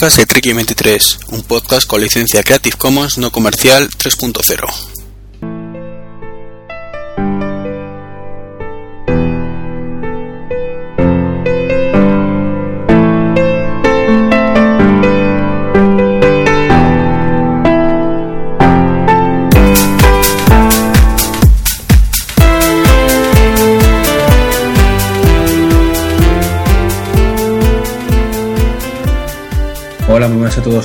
podcast 0.00 0.16
de 0.16 0.24
Trek 0.24 0.54
23, 0.54 1.18
un 1.28 1.42
podcast 1.42 1.86
con 1.86 2.00
licencia 2.00 2.42
Creative 2.42 2.74
Commons 2.78 3.18
no 3.18 3.30
comercial 3.30 3.90
3.0. 3.90 4.99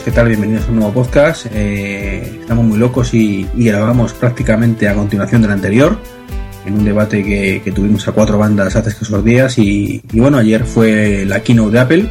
¿qué 0.05 0.11
tal? 0.11 0.27
Bienvenidos 0.27 0.65
a 0.65 0.69
un 0.69 0.75
nuevo 0.77 0.93
podcast. 0.93 1.47
Eh, 1.51 2.37
estamos 2.41 2.63
muy 2.65 2.77
locos 2.77 3.13
y, 3.13 3.47
y 3.55 3.65
grabamos 3.65 4.13
prácticamente 4.13 4.87
a 4.87 4.93
continuación 4.93 5.41
del 5.41 5.51
anterior, 5.51 5.97
en 6.65 6.75
un 6.75 6.85
debate 6.85 7.23
que, 7.23 7.61
que 7.63 7.71
tuvimos 7.71 8.07
a 8.07 8.11
cuatro 8.11 8.37
bandas 8.37 8.75
hace 8.75 8.89
escasos 8.89 9.25
días. 9.25 9.57
Y, 9.57 10.01
y 10.13 10.19
bueno, 10.19 10.37
ayer 10.37 10.63
fue 10.63 11.25
la 11.25 11.41
keynote 11.41 11.71
de 11.71 11.79
Apple 11.79 12.05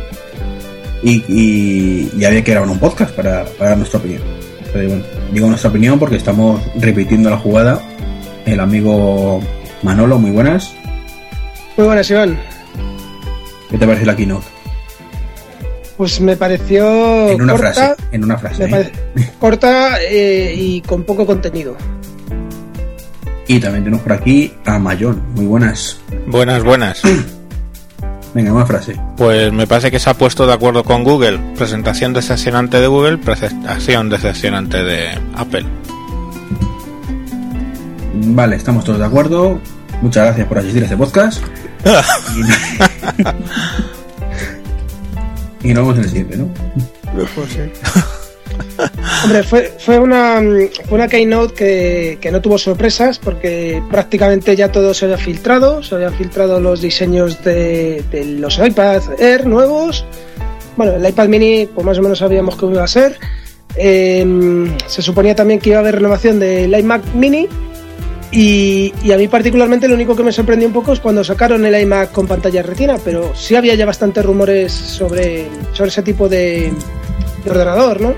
y, 1.04 1.24
y- 1.28 2.24
había 2.24 2.42
que 2.42 2.50
grabar 2.52 2.68
un 2.68 2.78
podcast 2.78 3.14
para, 3.14 3.44
para 3.44 3.70
dar 3.70 3.78
nuestra 3.78 4.00
opinión. 4.00 4.22
Pero 4.72 4.88
bueno, 4.88 5.04
digo 5.32 5.46
nuestra 5.48 5.70
opinión 5.70 5.98
porque 6.00 6.16
estamos 6.16 6.60
repitiendo 6.80 7.30
la 7.30 7.38
jugada. 7.38 7.80
El 8.44 8.58
amigo 8.60 9.40
Manolo, 9.82 10.18
muy 10.18 10.32
buenas. 10.32 10.74
Muy 11.76 11.86
buenas, 11.86 12.10
Iván. 12.10 12.36
¿Qué 13.70 13.78
te 13.78 13.86
parece 13.86 14.04
la 14.04 14.16
keynote? 14.16 14.46
Pues 15.96 16.20
me 16.20 16.36
pareció 16.36 17.28
En 17.28 17.42
una 17.42 17.52
corta, 17.52 17.72
frase, 17.72 17.94
en 18.10 18.24
una 18.24 18.36
frase. 18.36 18.66
me 18.66 18.80
¿eh? 18.80 18.92
corta 19.38 20.02
eh, 20.02 20.52
y 20.56 20.80
con 20.80 21.04
poco 21.04 21.24
contenido. 21.24 21.76
Y 23.46 23.60
también 23.60 23.84
tenemos 23.84 24.02
por 24.02 24.14
aquí 24.14 24.52
a 24.64 24.78
Mayón, 24.78 25.22
muy 25.34 25.46
buenas. 25.46 25.98
Buenas, 26.26 26.64
buenas. 26.64 27.02
Venga, 28.34 28.52
una 28.52 28.66
frase. 28.66 28.96
Pues 29.16 29.52
me 29.52 29.68
parece 29.68 29.92
que 29.92 30.00
se 30.00 30.10
ha 30.10 30.14
puesto 30.14 30.46
de 30.46 30.54
acuerdo 30.54 30.82
con 30.82 31.04
Google. 31.04 31.38
Presentación 31.56 32.12
decepcionante 32.12 32.80
de 32.80 32.88
Google, 32.88 33.18
presentación 33.18 34.10
decepcionante 34.10 34.82
de 34.82 35.10
Apple. 35.36 35.64
Vale, 38.14 38.56
estamos 38.56 38.84
todos 38.84 38.98
de 38.98 39.04
acuerdo. 39.04 39.60
Muchas 40.02 40.24
gracias 40.24 40.48
por 40.48 40.58
asistir 40.58 40.82
a 40.82 40.86
este 40.86 40.96
podcast. 40.96 41.40
y, 45.64 45.74
nos 45.74 45.82
vemos 45.82 45.96
en 45.96 46.02
el 46.02 46.08
siguiente, 46.08 46.36
¿no? 46.36 46.48
Hombre, 49.24 49.42
fue, 49.42 49.72
fue 49.78 49.98
una 49.98 50.40
mm, 50.40 50.68
fue 50.88 50.98
una 50.98 51.08
keynote 51.08 51.54
que, 51.54 52.18
que 52.20 52.30
no 52.30 52.40
tuvo 52.40 52.58
sorpresas 52.58 53.18
porque 53.18 53.82
prácticamente 53.90 54.54
ya 54.54 54.70
todo 54.70 54.94
se 54.94 55.06
había 55.06 55.18
filtrado, 55.18 55.82
se 55.82 55.94
habían 55.94 56.14
filtrado 56.14 56.60
los 56.60 56.80
diseños 56.80 57.42
de, 57.42 58.04
de 58.10 58.24
los 58.24 58.58
iPad 58.58 59.02
Air 59.18 59.46
nuevos. 59.46 60.04
Bueno, 60.76 60.92
el 60.94 61.08
iPad 61.08 61.28
mini, 61.28 61.66
pues 61.66 61.86
más 61.86 61.98
o 61.98 62.02
menos 62.02 62.18
sabíamos 62.18 62.56
cómo 62.56 62.74
iba 62.74 62.84
a 62.84 62.88
ser. 62.88 63.18
Eh, 63.76 64.24
se 64.86 65.02
suponía 65.02 65.34
también 65.34 65.58
que 65.60 65.70
iba 65.70 65.78
a 65.78 65.80
haber 65.80 65.96
renovación 65.96 66.38
del 66.38 66.78
iMac 66.78 67.14
mini. 67.14 67.48
Y, 68.36 68.92
y 69.04 69.12
a 69.12 69.16
mí 69.16 69.28
particularmente 69.28 69.86
lo 69.86 69.94
único 69.94 70.16
que 70.16 70.24
me 70.24 70.32
sorprendió 70.32 70.66
un 70.66 70.74
poco 70.74 70.92
es 70.92 70.98
cuando 70.98 71.22
sacaron 71.22 71.64
el 71.64 71.80
iMac 71.80 72.10
con 72.10 72.26
pantalla 72.26 72.64
retina, 72.64 72.96
pero 73.04 73.32
sí 73.36 73.54
había 73.54 73.76
ya 73.76 73.86
bastantes 73.86 74.24
rumores 74.24 74.72
sobre, 74.72 75.46
sobre 75.72 75.90
ese 75.90 76.02
tipo 76.02 76.28
de, 76.28 76.72
de 77.44 77.50
ordenador, 77.50 78.00
¿no? 78.00 78.14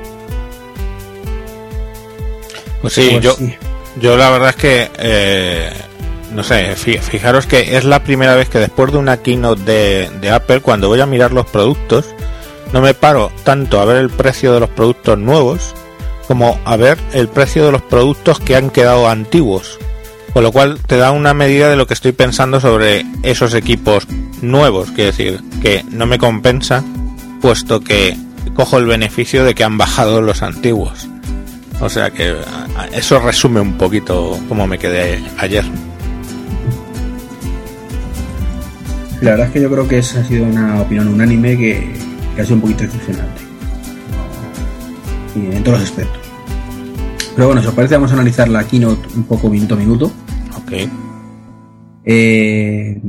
Pues 2.80 2.94
sí, 2.94 3.08
Pues 3.12 3.24
yo, 3.24 3.32
sí. 3.34 3.54
yo 4.00 4.16
la 4.16 4.30
verdad 4.30 4.50
es 4.50 4.56
que, 4.56 4.90
eh, 4.98 5.70
no 6.32 6.42
sé, 6.42 6.74
fi- 6.76 6.98
fijaros 6.98 7.46
que 7.46 7.76
es 7.76 7.84
la 7.84 8.02
primera 8.02 8.34
vez 8.34 8.48
que 8.48 8.58
después 8.58 8.92
de 8.92 8.98
una 8.98 9.18
keynote 9.18 9.62
de, 9.64 10.10
de 10.20 10.30
Apple, 10.30 10.60
cuando 10.60 10.88
voy 10.88 11.00
a 11.00 11.06
mirar 11.06 11.32
los 11.32 11.46
productos, 11.46 12.06
no 12.72 12.80
me 12.80 12.94
paro 12.94 13.30
tanto 13.44 13.80
a 13.80 13.84
ver 13.84 13.96
el 13.98 14.10
precio 14.10 14.52
de 14.54 14.60
los 14.60 14.70
productos 14.70 15.18
nuevos 15.18 15.74
como 16.26 16.58
a 16.64 16.76
ver 16.76 16.98
el 17.12 17.28
precio 17.28 17.64
de 17.66 17.72
los 17.72 17.82
productos 17.82 18.40
que 18.40 18.56
han 18.56 18.70
quedado 18.70 19.08
antiguos. 19.08 19.78
Con 20.36 20.42
lo 20.42 20.52
cual 20.52 20.80
te 20.86 20.98
da 20.98 21.12
una 21.12 21.32
medida 21.32 21.70
de 21.70 21.76
lo 21.76 21.86
que 21.86 21.94
estoy 21.94 22.12
pensando 22.12 22.60
sobre 22.60 23.06
esos 23.22 23.54
equipos 23.54 24.06
nuevos. 24.42 24.90
Quiero 24.90 25.10
decir, 25.10 25.40
que 25.62 25.82
no 25.90 26.04
me 26.04 26.18
compensa, 26.18 26.84
puesto 27.40 27.80
que 27.80 28.14
cojo 28.54 28.76
el 28.76 28.84
beneficio 28.84 29.44
de 29.44 29.54
que 29.54 29.64
han 29.64 29.78
bajado 29.78 30.20
los 30.20 30.42
antiguos. 30.42 31.08
O 31.80 31.88
sea 31.88 32.10
que 32.10 32.36
eso 32.92 33.18
resume 33.18 33.62
un 33.62 33.78
poquito 33.78 34.38
cómo 34.46 34.66
me 34.66 34.78
quedé 34.78 35.24
ayer. 35.38 35.64
La 39.22 39.30
verdad 39.30 39.46
es 39.46 39.52
que 39.54 39.62
yo 39.62 39.70
creo 39.70 39.88
que 39.88 39.96
esa 40.00 40.20
ha 40.20 40.24
sido 40.24 40.44
una 40.44 40.82
opinión 40.82 41.08
unánime 41.08 41.56
que, 41.56 41.94
que 42.34 42.42
ha 42.42 42.44
sido 42.44 42.56
un 42.56 42.60
poquito 42.60 42.82
decepcionante. 42.82 43.40
Y 45.34 45.56
en 45.56 45.64
todos 45.64 45.80
los 45.80 45.88
aspectos. 45.88 46.20
Pero 47.34 47.46
bueno, 47.46 47.62
si 47.62 47.68
os 47.68 47.74
parece, 47.74 47.94
vamos 47.94 48.10
a 48.10 48.14
analizar 48.14 48.50
la 48.50 48.64
keynote 48.64 49.08
un 49.16 49.24
poco 49.24 49.48
minuto 49.48 49.76
a 49.76 49.78
minuto. 49.78 50.12
Eh, 52.04 53.00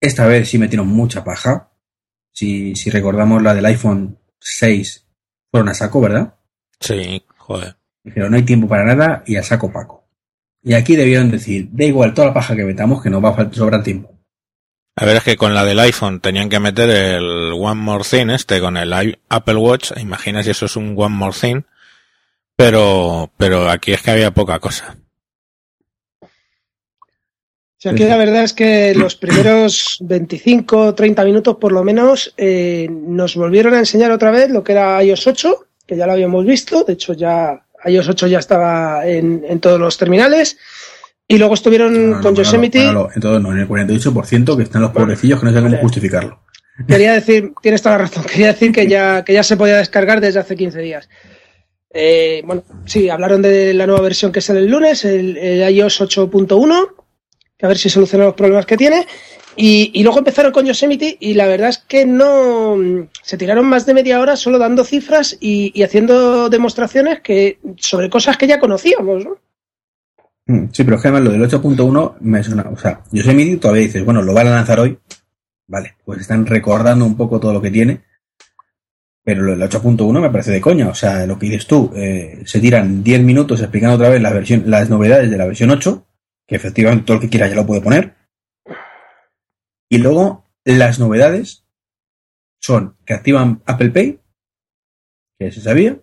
esta 0.00 0.26
vez 0.26 0.48
sí 0.48 0.58
metieron 0.58 0.88
mucha 0.88 1.24
paja. 1.24 1.70
Si, 2.32 2.74
si 2.74 2.90
recordamos 2.90 3.42
la 3.42 3.54
del 3.54 3.66
iPhone 3.66 4.18
6, 4.38 5.06
fueron 5.50 5.68
a 5.68 5.74
saco, 5.74 6.00
¿verdad? 6.00 6.34
Sí, 6.80 7.22
joder. 7.36 7.76
Dijeron, 8.02 8.30
no 8.30 8.36
hay 8.36 8.44
tiempo 8.44 8.66
para 8.66 8.84
nada 8.84 9.22
y 9.26 9.36
a 9.36 9.42
saco 9.42 9.72
Paco. 9.72 10.08
Y 10.62 10.74
aquí 10.74 10.96
debieron 10.96 11.30
decir, 11.30 11.68
da 11.72 11.84
igual 11.84 12.14
toda 12.14 12.28
la 12.28 12.34
paja 12.34 12.56
que 12.56 12.64
metamos, 12.64 13.02
que 13.02 13.10
nos 13.10 13.24
va 13.24 13.30
a 13.30 13.52
sobrar 13.52 13.82
tiempo. 13.82 14.18
A 14.96 15.04
ver, 15.04 15.16
es 15.16 15.24
que 15.24 15.36
con 15.36 15.54
la 15.54 15.64
del 15.64 15.80
iPhone 15.80 16.20
tenían 16.20 16.48
que 16.48 16.60
meter 16.60 16.90
el 16.90 17.52
One 17.52 17.80
More 17.80 18.04
Thing 18.04 18.28
este 18.30 18.60
con 18.60 18.76
el 18.76 19.18
Apple 19.28 19.56
Watch. 19.56 19.92
Imagina 19.98 20.42
si 20.42 20.50
eso 20.50 20.66
es 20.66 20.76
un 20.76 20.94
One 20.96 21.14
More 21.14 21.36
Thing. 21.38 21.62
Pero, 22.56 23.32
pero 23.38 23.70
aquí 23.70 23.92
es 23.92 24.02
que 24.02 24.10
había 24.10 24.32
poca 24.32 24.58
cosa. 24.58 24.98
O 27.80 27.82
sea, 27.82 27.92
aquí 27.92 28.04
la 28.04 28.18
verdad 28.18 28.44
es 28.44 28.52
que 28.52 28.94
los 28.94 29.16
primeros 29.16 29.96
25, 30.00 30.94
30 30.94 31.24
minutos 31.24 31.56
por 31.56 31.72
lo 31.72 31.82
menos 31.82 32.34
eh, 32.36 32.86
nos 32.90 33.36
volvieron 33.36 33.72
a 33.72 33.78
enseñar 33.78 34.10
otra 34.10 34.30
vez 34.30 34.50
lo 34.50 34.62
que 34.62 34.72
era 34.72 35.02
iOS 35.02 35.26
8, 35.26 35.66
que 35.86 35.96
ya 35.96 36.04
lo 36.04 36.12
habíamos 36.12 36.44
visto, 36.44 36.84
de 36.84 36.92
hecho 36.92 37.14
ya 37.14 37.64
iOS 37.86 38.10
8 38.10 38.26
ya 38.26 38.38
estaba 38.38 39.06
en, 39.06 39.46
en 39.48 39.60
todos 39.60 39.80
los 39.80 39.96
terminales, 39.96 40.58
y 41.26 41.38
luego 41.38 41.54
estuvieron 41.54 41.94
No, 41.94 42.00
no, 42.00 42.12
con 42.16 42.34
Manolo, 42.34 42.42
Yosemite, 42.42 42.84
entonces 43.14 43.40
no, 43.40 43.52
en 43.52 43.60
el 43.60 43.66
48% 43.66 44.56
que 44.58 44.62
están 44.62 44.82
los 44.82 44.90
pobrecillos 44.90 45.40
que 45.40 45.46
no 45.46 45.52
saben 45.54 45.70
cómo 45.70 45.80
justificarlo. 45.80 46.42
quería 46.86 47.12
decir, 47.20 47.54
tienes 47.62 47.80
toda 47.80 47.96
la 47.96 48.02
razón, 48.02 48.24
quería 48.24 48.48
decir 48.48 48.72
que 48.72 48.88
ya, 48.88 49.24
que 49.24 49.32
ya 49.32 49.42
se 49.42 49.56
podía 49.56 49.78
descargar 49.78 50.20
desde 50.20 50.40
hace 50.40 50.54
15 50.54 50.80
días. 50.80 51.08
Eh, 51.94 52.42
bueno, 52.44 52.62
sí, 52.84 53.08
hablaron 53.08 53.40
de 53.40 53.72
la 53.72 53.86
nueva 53.86 54.02
versión 54.02 54.32
que 54.32 54.42
sale 54.42 54.60
el 54.60 54.70
lunes, 54.70 55.06
el, 55.06 55.38
el 55.38 55.74
iOS 55.74 56.02
8.1, 56.02 56.88
que 56.88 56.99
a 57.62 57.68
ver 57.68 57.78
si 57.78 57.88
soluciona 57.90 58.24
los 58.26 58.34
problemas 58.34 58.66
que 58.66 58.76
tiene. 58.76 59.06
Y, 59.56 59.90
y 59.94 60.02
luego 60.02 60.18
empezaron 60.18 60.52
con 60.52 60.64
Yosemite 60.64 61.16
y 61.20 61.34
la 61.34 61.46
verdad 61.46 61.70
es 61.70 61.78
que 61.78 62.06
no 62.06 62.76
se 63.22 63.36
tiraron 63.36 63.66
más 63.66 63.84
de 63.84 63.94
media 63.94 64.20
hora 64.20 64.36
solo 64.36 64.58
dando 64.58 64.84
cifras 64.84 65.36
y, 65.40 65.72
y 65.74 65.82
haciendo 65.82 66.48
demostraciones 66.48 67.20
que 67.20 67.58
sobre 67.76 68.08
cosas 68.08 68.36
que 68.36 68.46
ya 68.46 68.60
conocíamos, 68.60 69.24
¿no? 69.24 69.36
Mm, 70.46 70.68
Sí, 70.72 70.84
pero 70.84 70.96
es 70.96 71.02
que 71.02 71.08
además 71.08 71.24
lo 71.24 71.32
del 71.32 71.42
8.1 71.50 72.14
me 72.20 72.42
suena. 72.42 72.68
O 72.72 72.76
sea, 72.76 73.02
Yosemite 73.10 73.56
todavía 73.56 73.82
dices, 73.82 74.04
bueno, 74.04 74.22
lo 74.22 74.32
van 74.34 74.46
a 74.48 74.50
lanzar 74.54 74.80
hoy. 74.80 74.98
Vale, 75.66 75.96
pues 76.04 76.20
están 76.20 76.46
recordando 76.46 77.04
un 77.04 77.16
poco 77.16 77.38
todo 77.38 77.52
lo 77.52 77.60
que 77.62 77.70
tiene. 77.70 78.00
Pero 79.22 79.42
lo 79.42 79.52
del 79.52 79.68
8.1 79.68 80.20
me 80.20 80.30
parece 80.30 80.50
de 80.52 80.60
coña. 80.60 80.88
O 80.88 80.94
sea, 80.94 81.26
lo 81.26 81.38
que 81.38 81.46
dices 81.46 81.66
tú, 81.66 81.92
eh, 81.94 82.42
se 82.46 82.60
tiran 82.60 83.02
10 83.02 83.22
minutos 83.22 83.60
explicando 83.60 83.96
otra 83.96 84.08
vez 84.08 84.22
la 84.22 84.32
versión, 84.32 84.64
las 84.66 84.88
novedades 84.90 85.30
de 85.30 85.36
la 85.36 85.46
versión 85.46 85.70
8, 85.70 86.06
que 86.50 86.56
efectivamente 86.56 87.04
todo 87.06 87.14
el 87.18 87.20
que 87.22 87.28
quiera 87.30 87.46
ya 87.46 87.54
lo 87.54 87.64
puede 87.64 87.80
poner. 87.80 88.16
Y 89.88 89.98
luego, 89.98 90.44
las 90.64 90.98
novedades 90.98 91.64
son 92.60 92.96
que 93.06 93.14
activan 93.14 93.62
Apple 93.66 93.90
Pay, 93.90 94.20
que 95.38 95.52
se 95.52 95.60
sabía, 95.60 95.96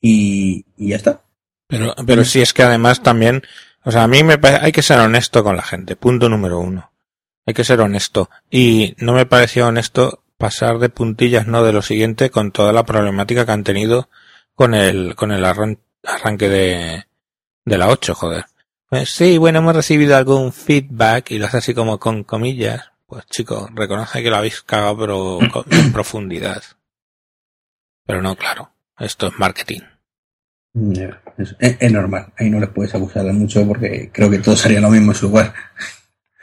y, 0.00 0.64
y 0.76 0.88
ya 0.88 0.96
está. 0.96 1.22
Pero, 1.68 1.94
pero 2.06 2.24
sí 2.24 2.40
es 2.40 2.54
que 2.54 2.62
además 2.62 3.02
también, 3.02 3.42
o 3.84 3.90
sea, 3.92 4.04
a 4.04 4.08
mí 4.08 4.22
me 4.24 4.38
parece, 4.38 4.64
hay 4.64 4.72
que 4.72 4.82
ser 4.82 4.98
honesto 5.00 5.44
con 5.44 5.54
la 5.56 5.62
gente, 5.62 5.96
punto 5.96 6.30
número 6.30 6.58
uno. 6.58 6.90
Hay 7.46 7.52
que 7.54 7.64
ser 7.64 7.80
honesto. 7.80 8.30
Y 8.50 8.94
no 8.98 9.12
me 9.12 9.26
pareció 9.26 9.66
honesto 9.66 10.24
pasar 10.38 10.78
de 10.78 10.88
puntillas, 10.88 11.46
no 11.46 11.62
de 11.62 11.72
lo 11.74 11.82
siguiente, 11.82 12.30
con 12.30 12.52
toda 12.52 12.72
la 12.72 12.84
problemática 12.84 13.44
que 13.44 13.52
han 13.52 13.64
tenido 13.64 14.08
con 14.54 14.72
el, 14.74 15.14
con 15.14 15.30
el 15.30 15.44
arran- 15.44 15.78
arranque 16.04 16.48
de, 16.48 17.04
de 17.66 17.78
la 17.78 17.88
8, 17.88 18.14
joder. 18.14 18.44
Pues 18.92 19.08
sí, 19.08 19.38
bueno, 19.38 19.60
hemos 19.60 19.74
recibido 19.74 20.18
algún 20.18 20.52
feedback 20.52 21.30
y 21.30 21.38
lo 21.38 21.46
hace 21.46 21.56
así 21.56 21.72
como 21.72 21.98
con 21.98 22.24
comillas. 22.24 22.90
Pues 23.06 23.24
chicos, 23.24 23.70
reconoce 23.74 24.22
que 24.22 24.28
lo 24.28 24.36
habéis 24.36 24.60
cagado 24.60 24.98
pero 24.98 25.38
en 25.70 25.92
profundidad. 25.94 26.62
Pero 28.04 28.20
no, 28.20 28.36
claro, 28.36 28.70
esto 28.98 29.28
es 29.28 29.38
marketing. 29.38 29.80
Es, 31.38 31.56
es, 31.58 31.90
normal, 31.90 32.34
ahí 32.36 32.50
no 32.50 32.60
les 32.60 32.68
puedes 32.68 32.94
acusar 32.94 33.24
mucho 33.32 33.66
porque 33.66 34.10
creo 34.12 34.28
que 34.28 34.40
todos 34.40 34.62
harían 34.66 34.82
lo 34.82 34.90
mismo 34.90 35.12
en 35.12 35.16
su 35.16 35.28
lugar. 35.28 35.54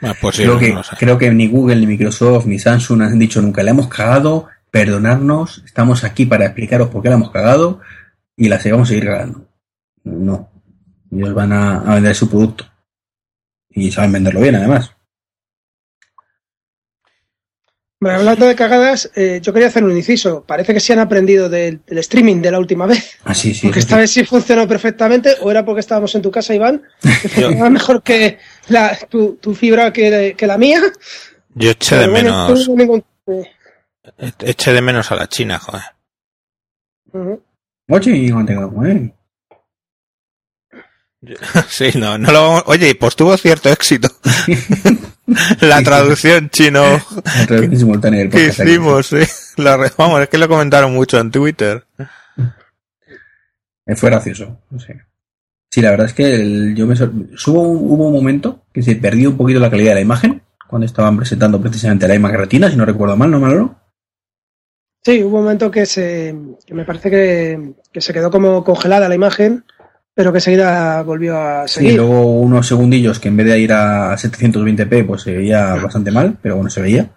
Ah, 0.00 0.14
pues 0.20 0.34
sí, 0.34 0.42
creo, 0.42 0.58
que, 0.58 0.74
no 0.74 0.82
sé. 0.82 0.96
creo 0.98 1.18
que 1.18 1.30
ni 1.30 1.46
Google, 1.46 1.76
ni 1.76 1.86
Microsoft, 1.86 2.46
ni 2.46 2.58
Samsung 2.58 3.02
han 3.02 3.18
dicho 3.20 3.40
nunca, 3.40 3.62
le 3.62 3.70
hemos 3.70 3.86
cagado, 3.86 4.48
perdonarnos, 4.72 5.62
estamos 5.64 6.02
aquí 6.02 6.26
para 6.26 6.46
explicaros 6.46 6.88
por 6.88 7.00
qué 7.00 7.10
la 7.10 7.14
hemos 7.14 7.30
cagado 7.30 7.80
y 8.34 8.48
la 8.48 8.58
vamos 8.72 8.88
a 8.88 8.90
seguir 8.90 9.04
cagando. 9.04 9.46
No, 10.02 10.49
ellos 11.10 11.34
van 11.34 11.52
a, 11.52 11.80
a 11.80 11.94
vender 11.94 12.14
su 12.14 12.28
producto 12.28 12.64
y 13.68 13.90
saben 13.90 14.12
venderlo 14.12 14.40
bien 14.40 14.56
además. 14.56 14.92
Bueno, 18.02 18.18
hablando 18.18 18.46
de 18.46 18.54
cagadas, 18.54 19.10
eh, 19.14 19.40
yo 19.42 19.52
quería 19.52 19.68
hacer 19.68 19.84
un 19.84 19.94
inciso. 19.94 20.42
Parece 20.46 20.72
que 20.72 20.80
sí 20.80 20.90
han 20.94 21.00
aprendido 21.00 21.50
del, 21.50 21.82
del 21.84 21.98
streaming 21.98 22.40
de 22.40 22.50
la 22.50 22.58
última 22.58 22.86
vez. 22.86 23.18
Ah, 23.24 23.34
sí, 23.34 23.52
sí. 23.52 23.66
Porque 23.66 23.80
esta 23.80 23.96
sí. 23.96 24.00
vez 24.00 24.10
sí 24.10 24.24
funcionó 24.24 24.66
perfectamente, 24.66 25.34
o 25.42 25.50
era 25.50 25.66
porque 25.66 25.80
estábamos 25.80 26.14
en 26.14 26.22
tu 26.22 26.30
casa, 26.30 26.54
Iván, 26.54 26.82
que 27.02 27.08
funcionaba 27.28 27.68
mejor 27.68 28.02
que 28.02 28.38
la, 28.68 28.96
tu, 29.10 29.34
tu 29.36 29.54
fibra 29.54 29.92
que, 29.92 30.34
que 30.36 30.46
la 30.46 30.56
mía. 30.56 30.80
Yo 31.54 31.70
eché 31.72 31.96
de 31.96 32.08
bueno, 32.08 32.46
menos, 32.48 32.68
no 32.68 32.76
ningún- 32.76 33.04
eché 34.38 34.72
de 34.72 34.80
menos 34.80 35.12
a 35.12 35.16
la 35.16 35.28
China, 35.28 35.58
joder. 35.58 35.82
ujú. 37.12 37.42
Oye, 37.90 38.12
y 38.16 38.30
no 38.30 38.46
tengo- 38.46 38.70
bueno, 38.70 39.12
Sí, 41.68 41.90
no, 41.96 42.16
no 42.18 42.32
lo 42.32 42.42
vamos... 42.42 42.62
Oye, 42.66 42.94
pues 42.94 43.14
tuvo 43.16 43.36
cierto 43.36 43.68
éxito. 43.70 44.08
la 45.60 45.82
traducción 45.82 46.48
chino 46.50 46.82
la 46.82 47.46
traducción 47.46 47.78
simultánea 47.78 48.20
del 48.20 48.30
que 48.30 48.38
podcast 48.38 48.60
aquí. 48.60 48.70
hicimos, 48.70 49.06
sí. 49.06 49.18
La 49.58 49.76
re- 49.76 49.92
Vamos, 49.96 50.20
es 50.22 50.28
que 50.28 50.38
lo 50.38 50.48
comentaron 50.48 50.92
mucho 50.94 51.18
en 51.18 51.30
Twitter. 51.30 51.84
Eh, 53.86 53.96
Fue 53.96 54.10
gracioso. 54.10 54.60
no 54.70 54.78
sé. 54.80 55.02
Sí, 55.70 55.80
la 55.82 55.90
verdad 55.90 56.06
es 56.06 56.14
que 56.14 56.34
el- 56.34 56.74
yo 56.74 56.86
me 56.86 56.96
sor- 56.96 57.12
hubo, 57.46 57.62
hubo 57.62 58.06
un 58.08 58.12
momento 58.14 58.64
que 58.72 58.82
se 58.82 58.96
perdió 58.96 59.30
un 59.30 59.36
poquito 59.36 59.60
la 59.60 59.70
calidad 59.70 59.90
de 59.90 59.96
la 59.96 60.00
imagen 60.00 60.42
cuando 60.68 60.86
estaban 60.86 61.16
presentando 61.16 61.60
precisamente 61.60 62.08
la 62.08 62.14
imagen 62.14 62.38
retina, 62.38 62.70
si 62.70 62.76
no 62.76 62.84
recuerdo 62.84 63.16
mal, 63.16 63.30
¿no, 63.30 63.40
Manolo? 63.40 63.76
Sí, 65.04 65.22
hubo 65.22 65.38
un 65.38 65.44
momento 65.44 65.70
que 65.70 65.86
se 65.86 66.34
que 66.66 66.74
me 66.74 66.84
parece 66.84 67.10
que, 67.10 67.72
que 67.92 68.00
se 68.00 68.12
quedó 68.12 68.30
como 68.30 68.62
congelada 68.64 69.08
la 69.08 69.14
imagen, 69.14 69.64
pero 70.20 70.32
que 70.32 70.36
enseguida 70.36 71.02
volvió 71.02 71.38
a 71.40 71.66
Sí, 71.66 71.76
seguir. 71.76 71.96
luego 71.96 72.24
unos 72.40 72.66
segundillos 72.66 73.18
que 73.18 73.28
en 73.28 73.38
vez 73.38 73.46
de 73.46 73.58
ir 73.58 73.72
a 73.72 74.14
720p 74.18 75.06
pues 75.06 75.22
se 75.22 75.34
veía 75.34 75.76
bastante 75.76 76.10
mal, 76.10 76.36
pero 76.42 76.56
bueno, 76.56 76.68
se 76.68 76.82
veía. 76.82 77.08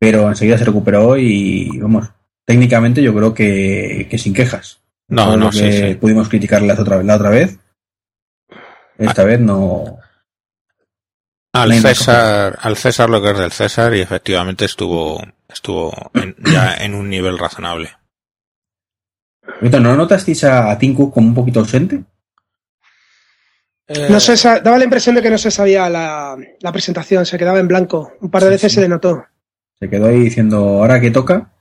Pero 0.00 0.28
enseguida 0.28 0.58
se 0.58 0.64
recuperó 0.64 1.16
y 1.16 1.78
vamos, 1.78 2.10
técnicamente 2.44 3.00
yo 3.00 3.14
creo 3.14 3.32
que, 3.32 4.08
que 4.10 4.18
sin 4.18 4.34
quejas. 4.34 4.80
No, 5.06 5.36
no, 5.36 5.52
sí, 5.52 5.96
pudimos 6.00 6.28
criticarlas 6.28 6.80
otra 6.80 6.96
vez, 6.96 7.06
la 7.06 7.14
otra 7.14 7.30
vez. 7.30 7.56
Esta 8.98 9.22
vez 9.22 9.38
no. 9.38 9.98
Al 11.52 11.72
César, 11.74 12.58
al 12.60 12.76
César 12.76 13.08
lo 13.08 13.22
que 13.22 13.30
es 13.30 13.38
del 13.38 13.52
César 13.52 13.94
y 13.94 14.00
efectivamente 14.00 14.64
estuvo, 14.64 15.22
estuvo 15.48 15.92
en- 16.14 16.34
ya 16.44 16.74
en 16.74 16.94
un 16.96 17.08
nivel 17.08 17.38
razonable. 17.38 17.90
¿No 19.60 19.96
notasteis 19.96 20.44
a, 20.44 20.70
a 20.70 20.78
Tim 20.78 20.94
Cook 20.94 21.14
como 21.14 21.28
un 21.28 21.34
poquito 21.34 21.60
ausente? 21.60 22.04
No 24.08 24.20
se 24.20 24.36
daba 24.60 24.78
la 24.78 24.84
impresión 24.84 25.14
de 25.14 25.22
que 25.22 25.28
no 25.30 25.36
se 25.38 25.50
sabía 25.50 25.88
la, 25.90 26.36
la 26.60 26.72
presentación, 26.72 27.26
se 27.26 27.36
quedaba 27.38 27.58
en 27.58 27.68
blanco. 27.68 28.12
Un 28.20 28.30
par 28.30 28.42
de 28.42 28.48
Sí, 28.48 28.52
veces 28.52 28.72
sí. 28.72 28.74
se 28.76 28.80
le 28.82 28.88
notó. 28.88 29.24
Se 29.78 29.90
quedó 29.90 30.06
ahí 30.08 30.20
diciendo, 30.20 30.56
ahora 30.58 31.00
que 31.00 31.10
toca. 31.10 31.52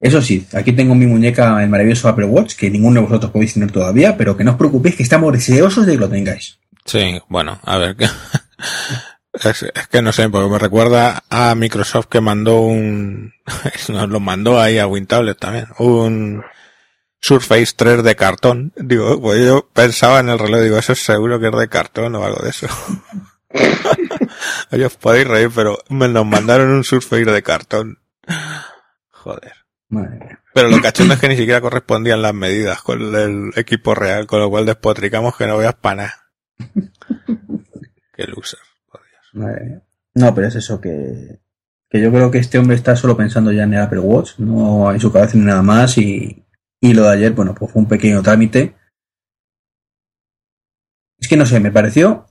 Eso 0.00 0.22
sí, 0.22 0.46
aquí 0.52 0.72
tengo 0.72 0.94
mi 0.94 1.06
muñeca, 1.06 1.60
el 1.62 1.68
maravilloso 1.68 2.08
Apple 2.08 2.26
Watch, 2.26 2.54
que 2.54 2.70
ninguno 2.70 3.00
de 3.00 3.06
vosotros 3.06 3.32
podéis 3.32 3.54
tener 3.54 3.72
todavía, 3.72 4.16
pero 4.16 4.36
que 4.36 4.44
no 4.44 4.52
os 4.52 4.56
preocupéis, 4.56 4.94
que 4.94 5.02
estamos 5.02 5.32
deseosos 5.32 5.86
de 5.86 5.92
que 5.94 5.98
lo 5.98 6.08
tengáis. 6.08 6.60
Sí, 6.84 7.20
bueno, 7.28 7.58
a 7.64 7.78
ver, 7.78 7.96
es, 9.32 9.62
es 9.64 9.88
que 9.88 10.00
no 10.02 10.12
sé, 10.12 10.28
porque 10.28 10.48
me 10.48 10.58
recuerda 10.58 11.24
a 11.28 11.54
Microsoft 11.56 12.06
que 12.06 12.20
mandó 12.20 12.60
un, 12.60 13.32
nos 13.88 14.08
lo 14.08 14.20
mandó 14.20 14.60
ahí 14.60 14.78
a 14.78 14.86
WinTablet 14.86 15.38
también, 15.38 15.66
un 15.78 16.44
Surface 17.20 17.72
3 17.76 18.02
de 18.02 18.16
cartón. 18.16 18.72
Digo, 18.76 19.20
pues 19.20 19.44
yo 19.44 19.68
pensaba 19.72 20.20
en 20.20 20.28
el 20.28 20.38
reloj, 20.38 20.60
digo, 20.60 20.78
eso 20.78 20.92
es 20.92 21.02
seguro 21.02 21.40
que 21.40 21.48
es 21.48 21.56
de 21.56 21.68
cartón 21.68 22.14
o 22.14 22.24
algo 22.24 22.42
de 22.42 22.50
eso. 22.50 22.68
Oye, 24.72 24.84
os 24.84 24.96
podéis 24.96 25.26
reír, 25.26 25.50
pero 25.54 25.78
me 25.88 26.08
nos 26.08 26.26
mandaron 26.26 26.70
un 26.70 26.84
Surface 26.84 27.24
de 27.24 27.42
cartón. 27.42 27.98
Joder. 29.10 29.54
Madre 29.88 30.18
mía. 30.18 30.42
Pero 30.54 30.68
lo 30.68 30.80
cachondo 30.80 31.14
es 31.14 31.20
que 31.20 31.28
ni 31.28 31.36
siquiera 31.36 31.60
correspondían 31.60 32.20
las 32.20 32.34
medidas 32.34 32.82
con 32.82 33.14
el 33.14 33.52
equipo 33.56 33.94
real, 33.94 34.26
con 34.26 34.40
lo 34.40 34.50
cual 34.50 34.66
despotricamos 34.66 35.36
que 35.36 35.46
no 35.46 35.56
veas 35.56 35.74
para 35.74 35.96
nada. 35.96 36.14
Qué 38.14 38.24
loser. 38.24 38.58
por 38.90 39.00
Dios. 39.00 39.22
Madre 39.32 39.64
mía. 39.64 39.82
No, 40.14 40.34
pero 40.34 40.48
es 40.48 40.56
eso 40.56 40.80
que, 40.80 41.40
que 41.88 42.00
yo 42.00 42.10
creo 42.10 42.30
que 42.30 42.38
este 42.38 42.58
hombre 42.58 42.76
está 42.76 42.96
solo 42.96 43.16
pensando 43.16 43.52
ya 43.52 43.62
en 43.62 43.74
el 43.74 43.82
Apple 43.82 44.00
Watch, 44.00 44.38
no 44.38 44.92
en 44.92 45.00
su 45.00 45.12
cabeza 45.12 45.38
ni 45.38 45.44
nada 45.44 45.62
más 45.62 45.96
y, 45.96 46.44
y 46.80 46.94
lo 46.94 47.02
de 47.04 47.12
ayer, 47.12 47.32
bueno, 47.32 47.54
pues 47.54 47.72
fue 47.72 47.82
un 47.82 47.88
pequeño 47.88 48.22
trámite. 48.22 48.74
Es 51.18 51.28
que 51.28 51.36
no 51.36 51.46
sé, 51.46 51.58
me 51.60 51.72
pareció 51.72 52.26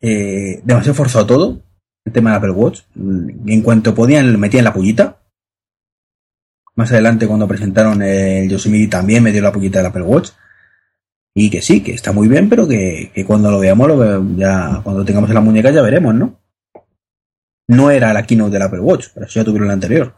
eh, 0.00 0.60
demasiado 0.64 0.94
forzado 0.94 1.26
todo, 1.26 1.62
el 2.04 2.12
tema 2.12 2.30
del 2.30 2.38
Apple 2.38 2.50
Watch. 2.52 2.82
En 2.94 3.62
cuanto 3.62 3.94
podían, 3.94 4.32
lo 4.32 4.38
metían 4.38 4.64
la 4.64 4.72
pullita. 4.74 5.22
Más 6.74 6.90
adelante, 6.92 7.26
cuando 7.26 7.48
presentaron 7.48 8.02
el 8.02 8.50
Yosemite, 8.50 8.90
también 8.90 9.22
me 9.22 9.32
dio 9.32 9.42
la 9.42 9.52
pullita 9.52 9.78
del 9.78 9.86
Apple 9.86 10.02
Watch. 10.02 10.30
Y 11.34 11.50
que 11.50 11.62
sí, 11.62 11.82
que 11.82 11.92
está 11.92 12.12
muy 12.12 12.28
bien, 12.28 12.48
pero 12.48 12.66
que, 12.66 13.10
que 13.14 13.24
cuando 13.24 13.50
lo 13.50 13.60
veamos, 13.60 13.88
lo 13.88 13.98
ve- 13.98 14.36
ya 14.36 14.80
cuando 14.82 15.04
tengamos 15.04 15.28
en 15.30 15.34
la 15.34 15.40
muñeca 15.42 15.70
ya 15.70 15.82
veremos, 15.82 16.14
¿no? 16.14 16.40
No 17.68 17.90
era 17.90 18.12
la 18.12 18.22
keynote 18.26 18.52
del 18.52 18.62
Apple 18.62 18.80
Watch, 18.80 19.08
pero 19.12 19.26
eso 19.26 19.40
ya 19.40 19.44
tuvieron 19.44 19.68
la 19.68 19.74
anterior. 19.74 20.14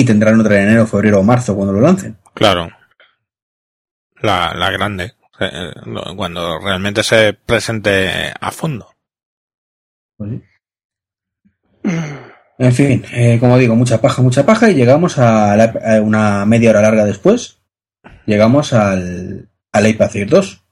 Y 0.00 0.04
tendrán 0.04 0.38
otra 0.40 0.56
en 0.62 0.68
enero, 0.68 0.86
febrero 0.86 1.18
o 1.18 1.22
marzo 1.24 1.56
cuando 1.56 1.72
lo 1.72 1.80
lancen. 1.80 2.16
Claro. 2.32 2.70
La, 4.22 4.54
la 4.54 4.70
grande. 4.70 5.14
Eh, 5.40 5.72
Cuando 6.16 6.58
realmente 6.60 7.02
se 7.02 7.32
presente 7.32 8.32
a 8.40 8.50
fondo. 8.52 8.92
Pues 10.16 10.30
sí. 10.30 10.42
En 12.58 12.72
fin, 12.72 13.04
eh, 13.12 13.38
como 13.40 13.58
digo, 13.58 13.74
mucha 13.74 14.00
paja, 14.00 14.22
mucha 14.22 14.46
paja 14.46 14.70
y 14.70 14.74
llegamos 14.74 15.18
a, 15.18 15.56
la- 15.56 15.74
a 15.96 16.00
una 16.00 16.44
media 16.44 16.70
hora 16.70 16.82
larga 16.82 17.04
después. 17.04 17.60
Llegamos 18.26 18.72
al, 18.72 19.48
al 19.72 19.86
iPad 19.86 20.14
Air 20.16 20.28
2. 20.28 20.64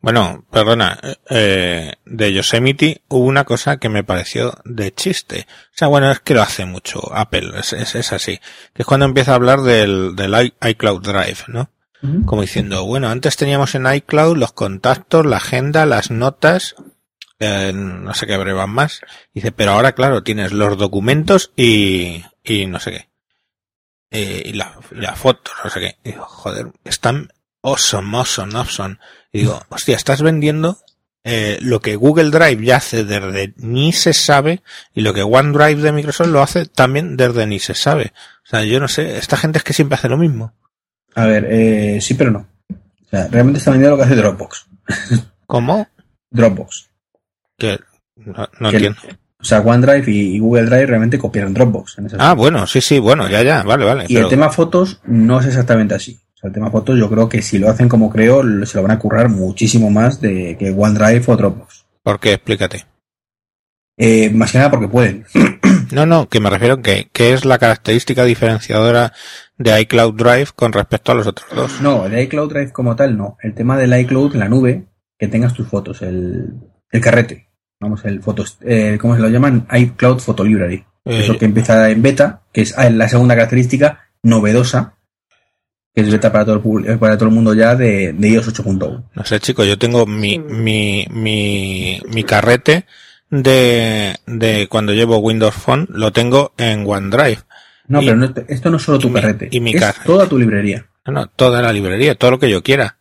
Bueno, 0.00 0.46
perdona, 0.50 0.98
eh, 1.28 1.92
de 2.04 2.32
Yosemite 2.32 3.02
hubo 3.08 3.26
una 3.26 3.44
cosa 3.44 3.76
que 3.76 3.88
me 3.88 4.04
pareció 4.04 4.54
de 4.64 4.94
chiste. 4.94 5.46
O 5.50 5.76
sea, 5.76 5.88
bueno, 5.88 6.10
es 6.10 6.20
que 6.20 6.34
lo 6.34 6.42
hace 6.42 6.64
mucho 6.64 7.14
Apple, 7.14 7.50
es, 7.58 7.72
es, 7.72 7.94
es 7.94 8.12
así. 8.12 8.40
Que 8.72 8.82
es 8.82 8.86
cuando 8.86 9.06
empieza 9.06 9.32
a 9.32 9.36
hablar 9.36 9.62
del, 9.62 10.14
iCloud 10.62 11.02
Drive, 11.02 11.44
¿no? 11.48 11.70
como 12.24 12.42
diciendo, 12.42 12.84
bueno, 12.84 13.08
antes 13.08 13.36
teníamos 13.36 13.74
en 13.74 13.92
iCloud 13.92 14.36
los 14.36 14.52
contactos, 14.52 15.26
la 15.26 15.38
agenda, 15.38 15.86
las 15.86 16.12
notas, 16.12 16.76
eh, 17.40 17.72
no 17.74 18.14
sé 18.14 18.26
qué 18.26 18.36
brevan 18.36 18.70
más. 18.70 19.00
Dice, 19.34 19.52
pero 19.52 19.72
ahora, 19.72 19.92
claro, 19.92 20.22
tienes 20.22 20.52
los 20.52 20.78
documentos 20.78 21.52
y, 21.56 22.24
y 22.44 22.66
no 22.66 22.80
sé 22.80 22.90
qué. 22.92 23.08
Eh, 24.10 24.42
y 24.46 24.52
la, 24.52 24.78
y 24.92 25.00
la 25.00 25.16
foto, 25.16 25.50
no 25.64 25.70
sé 25.70 25.80
qué. 25.80 25.98
Y 26.04 26.12
digo, 26.12 26.24
joder, 26.24 26.68
están 26.84 27.32
awesome, 27.70 28.16
awesome, 28.16 28.56
awesome. 28.56 28.96
Y 29.32 29.40
digo, 29.40 29.60
hostia, 29.68 29.96
estás 29.96 30.22
vendiendo 30.22 30.78
eh, 31.24 31.58
lo 31.60 31.80
que 31.80 31.96
Google 31.96 32.30
Drive 32.30 32.64
ya 32.64 32.76
hace 32.76 33.04
desde 33.04 33.52
ni 33.56 33.92
se 33.92 34.12
sabe 34.12 34.62
y 34.94 35.00
lo 35.00 35.12
que 35.12 35.22
OneDrive 35.22 35.82
de 35.82 35.92
Microsoft 35.92 36.28
lo 36.28 36.40
hace 36.42 36.66
también 36.66 37.16
desde 37.16 37.46
ni 37.46 37.58
se 37.58 37.74
sabe. 37.74 38.12
O 38.44 38.48
sea, 38.48 38.64
yo 38.64 38.78
no 38.80 38.88
sé, 38.88 39.18
esta 39.18 39.36
gente 39.36 39.58
es 39.58 39.64
que 39.64 39.72
siempre 39.72 39.96
hace 39.96 40.08
lo 40.08 40.16
mismo. 40.16 40.54
A 41.14 41.26
ver, 41.26 41.46
eh, 41.50 41.98
sí, 42.00 42.14
pero 42.14 42.30
no. 42.30 42.46
O 42.70 43.08
sea, 43.10 43.26
realmente 43.28 43.58
está 43.58 43.70
vendiendo 43.72 43.96
lo 43.96 44.02
que 44.02 44.06
hace 44.06 44.16
Dropbox. 44.20 44.66
¿Cómo? 45.46 45.88
Dropbox. 46.30 46.90
Que 47.58 47.78
no, 48.16 48.48
no 48.60 48.70
Que- 48.70 48.76
entiendo. 48.76 49.00
O 49.38 49.44
sea, 49.44 49.60
OneDrive 49.60 50.10
y, 50.10 50.36
y 50.36 50.38
Google 50.38 50.64
Drive 50.64 50.86
realmente 50.86 51.18
copiaron 51.18 51.54
Dropbox. 51.54 51.98
En 51.98 52.08
Ah, 52.18 52.32
bueno, 52.34 52.66
sí, 52.66 52.80
sí, 52.80 52.98
bueno, 52.98 53.28
ya, 53.28 53.42
ya, 53.42 53.62
vale, 53.62 53.84
vale. 53.84 54.04
Y 54.08 54.14
pero- 54.14 54.26
el 54.26 54.30
tema 54.30 54.50
fotos 54.50 55.00
no 55.04 55.40
es 55.40 55.46
exactamente 55.46 55.94
así. 55.94 56.18
O 56.36 56.38
sea, 56.38 56.48
el 56.48 56.54
tema 56.54 56.70
fotos 56.70 56.98
yo 56.98 57.08
creo 57.08 57.28
que 57.28 57.40
si 57.42 57.58
lo 57.58 57.68
hacen 57.70 57.88
como 57.88 58.10
creo, 58.10 58.42
se 58.66 58.76
lo 58.76 58.82
van 58.82 58.90
a 58.92 58.98
currar 58.98 59.28
muchísimo 59.30 59.90
más 59.90 60.20
de 60.20 60.56
que 60.58 60.70
OneDrive 60.70 61.24
o 61.26 61.36
Dropbox. 61.36 61.86
¿Por 62.02 62.20
qué? 62.20 62.34
Explícate. 62.34 62.84
Eh, 63.98 64.30
más 64.30 64.52
que 64.52 64.58
nada 64.58 64.70
porque 64.70 64.88
pueden. 64.88 65.24
No, 65.92 66.04
no, 66.04 66.28
que 66.28 66.40
me 66.40 66.50
refiero 66.50 66.82
que, 66.82 67.08
que 67.12 67.32
es 67.32 67.44
la 67.44 67.58
característica 67.58 68.24
diferenciadora 68.24 69.12
de 69.56 69.80
iCloud 69.82 70.14
Drive 70.14 70.48
con 70.56 70.72
respecto 70.72 71.12
a 71.12 71.14
los 71.14 71.28
otros 71.28 71.48
dos. 71.54 71.80
No, 71.80 72.06
el 72.06 72.18
iCloud 72.22 72.50
Drive 72.52 72.72
como 72.72 72.96
tal 72.96 73.16
no. 73.16 73.36
El 73.40 73.54
tema 73.54 73.78
del 73.78 73.96
iCloud, 74.00 74.34
la 74.34 74.48
nube, 74.48 74.86
que 75.16 75.28
tengas 75.28 75.54
tus 75.54 75.68
fotos, 75.68 76.02
el, 76.02 76.54
el 76.90 77.00
carrete. 77.00 77.50
vamos, 77.78 78.04
el 78.04 78.20
fotos, 78.20 78.58
eh, 78.62 78.98
¿cómo 79.00 79.14
se 79.14 79.22
lo 79.22 79.28
llaman? 79.28 79.68
iCloud 79.72 80.18
Photo 80.18 80.42
Library. 80.42 80.84
Eh, 81.04 81.20
Eso 81.20 81.38
que 81.38 81.44
empieza 81.44 81.88
en 81.88 82.02
beta, 82.02 82.42
que 82.52 82.62
es 82.62 82.76
ah, 82.76 82.90
la 82.90 83.08
segunda 83.08 83.36
característica 83.36 84.08
novedosa, 84.24 84.95
que 85.96 86.02
es 86.02 86.12
beta 86.12 86.30
para 86.30 86.44
todo 86.44 86.60
el, 86.78 86.90
eh, 86.90 86.96
para 86.98 87.16
todo 87.16 87.30
el 87.30 87.34
mundo 87.34 87.54
ya 87.54 87.74
de, 87.74 88.12
de 88.12 88.28
iOS 88.28 88.48
8.1. 88.62 89.04
No 89.14 89.24
sé, 89.24 89.40
chicos, 89.40 89.66
yo 89.66 89.78
tengo 89.78 90.04
mi, 90.04 90.38
mi, 90.38 91.06
mi, 91.10 91.98
mi 92.06 92.22
carrete 92.22 92.84
de, 93.30 94.14
de 94.26 94.68
cuando 94.68 94.92
llevo 94.92 95.16
Windows 95.18 95.54
Phone, 95.54 95.86
lo 95.90 96.12
tengo 96.12 96.52
en 96.58 96.84
OneDrive. 96.86 97.38
No, 97.88 98.02
Y- 98.02 98.06
pero 98.06 98.16
no- 98.18 98.34
esto 98.46 98.70
no 98.70 98.76
es 98.76 98.82
solo 98.82 98.98
tu 98.98 99.08
y 99.08 99.10
mi- 99.10 99.20
carrete, 99.22 99.48
y 99.50 99.60
mi 99.60 99.70
es 99.72 99.80
carrete. 99.80 100.04
toda 100.04 100.28
tu 100.28 100.38
librería. 100.38 100.84
No, 101.06 101.12
no, 101.14 101.26
toda 101.28 101.62
la 101.62 101.72
librería, 101.72 102.14
todo 102.14 102.32
lo 102.32 102.38
que 102.38 102.50
yo 102.50 102.62
quiera. 102.62 102.98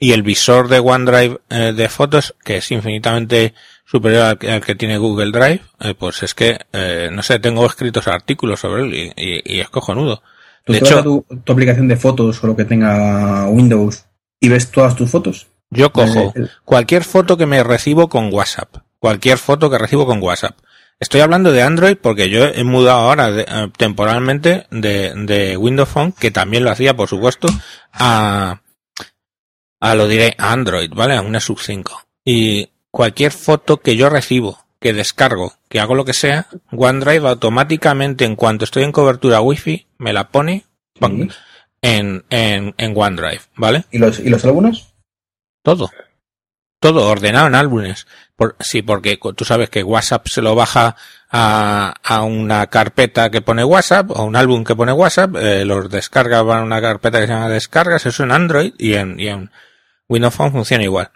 Y 0.00 0.10
el 0.12 0.24
visor 0.24 0.66
de 0.66 0.80
OneDrive 0.80 1.38
eh, 1.48 1.72
de 1.76 1.88
fotos, 1.88 2.34
que 2.44 2.56
es 2.56 2.70
infinitamente 2.72 3.54
superior 3.84 4.22
al 4.22 4.38
que, 4.38 4.50
al 4.50 4.62
que 4.64 4.74
tiene 4.74 4.98
Google 4.98 5.30
Drive, 5.30 5.60
eh, 5.78 5.94
pues 5.96 6.24
es 6.24 6.34
que, 6.34 6.58
eh, 6.72 7.08
no 7.12 7.22
sé, 7.22 7.38
tengo 7.38 7.64
escritos 7.66 8.08
artículos 8.08 8.58
sobre 8.58 8.82
él 8.82 8.94
y, 8.94 9.12
y- 9.16 9.42
y 9.58 9.60
es 9.60 9.68
cojonudo. 9.68 10.22
Tú 10.64 10.72
De 10.72 10.78
te 10.80 10.84
vas 10.84 10.92
a 10.92 11.00
hecho, 11.00 11.02
tu, 11.28 11.36
tu 11.44 11.52
aplicación 11.52 11.88
de 11.88 11.96
fotos 11.96 12.42
o 12.42 12.46
lo 12.46 12.56
que 12.56 12.64
tenga 12.64 13.46
Windows 13.48 14.04
y 14.40 14.48
ves 14.48 14.70
todas 14.70 14.94
tus 14.96 15.10
fotos. 15.10 15.46
yo 15.70 15.92
cojo 15.92 16.32
El- 16.34 16.42
el- 16.42 16.50
cualquier 16.64 17.04
foto 17.04 17.36
que 17.36 17.46
me 17.46 17.62
recibo 17.62 18.08
con 18.08 18.32
WhatsApp. 18.32 18.76
Cualquier 18.98 19.38
foto 19.38 19.70
que 19.70 19.78
recibo 19.78 20.04
con 20.06 20.22
WhatsApp. 20.22 20.56
Estoy 20.98 21.22
hablando 21.22 21.50
de 21.52 21.62
Android 21.62 21.96
porque 21.96 22.28
yo 22.28 22.44
he 22.44 22.62
mudado 22.64 22.98
ahora 23.00 23.30
de- 23.30 23.42
eh, 23.48 23.70
temporalmente 23.78 24.66
de, 24.70 25.14
de 25.14 25.56
Windows 25.56 25.88
Phone, 25.88 26.12
que 26.12 26.30
también 26.30 26.64
lo 26.64 26.70
hacía, 26.70 26.94
por 26.94 27.08
supuesto, 27.08 27.48
a, 27.92 28.60
a 29.80 29.94
lo 29.94 30.08
diré, 30.08 30.34
a 30.38 30.52
Android, 30.52 30.90
¿vale? 30.94 31.16
A 31.16 31.22
una 31.22 31.40
sub 31.40 31.58
5. 31.60 32.02
Y 32.24 32.68
cualquier 32.90 33.32
foto 33.32 33.78
que 33.78 33.96
yo 33.96 34.10
recibo, 34.10 34.58
que 34.78 34.92
descargo, 34.92 35.54
que 35.70 35.80
hago 35.80 35.94
lo 35.94 36.04
que 36.04 36.12
sea, 36.12 36.46
OneDrive 36.72 37.28
automáticamente, 37.28 38.24
en 38.26 38.34
cuanto 38.36 38.64
estoy 38.64 38.82
en 38.82 38.92
cobertura 38.92 39.40
Wi-Fi, 39.40 39.86
me 39.98 40.12
la 40.12 40.28
pone 40.28 40.64
Sí. 41.00 41.28
en, 41.80 42.24
en, 42.28 42.74
en 42.76 42.92
OneDrive, 42.94 43.40
¿vale? 43.56 43.84
¿Y 43.90 43.98
los, 43.98 44.18
¿Y 44.18 44.28
los 44.28 44.44
álbumes? 44.44 44.88
Todo. 45.62 45.88
Todo 46.80 47.08
ordenado 47.08 47.46
en 47.46 47.54
álbumes. 47.54 48.06
Por, 48.36 48.56
sí, 48.60 48.82
porque 48.82 49.18
tú 49.36 49.44
sabes 49.44 49.70
que 49.70 49.82
WhatsApp 49.82 50.26
se 50.26 50.42
lo 50.42 50.54
baja 50.54 50.96
a, 51.30 51.94
a 52.02 52.22
una 52.22 52.66
carpeta 52.66 53.30
que 53.30 53.40
pone 53.40 53.62
WhatsApp 53.64 54.10
o 54.10 54.24
un 54.24 54.34
álbum 54.34 54.64
que 54.64 54.74
pone 54.74 54.92
WhatsApp, 54.92 55.36
eh, 55.36 55.64
los 55.64 55.88
descarga 55.88 56.42
van 56.42 56.58
a 56.58 56.64
una 56.64 56.80
carpeta 56.80 57.20
que 57.20 57.26
se 57.28 57.32
llama 57.32 57.48
descargas, 57.48 58.04
eso 58.06 58.24
en 58.24 58.32
Android 58.32 58.72
y 58.78 58.94
en, 58.94 59.20
y 59.20 59.28
en 59.28 59.50
Windows 60.08 60.34
Phone 60.34 60.52
funciona 60.52 60.82
igual. 60.82 61.10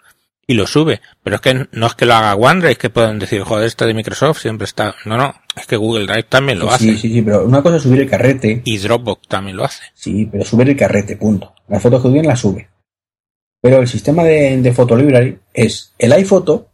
Y 0.47 0.53
lo 0.53 0.67
sube. 0.67 1.01
Pero 1.23 1.37
es 1.37 1.41
que 1.41 1.67
no 1.71 1.87
es 1.87 1.95
que 1.95 2.05
lo 2.05 2.13
haga 2.13 2.35
OneDrive, 2.35 2.75
que 2.75 2.89
pueden 2.91 3.17
decir, 3.19 3.41
joder, 3.41 3.65
este 3.65 3.85
de 3.85 3.93
Microsoft 3.95 4.39
siempre 4.41 4.65
está. 4.65 4.95
No, 5.05 5.17
no, 5.17 5.33
es 5.55 5.65
que 5.65 5.75
Google 5.75 6.05
Drive 6.05 6.23
también 6.23 6.59
lo 6.59 6.67
sí, 6.69 6.89
hace. 6.91 6.97
sí, 6.97 7.11
sí, 7.13 7.21
pero 7.23 7.45
una 7.45 7.63
cosa 7.63 7.77
es 7.77 7.83
subir 7.83 8.01
el 8.01 8.09
carrete. 8.09 8.61
Y 8.63 8.77
Dropbox 8.77 9.27
también 9.27 9.57
lo 9.57 9.65
hace. 9.65 9.83
Sí, 9.93 10.27
pero 10.31 10.45
subir 10.45 10.69
el 10.69 10.77
carrete, 10.77 11.17
punto. 11.17 11.53
Las 11.67 11.81
fotos 11.81 12.01
que 12.01 12.09
suben 12.09 12.27
las 12.27 12.39
sube. 12.39 12.69
Pero 13.61 13.77
el 13.79 13.87
sistema 13.87 14.23
de, 14.23 14.61
de 14.61 14.71
Photo 14.73 14.95
Library 14.95 15.39
es 15.51 15.95
el 15.97 16.13
iPhoto, 16.13 16.69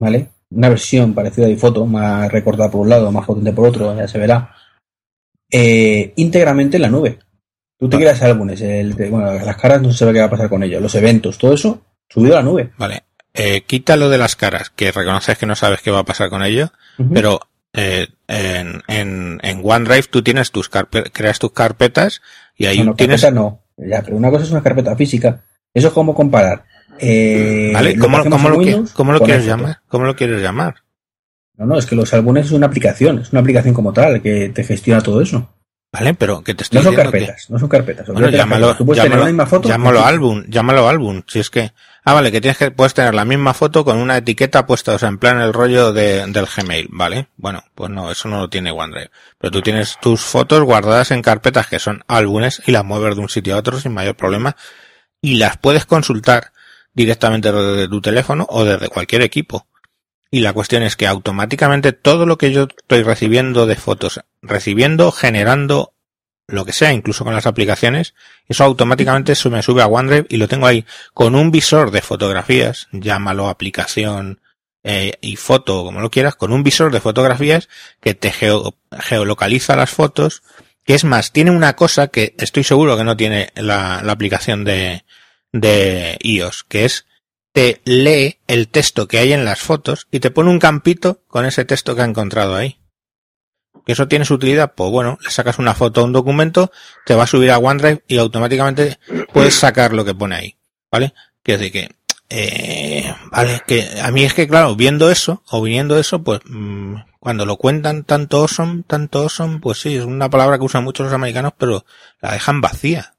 ¿vale? 0.00 0.28
Una 0.50 0.68
versión 0.68 1.14
parecida 1.14 1.46
a 1.46 1.48
iPhoto, 1.48 1.86
más 1.86 2.30
recortada 2.32 2.70
por 2.70 2.80
un 2.82 2.88
lado, 2.88 3.12
más 3.12 3.24
potente 3.26 3.52
por 3.52 3.68
otro, 3.68 3.96
ya 3.96 4.08
se 4.08 4.18
verá. 4.18 4.54
eh, 5.50 6.12
íntegramente 6.16 6.76
en 6.76 6.82
la 6.82 6.90
nube. 6.90 7.18
Tú 7.78 7.88
te 7.88 7.96
creas 7.96 8.22
álbumes, 8.22 8.60
el, 8.60 8.94
bueno, 8.94 9.32
las 9.32 9.56
caras 9.56 9.82
no 9.82 9.90
se 9.92 9.98
sabe 9.98 10.12
qué 10.12 10.20
va 10.20 10.26
a 10.26 10.30
pasar 10.30 10.48
con 10.48 10.62
ellos, 10.62 10.80
los 10.80 10.94
eventos, 10.94 11.38
todo 11.38 11.52
eso 11.54 11.82
subido 12.14 12.34
a 12.34 12.38
la 12.38 12.44
nube. 12.44 12.70
Vale. 12.78 13.02
Eh, 13.34 13.62
quita 13.62 13.96
lo 13.96 14.08
de 14.08 14.18
las 14.18 14.36
caras, 14.36 14.70
que 14.70 14.92
reconoces 14.92 15.36
que 15.36 15.46
no 15.46 15.56
sabes 15.56 15.80
qué 15.82 15.90
va 15.90 15.98
a 16.00 16.04
pasar 16.04 16.30
con 16.30 16.42
ello. 16.44 16.70
Pero 17.12 17.40
eh, 17.72 18.06
en, 18.28 18.82
en, 18.86 19.40
en 19.42 19.60
OneDrive 19.64 20.04
tú 20.04 20.22
tienes 20.22 20.52
tus 20.52 20.70
carpe- 20.70 21.10
creas 21.12 21.40
tus 21.40 21.52
carpetas 21.52 22.22
y 22.56 22.66
ahí 22.66 22.76
Bueno, 22.78 22.94
tienes. 22.94 23.20
carpeta 23.20 23.40
no. 23.40 23.60
Ya, 23.76 24.02
pero 24.02 24.16
una 24.16 24.30
cosa 24.30 24.44
es 24.44 24.50
una 24.52 24.62
carpeta 24.62 24.94
física. 24.94 25.42
Eso 25.74 25.88
es 25.88 25.92
como 25.92 26.14
comparar. 26.14 26.64
eh, 27.00 27.72
¿Vale? 27.74 27.98
¿Cómo, 27.98 28.18
lo, 28.18 28.30
cómo 28.94 29.18
quieres 29.18 29.44
llamar? 29.46 29.80
¿Cómo 29.88 30.04
lo 30.04 30.14
quieres 30.14 30.40
llamar? 30.40 30.76
No, 31.56 31.66
no, 31.66 31.78
es 31.78 31.86
que 31.86 31.96
los 31.96 32.12
álbumes 32.14 32.46
es 32.46 32.52
una 32.52 32.66
aplicación, 32.66 33.18
es 33.20 33.32
una 33.32 33.40
aplicación 33.40 33.74
como 33.74 33.92
tal 33.92 34.22
que 34.22 34.48
te 34.50 34.62
gestiona 34.64 35.00
todo 35.00 35.20
eso. 35.20 35.52
¿Vale? 35.94 36.14
Pero 36.14 36.42
que 36.42 36.54
te 36.54 36.64
estoy 36.64 36.78
No 36.78 36.82
son 36.82 36.90
diciendo 36.92 37.12
que- 37.12 37.18
carpetas, 37.20 37.50
no 37.50 37.58
son 37.58 37.68
carpetas. 37.68 38.06
Bueno, 38.08 38.28
llámalo. 38.28 38.74
Tú 38.76 38.84
puedes 38.84 39.00
tener 39.02 39.12
llámalo, 39.18 39.24
la 39.26 39.32
misma 39.32 39.46
foto. 39.46 39.68
llámalo 39.68 39.98
con- 40.00 40.08
álbum, 40.08 40.44
llámalo 40.48 40.88
álbum. 40.88 41.22
Si 41.28 41.38
es 41.38 41.50
que, 41.50 41.70
ah, 42.04 42.12
vale, 42.14 42.32
que 42.32 42.40
tienes 42.40 42.58
que, 42.58 42.70
puedes 42.72 42.94
tener 42.94 43.14
la 43.14 43.24
misma 43.24 43.54
foto 43.54 43.84
con 43.84 43.98
una 43.98 44.16
etiqueta 44.16 44.66
puesta, 44.66 44.92
o 44.94 44.98
sea, 44.98 45.08
en 45.08 45.18
plan 45.18 45.40
el 45.40 45.52
rollo 45.52 45.92
de, 45.92 46.26
del 46.26 46.46
Gmail, 46.46 46.88
¿vale? 46.90 47.28
Bueno, 47.36 47.62
pues 47.76 47.90
no, 47.90 48.10
eso 48.10 48.28
no 48.28 48.40
lo 48.40 48.50
tiene 48.50 48.72
OneDrive. 48.72 49.10
Pero 49.38 49.50
tú 49.52 49.62
tienes 49.62 49.96
tus 50.02 50.20
fotos 50.20 50.62
guardadas 50.64 51.12
en 51.12 51.22
carpetas 51.22 51.68
que 51.68 51.78
son 51.78 52.02
álbumes 52.08 52.60
y 52.66 52.72
las 52.72 52.84
mueves 52.84 53.14
de 53.14 53.20
un 53.22 53.28
sitio 53.28 53.54
a 53.54 53.58
otro 53.58 53.78
sin 53.78 53.92
mayor 53.94 54.16
problema 54.16 54.56
y 55.20 55.36
las 55.36 55.56
puedes 55.58 55.86
consultar 55.86 56.50
directamente 56.92 57.52
desde 57.52 57.88
tu 57.88 58.00
teléfono 58.00 58.46
o 58.50 58.64
desde 58.64 58.88
cualquier 58.88 59.22
equipo. 59.22 59.66
Y 60.30 60.40
la 60.40 60.52
cuestión 60.52 60.82
es 60.82 60.96
que 60.96 61.06
automáticamente 61.06 61.92
todo 61.92 62.26
lo 62.26 62.36
que 62.38 62.50
yo 62.50 62.66
estoy 62.76 63.04
recibiendo 63.04 63.66
de 63.66 63.76
fotos, 63.76 64.20
recibiendo, 64.46 65.10
generando, 65.12 65.94
lo 66.46 66.64
que 66.64 66.72
sea, 66.72 66.92
incluso 66.92 67.24
con 67.24 67.34
las 67.34 67.46
aplicaciones, 67.46 68.14
eso 68.48 68.64
automáticamente 68.64 69.34
se 69.34 69.48
me 69.50 69.62
sube 69.62 69.82
a 69.82 69.86
OneDrive 69.86 70.26
y 70.28 70.36
lo 70.36 70.46
tengo 70.48 70.66
ahí 70.66 70.84
con 71.14 71.34
un 71.34 71.50
visor 71.50 71.90
de 71.90 72.02
fotografías, 72.02 72.88
llámalo 72.92 73.48
aplicación 73.48 74.40
eh, 74.82 75.14
y 75.22 75.36
foto, 75.36 75.84
como 75.84 76.00
lo 76.00 76.10
quieras, 76.10 76.34
con 76.36 76.52
un 76.52 76.62
visor 76.62 76.92
de 76.92 77.00
fotografías 77.00 77.68
que 78.00 78.14
te 78.14 78.30
geo- 78.30 78.76
geolocaliza 78.92 79.74
las 79.76 79.90
fotos, 79.90 80.42
que 80.84 80.94
es 80.94 81.04
más, 81.04 81.32
tiene 81.32 81.50
una 81.50 81.76
cosa 81.76 82.08
que 82.08 82.34
estoy 82.38 82.62
seguro 82.62 82.96
que 82.98 83.04
no 83.04 83.16
tiene 83.16 83.50
la, 83.56 84.02
la 84.04 84.12
aplicación 84.12 84.64
de, 84.64 85.04
de 85.52 86.18
iOS, 86.20 86.64
que 86.64 86.84
es 86.84 87.06
te 87.54 87.80
lee 87.84 88.40
el 88.48 88.68
texto 88.68 89.08
que 89.08 89.18
hay 89.18 89.32
en 89.32 89.44
las 89.46 89.60
fotos 89.60 90.08
y 90.10 90.20
te 90.20 90.30
pone 90.30 90.50
un 90.50 90.58
campito 90.58 91.22
con 91.28 91.46
ese 91.46 91.64
texto 91.64 91.94
que 91.96 92.02
ha 92.02 92.04
encontrado 92.04 92.54
ahí. 92.56 92.80
¿Que 93.84 93.92
eso 93.92 94.08
tiene 94.08 94.24
su 94.24 94.34
utilidad? 94.34 94.72
Pues 94.74 94.90
bueno, 94.90 95.18
le 95.22 95.30
sacas 95.30 95.58
una 95.58 95.74
foto 95.74 96.00
a 96.00 96.04
un 96.04 96.12
documento, 96.12 96.72
te 97.04 97.14
va 97.14 97.24
a 97.24 97.26
subir 97.26 97.50
a 97.50 97.58
OneDrive 97.58 98.02
y 98.08 98.16
automáticamente 98.18 98.98
puedes 99.32 99.54
sacar 99.54 99.92
lo 99.92 100.04
que 100.04 100.14
pone 100.14 100.36
ahí. 100.36 100.56
¿Vale? 100.90 101.12
Quiero 101.42 101.60
decir 101.60 101.72
que, 101.72 101.94
eh, 102.30 103.14
vale, 103.30 103.62
que 103.66 104.00
a 104.00 104.10
mí 104.10 104.24
es 104.24 104.32
que 104.32 104.48
claro, 104.48 104.74
viendo 104.74 105.10
eso, 105.10 105.42
o 105.50 105.60
viniendo 105.60 105.98
eso, 105.98 106.22
pues, 106.22 106.40
mm, 106.46 106.94
cuando 107.20 107.46
lo 107.46 107.56
cuentan 107.56 108.04
tanto 108.04 108.38
awesome, 108.38 108.84
tanto 108.86 109.22
awesome, 109.22 109.58
pues 109.60 109.80
sí, 109.80 109.96
es 109.96 110.04
una 110.04 110.30
palabra 110.30 110.58
que 110.58 110.64
usan 110.64 110.84
muchos 110.84 111.04
los 111.04 111.14
americanos, 111.14 111.52
pero 111.58 111.84
la 112.20 112.32
dejan 112.32 112.60
vacía. 112.60 113.14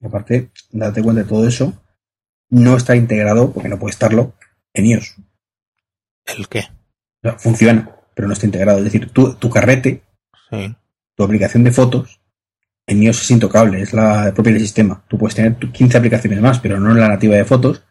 Y 0.00 0.06
aparte, 0.06 0.50
date 0.70 1.02
cuenta 1.02 1.22
de 1.22 1.28
todo 1.28 1.46
eso, 1.46 1.72
no 2.48 2.76
está 2.76 2.96
integrado, 2.96 3.52
porque 3.52 3.68
no 3.68 3.78
puede 3.78 3.92
estarlo, 3.92 4.34
en 4.72 4.86
iOS. 4.86 5.16
¿El 6.24 6.48
qué? 6.48 6.68
O 7.22 7.28
sea, 7.28 7.38
funciona, 7.38 7.94
pero 8.14 8.28
no 8.28 8.34
está 8.34 8.46
integrado. 8.46 8.78
Es 8.78 8.84
decir, 8.84 9.10
tu, 9.10 9.34
tu 9.34 9.50
carrete, 9.50 10.02
Sí. 10.50 10.74
tu 11.16 11.24
aplicación 11.24 11.64
de 11.64 11.72
fotos, 11.72 12.20
en 12.86 13.02
iOS 13.02 13.22
es 13.22 13.30
intocable, 13.30 13.80
es 13.80 13.92
la 13.92 14.32
propia 14.34 14.52
del 14.52 14.62
sistema. 14.62 15.02
Tú 15.08 15.16
puedes 15.18 15.34
tener 15.34 15.54
tu 15.56 15.72
15 15.72 15.96
aplicaciones 15.98 16.40
más, 16.40 16.58
pero 16.60 16.78
no 16.78 16.90
en 16.92 17.00
la 17.00 17.08
nativa 17.08 17.34
de 17.36 17.44
fotos, 17.44 17.82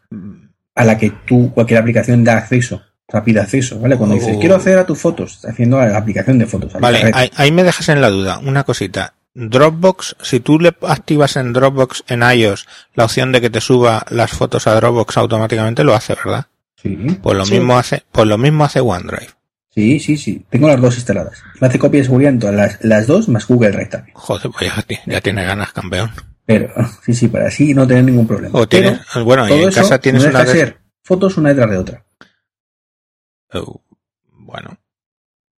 a 0.74 0.84
la 0.84 0.96
que 0.98 1.10
tú, 1.26 1.52
cualquier 1.52 1.80
aplicación 1.80 2.22
da 2.24 2.38
acceso, 2.38 2.80
rápido 3.08 3.42
acceso, 3.42 3.78
¿vale? 3.80 3.96
Cuando 3.96 4.14
dices, 4.16 4.34
Oh. 4.36 4.40
quiero 4.40 4.54
acceder 4.56 4.78
a 4.78 4.86
tus 4.86 4.98
fotos, 4.98 5.44
haciendo 5.44 5.78
la 5.78 5.96
aplicación 5.96 6.38
de 6.38 6.46
fotos. 6.46 6.74
al 6.74 6.80
Vale, 6.80 7.10
ahí, 7.12 7.30
ahí 7.36 7.50
me 7.52 7.62
dejas 7.64 7.88
en 7.88 8.00
la 8.00 8.10
duda. 8.10 8.38
Una 8.38 8.64
cosita. 8.64 9.14
Dropbox, 9.36 10.16
si 10.22 10.38
tú 10.40 10.60
le 10.60 10.72
activas 10.82 11.36
en 11.36 11.52
Dropbox 11.52 12.04
en 12.06 12.22
iOS 12.22 12.66
la 12.94 13.04
opción 13.04 13.32
de 13.32 13.40
que 13.40 13.50
te 13.50 13.60
suba 13.60 14.04
las 14.10 14.30
fotos 14.30 14.66
a 14.68 14.74
Dropbox 14.76 15.16
automáticamente, 15.16 15.82
lo 15.82 15.94
hace, 15.94 16.14
¿verdad? 16.14 16.46
Sí, 16.80 16.96
Pues 17.20 17.36
lo 17.36 17.44
Sí. 17.44 17.54
mismo 17.54 17.76
hace, 17.76 18.04
pues 18.12 18.28
lo 18.28 18.38
mismo 18.38 18.64
hace 18.64 18.78
OneDrive. 18.80 19.30
Sí, 19.74 20.00
sí, 20.00 20.16
sí. 20.16 20.44
Tengo 20.48 20.68
las 20.68 20.80
dos 20.80 20.94
instaladas. 20.94 21.42
Me 21.60 21.66
hace 21.66 21.78
copia 21.78 22.00
de 22.00 22.04
seguridad 22.04 22.32
en 22.32 22.38
todas 22.38 22.54
las, 22.54 22.84
las 22.84 23.06
dos, 23.06 23.28
más 23.28 23.46
Google 23.46 23.70
Drive 23.70 23.86
también. 23.90 24.14
Joder, 24.16 24.50
pues 24.50 24.72
ya, 24.74 25.02
ya 25.06 25.20
tiene 25.20 25.44
ganas, 25.44 25.72
campeón. 25.72 26.10
Pero, 26.46 26.72
sí, 27.04 27.14
sí, 27.14 27.28
para 27.28 27.48
así 27.48 27.74
no 27.74 27.86
tener 27.86 28.04
ningún 28.04 28.26
problema. 28.26 28.58
O 28.58 28.68
tienes, 28.68 29.00
Pero 29.12 29.24
bueno, 29.24 29.48
y 29.48 29.52
en 29.52 29.68
eso 29.68 29.80
casa 29.80 29.98
tienes 29.98 30.24
no 30.24 30.30
una 30.30 30.46
ser 30.46 30.78
fotos 31.02 31.36
una 31.36 31.50
detrás 31.50 31.70
de 31.70 31.76
otra. 31.78 32.06
Oh, 33.52 33.82
bueno, 34.30 34.78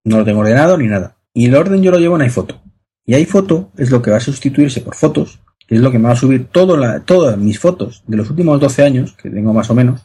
No 0.04 0.18
lo 0.18 0.24
tengo 0.24 0.40
ordenado 0.40 0.76
ni 0.76 0.86
nada. 0.86 1.16
Y 1.32 1.46
el 1.46 1.54
orden 1.54 1.82
yo 1.82 1.90
lo 1.90 1.98
llevo 1.98 2.16
en 2.16 2.22
iPhoto. 2.22 2.62
Y 3.04 3.14
iPhoto 3.14 3.72
es 3.76 3.90
lo 3.90 4.02
que 4.02 4.10
va 4.10 4.16
a 4.18 4.20
sustituirse 4.20 4.80
por 4.80 4.94
fotos, 4.94 5.40
que 5.66 5.76
es 5.76 5.80
lo 5.80 5.90
que 5.90 5.98
me 5.98 6.08
va 6.08 6.12
a 6.12 6.16
subir 6.16 6.48
todo 6.48 6.76
la, 6.76 7.00
todas 7.00 7.36
mis 7.38 7.58
fotos 7.58 8.02
de 8.06 8.16
los 8.16 8.30
últimos 8.30 8.60
12 8.60 8.82
años, 8.82 9.12
que 9.14 9.30
tengo 9.30 9.52
más 9.52 9.70
o 9.70 9.74
menos, 9.74 10.02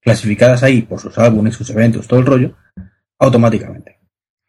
clasificadas 0.00 0.62
ahí 0.62 0.82
por 0.82 1.00
sus 1.00 1.18
álbumes, 1.18 1.54
sus 1.54 1.70
eventos, 1.70 2.06
todo 2.06 2.20
el 2.20 2.26
rollo, 2.26 2.54
automáticamente. 3.18 3.98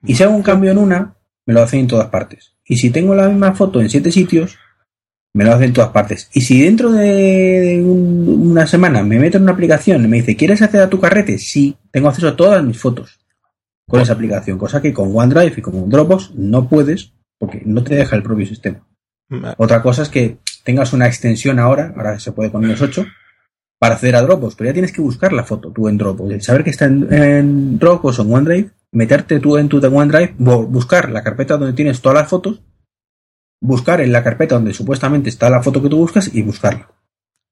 Y 0.04 0.16
si 0.16 0.24
hago 0.24 0.36
un 0.36 0.44
cambio 0.44 0.72
en 0.72 0.78
una, 0.78 1.16
me 1.46 1.54
lo 1.54 1.62
hacen 1.62 1.82
en 1.82 1.88
todas 1.88 2.08
partes. 2.10 2.56
Y 2.66 2.78
si 2.78 2.90
tengo 2.92 3.16
la 3.16 3.28
misma 3.28 3.54
foto 3.54 3.82
en 3.82 3.90
siete 3.90 4.12
sitios, 4.12 4.58
me 5.34 5.44
lo 5.44 5.54
hace 5.54 5.66
en 5.66 5.74
todas 5.74 5.90
partes. 5.92 6.30
Y 6.34 6.42
si 6.42 6.62
dentro 6.64 6.92
de 6.92 7.82
un- 7.84 8.52
una 8.52 8.66
semana 8.68 9.04
me 9.04 9.20
meto 9.20 9.38
en 9.38 9.44
una 9.44 9.52
aplicación 9.54 10.04
y 10.04 10.08
me 10.08 10.18
dice, 10.18 10.36
¿quieres 10.36 10.62
acceder 10.62 10.86
a 10.86 10.90
tu 10.90 11.00
carrete? 11.00 11.38
Sí, 11.38 11.76
tengo 11.92 12.08
acceso 12.10 12.28
a 12.30 12.36
todas 12.36 12.64
mis 12.64 12.80
fotos 12.80 13.20
con 13.88 14.02
esa 14.02 14.14
aplicación, 14.14 14.58
cosa 14.58 14.82
que 14.82 14.94
con 14.94 15.10
OneDrive 15.16 15.54
y 15.58 15.62
con 15.62 15.90
Dropbox 15.90 16.32
no 16.36 16.68
puedes 16.70 17.14
porque 17.40 17.62
no 17.66 17.84
te 17.84 17.96
deja 17.96 18.16
el 18.16 18.24
propio 18.24 18.46
sistema. 18.46 18.86
Otra 19.58 19.82
cosa 19.82 20.04
es 20.04 20.10
que 20.10 20.38
tengas 20.64 20.94
una 20.94 21.08
extensión 21.08 21.60
ahora, 21.60 21.94
ahora 21.96 22.20
se 22.20 22.32
puede 22.32 22.52
con 22.52 22.68
iOS 22.70 22.82
8, 22.82 23.06
para 23.80 23.96
acceder 23.96 24.16
a 24.18 24.22
Dropbox, 24.22 24.56
pero 24.56 24.70
ya 24.70 24.74
tienes 24.74 24.92
que 24.92 25.02
buscar 25.02 25.32
la 25.34 25.44
foto 25.46 25.72
tú 25.72 25.88
en 25.88 25.98
Dropbox. 25.98 26.32
El 26.34 26.42
saber 26.42 26.64
que 26.64 26.70
está 26.70 26.86
en, 26.86 27.12
en 27.14 27.80
Dropbox 27.80 28.20
o 28.20 28.22
en 28.24 28.34
OneDrive, 28.34 28.70
meterte 28.92 29.40
tú 29.40 29.58
en 29.58 29.70
tu 29.70 29.78
OneDrive, 29.78 30.36
bu- 30.38 30.68
buscar 30.68 31.10
la 31.12 31.24
carpeta 31.24 31.58
donde 31.58 31.74
tienes 31.74 32.02
todas 32.02 32.18
las 32.20 32.30
fotos, 32.30 32.62
buscar 33.62 34.02
en 34.02 34.12
la 34.12 34.24
carpeta 34.24 34.56
donde 34.56 34.74
supuestamente 34.74 35.30
está 35.30 35.50
la 35.50 35.62
foto 35.64 35.82
que 35.82 35.90
tú 35.90 35.98
buscas 35.98 36.34
y 36.34 36.42
buscarla. 36.42 36.92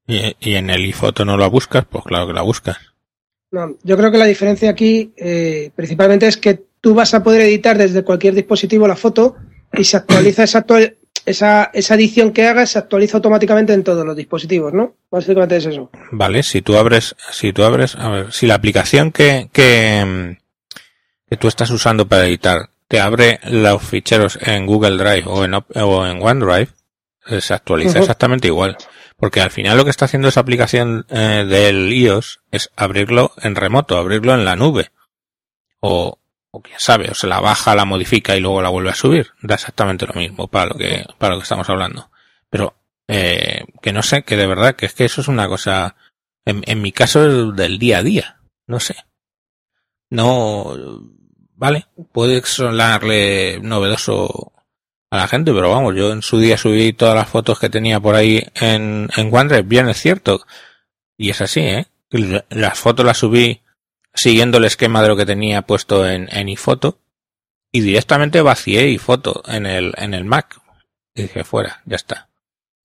Y, 0.08 0.36
y 0.40 0.56
en 0.56 0.70
el 0.70 0.84
iPhoto 0.84 1.26
no 1.26 1.38
la 1.38 1.48
buscas, 1.48 1.86
pues 1.86 2.04
claro 2.06 2.28
que 2.28 2.34
la 2.34 2.42
buscas. 2.42 2.78
No, 3.52 3.78
yo 3.84 3.96
creo 3.98 4.12
que 4.12 4.18
la 4.18 4.26
diferencia 4.26 4.70
aquí 4.70 5.14
eh, 5.18 5.72
principalmente 5.76 6.28
es 6.28 6.36
que 6.38 6.66
tú 6.82 6.94
vas 6.94 7.14
a 7.14 7.24
poder 7.24 7.42
editar 7.42 7.78
desde 7.78 8.04
cualquier 8.04 8.34
dispositivo 8.36 8.88
la 8.88 8.96
foto 8.98 9.36
y 9.74 9.84
se 9.86 9.98
actualiza 9.98 10.44
esa, 10.44 10.60
actual- 10.60 10.98
esa, 11.28 11.70
esa 11.74 11.96
edición 11.96 12.32
que 12.32 12.48
hagas, 12.48 12.72
se 12.72 12.80
actualiza 12.80 13.18
automáticamente 13.18 13.74
en 13.74 13.84
todos 13.84 14.06
los 14.06 14.16
dispositivos, 14.16 14.74
¿no? 14.74 14.96
Básicamente 15.12 15.58
es 15.58 15.66
eso. 15.66 15.92
Vale, 16.12 16.42
si 16.42 16.62
tú 16.62 16.78
abres, 16.78 17.16
si 17.32 17.52
tú 17.52 17.64
abres, 17.64 17.96
a 17.96 18.10
ver, 18.10 18.32
si 18.32 18.48
la 18.48 18.56
aplicación 18.56 19.12
que, 19.12 19.50
que, 19.52 20.38
que 21.30 21.38
tú 21.38 21.50
estás 21.50 21.70
usando 21.70 22.08
para 22.08 22.26
editar 22.26 22.70
te 22.88 23.02
abre 23.02 23.42
los 23.44 23.84
ficheros 23.84 24.40
en 24.42 24.66
Google 24.66 24.96
Drive 24.98 25.24
o 25.26 25.44
en, 25.44 25.54
o 25.54 26.08
en 26.08 26.22
OneDrive, 26.24 26.70
eh, 27.28 27.42
se 27.42 27.54
actualiza 27.54 28.00
exactamente 28.00 28.48
igual. 28.48 28.78
Porque 29.18 29.42
al 29.42 29.52
final 29.52 29.76
lo 29.76 29.84
que 29.84 29.90
está 29.90 30.06
haciendo 30.06 30.30
esa 30.30 30.40
aplicación 30.40 31.06
eh, 31.10 31.46
del 31.46 31.92
iOS 31.92 32.40
es 32.52 32.70
abrirlo 32.78 33.34
en 33.42 33.56
remoto, 33.56 33.98
abrirlo 33.98 34.34
en 34.34 34.46
la 34.46 34.56
nube. 34.56 34.92
O, 35.82 36.20
o 36.58 36.62
quién 36.62 36.80
sabe, 36.80 37.10
o 37.10 37.16
se 37.16 37.28
la 37.28 37.40
baja, 37.40 37.76
la 37.76 37.86
modifica 37.86 38.36
y 38.36 38.40
luego 38.40 38.62
la 38.62 38.70
vuelve 38.70 38.90
a 38.90 38.96
subir. 38.96 39.32
Da 39.42 39.56
exactamente 39.56 40.06
lo 40.06 40.14
mismo 40.14 40.48
para 40.48 40.68
lo 40.68 40.76
que, 40.76 41.06
para 41.18 41.34
lo 41.34 41.40
que 41.40 41.44
estamos 41.44 41.70
hablando. 41.70 42.10
Pero, 42.50 42.76
eh, 43.08 43.66
que 43.82 43.94
no 43.94 44.04
sé, 44.04 44.24
que 44.24 44.38
de 44.38 44.48
verdad, 44.48 44.76
que 44.76 44.88
es 44.88 44.94
que 44.94 45.06
eso 45.06 45.22
es 45.22 45.28
una 45.28 45.48
cosa, 45.48 45.96
en, 46.46 46.64
en 46.66 46.82
mi 46.82 46.92
caso, 46.92 47.26
es 47.26 47.56
del 47.56 47.80
día 47.80 48.00
a 48.00 48.04
día. 48.04 48.42
No 48.68 48.80
sé. 48.80 48.96
No, 50.10 50.76
vale, 51.56 51.88
puede 52.12 52.42
sonarle 52.44 53.60
novedoso 53.62 54.54
a 55.10 55.18
la 55.18 55.28
gente, 55.28 55.54
pero 55.54 55.70
vamos, 55.70 55.96
yo 55.96 56.12
en 56.12 56.22
su 56.22 56.40
día 56.40 56.58
subí 56.58 56.94
todas 56.94 57.16
las 57.16 57.30
fotos 57.30 57.60
que 57.60 57.70
tenía 57.70 58.00
por 58.00 58.16
ahí 58.16 58.44
en, 58.56 59.10
en 59.16 59.34
OneDrive, 59.34 59.64
bien 59.64 59.90
es 59.90 60.02
cierto. 60.02 60.42
Y 61.18 61.30
es 61.30 61.42
así, 61.42 61.62
¿eh? 61.62 61.88
Las 62.50 62.80
fotos 62.80 63.06
las 63.06 63.18
subí 63.18 63.62
siguiendo 64.18 64.58
el 64.58 64.66
esquema 64.66 65.02
de 65.02 65.08
lo 65.08 65.16
que 65.16 65.26
tenía 65.26 65.62
puesto 65.62 66.08
en, 66.08 66.28
en 66.32 66.48
iPhoto 66.48 67.00
y 67.72 67.82
directamente 67.82 68.42
vacié 68.42 68.82
iPhoto 68.82 69.44
en 69.48 69.66
el, 69.66 69.94
en 69.98 70.14
el 70.14 70.26
Mac. 70.26 70.60
Y 71.16 71.24
dije, 71.24 71.44
fuera, 71.44 71.82
ya 71.86 71.96
está. 71.96 72.30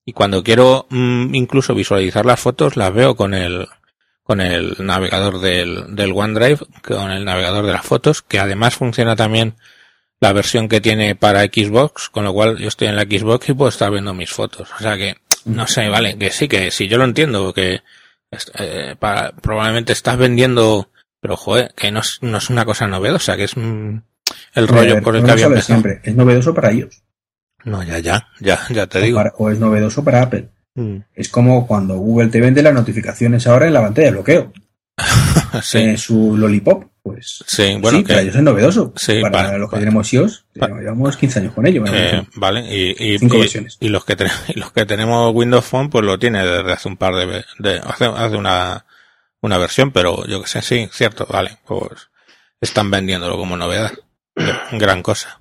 Y 0.05 0.13
cuando 0.13 0.43
quiero 0.43 0.87
mm, 0.91 1.35
incluso 1.35 1.75
visualizar 1.75 2.27
las 2.27 2.41
fotos, 2.41 2.77
las 2.77 2.93
veo 2.93 3.15
con 3.17 3.35
el, 3.35 3.69
con 4.23 4.41
el 4.41 4.75
navegador 4.79 5.41
del, 5.41 5.95
del 5.95 6.13
OneDrive, 6.13 6.59
con 6.83 7.11
el 7.11 7.25
navegador 7.25 7.67
de 7.67 7.73
las 7.73 7.85
fotos, 7.85 8.23
que 8.23 8.39
además 8.39 8.77
funciona 8.77 9.17
también 9.17 9.57
la 10.21 10.33
versión 10.33 10.69
que 10.69 10.81
tiene 10.81 11.17
para 11.17 11.43
Xbox, 11.43 12.09
con 12.09 12.25
lo 12.25 12.33
cual 12.33 12.59
yo 12.59 12.69
estoy 12.69 12.87
en 12.87 12.95
la 12.95 13.03
Xbox 13.03 13.49
y 13.49 13.55
puedo 13.55 13.69
estar 13.69 13.91
viendo 13.91 14.15
mis 14.15 14.31
fotos. 14.31 14.71
O 14.79 14.79
sea 14.79 14.97
que, 14.97 15.17
no 15.47 15.67
sé, 15.67 15.89
vale, 15.89 16.17
que 16.17 16.31
sí, 16.31 16.47
que 16.47 16.71
sí, 16.71 16.87
yo 16.87 16.97
lo 16.97 17.05
entiendo, 17.05 17.53
que 17.53 17.81
eh, 18.59 18.95
para, 18.99 19.33
probablemente 19.33 19.93
estás 19.93 20.17
vendiendo, 20.17 20.92
pero 21.23 21.37
joder, 21.39 21.73
que 21.75 21.91
no 21.91 22.01
es, 22.01 22.19
no 22.21 22.37
es 22.37 22.51
una 22.51 22.65
cosa 22.67 22.87
novedosa, 22.87 23.37
que 23.39 23.45
es 23.45 23.57
mm, 23.57 23.97
el 24.55 24.69
rollo 24.69 24.95
ver, 24.97 25.03
por 25.03 25.15
el 25.17 25.23
no 25.23 25.27
que 25.29 25.33
había 25.33 25.47
empezado. 25.47 25.81
siempre, 25.81 26.01
es 26.03 26.15
novedoso 26.15 26.53
para 26.53 26.71
ellos. 26.73 27.03
No, 27.65 27.83
ya, 27.83 27.99
ya, 28.01 28.27
ya, 28.41 28.61
ya 28.71 28.87
te 28.89 28.99
O, 28.99 29.03
digo. 29.03 29.17
para- 29.19 29.33
o 29.39 29.49
es 29.51 29.59
novedoso 29.59 30.03
para 30.05 30.23
Apple. 30.23 30.49
Mm. 30.75 30.97
Es 31.15 31.29
como 31.29 31.67
cuando 31.67 31.95
Google 31.97 32.29
te 32.29 32.41
vende 32.41 32.63
las 32.63 32.75
notificaciones 32.75 33.47
ahora 33.47 33.67
en 33.69 33.73
la 33.75 33.81
pantalla 33.83 34.09
de 34.09 34.13
bloqueo. 34.13 34.53
Sí, 35.63 35.79
Eh, 35.79 35.99
su 35.99 36.35
Lollipop, 36.37 36.85
pues 37.03 37.45
sí, 37.47 37.77
bueno, 37.79 37.99
sí, 37.99 38.05
que, 38.05 38.09
para 38.15 38.23
ellos 38.23 38.37
es 38.37 38.43
novedoso. 38.43 38.93
Sí, 38.97 39.21
para, 39.21 39.33
para- 39.33 39.59
los 39.59 39.69
que 39.69 39.73
para- 39.73 39.81
tenemos 39.81 40.13
iOS, 40.15 40.47
para- 40.59 40.79
llevamos 40.81 41.17
15 41.19 41.41
años 41.41 41.53
con 41.55 41.67
ello. 41.67 41.83
me 41.83 41.91
eh, 42.19 42.27
vale, 42.37 42.61
y, 42.75 42.91
y, 42.99 43.19
y- 43.81 43.89
los 43.91 44.05
que 44.07 44.17
ten- 44.17 44.31
los 44.55 44.73
que 44.73 44.87
tenemos 44.87 45.31
Windows 45.35 45.65
Phone, 45.67 45.91
pues 45.91 46.05
lo 46.07 46.19
tiene 46.19 46.43
desde 46.45 46.73
hace 46.73 46.89
un 46.89 46.97
par 46.97 47.15
de, 47.15 47.45
de 47.59 47.79
hace, 47.81 48.07
hace 48.07 48.37
una, 48.37 48.87
una 49.43 49.59
versión, 49.59 49.91
pero 49.93 50.27
yo 50.27 50.41
que 50.43 50.49
sé, 50.49 50.63
sí, 50.63 50.89
cierto, 50.93 51.27
vale, 51.31 51.59
pues 51.67 52.09
están 52.61 52.91
vendiéndolo 52.91 53.37
como 53.37 53.57
novedad. 53.57 53.93
Gran 54.73 55.03
cosa. 55.03 55.41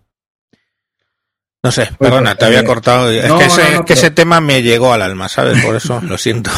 No 1.63 1.71
sé, 1.71 1.85
Pues, 1.97 2.09
perdona, 2.09 2.35
te 2.35 2.45
había 2.45 2.61
eh, 2.61 2.65
cortado. 2.65 3.09
Es 3.11 3.27
no, 3.27 3.37
que, 3.37 3.45
ese, 3.45 3.61
no, 3.63 3.69
no, 3.69 3.73
es 3.75 3.79
que 3.81 3.85
pero- 3.93 3.99
ese 3.99 4.11
tema 4.11 4.41
me 4.41 4.63
llegó 4.63 4.91
al 4.93 5.01
alma, 5.03 5.29
¿sabes? 5.29 5.63
Por 5.63 5.75
eso 5.75 6.01
lo 6.01 6.17
siento. 6.17 6.49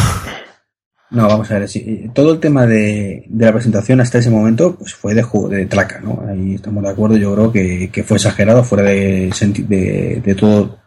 No, 1.10 1.28
vamos 1.28 1.52
a 1.52 1.60
ver, 1.60 1.70
sí, 1.70 2.10
todo 2.16 2.34
el 2.34 2.40
tema 2.40 2.66
de, 2.66 3.26
de 3.28 3.46
la 3.46 3.52
presentación 3.52 4.02
hasta 4.02 4.18
ese 4.18 4.32
momento 4.32 4.76
pues 4.78 4.96
fue 4.96 5.14
de, 5.14 5.22
de 5.50 5.66
traca, 5.68 6.00
¿no? 6.00 6.24
Ahí 6.28 6.56
estamos 6.56 6.82
de 6.84 6.90
acuerdo, 6.90 7.18
yo 7.18 7.36
creo 7.36 7.52
que, 7.52 7.92
que 7.92 8.04
fue 8.04 8.18
exagerado, 8.18 8.64
fuera 8.64 8.86
de, 8.90 9.30
de, 9.68 10.22
de 10.26 10.36
todo, 10.36 10.80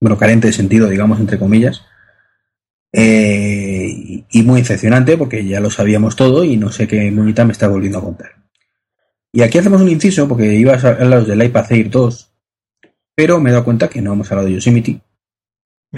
bueno, 0.00 0.18
carente 0.18 0.48
de 0.48 0.52
sentido, 0.52 0.88
digamos, 0.88 1.20
entre 1.20 1.38
comillas. 1.38 1.82
Eh, 2.92 3.53
y, 4.34 4.42
muy 4.42 4.60
decepcionante 4.60 5.16
porque 5.16 5.44
ya 5.44 5.60
lo 5.60 5.70
sabíamos 5.70 6.16
todo 6.16 6.44
y 6.44 6.56
no 6.56 6.70
sé 6.70 6.86
qué 6.86 7.10
monita 7.10 7.44
me 7.44 7.52
está 7.52 7.68
volviendo 7.68 7.98
a 7.98 8.02
contar. 8.02 8.32
Y 9.32 9.42
aquí 9.42 9.58
hacemos 9.58 9.80
un 9.80 9.88
inciso 9.88 10.28
porque 10.28 10.54
ibas 10.54 10.84
a 10.84 10.90
hablar 10.90 11.24
del 11.24 11.42
iPad 11.42 11.72
Air 11.72 11.90
2, 11.90 12.32
pero 13.14 13.40
me 13.40 13.50
he 13.50 13.52
dado 13.52 13.64
cuenta 13.64 13.88
que 13.88 14.00
no 14.00 14.12
hemos 14.12 14.30
hablado 14.30 14.48
de 14.48 14.54
Yosemite. 14.54 15.00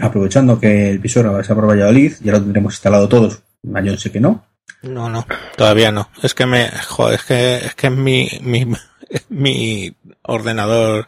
Aprovechando 0.01 0.61
que 0.61 0.90
el 0.90 1.01
piso 1.01 1.20
ahora 1.20 1.33
va 1.33 1.40
a 1.40 1.55
por 1.55 1.68
Valladolid, 1.68 2.14
ya 2.22 2.33
lo 2.33 2.40
tendremos 2.40 2.75
instalado 2.75 3.09
todos. 3.09 3.42
Yo 3.62 3.96
sé 3.96 4.12
que 4.12 4.20
no. 4.20 4.44
No, 4.83 5.09
no, 5.09 5.27
todavía 5.57 5.90
no. 5.90 6.11
Es 6.22 6.35
que 6.35 6.46
me, 6.46 6.66
es 6.66 7.25
que, 7.27 7.57
es 7.57 7.75
que 7.75 7.90
mi, 7.90 8.29
mi, 8.42 8.66
mi 9.29 9.94
ordenador, 10.22 11.07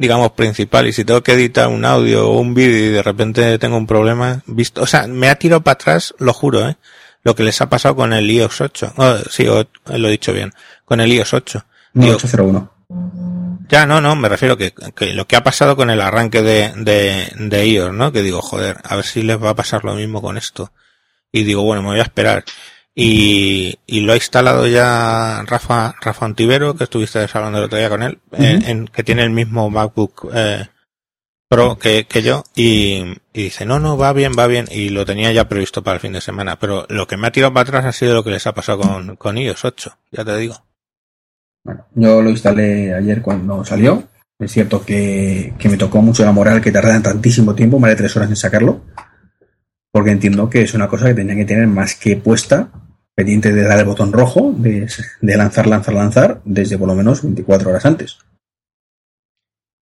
digamos, 0.00 0.32
principal. 0.32 0.86
Y 0.86 0.94
si 0.94 1.04
tengo 1.04 1.22
que 1.22 1.34
editar 1.34 1.68
un 1.68 1.84
audio 1.84 2.30
o 2.30 2.40
un 2.40 2.54
vídeo 2.54 2.86
y 2.86 2.88
de 2.88 3.02
repente 3.02 3.58
tengo 3.58 3.76
un 3.76 3.86
problema, 3.86 4.42
visto, 4.46 4.80
o 4.80 4.86
sea, 4.86 5.06
me 5.06 5.28
ha 5.28 5.34
tirado 5.34 5.60
para 5.60 5.74
atrás, 5.74 6.14
lo 6.18 6.32
juro, 6.32 6.66
eh, 6.66 6.76
lo 7.22 7.34
que 7.34 7.42
les 7.42 7.60
ha 7.60 7.68
pasado 7.68 7.96
con 7.96 8.14
el 8.14 8.30
iOS 8.30 8.62
8. 8.62 8.94
Oh, 8.96 9.16
sí, 9.30 9.44
lo 9.44 10.08
he 10.08 10.10
dicho 10.10 10.32
bien, 10.32 10.54
con 10.86 11.00
el 11.02 11.12
iOS 11.12 11.34
8. 11.34 11.66
No, 11.92 12.02
Digo, 12.02 12.14
801. 12.16 12.72
ya, 13.68 13.84
no, 13.84 14.00
no, 14.00 14.16
me 14.16 14.30
refiero 14.30 14.56
que, 14.56 14.72
que 14.96 15.12
lo 15.12 15.26
que 15.26 15.36
ha 15.36 15.44
pasado 15.44 15.76
con 15.76 15.90
el 15.90 16.00
arranque 16.00 16.40
de, 16.40 16.72
de, 16.76 17.30
de 17.36 17.66
iOS, 17.66 17.92
¿no? 17.92 18.10
Que 18.10 18.22
digo, 18.22 18.40
joder, 18.40 18.78
a 18.82 18.96
ver 18.96 19.04
si 19.04 19.22
les 19.22 19.36
va 19.36 19.50
a 19.50 19.54
pasar 19.54 19.84
lo 19.84 19.94
mismo 19.94 20.22
con 20.22 20.38
esto. 20.38 20.72
Y 21.30 21.44
digo, 21.44 21.62
bueno, 21.62 21.82
me 21.82 21.88
voy 21.88 21.98
a 21.98 22.04
esperar. 22.04 22.42
Y, 22.94 23.78
y 23.86 24.00
lo 24.00 24.12
ha 24.12 24.16
instalado 24.16 24.66
ya 24.66 25.42
Rafa, 25.46 25.94
Rafa 26.00 26.26
Antivero, 26.26 26.74
que 26.74 26.84
estuviste 26.84 27.24
hablando 27.32 27.58
el 27.58 27.64
otro 27.64 27.78
día 27.78 27.88
con 27.88 28.02
él, 28.02 28.18
en- 28.32 28.62
en- 28.68 28.86
que 28.88 29.04
tiene 29.04 29.22
el 29.22 29.30
mismo 29.30 29.70
MacBook 29.70 30.28
eh, 30.34 30.66
Pro 31.48 31.78
que, 31.78 32.04
que 32.06 32.22
yo, 32.22 32.44
y, 32.54 33.02
y 33.32 33.42
dice, 33.44 33.64
no, 33.64 33.80
no, 33.80 33.96
va 33.96 34.12
bien, 34.12 34.32
va 34.38 34.46
bien, 34.46 34.66
y 34.70 34.90
lo 34.90 35.04
tenía 35.04 35.32
ya 35.32 35.48
previsto 35.48 35.82
para 35.82 35.94
el 35.96 36.00
fin 36.00 36.12
de 36.12 36.20
semana, 36.20 36.58
pero 36.58 36.86
lo 36.88 37.06
que 37.08 37.16
me 37.16 37.26
ha 37.26 37.32
tirado 37.32 37.52
para 37.52 37.62
atrás 37.68 37.84
ha 37.86 37.92
sido 37.92 38.14
lo 38.14 38.22
que 38.22 38.30
les 38.30 38.46
ha 38.46 38.54
pasado 38.54 38.80
con, 38.80 39.16
con 39.16 39.36
iOS 39.38 39.64
8, 39.64 39.98
ya 40.12 40.24
te 40.24 40.36
digo. 40.36 40.54
Bueno, 41.64 41.86
yo 41.94 42.22
lo 42.22 42.30
instalé 42.30 42.94
ayer 42.94 43.20
cuando 43.22 43.64
salió. 43.64 44.04
Es 44.38 44.52
cierto 44.52 44.82
que, 44.84 45.52
que 45.58 45.68
me 45.68 45.76
tocó 45.76 46.00
mucho 46.00 46.24
la 46.24 46.32
moral 46.32 46.60
que 46.62 46.72
tardan 46.72 47.02
tantísimo 47.02 47.54
tiempo, 47.54 47.78
más 47.78 47.90
de 47.90 47.96
tres 47.96 48.16
horas 48.16 48.30
en 48.30 48.36
sacarlo. 48.36 48.82
Porque 49.92 50.10
entiendo 50.10 50.48
que 50.48 50.62
es 50.62 50.74
una 50.74 50.88
cosa 50.88 51.06
que 51.06 51.14
tenían 51.14 51.38
que 51.38 51.44
tener 51.44 51.66
más 51.66 51.94
que 51.94 52.16
puesta, 52.16 52.70
pendiente 53.14 53.52
de 53.52 53.64
dar 53.64 53.78
el 53.78 53.84
botón 53.84 54.12
rojo, 54.12 54.54
de, 54.56 54.88
de 55.20 55.36
lanzar, 55.36 55.66
lanzar, 55.66 55.94
lanzar, 55.94 56.40
desde 56.44 56.78
por 56.78 56.88
lo 56.88 56.94
menos 56.94 57.22
24 57.22 57.70
horas 57.70 57.84
antes. 57.86 58.18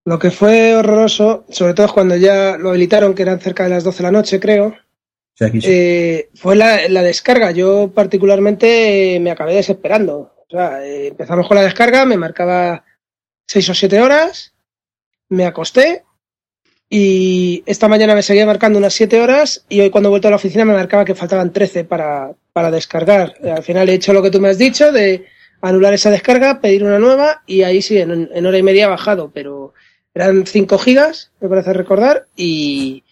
Lo 0.05 0.19
que 0.19 0.31
fue 0.31 0.75
horroroso, 0.75 1.45
sobre 1.51 1.75
todo 1.75 1.93
cuando 1.93 2.17
ya 2.17 2.57
lo 2.57 2.71
habilitaron, 2.71 3.15
que 3.15 3.23
eran 3.23 3.41
cerca 3.41 3.65
de 3.65 3.71
las 3.71 3.85
12 3.85 3.99
de 3.99 4.03
la 4.05 4.11
noche, 4.11 4.41
creo, 4.41 4.75
aquí 5.39 5.61
sí. 5.61 5.69
eh, 5.71 6.31
fue 6.35 6.57
la, 6.57 6.89
la 6.89 7.03
descarga. 7.03 7.51
Yo 7.51 7.93
particularmente 7.95 9.19
me 9.21 9.31
acabé 9.31 9.55
desesperando. 9.55 10.35
O 10.49 10.51
sea, 10.51 10.83
eh, 10.83 11.09
empezamos 11.09 11.47
con 11.47 11.57
la 11.57 11.63
descarga, 11.63 12.07
me 12.07 12.17
marcaba 12.17 12.85
6 13.49 13.69
o 13.69 13.75
7 13.75 14.01
horas, 14.01 14.55
me 15.29 15.45
acosté 15.45 16.05
y 16.91 17.63
esta 17.67 17.87
mañana 17.89 18.15
me 18.15 18.23
seguía 18.23 18.47
marcando 18.47 18.79
unas 18.79 18.95
7 18.95 19.21
horas 19.21 19.65
y 19.69 19.81
hoy 19.81 19.91
cuando 19.91 20.09
he 20.09 20.11
vuelto 20.11 20.29
a 20.29 20.31
la 20.31 20.37
oficina 20.37 20.65
me 20.65 20.73
marcaba 20.73 21.05
que 21.05 21.15
faltaban 21.15 21.53
13 21.53 21.85
para, 21.85 22.33
para 22.53 22.71
descargar. 22.71 23.35
Eh, 23.43 23.51
Al 23.51 23.63
final 23.63 23.89
he 23.89 23.95
hecho 23.95 24.13
lo 24.13 24.23
que 24.23 24.31
tú 24.31 24.41
me 24.41 24.49
has 24.49 24.59
dicho 24.59 24.91
de 24.91 25.27
anular 25.61 25.93
esa 25.93 26.11
descarga, 26.11 26.61
pedir 26.61 26.85
una 26.85 26.99
nueva 26.99 27.43
y 27.47 27.63
ahí 27.63 27.83
sí, 27.83 27.99
en, 27.99 28.31
en 28.33 28.47
hora 28.47 28.59
y 28.59 28.63
media 28.63 28.87
ha 28.87 28.91
bajado, 28.91 29.31
pero 29.35 29.75
eran 30.15 30.47
5 30.47 30.79
gigas, 30.79 31.31
me 31.41 31.49
parece 31.49 31.73
recordar, 31.75 32.27
y, 32.37 33.05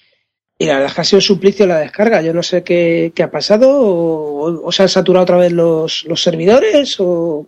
Y 0.59 0.65
la 0.67 0.75
verdad 0.75 0.89
es 0.89 0.95
que 0.95 1.01
ha 1.03 1.05
sido 1.05 1.19
un 1.19 1.23
suplicio 1.23 1.67
la 1.67 1.79
descarga. 1.79 2.23
Yo 2.23 2.33
no 2.33 2.43
sé 2.43 2.63
qué, 2.65 3.13
qué 3.15 3.23
ha 3.23 3.31
pasado, 3.31 3.69
o, 3.71 4.67
o 4.67 4.73
se 4.73 4.83
han 4.85 4.89
saturado 4.89 5.25
otra 5.25 5.37
vez 5.37 5.53
los, 5.53 6.05
los 6.07 6.23
servidores, 6.23 6.97
o. 6.99 7.47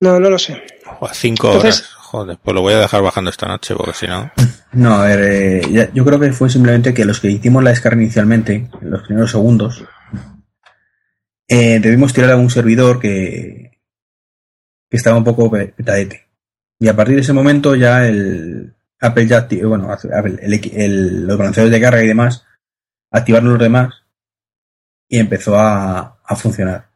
No, 0.00 0.20
no 0.20 0.28
lo 0.28 0.38
sé. 0.38 0.62
O 1.00 1.06
a 1.06 1.14
cinco 1.14 1.46
Entonces- 1.54 1.80
horas. 1.80 1.95
Joder, 2.08 2.38
pues 2.42 2.54
lo 2.54 2.60
voy 2.62 2.74
a 2.74 2.78
dejar 2.78 3.02
bajando 3.02 3.30
esta 3.30 3.48
noche 3.48 3.74
porque 3.74 3.92
si 3.94 4.06
no. 4.06 4.30
No, 4.72 4.94
a 4.96 5.04
ver, 5.06 5.20
eh, 5.22 5.62
ya- 5.72 5.90
yo 5.94 6.04
creo 6.04 6.20
que 6.20 6.32
fue 6.32 6.50
simplemente 6.50 6.92
que 6.92 7.04
los 7.06 7.18
que 7.20 7.30
hicimos 7.30 7.62
la 7.64 7.70
descarga 7.70 8.00
inicialmente, 8.02 8.68
en 8.80 8.90
los 8.90 9.02
primeros 9.04 9.30
segundos, 9.30 9.82
eh, 11.48 11.78
debimos 11.80 12.12
tirar 12.12 12.32
a 12.32 12.36
un 12.36 12.50
servidor 12.50 13.00
que, 13.00 13.78
que 14.90 14.96
estaba 14.96 15.16
un 15.16 15.24
poco 15.24 15.50
pe- 15.50 15.68
petadete. 15.68 16.28
Y 16.78 16.88
a 16.88 16.96
partir 16.96 17.14
de 17.14 17.22
ese 17.22 17.32
momento 17.32 17.74
ya 17.74 18.06
el 18.06 18.74
Apple 19.00 19.26
ya, 19.26 19.48
bueno, 19.64 19.90
Apple, 19.90 20.38
el 20.42 20.60
el- 20.74 21.26
los 21.26 21.38
balanceadores 21.38 21.72
de 21.72 21.80
carga 21.80 22.02
y 22.02 22.08
demás, 22.08 22.44
activaron 23.10 23.48
los 23.50 23.58
demás 23.58 23.94
y 25.08 25.18
empezó 25.18 25.58
a, 25.58 26.20
a 26.22 26.36
funcionar. 26.36 26.90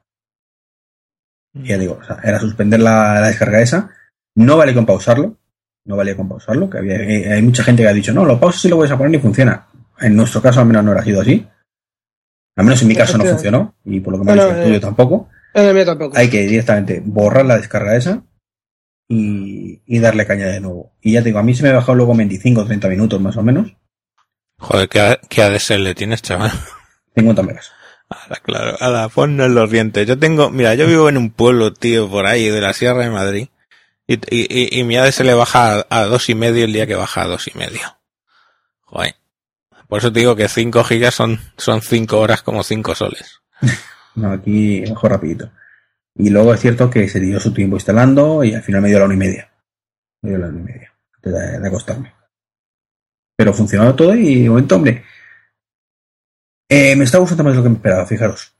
Y 1.55 1.69
ya 1.69 1.79
digo, 1.79 1.99
o 2.01 2.05
sea, 2.05 2.19
era 2.23 2.39
suspender 2.39 2.81
la, 2.81 3.21
la 3.21 3.29
descarga 3.29 3.61
esa. 3.63 3.91
No 4.37 4.57
vale 4.57 4.75
con 4.75 4.87
pausarlo. 4.87 5.37
No 5.85 5.97
valía 5.97 6.17
con 6.17 6.29
pausarlo. 6.29 6.69
Que 6.71 6.79
había, 6.79 6.97
eh, 6.97 7.33
hay 7.33 7.43
mucha 7.43 7.63
gente 7.65 7.83
que 7.83 7.89
ha 7.89 7.93
dicho, 7.93 8.13
no, 8.13 8.25
lo 8.25 8.39
pausas 8.39 8.65
y 8.65 8.69
lo 8.69 8.77
vuelves 8.77 8.95
a 8.95 8.99
poner 8.99 9.15
y 9.15 9.23
funciona. 9.23 9.67
En 9.99 10.17
nuestro 10.17 10.41
caso, 10.41 10.61
al 10.61 10.67
menos 10.67 10.85
no 10.85 10.93
ha 10.93 11.03
sido 11.03 11.21
así. 11.21 11.47
Al 12.57 12.65
menos 12.65 12.83
en 12.83 12.89
mi 12.89 12.95
caso 12.95 13.17
no 13.19 13.25
funcionó. 13.25 13.75
Y 13.85 14.01
por 14.01 14.13
lo 14.13 14.19
que 14.19 14.25
me 14.27 14.33
ha 14.33 14.35
No, 14.37 14.43
dicho 14.45 14.53
no, 14.55 14.59
el 14.61 14.65
tuyo 14.67 14.77
eh. 14.77 14.81
tampoco. 14.81 15.29
En 15.55 15.65
el 15.67 15.75
mío 15.75 15.85
tampoco. 15.87 16.17
Hay 16.17 16.29
que 16.31 16.43
directamente 16.47 17.03
borrar 17.05 17.47
la 17.47 17.57
descarga 17.57 17.97
esa 17.97 18.23
y, 19.09 19.83
y 19.87 19.99
darle 19.99 20.27
caña 20.27 20.47
de 20.47 20.61
nuevo. 20.61 20.93
Y 21.01 21.13
ya 21.13 21.21
te 21.21 21.27
digo, 21.27 21.39
a 21.39 21.43
mí 21.43 21.55
se 21.55 21.63
me 21.63 21.71
ha 21.71 21.75
bajado 21.75 21.95
luego 21.97 22.13
en 22.13 22.19
25 22.19 22.61
o 22.61 22.67
30 22.67 22.89
minutos 22.89 23.21
más 23.21 23.37
o 23.37 23.43
menos. 23.43 23.75
Joder, 24.59 24.89
¿qué, 24.89 25.19
qué 25.29 25.43
ADSL 25.43 25.95
tienes, 25.95 26.23
chaval? 26.23 26.51
50 27.17 27.43
megas. 27.43 27.73
Ahora, 28.09 28.41
claro, 28.43 28.77
ahora 28.81 29.09
ponnos 29.09 29.51
los 29.51 29.71
dientes. 29.71 30.07
Yo 30.07 30.19
tengo, 30.19 30.51
mira, 30.51 30.75
yo 30.75 30.87
vivo 30.87 31.09
en 31.09 31.17
un 31.17 31.31
pueblo, 31.31 31.73
tío, 31.73 32.09
por 32.11 32.27
ahí, 32.27 32.49
de 32.49 32.61
la 32.61 32.73
Sierra 32.73 33.05
de 33.05 33.11
Madrid. 33.11 33.49
Y, 34.11 34.15
y, 34.29 34.81
y, 34.81 34.83
mi 34.83 34.97
ADSL 34.97 35.33
baja 35.37 35.87
a, 35.89 36.05
dos 36.07 36.29
y 36.31 36.35
medio 36.35 36.65
el 36.65 36.73
día 36.73 36.85
que 36.85 36.97
baja 36.97 37.23
a 37.23 37.27
dos 37.29 37.47
y 37.47 37.57
medio. 37.57 37.97
Joder. 38.81 39.15
Por 39.87 40.01
eso 40.01 40.13
te 40.13 40.19
digo 40.19 40.35
que 40.35 40.49
5 40.49 40.83
gigas 40.83 41.15
son, 41.15 41.39
son 41.57 41.81
5 41.81 42.19
horas 42.19 42.43
como 42.43 42.65
5 42.65 42.95
soles. 42.97 43.41
No, 44.17 44.33
aquí 44.33 44.83
mejor 44.89 45.13
rapidito. 45.13 45.53
Y 46.17 46.31
luego 46.31 46.53
es 46.53 46.61
cierto 46.61 46.91
que 46.91 47.09
se 47.09 47.21
dio 47.21 47.39
su 47.39 47.55
tiempo 47.55 47.77
instalando 47.77 48.43
y 48.43 48.53
al 48.53 48.63
final 48.65 48.83
me 48.83 48.89
dio 48.89 48.99
la 48.99 49.05
una 49.05 49.15
y 49.15 49.19
media. 49.19 49.53
Me 50.23 50.31
dio 50.31 50.39
la 50.41 50.49
una 50.49 50.59
y 50.59 50.65
media 50.65 50.93
de, 51.23 51.69
acostarme. 51.69 52.13
Pero 53.37 53.55
funcionó 53.55 53.95
todo 53.95 54.13
y 54.17 54.43
de 54.43 54.49
momento, 54.49 54.75
hombre, 54.75 55.05
eh, 56.69 56.97
me 56.97 57.05
está 57.05 57.19
gustando 57.19 57.45
más 57.45 57.55
lo 57.55 57.63
que 57.63 57.69
me 57.69 57.77
esperaba, 57.77 58.05
fijaros. 58.05 58.53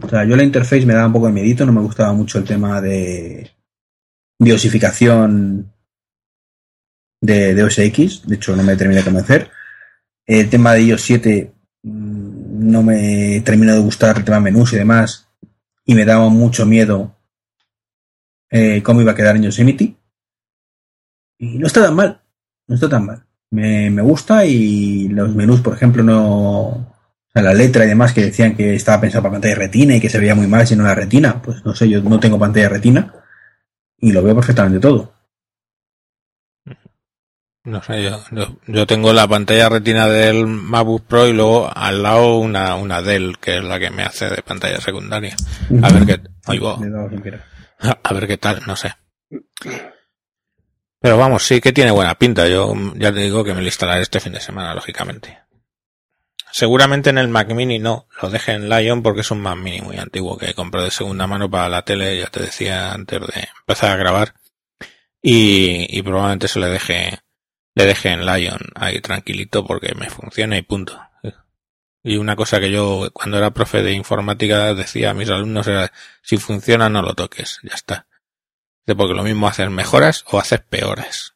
O 0.00 0.08
sea, 0.08 0.24
yo 0.24 0.34
la 0.34 0.42
interface 0.42 0.86
me 0.86 0.94
daba 0.94 1.08
un 1.08 1.12
poco 1.12 1.26
de 1.26 1.32
miedito, 1.34 1.66
no 1.66 1.72
me 1.72 1.82
gustaba 1.82 2.14
mucho 2.14 2.38
el 2.38 2.44
tema 2.44 2.80
de 2.80 3.59
diosificación 4.40 5.72
de, 7.20 7.54
de 7.54 7.62
OS 7.62 7.78
X, 7.78 8.22
de 8.26 8.36
hecho 8.36 8.56
no 8.56 8.62
me 8.62 8.74
terminé 8.74 9.00
de 9.00 9.04
convencer. 9.04 9.50
El 10.26 10.48
tema 10.48 10.72
de 10.72 10.82
iOS 10.82 11.02
7 11.02 11.52
mm, 11.82 12.70
no 12.70 12.82
me 12.82 13.42
terminó 13.44 13.74
de 13.74 13.80
gustar 13.80 14.16
el 14.16 14.24
tema 14.24 14.38
de 14.38 14.44
menús 14.44 14.72
y 14.72 14.76
demás, 14.76 15.28
y 15.84 15.94
me 15.94 16.06
daba 16.06 16.28
mucho 16.30 16.64
miedo 16.64 17.14
eh, 18.50 18.82
cómo 18.82 19.02
iba 19.02 19.12
a 19.12 19.14
quedar 19.14 19.36
en 19.36 19.42
Yosemite. 19.42 19.94
Y 21.38 21.58
no 21.58 21.66
está 21.66 21.82
tan 21.82 21.94
mal, 21.94 22.22
no 22.66 22.74
está 22.74 22.88
tan 22.88 23.04
mal. 23.04 23.26
Me, 23.50 23.90
me 23.90 24.02
gusta 24.02 24.46
y 24.46 25.08
los 25.08 25.34
menús, 25.34 25.60
por 25.60 25.74
ejemplo, 25.74 26.02
no. 26.02 26.68
O 26.68 27.32
sea, 27.32 27.42
la 27.42 27.54
letra 27.54 27.84
y 27.84 27.88
demás 27.88 28.12
que 28.12 28.24
decían 28.24 28.56
que 28.56 28.74
estaba 28.74 29.00
pensado 29.00 29.22
para 29.22 29.32
pantalla 29.32 29.54
retina 29.54 29.96
y 29.96 30.00
que 30.00 30.08
se 30.08 30.18
veía 30.18 30.34
muy 30.34 30.46
mal 30.46 30.66
si 30.66 30.76
no 30.76 30.84
era 30.84 30.94
retina, 30.94 31.40
pues 31.42 31.64
no 31.64 31.74
sé, 31.74 31.88
yo 31.88 32.02
no 32.02 32.18
tengo 32.18 32.38
pantalla 32.38 32.68
retina 32.68 33.19
y 34.00 34.12
lo 34.12 34.22
veo 34.22 34.34
perfectamente 34.34 34.80
todo. 34.80 35.12
No 37.62 37.82
sé, 37.82 38.02
yo, 38.02 38.18
yo, 38.30 38.56
yo 38.66 38.86
tengo 38.86 39.12
la 39.12 39.28
pantalla 39.28 39.68
retina 39.68 40.08
del 40.08 40.46
MacBook 40.46 41.04
Pro 41.04 41.28
y 41.28 41.34
luego 41.34 41.70
al 41.74 42.02
lado 42.02 42.38
una, 42.38 42.74
una 42.76 43.02
Dell, 43.02 43.36
que 43.38 43.58
es 43.58 43.64
la 43.64 43.78
que 43.78 43.90
me 43.90 44.02
hace 44.02 44.30
de 44.30 44.42
pantalla 44.42 44.80
secundaria. 44.80 45.36
A 45.82 45.90
ver 45.90 46.06
qué, 46.06 46.20
querer. 47.22 47.42
A 48.02 48.14
ver 48.14 48.26
qué 48.26 48.38
tal, 48.38 48.62
no 48.66 48.76
sé. 48.76 48.94
Pero 51.00 51.16
vamos, 51.16 51.42
sí 51.42 51.60
que 51.60 51.72
tiene 51.72 51.90
buena 51.90 52.14
pinta. 52.14 52.48
Yo 52.48 52.74
ya 52.96 53.12
te 53.12 53.20
digo 53.20 53.44
que 53.44 53.54
me 53.54 53.60
lo 53.60 53.66
instalaré 53.66 54.02
este 54.02 54.20
fin 54.20 54.32
de 54.32 54.40
semana, 54.40 54.74
lógicamente. 54.74 55.38
Seguramente 56.52 57.10
en 57.10 57.18
el 57.18 57.28
Mac 57.28 57.48
Mini 57.52 57.78
no, 57.78 58.06
lo 58.20 58.30
deje 58.30 58.52
en 58.52 58.68
Lion 58.68 59.02
porque 59.02 59.20
es 59.20 59.30
un 59.30 59.40
Mac 59.40 59.56
Mini 59.56 59.80
muy 59.80 59.98
antiguo 59.98 60.36
que 60.36 60.54
compré 60.54 60.82
de 60.82 60.90
segunda 60.90 61.26
mano 61.26 61.50
para 61.50 61.68
la 61.68 61.82
tele, 61.82 62.18
ya 62.18 62.26
te 62.26 62.40
decía 62.40 62.92
antes 62.92 63.20
de 63.20 63.48
empezar 63.60 63.90
a 63.90 63.96
grabar. 63.96 64.34
Y, 65.22 66.00
probablemente 66.02 66.48
se 66.48 66.60
le 66.60 66.68
deje, 66.68 67.20
le 67.74 67.84
deje 67.84 68.10
en 68.10 68.26
Lion 68.26 68.60
ahí 68.74 69.00
tranquilito 69.00 69.66
porque 69.66 69.94
me 69.94 70.08
funciona 70.08 70.56
y 70.56 70.62
punto. 70.62 70.98
Y 72.02 72.16
una 72.16 72.34
cosa 72.34 72.60
que 72.60 72.70
yo 72.70 73.10
cuando 73.12 73.36
era 73.36 73.50
profe 73.50 73.82
de 73.82 73.92
informática 73.92 74.72
decía 74.74 75.10
a 75.10 75.14
mis 75.14 75.28
alumnos 75.28 75.66
era 75.66 75.92
si 76.22 76.38
funciona 76.38 76.88
no 76.88 77.02
lo 77.02 77.14
toques, 77.14 77.60
ya 77.62 77.74
está. 77.74 78.06
Porque 78.86 79.14
lo 79.14 79.22
mismo 79.22 79.46
haces 79.46 79.70
mejoras 79.70 80.24
o 80.28 80.38
haces 80.38 80.60
peores. 80.60 81.34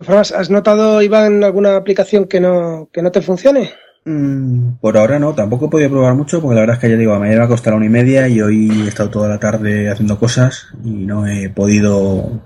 Formas, 0.00 0.32
¿Has 0.32 0.48
notado, 0.48 1.02
Iván, 1.02 1.44
alguna 1.44 1.76
aplicación 1.76 2.24
que 2.26 2.40
no, 2.40 2.88
que 2.92 3.02
no 3.02 3.10
te 3.10 3.20
funcione? 3.20 3.70
Mm, 4.06 4.78
por 4.80 4.96
ahora 4.96 5.18
no, 5.18 5.34
tampoco 5.34 5.66
he 5.66 5.68
podido 5.68 5.90
probar 5.90 6.14
mucho 6.14 6.40
porque 6.40 6.54
la 6.54 6.62
verdad 6.62 6.76
es 6.76 6.80
que 6.80 6.90
ya 6.90 6.96
digo, 6.96 7.12
mañana 7.12 7.32
me 7.32 7.38
va 7.40 7.44
a 7.44 7.48
costar 7.48 7.74
una 7.74 7.84
y 7.84 7.90
media 7.90 8.26
y 8.28 8.40
hoy 8.40 8.84
he 8.84 8.88
estado 8.88 9.10
toda 9.10 9.28
la 9.28 9.38
tarde 9.38 9.90
haciendo 9.90 10.18
cosas 10.18 10.68
y 10.82 11.04
no 11.04 11.26
he 11.26 11.50
podido 11.50 12.40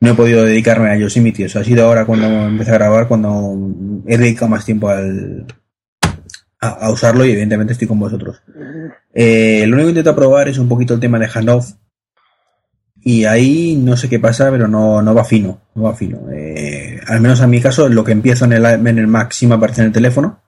no 0.00 0.10
he 0.10 0.14
podido 0.14 0.44
dedicarme 0.44 0.90
a 0.90 0.96
Yosemite. 0.96 1.44
Eso 1.44 1.60
ha 1.60 1.64
sido 1.64 1.86
ahora 1.86 2.04
cuando 2.04 2.26
empecé 2.26 2.72
a 2.72 2.74
grabar, 2.74 3.08
cuando 3.08 3.56
he 4.06 4.18
dedicado 4.18 4.48
más 4.48 4.64
tiempo 4.64 4.88
al, 4.88 5.46
a, 6.60 6.68
a 6.68 6.90
usarlo 6.90 7.24
y 7.24 7.30
evidentemente 7.30 7.72
estoy 7.72 7.88
con 7.88 8.00
vosotros. 8.00 8.42
Eh, 9.14 9.64
lo 9.66 9.76
único 9.76 9.86
que 9.86 9.90
intento 9.92 10.16
probar 10.16 10.48
es 10.48 10.58
un 10.58 10.68
poquito 10.68 10.92
el 10.92 11.00
tema 11.00 11.18
de 11.18 11.28
handoff 11.32 11.72
y 13.04 13.24
ahí 13.24 13.76
no 13.76 13.96
sé 13.96 14.08
qué 14.08 14.18
pasa, 14.20 14.50
pero 14.50 14.68
no, 14.68 15.02
no 15.02 15.14
va 15.14 15.24
fino, 15.24 15.60
no 15.74 15.82
va 15.84 15.94
fino. 15.94 16.30
Eh, 16.32 17.00
al 17.06 17.20
menos 17.20 17.40
en 17.40 17.50
mi 17.50 17.60
caso, 17.60 17.88
lo 17.88 18.04
que 18.04 18.12
empiezo 18.12 18.44
en 18.44 18.52
el, 18.52 18.64
en 18.66 18.98
el 18.98 19.06
Mac 19.06 19.32
sí 19.32 19.46
me 19.46 19.54
aparece 19.56 19.80
en 19.82 19.88
el 19.88 19.92
teléfono, 19.92 20.40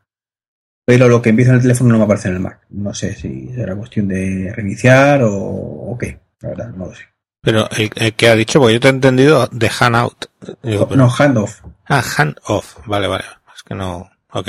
pero 0.87 1.09
lo 1.09 1.21
que 1.23 1.31
empiezo 1.31 1.51
en 1.51 1.57
el 1.57 1.63
teléfono 1.63 1.91
no 1.93 1.99
me 1.99 2.05
aparece 2.05 2.29
en 2.29 2.35
el 2.35 2.41
Mac. 2.41 2.61
No 2.71 2.93
sé 2.95 3.15
si 3.15 3.49
será 3.55 3.75
cuestión 3.75 4.09
de 4.09 4.53
reiniciar 4.55 5.23
o, 5.23 5.33
o 5.35 5.99
qué, 5.99 6.21
la 6.41 6.49
verdad, 6.51 6.69
no 6.71 6.87
lo 6.87 6.95
sé. 6.95 7.05
Pero 7.43 7.69
el, 7.77 7.91
el 7.97 8.15
que 8.15 8.29
ha 8.29 8.37
dicho, 8.37 8.59
porque 8.59 8.75
yo 8.75 8.81
te 8.81 8.89
he 8.89 8.91
entendido 8.91 9.47
de 9.53 9.71
hand 9.81 9.97
out. 9.97 10.25
Digo, 10.63 10.89
pero- 10.89 10.97
No, 10.97 11.11
handoff. 11.11 11.61
Ah, 11.87 12.03
hand 12.17 12.37
off. 12.47 12.77
Vale, 12.87 13.07
vale. 13.07 13.25
Es 13.55 13.63
que 13.63 13.75
no. 13.75 14.09
Ok. 14.33 14.49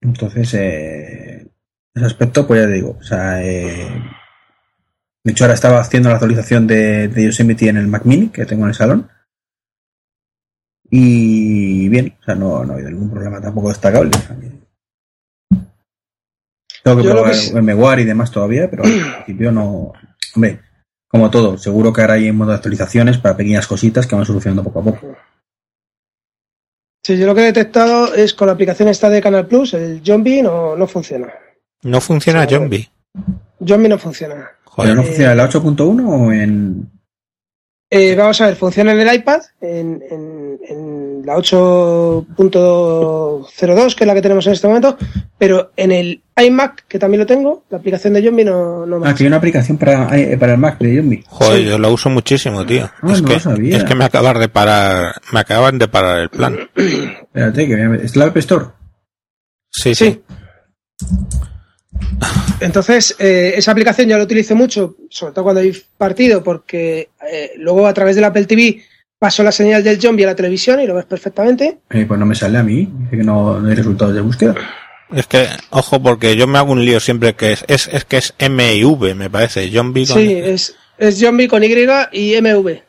Entonces, 0.00 0.54
eh, 0.54 1.48
ese 1.94 2.06
aspecto, 2.06 2.46
pues 2.46 2.60
ya 2.62 2.66
te 2.68 2.74
digo, 2.74 2.96
o 3.00 3.02
sea, 3.02 3.42
eh, 3.44 3.88
de 5.28 5.32
hecho 5.32 5.44
ahora 5.44 5.52
estaba 5.56 5.78
haciendo 5.80 6.08
la 6.08 6.14
actualización 6.14 6.66
de, 6.66 7.08
de 7.08 7.24
Yosemite 7.26 7.68
en 7.68 7.76
el 7.76 7.86
Mac 7.86 8.06
Mini 8.06 8.28
que 8.30 8.46
tengo 8.46 8.62
en 8.62 8.70
el 8.70 8.74
salón. 8.74 9.10
Y 10.90 11.86
bien, 11.90 12.16
o 12.18 12.24
sea, 12.24 12.34
no, 12.34 12.64
no 12.64 12.72
ha 12.72 12.76
habido 12.76 12.90
ningún 12.90 13.10
problema 13.10 13.38
tampoco 13.38 13.68
destacable. 13.68 14.10
o 14.16 14.18
sea, 14.20 14.34
Tengo 16.82 16.96
que 16.96 17.02
Yo 17.04 17.10
probar 17.10 17.32
que 17.32 17.36
sí- 17.36 17.52
el 17.54 17.62
MWare 17.62 18.00
y 18.00 18.04
demás 18.06 18.30
todavía, 18.30 18.70
pero 18.70 18.84
al 18.84 18.90
principio 19.26 19.52
no. 19.52 19.92
Hombre, 20.34 20.60
como 21.08 21.30
todo, 21.30 21.58
seguro 21.58 21.92
que 21.92 22.00
ahora 22.00 22.14
hay 22.14 22.28
en 22.28 22.36
modo 22.36 22.48
de 22.52 22.56
actualizaciones 22.56 23.18
para 23.18 23.36
pequeñas 23.36 23.66
cositas 23.66 24.06
que 24.06 24.16
van 24.16 24.24
solucionando 24.24 24.64
poco 24.64 24.80
a 24.80 24.84
poco. 24.84 25.14
Sí, 27.04 27.18
yo 27.18 27.26
lo 27.26 27.34
que 27.34 27.42
he 27.42 27.52
detectado 27.52 28.14
es 28.14 28.32
con 28.32 28.46
la 28.46 28.54
aplicación 28.54 28.88
esta 28.88 29.10
de 29.10 29.20
Canal 29.20 29.46
Plus, 29.46 29.74
el 29.74 30.00
Zombie 30.02 30.40
no, 30.42 30.74
no 30.74 30.86
funciona. 30.86 31.30
No 31.82 32.00
funciona 32.00 32.46
Zombie. 32.48 32.88
Zombie 33.66 33.88
no 33.90 33.98
funciona. 33.98 34.52
¿Pero 34.78 34.90
Joder. 34.90 34.96
no 34.96 35.02
funciona 35.02 35.32
en 35.32 35.36
la 35.38 35.50
8.1 35.50 36.08
o 36.08 36.32
en.? 36.32 36.88
Eh, 37.90 38.14
vamos 38.16 38.40
a 38.40 38.46
ver, 38.46 38.56
funciona 38.56 38.92
en 38.92 39.00
el 39.00 39.14
iPad, 39.16 39.40
en, 39.60 40.02
en- 40.10 40.58
en 40.68 41.22
la 41.26 41.36
8.02, 41.36 43.94
que 43.94 44.04
es 44.04 44.06
la 44.06 44.14
que 44.14 44.22
tenemos 44.22 44.46
en 44.46 44.52
este 44.52 44.68
momento, 44.68 44.96
pero 45.38 45.72
en 45.76 45.92
el 45.92 46.22
iMac, 46.36 46.86
que 46.86 46.98
también 46.98 47.20
lo 47.20 47.26
tengo, 47.26 47.64
la 47.70 47.78
aplicación 47.78 48.12
de 48.14 48.22
Zombie 48.22 48.44
no, 48.44 48.84
no 48.86 48.98
me 48.98 49.08
Ah, 49.08 49.14
que 49.14 49.24
hay 49.24 49.28
una 49.28 49.36
aplicación 49.38 49.78
para, 49.78 50.16
eh, 50.18 50.36
para 50.38 50.52
el 50.52 50.58
Mac 50.58 50.78
de 50.78 50.96
Zombie. 50.98 51.24
Joder, 51.26 51.62
Sí. 51.62 51.68
yo 51.68 51.78
lo 51.78 51.92
uso 51.92 52.10
muchísimo, 52.10 52.64
tío. 52.66 52.90
Ah, 53.02 53.12
es, 53.12 53.22
no 53.22 53.28
que, 53.28 53.34
lo 53.34 53.40
sabía. 53.40 53.76
es 53.78 53.84
que 53.84 53.94
me 53.94 54.04
acaban 54.04 54.38
de 54.38 54.48
parar, 54.48 55.14
me 55.32 55.40
acaban 55.40 55.78
de 55.78 55.88
parar 55.88 56.18
el 56.20 56.28
plan. 56.28 56.56
Espérate, 56.76 57.66
que 57.66 57.74
voy 57.74 57.84
a 57.84 57.88
ver. 57.88 58.04
¿Es 58.04 58.14
la 58.16 58.26
App 58.26 58.36
Store? 58.36 58.66
Sí, 59.70 59.94
sí. 59.94 60.22
Sí. 61.00 61.06
Entonces, 62.60 63.14
eh, 63.18 63.52
esa 63.56 63.70
aplicación 63.72 64.08
ya 64.08 64.18
la 64.18 64.24
utilizo 64.24 64.56
mucho, 64.56 64.96
sobre 65.10 65.32
todo 65.32 65.44
cuando 65.44 65.60
hay 65.60 65.72
partido, 65.96 66.42
porque 66.42 67.08
eh, 67.30 67.52
luego 67.58 67.86
a 67.86 67.94
través 67.94 68.16
del 68.16 68.24
Apple 68.24 68.46
TV 68.46 68.82
paso 69.18 69.42
la 69.42 69.52
señal 69.52 69.82
del 69.84 70.00
zombie 70.00 70.24
a 70.24 70.28
la 70.28 70.36
televisión 70.36 70.80
y 70.80 70.86
lo 70.86 70.94
ves 70.94 71.04
perfectamente. 71.04 71.78
Eh, 71.90 72.04
pues 72.06 72.18
no 72.18 72.26
me 72.26 72.34
sale 72.34 72.58
a 72.58 72.62
mí, 72.62 72.88
dice 73.04 73.16
que 73.18 73.24
no, 73.24 73.60
no 73.60 73.68
hay 73.68 73.74
resultados 73.74 74.14
de 74.14 74.20
búsqueda. 74.20 74.54
Es 75.14 75.26
que, 75.26 75.46
ojo, 75.70 76.02
porque 76.02 76.36
yo 76.36 76.46
me 76.46 76.58
hago 76.58 76.72
un 76.72 76.84
lío 76.84 77.00
siempre 77.00 77.34
que 77.34 77.52
es, 77.52 77.64
es, 77.68 77.88
es 77.92 78.04
que 78.04 78.18
es 78.18 78.34
M 78.38 78.74
y 78.74 78.84
V, 78.84 79.14
me 79.14 79.30
parece. 79.30 79.70
Zombie 79.70 80.06
con 80.06 80.18
Sí, 80.18 80.32
es, 80.32 80.76
es 80.98 81.18
zombie 81.18 81.48
con 81.48 81.62
Y 81.64 81.68
y 82.12 82.40
MV. 82.40 82.82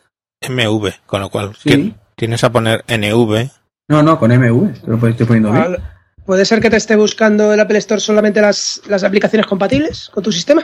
MV, 0.49 0.89
con 1.05 1.21
lo 1.21 1.29
cual 1.29 1.53
Sí. 1.61 1.69
ti- 1.69 1.95
tienes 2.15 2.43
a 2.43 2.51
poner 2.51 2.83
NV. 2.87 3.49
No, 3.87 4.03
no, 4.03 4.19
con 4.19 4.31
MV, 4.31 4.81
te 4.81 4.87
lo 4.87 5.07
estoy 5.07 5.25
poniendo 5.25 5.51
bien. 5.51 5.63
Al- 5.63 5.83
¿Puede 6.29 6.45
ser 6.45 6.61
que 6.61 6.69
te 6.69 6.77
esté 6.77 6.95
buscando 6.95 7.51
el 7.51 7.59
Apple 7.59 7.79
Store 7.79 7.99
solamente 7.99 8.39
las, 8.39 8.83
las 8.87 9.03
aplicaciones 9.03 9.47
compatibles 9.47 10.11
con 10.13 10.21
tu 10.23 10.31
sistema? 10.31 10.63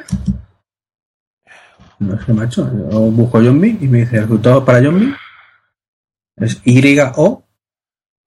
No 1.98 2.24
sé, 2.24 2.34
macho. 2.34 2.72
Yo 2.72 3.00
busco 3.10 3.44
zombie 3.44 3.76
y 3.82 3.88
me 3.88 4.02
dice 4.02 4.22
resultados 4.22 4.64
para 4.64 4.84
zombie. 4.84 5.16
Es 6.36 6.62
Y-O, 6.66 7.44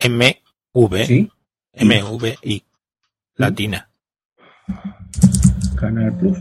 MV. 0.04 1.04
sí, 1.06 1.30
MVI. 1.74 2.64
Latina. 3.36 3.88
Canal 5.76 6.18
Plus. 6.18 6.38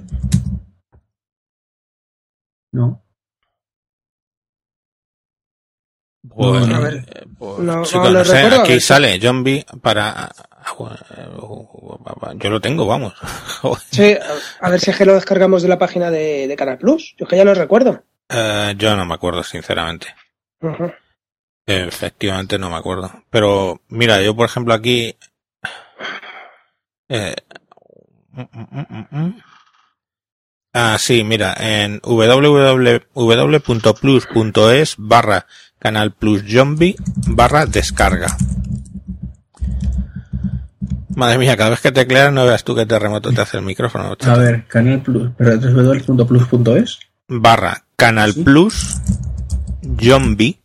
No. 2.71 3.03
A 6.35 6.79
ver. 6.79 7.05
eh, 7.07 7.25
pues, 7.37 7.59
No, 7.59 7.83
chico, 7.83 7.99
no 7.99 8.11
no 8.11 8.19
lo 8.19 8.25
sé, 8.25 8.43
recuerdo, 8.43 8.61
aquí 8.61 8.79
sale 8.79 9.19
zombie 9.19 9.65
para... 9.81 10.31
Yo 12.35 12.49
lo 12.49 12.59
tengo, 12.61 12.85
vamos. 12.85 13.13
Sí, 13.91 14.15
a, 14.61 14.69
ver 14.69 14.79
si 14.79 14.91
es 14.91 14.97
que 14.97 15.05
lo 15.05 15.15
descargamos 15.15 15.61
de 15.63 15.69
la 15.69 15.79
página 15.79 16.11
de, 16.11 16.47
de 16.47 16.55
Canal 16.55 16.77
Plus. 16.77 17.15
Yo 17.17 17.23
es 17.25 17.29
que 17.29 17.37
ya 17.37 17.45
no 17.45 17.53
recuerdo. 17.53 18.03
Eh, 18.29 18.75
yo 18.77 18.95
no 18.95 19.05
me 19.05 19.13
acuerdo, 19.15 19.43
sinceramente. 19.43 20.07
Efectivamente 21.65 22.59
no 22.59 22.69
me 22.69 22.75
acuerdo. 22.75 23.11
Pero 23.29 23.81
mira, 23.89 24.21
yo 24.21 24.35
por 24.35 24.45
ejemplo 24.45 24.73
aquí... 24.73 25.15
eh, 27.09 27.35
mm, 28.31 28.41
mm, 28.41 29.07
mm. 29.11 29.41
Ah, 30.73 30.97
sí, 30.99 31.23
mira, 31.23 31.55
en 31.59 31.99
www.plus.es 32.03 33.05
barra 34.99 35.47
canal 35.79 36.11
plus 36.11 36.43
zombie 36.51 36.95
barra 37.27 37.65
descarga. 37.65 38.35
Madre 41.15 41.37
mía, 41.39 41.57
cada 41.57 41.71
vez 41.71 41.81
que 41.81 41.91
tecleas 41.91 42.31
no 42.31 42.45
veas 42.45 42.63
tú 42.63 42.75
qué 42.75 42.85
terremoto 42.85 43.31
te 43.33 43.41
hace 43.41 43.57
el 43.57 43.63
micrófono. 43.63 44.15
A 44.21 44.37
ver, 44.37 44.67
Canal 44.67 45.01
Plus, 45.01 45.31
pero 45.37 45.57
www.plus.es. 45.57 46.99
barra 47.27 47.83
canal 47.95 48.33
Sí. 48.33 48.43
plus 48.43 48.97
zombie 49.99 50.59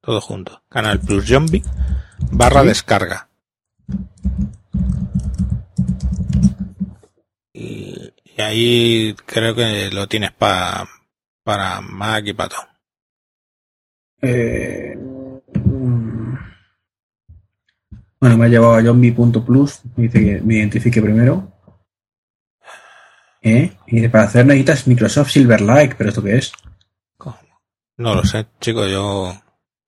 todo 0.00 0.20
junto 0.20 0.62
canal 0.70 1.00
plus 1.00 1.26
zombie 1.26 1.62
barra 2.30 2.62
Sí. 2.62 2.68
descarga 2.68 3.28
y, 7.52 8.12
y 8.36 8.40
ahí 8.40 9.14
creo 9.26 9.54
que 9.54 9.90
lo 9.90 10.06
tienes 10.06 10.32
pa, 10.32 10.86
para 11.42 11.80
Mac 11.80 12.24
y 12.26 12.32
para 12.32 12.48
todo 12.50 12.68
Eh, 14.20 14.96
mm, 14.96 16.34
bueno, 18.20 18.36
me 18.36 18.46
ha 18.46 18.48
llevado 18.48 18.74
a 18.74 18.82
zombie.plus. 18.82 19.80
Me 19.96 20.04
dice 20.04 20.24
que 20.24 20.40
me 20.40 20.54
identifique 20.56 21.00
primero. 21.02 21.52
¿Eh? 23.42 23.72
Y 23.86 23.96
dice, 23.96 24.10
para 24.10 24.24
hacer 24.24 24.44
necesitas 24.44 24.86
Microsoft 24.86 25.30
Silverlight, 25.30 25.94
pero 25.94 26.10
¿esto 26.10 26.22
qué 26.22 26.36
es? 26.36 26.52
no 27.96 28.14
lo 28.14 28.22
sé 28.22 28.46
chico 28.60 28.86
yo 28.86 29.34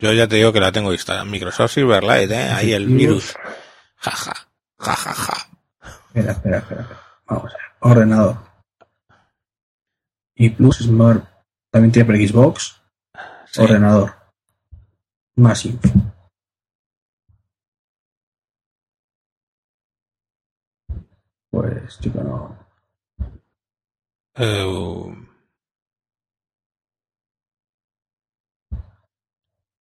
yo 0.01 0.13
ya 0.13 0.27
te 0.27 0.35
digo 0.35 0.53
que 0.53 0.59
la 0.59 0.73
tengo 0.73 0.93
instalada 0.93 1.25
Microsoft 1.25 1.71
Silverlight 1.71 2.29
eh 2.29 2.49
ahí 2.51 2.73
el 2.73 2.89
virus 2.89 3.35
jaja 3.99 4.35
jajaja 4.81 5.51
Espera, 6.13 6.33
espera, 6.33 6.59
espera. 6.59 6.81
espera. 6.81 7.01
Vamos 7.27 7.53
a 7.53 7.57
ver. 7.57 7.67
Ordenador. 7.81 8.37
Y 10.35 10.51
Plus 10.51 10.79
Smart 10.79 11.25
también 11.71 11.93
tiene 11.93 12.07
para 12.07 12.19
Xbox. 12.19 12.81
Sí. 13.53 13.63
Ordenador. 13.63 14.15
Más 15.37 15.65
info. 15.67 15.89
Pues, 21.51 21.99
chico, 21.99 22.23
no. 22.23 22.57
Eh, 24.37 25.17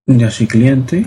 Yo 0.08 0.32
soy 0.32 0.48
cliente. 0.48 1.06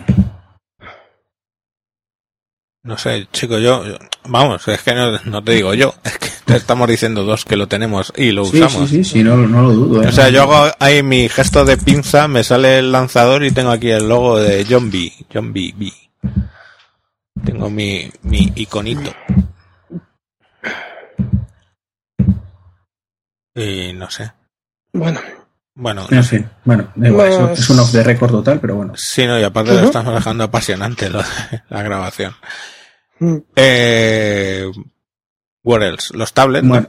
No 2.85 2.99
sé, 2.99 3.29
chico, 3.33 3.59
yo, 3.59 3.87
yo- 3.87 3.97
vamos, 4.25 4.67
es 4.67 4.83
que 4.83 4.93
no, 4.95 5.17
no 5.25 5.45
te 5.45 5.53
digo 5.53 5.73
yo, 5.73 5.95
es 6.03 6.19
que 6.19 6.29
te 6.45 6.57
estamos 6.57 6.89
diciendo 6.89 7.23
dos 7.23 7.45
que 7.45 7.57
lo 7.57 7.69
tenemos 7.69 8.13
y 8.17 8.33
lo 8.33 8.45
Sí, 8.45 8.61
usamos. 8.61 8.91
sí, 8.91 9.05
sí, 9.05 9.11
sí, 9.19 9.23
no, 9.23 9.37
no 9.37 9.63
lo 9.63 9.71
dudo. 9.73 10.03
¿eh? 10.03 10.09
O 10.09 10.13
sea, 10.13 10.31
yo 10.31 10.43
hago 10.43 10.73
ahí 10.81 11.01
mi 11.05 11.29
gesto 11.29 11.65
de 11.65 11.77
pinza, 11.77 12.27
me 12.27 12.43
sale 12.43 12.81
el 12.81 12.91
lanzador 12.91 13.45
y 13.45 13.53
tengo 13.53 13.71
aquí 13.71 13.91
el 13.91 14.09
logo 14.09 14.41
de 14.41 14.67
John 14.69 14.91
B. 14.91 15.13
John 15.33 15.53
B. 15.53 15.73
B. 15.77 15.93
Tengo 17.45 17.71
mi, 17.71 18.11
mi 18.23 18.53
iconito. 18.57 19.13
Y 23.55 23.93
no 23.93 24.11
sé. 24.11 24.33
Bueno, 24.93 25.21
Bueno, 25.75 26.07
En 26.11 26.23
fin, 26.25 26.51
bueno, 26.65 26.93
igual, 26.97 27.49
Pues- 27.49 27.61
es 27.61 27.71
un 27.71 27.79
off 27.79 27.93
the 27.93 28.03
record 28.03 28.31
total, 28.31 28.61
pero 28.61 28.77
bueno. 28.77 28.93
sí, 28.97 29.27
no, 29.27 29.41
y 29.41 29.43
aparte 29.43 29.73
lo 29.73 29.81
estamos 29.85 30.13
dejando 30.15 30.45
apasionante 30.45 31.09
lo 31.09 31.19
de 31.23 31.63
la 31.71 31.83
grabación. 31.83 32.35
mm, 33.21 33.37
Eh, 33.57 34.71
what 35.65 35.83
else? 35.83 36.15
Los 36.17 36.33
tablets. 36.35 36.67
Bueno, 36.69 36.89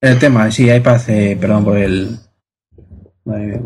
el 0.00 0.18
tema, 0.18 0.50
sí, 0.50 0.70
iPad, 0.70 1.00
eh, 1.08 1.36
perdón 1.40 1.64
por 1.64 1.78
el. 1.78 2.18
Madre 3.24 3.46
mía, 3.46 3.60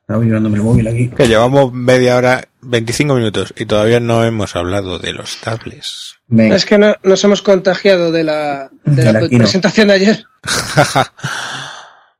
estaba 0.00 0.24
llevándome 0.24 0.56
el 0.56 0.62
móvil 0.62 0.88
aquí. 0.88 1.08
Que 1.10 1.28
llevamos 1.28 1.72
media 1.72 2.16
hora, 2.16 2.44
25 2.62 3.14
minutos 3.14 3.54
y 3.56 3.66
todavía 3.66 4.00
no 4.00 4.24
hemos 4.24 4.56
hablado 4.56 4.98
de 4.98 5.12
los 5.12 5.36
tablets. 5.40 6.16
Venga, 6.26 6.56
es 6.56 6.64
que 6.66 6.76
no- 6.78 6.96
nos 7.02 7.22
hemos 7.24 7.40
contagiado 7.42 8.10
de 8.12 8.24
la, 8.24 8.68
de 8.84 8.94
De 8.96 9.04
la 9.04 9.12
la 9.12 9.20
keynote. 9.20 9.38
presentación 9.38 9.88
de 9.88 9.94
ayer. 9.94 10.24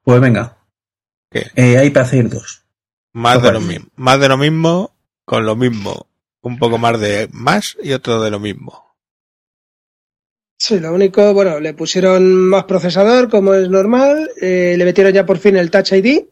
pues 0.04 0.20
venga. 0.20 0.56
¿Qué? 1.30 1.46
Eh, 1.54 1.84
iPad 1.86 2.14
Air 2.14 2.28
2. 2.28 2.62
más 3.12 3.42
de 3.42 3.52
lo 3.52 3.60
mismo. 3.60 3.86
Más 3.96 4.20
de 4.20 4.28
lo 4.28 4.36
mismo 4.36 4.92
con 5.24 5.46
lo 5.46 5.54
mismo. 5.54 6.06
Un 6.42 6.58
poco 6.58 6.78
más 6.78 6.98
de 7.00 7.28
más 7.32 7.76
y 7.82 7.92
otro 7.92 8.20
de 8.20 8.30
lo 8.30 8.40
mismo. 8.40 8.96
Sí, 10.58 10.78
lo 10.80 10.92
único, 10.92 11.32
bueno, 11.32 11.60
le 11.60 11.72
pusieron 11.72 12.48
más 12.48 12.64
procesador, 12.64 13.30
como 13.30 13.54
es 13.54 13.68
normal, 13.70 14.28
eh, 14.42 14.74
le 14.76 14.84
metieron 14.84 15.12
ya 15.12 15.24
por 15.24 15.38
fin 15.38 15.56
el 15.56 15.70
Touch 15.70 15.92
ID, 15.92 16.24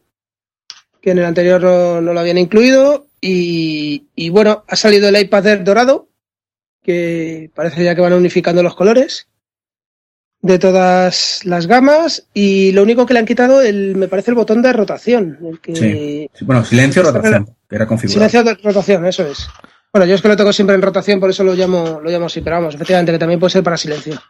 que 1.01 1.11
en 1.13 1.19
el 1.19 1.25
anterior 1.25 1.63
no, 1.63 2.01
no 2.03 2.13
lo 2.13 2.21
habían 2.21 2.37
incluido, 2.37 3.07
y, 3.23 4.09
y 4.15 4.29
bueno, 4.29 4.65
ha 4.69 4.77
salido 4.77 5.09
el 5.09 5.19
iPad 5.19 5.47
Air 5.47 5.65
dorado, 5.65 6.09
que 6.83 7.51
parece 7.55 7.85
ya 7.85 7.95
que 7.95 8.03
van 8.03 8.13
unificando 8.13 8.63
los 8.63 8.75
colores 8.75 9.28
de 10.41 10.59
todas 10.59 11.41
las 11.45 11.67
gamas, 11.67 12.25
y 12.33 12.71
lo 12.73 12.83
único 12.83 13.07
que 13.07 13.13
le 13.15 13.21
han 13.21 13.27
quitado, 13.27 13.61
el, 13.61 13.97
me 13.97 14.07
parece 14.09 14.31
el 14.31 14.37
botón 14.37 14.63
de 14.63 14.73
rotación, 14.73 15.39
el 15.45 15.61
que 15.61 15.75
Sí. 15.75 16.31
Sí, 16.35 16.45
Bueno, 16.45 16.65
silencio 16.65 17.03
rotación, 17.03 17.47
que 17.69 17.77
era 17.77 17.87
configurado. 17.87 18.29
Silencio 18.29 18.45
de 18.45 18.63
rotación, 18.63 19.07
eso 19.07 19.27
es. 19.27 19.49
Bueno, 19.93 20.07
yo 20.07 20.15
es 20.15 20.23
que 20.23 20.29
lo 20.29 20.37
tengo 20.37 20.53
siempre 20.53 20.77
en 20.77 20.83
rotación, 20.83 21.19
por 21.19 21.31
eso 21.31 21.43
lo 21.43 21.55
llamo, 21.55 22.01
lo 22.03 22.11
llamo 22.11 22.27
así, 22.27 22.41
pero 22.41 22.57
vamos, 22.57 22.75
efectivamente 22.75 23.11
que 23.13 23.19
también 23.19 23.41
puede 23.41 23.51
ser 23.51 23.63
para 23.65 23.77
silencio. 23.77 24.21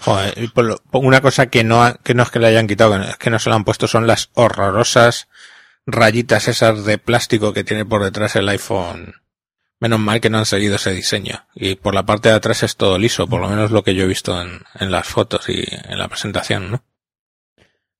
Joder, 0.00 0.34
y 0.36 0.48
por 0.48 0.64
lo- 0.64 0.78
por 0.90 1.04
una 1.04 1.20
cosa 1.20 1.46
que 1.46 1.62
no, 1.62 1.84
ha- 1.84 1.98
que 2.02 2.14
no 2.14 2.24
es 2.24 2.30
que 2.30 2.40
le 2.40 2.48
hayan 2.48 2.66
quitado, 2.66 3.00
es 3.00 3.16
que 3.16 3.30
no 3.30 3.38
se 3.38 3.48
lo 3.48 3.54
han 3.54 3.64
puesto, 3.64 3.86
son 3.86 4.06
las 4.06 4.30
horrorosas 4.34 5.28
rayitas 5.86 6.48
esas 6.48 6.84
de 6.84 6.98
plástico 6.98 7.52
que 7.52 7.62
tiene 7.64 7.84
por 7.84 8.02
detrás 8.02 8.34
el 8.36 8.48
iPhone. 8.48 9.14
Menos 9.84 10.00
mal 10.00 10.18
que 10.18 10.30
no 10.30 10.38
han 10.38 10.46
seguido 10.46 10.76
ese 10.76 10.92
diseño. 10.92 11.44
Y 11.54 11.74
por 11.74 11.94
la 11.94 12.06
parte 12.06 12.30
de 12.30 12.36
atrás 12.36 12.62
es 12.62 12.74
todo 12.76 12.96
liso, 12.96 13.26
por 13.28 13.42
lo 13.42 13.50
menos 13.50 13.70
lo 13.70 13.82
que 13.84 13.94
yo 13.94 14.04
he 14.04 14.06
visto 14.06 14.40
en, 14.40 14.62
en 14.80 14.90
las 14.90 15.06
fotos 15.06 15.46
y 15.50 15.62
en 15.62 15.98
la 15.98 16.08
presentación, 16.08 16.70
¿no? 16.70 16.82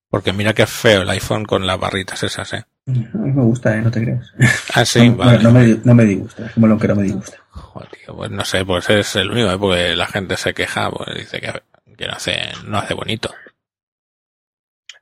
Porque 0.08 0.32
mira 0.32 0.54
qué 0.54 0.66
feo 0.66 1.02
el 1.02 1.10
iPhone 1.10 1.44
con 1.44 1.66
las 1.66 1.78
barritas 1.78 2.22
esas, 2.22 2.54
¿eh? 2.54 2.64
A 2.86 2.90
mí 2.90 3.32
me 3.32 3.42
gusta, 3.42 3.76
¿eh? 3.76 3.82
No 3.82 3.90
te 3.90 4.00
creas. 4.00 4.32
Ah, 4.72 4.86
sí, 4.86 5.10
no, 5.10 5.16
vale. 5.18 5.42
no 5.42 5.50
me, 5.50 5.78
no 5.84 5.94
me 5.94 6.06
disgusta, 6.06 6.46
es 6.46 6.52
como 6.52 6.68
lo 6.68 6.78
que 6.78 6.88
no 6.88 6.94
me 6.96 7.02
disgusta. 7.02 7.36
Joder, 7.50 7.90
tío, 7.90 8.16
pues 8.16 8.30
no 8.30 8.46
sé, 8.46 8.64
pues 8.64 8.88
es 8.88 9.16
el 9.16 9.30
único, 9.30 9.50
¿eh? 9.50 9.58
porque 9.58 9.94
la 9.94 10.06
gente 10.06 10.38
se 10.38 10.54
queja, 10.54 10.90
pues 10.90 11.14
dice 11.18 11.38
que, 11.38 11.52
que 11.98 12.06
no 12.06 12.14
hace, 12.14 12.34
no 12.64 12.78
hace 12.78 12.94
bonito. 12.94 13.30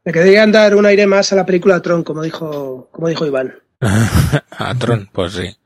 Le 0.03 0.12
querían 0.12 0.51
dar 0.51 0.75
un 0.75 0.85
aire 0.85 1.07
más 1.07 1.33
a 1.33 1.37
la 1.37 1.47
película 1.47 1.81
Tron, 1.81 2.03
como 2.03 2.23
dijo, 2.23 2.88
como 2.90 3.07
dijo 3.07 3.25
Iván. 3.25 3.55
A 4.51 4.75
Tron, 4.75 5.09
pues 5.12 5.35
sí. 5.35 5.57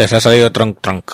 Les 0.00 0.10
ha 0.14 0.20
salido 0.22 0.50
Tronk 0.50 0.80
Tronk. 0.80 1.12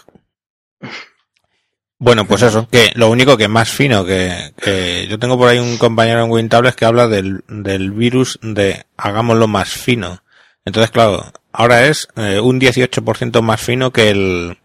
Bueno, 1.98 2.24
pues 2.24 2.42
eso, 2.42 2.68
que 2.68 2.92
lo 2.94 3.10
único 3.10 3.36
que 3.36 3.48
más 3.48 3.68
fino 3.68 4.04
que, 4.04 4.52
que 4.62 5.08
yo 5.08 5.18
tengo 5.18 5.36
por 5.36 5.48
ahí 5.48 5.58
un 5.58 5.76
compañero 5.76 6.22
en 6.22 6.30
WinTables 6.30 6.76
que 6.76 6.84
habla 6.84 7.08
del, 7.08 7.42
del 7.48 7.90
virus 7.90 8.38
de 8.42 8.86
hagámoslo 8.96 9.48
más 9.48 9.70
fino. 9.70 10.22
Entonces, 10.64 10.92
claro, 10.92 11.32
ahora 11.50 11.86
es 11.86 12.06
eh, 12.14 12.38
un 12.38 12.60
18% 12.60 13.42
más 13.42 13.60
fino 13.60 13.90
que 13.90 14.10
el, 14.10 14.56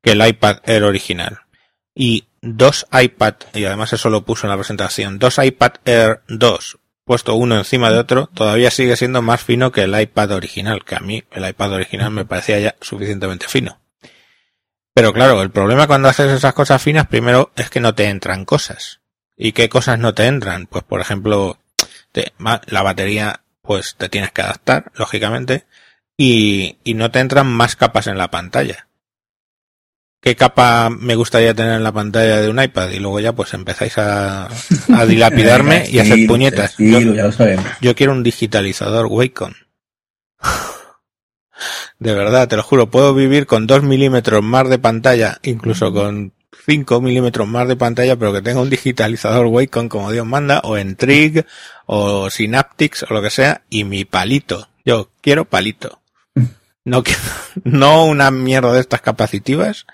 que 0.00 0.12
el 0.12 0.24
iPad 0.24 0.58
Air 0.62 0.84
original. 0.84 1.40
Y 1.92 2.28
dos 2.40 2.86
iPad, 2.92 3.34
y 3.52 3.64
además 3.64 3.92
eso 3.94 4.10
lo 4.10 4.24
puso 4.24 4.46
en 4.46 4.50
la 4.50 4.58
presentación, 4.58 5.18
dos 5.18 5.40
iPad 5.42 5.72
Air 5.84 6.20
2 6.28 6.78
puesto 7.06 7.36
uno 7.36 7.56
encima 7.56 7.90
de 7.90 7.98
otro, 7.98 8.28
todavía 8.34 8.70
sigue 8.70 8.96
siendo 8.96 9.22
más 9.22 9.42
fino 9.42 9.70
que 9.70 9.82
el 9.82 9.98
iPad 9.98 10.32
original, 10.32 10.84
que 10.84 10.96
a 10.96 11.00
mí 11.00 11.24
el 11.30 11.48
iPad 11.48 11.74
original 11.74 12.10
me 12.10 12.24
parecía 12.24 12.58
ya 12.58 12.74
suficientemente 12.80 13.46
fino. 13.46 13.80
Pero 14.92 15.12
claro, 15.12 15.40
el 15.40 15.50
problema 15.50 15.86
cuando 15.86 16.08
haces 16.08 16.32
esas 16.32 16.52
cosas 16.52 16.82
finas, 16.82 17.06
primero 17.06 17.52
es 17.54 17.70
que 17.70 17.80
no 17.80 17.94
te 17.94 18.06
entran 18.06 18.44
cosas. 18.44 19.00
¿Y 19.36 19.52
qué 19.52 19.68
cosas 19.68 20.00
no 20.00 20.14
te 20.14 20.26
entran? 20.26 20.66
Pues 20.66 20.82
por 20.82 21.00
ejemplo, 21.00 21.58
la 22.66 22.82
batería, 22.82 23.42
pues 23.62 23.94
te 23.96 24.08
tienes 24.08 24.32
que 24.32 24.42
adaptar, 24.42 24.90
lógicamente, 24.96 25.66
y, 26.16 26.78
y 26.82 26.94
no 26.94 27.12
te 27.12 27.20
entran 27.20 27.46
más 27.46 27.76
capas 27.76 28.08
en 28.08 28.18
la 28.18 28.32
pantalla 28.32 28.88
qué 30.26 30.34
capa 30.34 30.90
me 30.90 31.14
gustaría 31.14 31.54
tener 31.54 31.74
en 31.74 31.84
la 31.84 31.92
pantalla 31.92 32.40
de 32.40 32.50
un 32.50 32.60
iPad 32.60 32.90
y 32.90 32.98
luego 32.98 33.20
ya 33.20 33.32
pues 33.32 33.54
empezáis 33.54 33.96
a, 33.96 34.48
a 34.92 35.06
dilapidarme 35.06 35.84
y 35.88 36.00
a 36.00 36.02
hacer 36.02 36.26
puñetas. 36.26 36.74
Yo, 36.78 36.98
ya 36.98 37.26
lo 37.26 37.30
sabemos. 37.30 37.64
yo 37.80 37.94
quiero 37.94 38.10
un 38.10 38.24
digitalizador 38.24 39.06
Wacom. 39.06 39.52
De 42.00 42.12
verdad, 42.12 42.48
te 42.48 42.56
lo 42.56 42.64
juro, 42.64 42.90
puedo 42.90 43.14
vivir 43.14 43.46
con 43.46 43.68
2 43.68 43.84
milímetros 43.84 44.42
más 44.42 44.68
de 44.68 44.80
pantalla, 44.80 45.38
incluso 45.44 45.92
con 45.92 46.32
5 46.66 47.00
milímetros 47.00 47.46
más 47.46 47.68
de 47.68 47.76
pantalla, 47.76 48.16
pero 48.16 48.32
que 48.32 48.42
tenga 48.42 48.60
un 48.60 48.68
digitalizador 48.68 49.46
Wacom 49.46 49.88
como 49.88 50.10
Dios 50.10 50.26
manda, 50.26 50.58
o 50.64 50.76
en 50.76 50.96
Trig, 50.96 51.46
o 51.86 52.30
Synaptics, 52.30 53.04
o 53.04 53.14
lo 53.14 53.22
que 53.22 53.30
sea, 53.30 53.62
y 53.70 53.84
mi 53.84 54.04
palito. 54.04 54.68
Yo 54.84 55.08
quiero 55.20 55.44
palito. 55.44 56.00
No, 56.84 57.02
no 57.64 58.04
una 58.04 58.30
mierda 58.30 58.72
de 58.72 58.78
estas 58.78 59.00
capacitivas, 59.00 59.86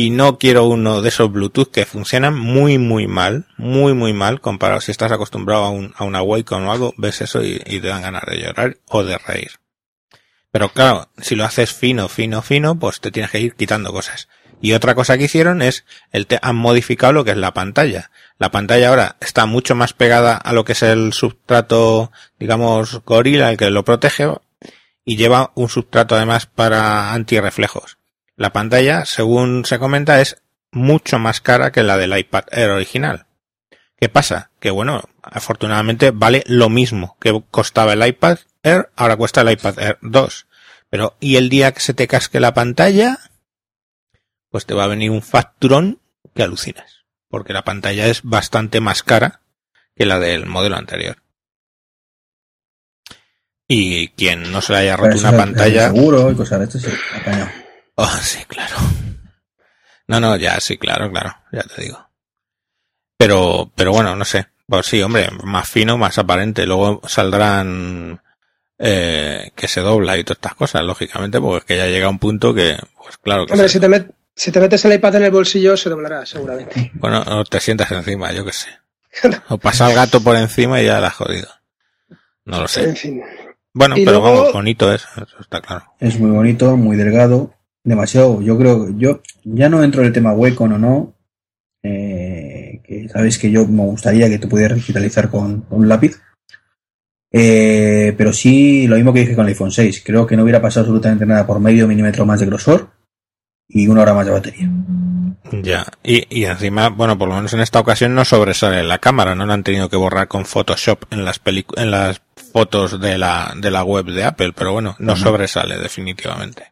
y 0.00 0.08
no 0.08 0.38
quiero 0.38 0.64
uno 0.64 1.02
de 1.02 1.10
esos 1.10 1.30
Bluetooth 1.30 1.70
que 1.70 1.84
funcionan 1.84 2.34
muy 2.34 2.78
muy 2.78 3.06
mal, 3.06 3.44
muy 3.58 3.92
muy 3.92 4.14
mal 4.14 4.40
comparado 4.40 4.80
si 4.80 4.92
estás 4.92 5.12
acostumbrado 5.12 5.64
a, 5.64 5.68
un, 5.68 5.92
a 5.94 6.04
una 6.04 6.22
Wacom 6.22 6.66
o 6.66 6.72
algo, 6.72 6.94
ves 6.96 7.20
eso 7.20 7.44
y, 7.44 7.58
te 7.58 7.86
dan 7.86 8.00
ganas 8.00 8.22
de 8.26 8.40
llorar 8.40 8.78
o 8.88 9.04
de 9.04 9.18
reír. 9.18 9.50
Pero 10.50 10.70
claro, 10.70 11.10
si 11.18 11.34
lo 11.34 11.44
haces 11.44 11.74
fino, 11.74 12.08
fino, 12.08 12.40
fino, 12.40 12.78
pues 12.78 13.00
te 13.02 13.10
tienes 13.10 13.30
que 13.30 13.40
ir 13.40 13.54
quitando 13.56 13.92
cosas. 13.92 14.28
Y 14.62 14.72
otra 14.72 14.94
cosa 14.94 15.18
que 15.18 15.24
hicieron 15.24 15.60
es, 15.60 15.84
el 16.12 16.26
te 16.26 16.38
han 16.40 16.56
modificado 16.56 17.12
lo 17.12 17.24
que 17.24 17.32
es 17.32 17.36
la 17.36 17.52
pantalla. 17.52 18.10
La 18.38 18.50
pantalla 18.50 18.88
ahora 18.88 19.16
está 19.20 19.44
mucho 19.44 19.74
más 19.74 19.92
pegada 19.92 20.34
a 20.34 20.54
lo 20.54 20.64
que 20.64 20.72
es 20.72 20.82
el 20.82 21.12
substrato, 21.12 22.10
digamos, 22.38 23.04
gorila, 23.04 23.50
el 23.50 23.58
que 23.58 23.68
lo 23.68 23.84
protege, 23.84 24.28
y 25.04 25.18
lleva 25.18 25.52
un 25.56 25.68
substrato 25.68 26.14
además 26.14 26.46
para 26.46 27.12
antirreflejos. 27.12 27.99
La 28.40 28.54
pantalla, 28.54 29.04
según 29.04 29.66
se 29.66 29.78
comenta, 29.78 30.22
es 30.22 30.38
mucho 30.72 31.18
más 31.18 31.42
cara 31.42 31.72
que 31.72 31.82
la 31.82 31.98
del 31.98 32.16
iPad 32.16 32.44
Air 32.52 32.70
original. 32.70 33.26
¿Qué 33.98 34.08
pasa? 34.08 34.50
Que 34.60 34.70
bueno, 34.70 35.02
afortunadamente 35.22 36.10
vale 36.10 36.42
lo 36.46 36.70
mismo 36.70 37.18
que 37.20 37.38
costaba 37.50 37.92
el 37.92 38.06
iPad 38.06 38.38
Air, 38.62 38.88
ahora 38.96 39.18
cuesta 39.18 39.42
el 39.42 39.50
iPad 39.50 39.78
Air 39.78 39.98
2. 40.00 40.46
Pero, 40.88 41.18
¿y 41.20 41.36
el 41.36 41.50
día 41.50 41.72
que 41.72 41.80
se 41.80 41.92
te 41.92 42.08
casque 42.08 42.40
la 42.40 42.54
pantalla? 42.54 43.18
Pues 44.48 44.64
te 44.64 44.72
va 44.72 44.84
a 44.84 44.88
venir 44.88 45.10
un 45.10 45.20
facturón 45.20 46.00
que 46.34 46.42
alucinas. 46.42 47.04
Porque 47.28 47.52
la 47.52 47.64
pantalla 47.64 48.06
es 48.06 48.22
bastante 48.22 48.80
más 48.80 49.02
cara 49.02 49.42
que 49.94 50.06
la 50.06 50.18
del 50.18 50.46
modelo 50.46 50.76
anterior. 50.76 51.18
Y 53.68 54.08
quien 54.08 54.50
no 54.50 54.62
se 54.62 54.72
le 54.72 54.78
haya 54.78 54.96
roto 54.96 55.18
una 55.18 55.36
pantalla. 55.36 55.88
Seguro 55.88 56.30
y 56.30 56.36
cosas 56.36 56.60
de 56.60 56.64
esto, 56.64 56.78
sí, 56.78 56.96
Oh, 58.02 58.18
sí, 58.22 58.38
claro. 58.48 58.76
No, 60.06 60.20
no, 60.20 60.34
ya, 60.36 60.58
sí, 60.58 60.78
claro, 60.78 61.10
claro, 61.10 61.36
ya 61.52 61.62
te 61.64 61.82
digo. 61.82 62.08
Pero, 63.18 63.70
pero 63.74 63.92
bueno, 63.92 64.16
no 64.16 64.24
sé. 64.24 64.46
Pues 64.66 64.86
sí, 64.86 65.02
hombre, 65.02 65.28
más 65.44 65.68
fino, 65.68 65.98
más 65.98 66.16
aparente. 66.16 66.64
Luego 66.64 67.02
saldrán 67.06 68.22
eh, 68.78 69.50
que 69.54 69.68
se 69.68 69.82
dobla 69.82 70.16
y 70.16 70.24
todas 70.24 70.38
estas 70.38 70.54
cosas, 70.54 70.82
lógicamente, 70.82 71.38
porque 71.42 71.58
es 71.58 71.64
que 71.66 71.76
ya 71.76 71.92
llega 71.92 72.08
un 72.08 72.18
punto 72.18 72.54
que, 72.54 72.78
pues 72.96 73.18
claro 73.18 73.44
que. 73.44 73.52
Hombre, 73.52 73.68
si 73.68 73.78
te, 73.78 74.06
si 74.34 74.50
te, 74.50 74.60
metes 74.60 74.82
el 74.86 74.94
iPad 74.94 75.16
en 75.16 75.24
el 75.24 75.30
bolsillo, 75.30 75.76
se 75.76 75.90
doblará, 75.90 76.24
seguramente. 76.24 76.90
Bueno, 76.94 77.20
o 77.20 77.44
te 77.44 77.60
sientas 77.60 77.92
encima, 77.92 78.32
yo 78.32 78.46
qué 78.46 78.52
sé. 78.54 78.70
o 79.50 79.58
pasa 79.58 79.90
el 79.90 79.94
gato 79.94 80.22
por 80.22 80.36
encima 80.36 80.80
y 80.80 80.86
ya 80.86 81.00
la 81.00 81.08
has 81.08 81.16
jodido. 81.16 81.48
No 82.46 82.62
lo 82.62 82.68
sé. 82.68 82.84
En 82.84 82.96
fin. 82.96 83.22
Bueno, 83.74 83.94
pero 84.02 84.22
vamos, 84.22 84.54
bonito 84.54 84.90
es, 84.90 85.02
eso 85.16 85.36
está 85.38 85.60
claro. 85.60 85.92
Es 86.00 86.18
muy 86.18 86.30
bonito, 86.30 86.78
muy 86.78 86.96
delgado 86.96 87.59
demasiado. 87.84 88.40
Yo 88.42 88.58
creo, 88.58 88.90
yo 88.96 89.20
ya 89.44 89.68
no 89.68 89.82
entro 89.82 90.02
en 90.02 90.08
el 90.08 90.12
tema 90.12 90.32
hueco 90.32 90.64
o 90.64 90.68
no, 90.68 91.14
eh, 91.82 92.80
que 92.84 93.08
sabéis 93.08 93.38
que 93.38 93.50
yo 93.50 93.66
me 93.66 93.84
gustaría 93.84 94.28
que 94.28 94.38
tú 94.38 94.48
pudieras 94.48 94.76
digitalizar 94.76 95.30
con, 95.30 95.66
un 95.70 95.88
lápiz. 95.88 96.20
Eh, 97.32 98.14
pero 98.18 98.32
sí, 98.32 98.88
lo 98.88 98.96
mismo 98.96 99.12
que 99.12 99.20
dije 99.20 99.36
con 99.36 99.44
el 99.44 99.50
iPhone 99.50 99.70
6. 99.70 100.02
Creo 100.04 100.26
que 100.26 100.36
no 100.36 100.42
hubiera 100.42 100.60
pasado 100.60 100.84
absolutamente 100.84 101.26
nada 101.26 101.46
por 101.46 101.60
medio 101.60 101.86
milímetro 101.86 102.26
más 102.26 102.40
de 102.40 102.46
grosor 102.46 102.90
y 103.68 103.86
una 103.86 104.02
hora 104.02 104.14
más 104.14 104.26
de 104.26 104.32
batería. 104.32 104.70
Ya, 105.52 105.86
y, 106.02 106.26
y 106.28 106.44
encima, 106.44 106.90
bueno, 106.90 107.18
por 107.18 107.28
lo 107.28 107.34
menos 107.34 107.52
en 107.54 107.60
esta 107.60 107.80
ocasión 107.80 108.14
no 108.14 108.24
sobresale 108.24 108.84
la 108.84 108.98
cámara, 108.98 109.34
no 109.34 109.46
la 109.46 109.54
han 109.54 109.64
tenido 109.64 109.88
que 109.88 109.96
borrar 109.96 110.28
con 110.28 110.44
Photoshop 110.44 111.04
en 111.10 111.24
las 111.24 111.40
en 111.76 111.90
las 111.90 112.20
fotos 112.52 113.00
de 113.00 113.18
la, 113.18 113.54
de 113.56 113.70
la 113.70 113.82
web 113.82 114.06
de 114.06 114.24
Apple, 114.24 114.52
pero 114.54 114.72
bueno, 114.72 114.96
no 114.98 115.16
sobresale 115.16 115.78
definitivamente. 115.78 116.69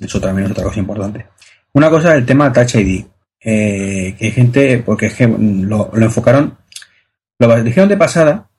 Eso 0.00 0.20
también 0.20 0.46
es 0.46 0.52
otra 0.52 0.64
cosa 0.64 0.80
importante. 0.80 1.26
Una 1.72 1.90
cosa 1.90 2.14
el 2.14 2.26
tema 2.26 2.52
Touch 2.52 2.76
ID. 2.76 3.04
Eh, 3.40 4.16
que 4.18 4.26
hay 4.26 4.30
gente, 4.32 4.82
porque 4.84 5.06
es 5.06 5.14
que 5.14 5.28
lo, 5.28 5.90
enfocaron, 5.94 6.58
lo 7.38 7.62
dijeron 7.62 7.88
de 7.88 7.96
pasada, 7.96 8.50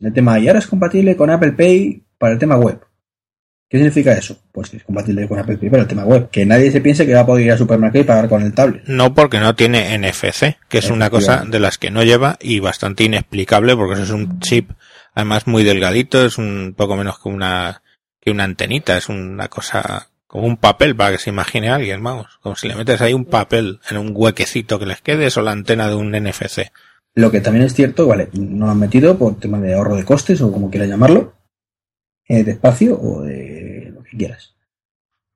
el 0.00 0.12
tema, 0.12 0.38
y 0.38 0.48
ahora 0.48 0.58
es 0.58 0.66
compatible 0.66 1.16
con 1.16 1.28
Apple 1.30 1.52
Pay 1.52 2.02
para 2.16 2.32
el 2.32 2.38
tema 2.38 2.56
web. 2.56 2.80
¿Qué 3.68 3.78
significa 3.78 4.12
eso? 4.12 4.38
Pues 4.50 4.70
que 4.70 4.78
es 4.78 4.84
compatible 4.84 5.28
con 5.28 5.38
Apple 5.38 5.58
Pay 5.58 5.70
para 5.70 5.82
el 5.82 5.88
tema 5.88 6.04
web. 6.04 6.30
Que 6.30 6.44
nadie 6.44 6.70
se 6.70 6.80
piense 6.80 7.06
que 7.06 7.14
va 7.14 7.20
a 7.20 7.26
poder 7.26 7.46
ir 7.46 7.52
al 7.52 7.58
supermercado 7.58 8.02
y 8.02 8.06
pagar 8.06 8.28
con 8.28 8.42
el 8.42 8.52
tablet. 8.52 8.82
No, 8.86 9.14
porque 9.14 9.38
no 9.38 9.54
tiene 9.54 9.96
NFC, 9.98 10.56
que 10.68 10.78
es 10.78 10.90
una 10.90 11.10
cosa 11.10 11.44
de 11.46 11.60
las 11.60 11.78
que 11.78 11.90
no 11.90 12.02
lleva 12.02 12.36
y 12.40 12.60
bastante 12.60 13.04
inexplicable 13.04 13.76
porque 13.76 13.94
eso 13.94 14.02
es 14.02 14.10
un 14.10 14.40
chip 14.40 14.70
además 15.14 15.46
muy 15.46 15.64
delgadito, 15.64 16.24
es 16.24 16.38
un 16.38 16.74
poco 16.76 16.96
menos 16.96 17.18
que 17.18 17.28
una, 17.28 17.82
que 18.20 18.30
una 18.30 18.44
antenita, 18.44 18.96
es 18.96 19.08
una 19.08 19.48
cosa 19.48 20.08
como 20.32 20.46
un 20.46 20.56
papel 20.56 20.96
para 20.96 21.12
que 21.12 21.18
se 21.18 21.28
imagine 21.28 21.68
a 21.68 21.74
alguien, 21.74 22.02
vamos, 22.02 22.26
como 22.40 22.56
si 22.56 22.66
le 22.66 22.74
metes 22.74 23.02
ahí 23.02 23.12
un 23.12 23.26
papel 23.26 23.80
en 23.90 23.98
un 23.98 24.12
huequecito 24.14 24.78
que 24.78 24.86
les 24.86 25.02
quede, 25.02 25.28
o 25.36 25.42
la 25.42 25.50
antena 25.50 25.88
de 25.88 25.94
un 25.94 26.10
NFC. 26.10 26.72
Lo 27.14 27.30
que 27.30 27.42
también 27.42 27.66
es 27.66 27.74
cierto, 27.74 28.06
vale, 28.06 28.30
no 28.32 28.64
lo 28.64 28.72
han 28.72 28.78
metido 28.78 29.18
por 29.18 29.38
tema 29.38 29.60
de 29.60 29.74
ahorro 29.74 29.94
de 29.94 30.06
costes 30.06 30.40
o 30.40 30.50
como 30.50 30.70
quieras 30.70 30.88
llamarlo, 30.88 31.34
eh, 32.26 32.44
de 32.44 32.52
espacio 32.52 32.98
o 32.98 33.20
de 33.20 33.92
lo 33.94 34.02
que 34.04 34.16
quieras. 34.16 34.54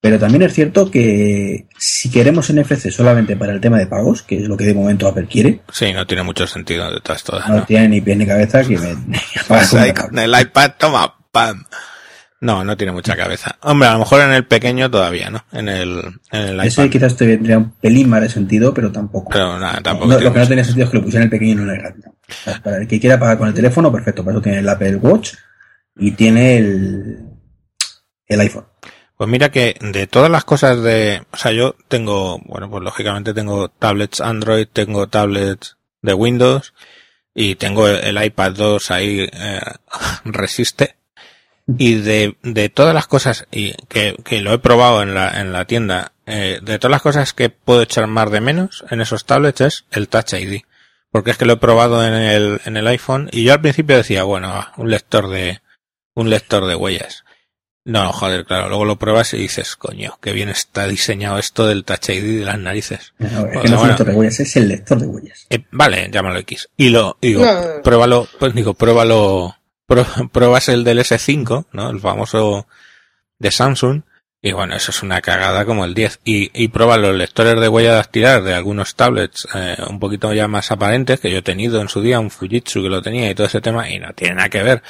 Pero 0.00 0.18
también 0.18 0.40
es 0.40 0.54
cierto 0.54 0.90
que 0.90 1.68
si 1.78 2.10
queremos 2.10 2.50
NFC 2.50 2.90
solamente 2.90 3.36
para 3.36 3.52
el 3.52 3.60
tema 3.60 3.76
de 3.76 3.88
pagos, 3.88 4.22
que 4.22 4.38
es 4.38 4.48
lo 4.48 4.56
que 4.56 4.64
de 4.64 4.72
momento 4.72 5.08
Apple 5.08 5.26
quiere. 5.30 5.60
Sí, 5.70 5.92
no 5.92 6.06
tiene 6.06 6.22
mucho 6.22 6.46
sentido 6.46 6.90
de 6.90 7.02
todas 7.02 7.22
todas. 7.22 7.46
No, 7.50 7.66
tiene 7.66 7.88
ni 7.88 8.00
pie 8.00 8.16
ni 8.16 8.26
cabeza 8.26 8.62
que 8.64 8.78
me. 8.78 8.96
ahí 9.78 9.92
con 9.92 10.18
el 10.18 10.40
iPad, 10.40 10.70
toma, 10.78 11.14
pam. 11.30 11.66
No, 12.40 12.64
no 12.64 12.76
tiene 12.76 12.92
mucha 12.92 13.16
cabeza. 13.16 13.56
Hombre, 13.62 13.88
a 13.88 13.94
lo 13.94 14.00
mejor 14.00 14.20
en 14.20 14.32
el 14.32 14.44
pequeño 14.44 14.90
todavía, 14.90 15.30
¿no? 15.30 15.44
En 15.52 15.68
el, 15.68 16.02
en 16.30 16.40
el 16.40 16.60
Ese 16.60 16.90
quizás 16.90 17.16
tendría 17.16 17.56
un 17.56 17.70
pelín 17.72 18.10
más 18.10 18.20
de 18.20 18.28
sentido, 18.28 18.74
pero 18.74 18.92
tampoco. 18.92 19.30
Pero 19.30 19.58
nada, 19.58 19.80
tampoco. 19.80 20.20
lo 20.20 20.32
que 20.32 20.38
no 20.38 20.46
tenía 20.46 20.64
sentido 20.64 20.84
es 20.84 20.90
que 20.90 20.98
lo 20.98 21.04
pusiera 21.04 21.24
en 21.24 21.28
el 21.28 21.30
pequeño 21.30 21.52
y 21.52 21.54
no 21.54 21.62
en 21.62 21.70
el 21.70 21.78
grande. 21.78 22.08
para 22.62 22.76
el 22.76 22.86
que 22.86 23.00
quiera 23.00 23.18
pagar 23.18 23.38
con 23.38 23.48
el 23.48 23.54
teléfono, 23.54 23.90
perfecto. 23.90 24.22
Para 24.22 24.36
eso 24.36 24.42
tiene 24.42 24.58
el 24.58 24.68
Apple 24.68 24.96
Watch 24.96 25.32
y 25.96 26.10
tiene 26.12 26.58
el, 26.58 27.18
el 28.26 28.40
iPhone. 28.40 28.66
Pues 29.16 29.30
mira 29.30 29.50
que 29.50 29.76
de 29.80 30.06
todas 30.06 30.30
las 30.30 30.44
cosas 30.44 30.82
de, 30.82 31.22
o 31.32 31.36
sea, 31.38 31.52
yo 31.52 31.74
tengo, 31.88 32.38
bueno, 32.44 32.68
pues 32.68 32.82
lógicamente 32.82 33.32
tengo 33.32 33.70
tablets 33.70 34.20
Android, 34.20 34.68
tengo 34.70 35.08
tablets 35.08 35.78
de 36.02 36.12
Windows 36.12 36.74
y 37.34 37.54
tengo 37.54 37.88
el 37.88 38.22
iPad 38.22 38.52
2 38.52 38.90
ahí 38.90 39.26
eh, 39.32 39.60
resiste 40.24 40.95
y 41.66 41.94
de, 41.96 42.36
de 42.42 42.68
todas 42.68 42.94
las 42.94 43.06
cosas 43.06 43.46
y 43.50 43.72
que, 43.88 44.16
que 44.24 44.40
lo 44.40 44.52
he 44.52 44.58
probado 44.58 45.02
en 45.02 45.14
la, 45.14 45.40
en 45.40 45.52
la 45.52 45.64
tienda, 45.64 46.12
eh, 46.26 46.60
de 46.62 46.78
todas 46.78 46.92
las 46.92 47.02
cosas 47.02 47.32
que 47.32 47.50
puedo 47.50 47.82
echar 47.82 48.06
más 48.06 48.30
de 48.30 48.40
menos 48.40 48.84
en 48.90 49.00
esos 49.00 49.24
tablets 49.24 49.60
es 49.60 49.84
el 49.90 50.08
Touch 50.08 50.34
ID. 50.34 50.62
Porque 51.10 51.30
es 51.30 51.38
que 51.38 51.46
lo 51.46 51.54
he 51.54 51.58
probado 51.58 52.06
en 52.06 52.14
el, 52.14 52.60
en 52.64 52.76
el 52.76 52.86
iPhone 52.88 53.28
y 53.32 53.44
yo 53.44 53.52
al 53.52 53.60
principio 53.60 53.96
decía, 53.96 54.22
bueno, 54.24 54.66
un 54.76 54.90
lector 54.90 55.28
de, 55.30 55.60
un 56.14 56.30
lector 56.30 56.66
de 56.66 56.74
huellas. 56.74 57.24
No, 57.84 58.12
joder, 58.12 58.44
claro, 58.44 58.68
luego 58.68 58.84
lo 58.84 58.98
pruebas 58.98 59.32
y 59.32 59.38
dices, 59.38 59.76
coño, 59.76 60.18
qué 60.20 60.32
bien 60.32 60.48
está 60.48 60.88
diseñado 60.88 61.38
esto 61.38 61.66
del 61.66 61.84
Touch 61.84 62.08
ID 62.08 62.40
de 62.40 62.44
las 62.44 62.58
narices. 62.58 63.14
No, 63.18 63.46
es 63.46 63.62
que 63.62 63.68
no 63.68 63.76
es 63.76 63.82
el 63.82 63.88
lector 63.88 64.06
de 64.06 64.12
huellas, 64.12 64.40
es 64.40 64.56
el 64.56 64.68
lector 64.68 65.00
de 65.00 65.06
huellas. 65.06 65.46
Eh, 65.50 65.64
vale, 65.70 66.10
llámalo 66.12 66.40
X. 66.40 66.68
Y 66.76 66.88
lo, 66.88 67.16
digo, 67.22 67.44
pruébalo, 67.84 68.28
pues 68.40 68.54
digo, 68.54 68.74
pruébalo 68.74 69.54
pruebas 69.86 70.68
el 70.68 70.84
del 70.84 70.98
S5, 70.98 71.66
¿no? 71.72 71.90
El 71.90 72.00
famoso 72.00 72.66
de 73.38 73.50
Samsung. 73.50 74.02
Y 74.42 74.52
bueno, 74.52 74.76
eso 74.76 74.92
es 74.92 75.02
una 75.02 75.20
cagada 75.22 75.64
como 75.64 75.84
el 75.84 75.94
10. 75.94 76.20
Y, 76.24 76.50
y 76.54 76.68
prueba 76.68 76.96
los 76.98 77.16
lectores 77.16 77.58
de 77.58 77.68
huella 77.68 77.94
dactilar 77.94 78.42
de 78.42 78.54
algunos 78.54 78.94
tablets 78.94 79.48
eh, 79.54 79.76
un 79.88 79.98
poquito 79.98 80.32
ya 80.32 80.46
más 80.46 80.70
aparentes 80.70 81.18
que 81.18 81.30
yo 81.30 81.38
he 81.38 81.42
tenido 81.42 81.80
en 81.80 81.88
su 81.88 82.00
día, 82.00 82.20
un 82.20 82.30
Fujitsu 82.30 82.82
que 82.82 82.88
lo 82.88 83.02
tenía 83.02 83.30
y 83.30 83.34
todo 83.34 83.46
ese 83.46 83.60
tema, 83.60 83.90
y 83.90 83.98
no 83.98 84.12
tiene 84.12 84.36
nada 84.36 84.48
que 84.48 84.62
ver. 84.62 84.82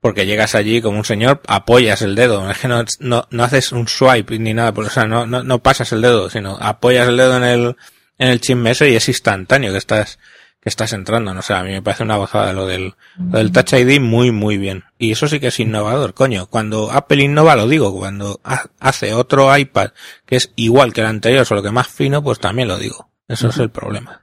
Porque 0.00 0.26
llegas 0.26 0.54
allí 0.54 0.80
como 0.80 0.98
un 0.98 1.04
señor, 1.04 1.40
apoyas 1.46 2.02
el 2.02 2.14
dedo. 2.14 2.50
Es 2.50 2.58
que 2.58 2.68
no, 2.68 2.84
no, 3.00 3.26
no 3.30 3.44
haces 3.44 3.72
un 3.72 3.86
swipe 3.86 4.38
ni 4.38 4.54
nada, 4.54 4.72
o 4.74 4.90
sea, 4.90 5.06
no, 5.06 5.26
no, 5.26 5.42
no 5.42 5.62
pasas 5.62 5.92
el 5.92 6.02
dedo, 6.02 6.30
sino 6.30 6.56
apoyas 6.60 7.08
el 7.08 7.16
dedo 7.16 7.36
en 7.36 7.44
el, 7.44 7.76
en 8.18 8.28
el 8.28 8.40
chisme 8.40 8.72
y 8.80 8.94
es 8.96 9.08
instantáneo 9.08 9.72
que 9.72 9.78
estás, 9.78 10.18
que 10.66 10.70
estás 10.70 10.92
entrando. 10.92 11.32
No 11.32 11.42
sé, 11.42 11.54
a 11.54 11.62
mí 11.62 11.70
me 11.70 11.80
parece 11.80 12.02
una 12.02 12.16
gozada 12.16 12.52
lo 12.52 12.66
del, 12.66 12.94
lo 13.30 13.38
del 13.38 13.52
Touch 13.52 13.72
ID 13.74 14.00
muy, 14.00 14.32
muy 14.32 14.58
bien. 14.58 14.82
Y 14.98 15.12
eso 15.12 15.28
sí 15.28 15.38
que 15.38 15.46
es 15.46 15.60
innovador, 15.60 16.12
coño. 16.12 16.48
Cuando 16.48 16.90
Apple 16.90 17.22
innova, 17.22 17.54
lo 17.54 17.68
digo, 17.68 17.96
cuando 17.96 18.40
ha- 18.42 18.64
hace 18.80 19.14
otro 19.14 19.56
iPad 19.56 19.90
que 20.24 20.34
es 20.34 20.50
igual 20.56 20.92
que 20.92 21.02
el 21.02 21.06
anterior, 21.06 21.46
solo 21.46 21.62
que 21.62 21.70
más 21.70 21.86
fino, 21.86 22.20
pues 22.20 22.40
también 22.40 22.66
lo 22.66 22.78
digo. 22.78 23.08
Eso 23.28 23.46
es 23.50 23.58
el 23.58 23.70
problema. 23.70 24.22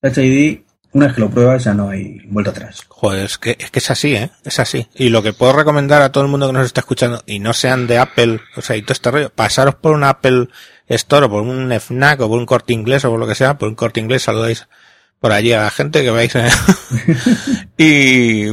Touch 0.00 0.16
ID, 0.16 0.60
una 0.92 1.08
vez 1.08 1.16
que 1.16 1.20
lo 1.20 1.28
pruebas 1.28 1.64
ya 1.64 1.74
no 1.74 1.90
hay 1.90 2.18
vuelta 2.28 2.52
atrás. 2.52 2.80
Joder, 2.88 3.26
es 3.26 3.36
que, 3.36 3.54
es 3.60 3.70
que 3.70 3.78
es 3.80 3.90
así, 3.90 4.14
¿eh? 4.16 4.30
Es 4.42 4.58
así. 4.60 4.88
Y 4.94 5.10
lo 5.10 5.22
que 5.22 5.34
puedo 5.34 5.52
recomendar 5.52 6.00
a 6.00 6.12
todo 6.12 6.24
el 6.24 6.30
mundo 6.30 6.46
que 6.46 6.54
nos 6.54 6.64
está 6.64 6.80
escuchando 6.80 7.22
y 7.26 7.40
no 7.40 7.52
sean 7.52 7.86
de 7.86 7.98
Apple, 7.98 8.40
o 8.56 8.62
sea, 8.62 8.76
y 8.76 8.80
todo 8.80 8.94
este 8.94 9.10
rollo, 9.10 9.28
pasaros 9.28 9.74
por 9.74 9.92
un 9.92 10.04
Apple 10.04 10.48
Store 10.88 11.26
o 11.26 11.28
por 11.28 11.42
un 11.42 11.70
FNAC 11.78 12.22
o 12.22 12.28
por 12.30 12.38
un 12.38 12.46
corte 12.46 12.72
inglés 12.72 13.04
o 13.04 13.10
por 13.10 13.20
lo 13.20 13.26
que 13.26 13.34
sea, 13.34 13.58
por 13.58 13.68
un 13.68 13.74
corte 13.74 14.00
inglés 14.00 14.22
saludáis 14.22 14.66
por 15.24 15.32
allí 15.32 15.54
a 15.54 15.62
la 15.62 15.70
gente 15.70 16.02
que 16.02 16.10
vais 16.10 16.36
¿eh? 16.36 16.50
y, 17.78 18.44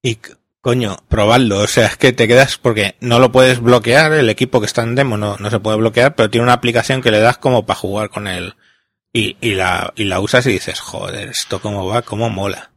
y 0.00 0.18
coño, 0.62 0.96
probadlo, 1.06 1.58
o 1.58 1.66
sea, 1.66 1.88
es 1.88 1.98
que 1.98 2.14
te 2.14 2.26
quedas 2.26 2.56
porque 2.56 2.94
no 3.00 3.18
lo 3.18 3.30
puedes 3.30 3.60
bloquear, 3.60 4.14
el 4.14 4.30
equipo 4.30 4.58
que 4.58 4.64
está 4.64 4.82
en 4.84 4.94
demo 4.94 5.18
no, 5.18 5.36
no 5.36 5.50
se 5.50 5.60
puede 5.60 5.76
bloquear, 5.76 6.14
pero 6.14 6.30
tiene 6.30 6.44
una 6.44 6.54
aplicación 6.54 7.02
que 7.02 7.10
le 7.10 7.20
das 7.20 7.36
como 7.36 7.66
para 7.66 7.78
jugar 7.78 8.08
con 8.08 8.26
él 8.26 8.54
y, 9.12 9.36
y 9.42 9.52
la, 9.52 9.92
y 9.96 10.04
la 10.04 10.18
usas 10.20 10.46
y 10.46 10.52
dices, 10.52 10.80
joder, 10.80 11.28
esto 11.28 11.60
cómo 11.60 11.84
va, 11.84 12.00
cómo 12.00 12.30
mola. 12.30 12.70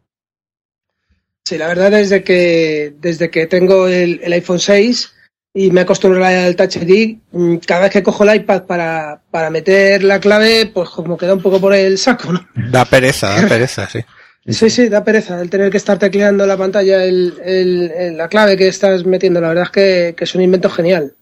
Sí, 1.46 1.58
la 1.58 1.68
verdad 1.68 1.94
es 1.94 2.10
de 2.10 2.22
que 2.22 2.96
desde 3.00 3.30
que 3.30 3.48
tengo 3.48 3.88
el, 3.88 4.20
el 4.22 4.34
iPhone 4.34 4.60
6 4.60 5.14
y 5.54 5.72
me 5.72 5.82
acostumbro 5.82 6.24
al 6.26 6.56
Touch 6.56 6.76
ID, 6.78 7.18
mm, 7.32 7.56
cada 7.66 7.82
vez 7.82 7.92
que 7.92 8.04
cojo 8.04 8.24
el 8.24 8.36
iPad 8.36 8.64
para, 8.64 9.22
para 9.32 9.50
meter 9.50 10.04
la 10.04 10.20
clave, 10.20 10.68
pues 10.74 10.90
como 10.90 11.18
queda 11.18 11.34
un 11.34 11.42
poco 11.42 11.60
por 11.60 11.74
el 11.74 11.98
saco, 11.98 12.32
¿no? 12.32 12.48
Da 12.56 12.86
pereza, 12.86 13.42
da 13.42 13.48
pereza, 13.48 13.88
sí. 13.90 14.00
Sí, 14.48 14.70
sí, 14.70 14.90
da 14.90 15.04
pereza 15.04 15.40
el 15.42 15.50
tener 15.50 15.70
que 15.70 15.78
estar 15.78 16.00
tecleando 16.00 16.46
la 16.48 16.58
pantalla 16.58 17.04
el, 17.04 17.36
el- 17.44 17.92
el- 17.96 18.18
la 18.18 18.28
clave 18.30 18.58
que 18.58 18.68
estás 18.68 19.06
metiendo. 19.06 19.42
La 19.42 19.50
verdad 19.50 19.66
es 19.66 19.70
que, 19.72 20.16
que 20.18 20.24
es 20.24 20.34
un 20.34 20.42
invento 20.42 20.70
genial. 20.70 21.14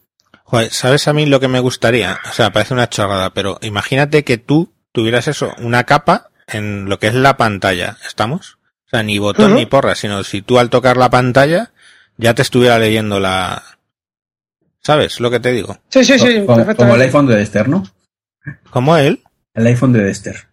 Joder, 0.43 0.71
¿sabes 0.71 1.07
a 1.09 1.13
mí 1.13 1.25
lo 1.25 1.39
que 1.41 1.49
me 1.49 1.59
gustaría? 1.59 2.19
O 2.29 2.33
sea, 2.33 2.51
parece 2.53 2.73
una 2.73 2.87
chorrada, 2.89 3.33
pero 3.33 3.57
imagínate 3.61 4.23
que 4.23 4.37
tú 4.37 4.71
tuvieras 4.93 5.27
eso, 5.27 5.53
una 5.59 5.83
capa 5.85 6.29
en 6.47 6.85
lo 6.87 6.99
que 6.99 7.07
es 7.07 7.15
la 7.15 7.35
pantalla, 7.35 7.97
¿estamos? 8.07 8.57
O 8.85 8.89
sea, 8.91 9.03
ni 9.03 9.17
botón 9.19 9.55
ni 9.55 9.65
porra, 9.65 9.95
sino 9.95 10.23
si 10.23 10.41
tú 10.41 10.57
al 10.59 10.69
tocar 10.69 10.95
la 10.95 11.09
pantalla 11.09 11.71
ya 12.17 12.33
te 12.33 12.43
estuviera 12.43 12.79
leyendo 12.79 13.19
la... 13.19 13.61
¿Sabes 14.87 15.19
lo 15.19 15.29
que 15.29 15.41
te 15.41 15.51
digo? 15.51 15.77
Sí, 15.89 16.05
sí, 16.05 16.17
sí, 16.17 16.45
como, 16.45 16.65
como 16.77 16.95
el 16.95 17.01
iPhone 17.01 17.27
de 17.27 17.35
Dexter, 17.35 17.67
¿no? 17.67 17.83
Como 18.69 18.95
él, 18.95 19.21
El 19.53 19.67
iPhone 19.67 19.91
de 19.91 20.01
Dexter. 20.01 20.47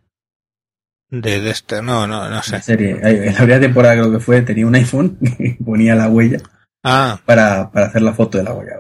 de, 1.09 1.41
de 1.41 1.51
este, 1.51 1.81
no, 1.83 2.09
no, 2.09 2.29
no 2.29 2.43
sé. 2.43 2.61
serie. 2.61 2.99
En 3.01 3.27
la 3.27 3.37
primera 3.39 3.61
temporada 3.61 3.95
creo 3.95 4.11
que 4.11 4.19
fue, 4.19 4.43
tenía 4.43 4.67
un 4.67 4.75
iPhone 4.75 5.17
y 5.39 5.53
ponía 5.63 5.95
la 5.95 6.09
huella 6.09 6.39
Ah, 6.83 7.21
para, 7.25 7.71
para 7.71 7.87
hacer 7.87 8.03
la 8.03 8.13
foto 8.13 8.37
de 8.39 8.43
la 8.45 8.53
huella. 8.55 8.73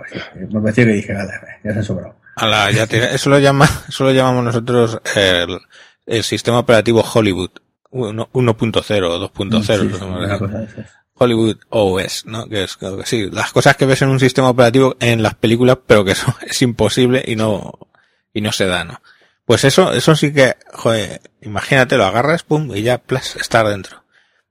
Me 0.50 0.60
pareció 0.60 0.84
que 0.86 0.92
dije, 0.94 1.14
"Vale, 1.14 1.30
ya 1.62 1.72
se 1.72 1.78
han 1.78 1.84
sobrado. 1.84 2.16
a 2.34 2.46
la, 2.48 2.70
ya 2.72 2.88
te- 2.88 3.14
eso 3.14 3.30
lo 3.30 3.38
llama, 3.38 3.68
eso 3.88 4.02
lo 4.02 4.10
llamamos 4.10 4.42
nosotros 4.44 5.00
el, 5.14 5.56
el 6.06 6.22
sistema 6.24 6.58
operativo 6.58 7.00
Hollywood. 7.14 7.50
uno- 7.90 8.28
1.0 8.32 9.08
o 9.08 9.18
2.0. 9.20 10.84
Hollywood 11.24 11.56
OS, 11.70 12.26
¿no? 12.26 12.48
Que 12.48 12.64
es, 12.64 12.76
que 12.76 12.86
sí, 13.04 13.28
las 13.30 13.52
cosas 13.52 13.76
que 13.76 13.86
ves 13.86 14.02
en 14.02 14.08
un 14.10 14.20
sistema 14.20 14.50
operativo 14.50 14.96
en 15.00 15.22
las 15.22 15.34
películas, 15.34 15.78
pero 15.86 16.04
que 16.04 16.12
eso 16.12 16.34
es 16.46 16.60
imposible 16.62 17.22
y 17.26 17.36
no, 17.36 17.72
y 18.32 18.40
no 18.40 18.52
se 18.52 18.66
da, 18.66 18.84
¿no? 18.84 19.00
Pues 19.44 19.64
eso, 19.64 19.92
eso 19.92 20.16
sí 20.16 20.32
que, 20.32 20.54
joder, 20.72 21.20
imagínate, 21.42 21.96
lo 21.96 22.04
agarras, 22.06 22.42
pum, 22.44 22.74
y 22.74 22.82
ya, 22.82 22.98
plas, 22.98 23.36
estar 23.36 23.68
dentro. 23.68 24.02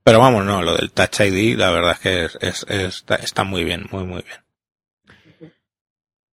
Pero 0.04 0.20
vamos, 0.20 0.44
no, 0.46 0.62
lo 0.62 0.76
del 0.76 0.92
Touch 0.92 1.22
ID, 1.22 1.58
la 1.58 1.72
verdad 1.72 1.94
es 1.94 2.00
que 2.00 2.26
es, 2.26 2.38
es- 2.42 2.66
es- 2.70 3.06
está, 3.24 3.44
muy 3.44 3.64
bien, 3.64 3.86
muy, 3.92 4.04
muy 4.04 4.22
bien. 4.22 5.52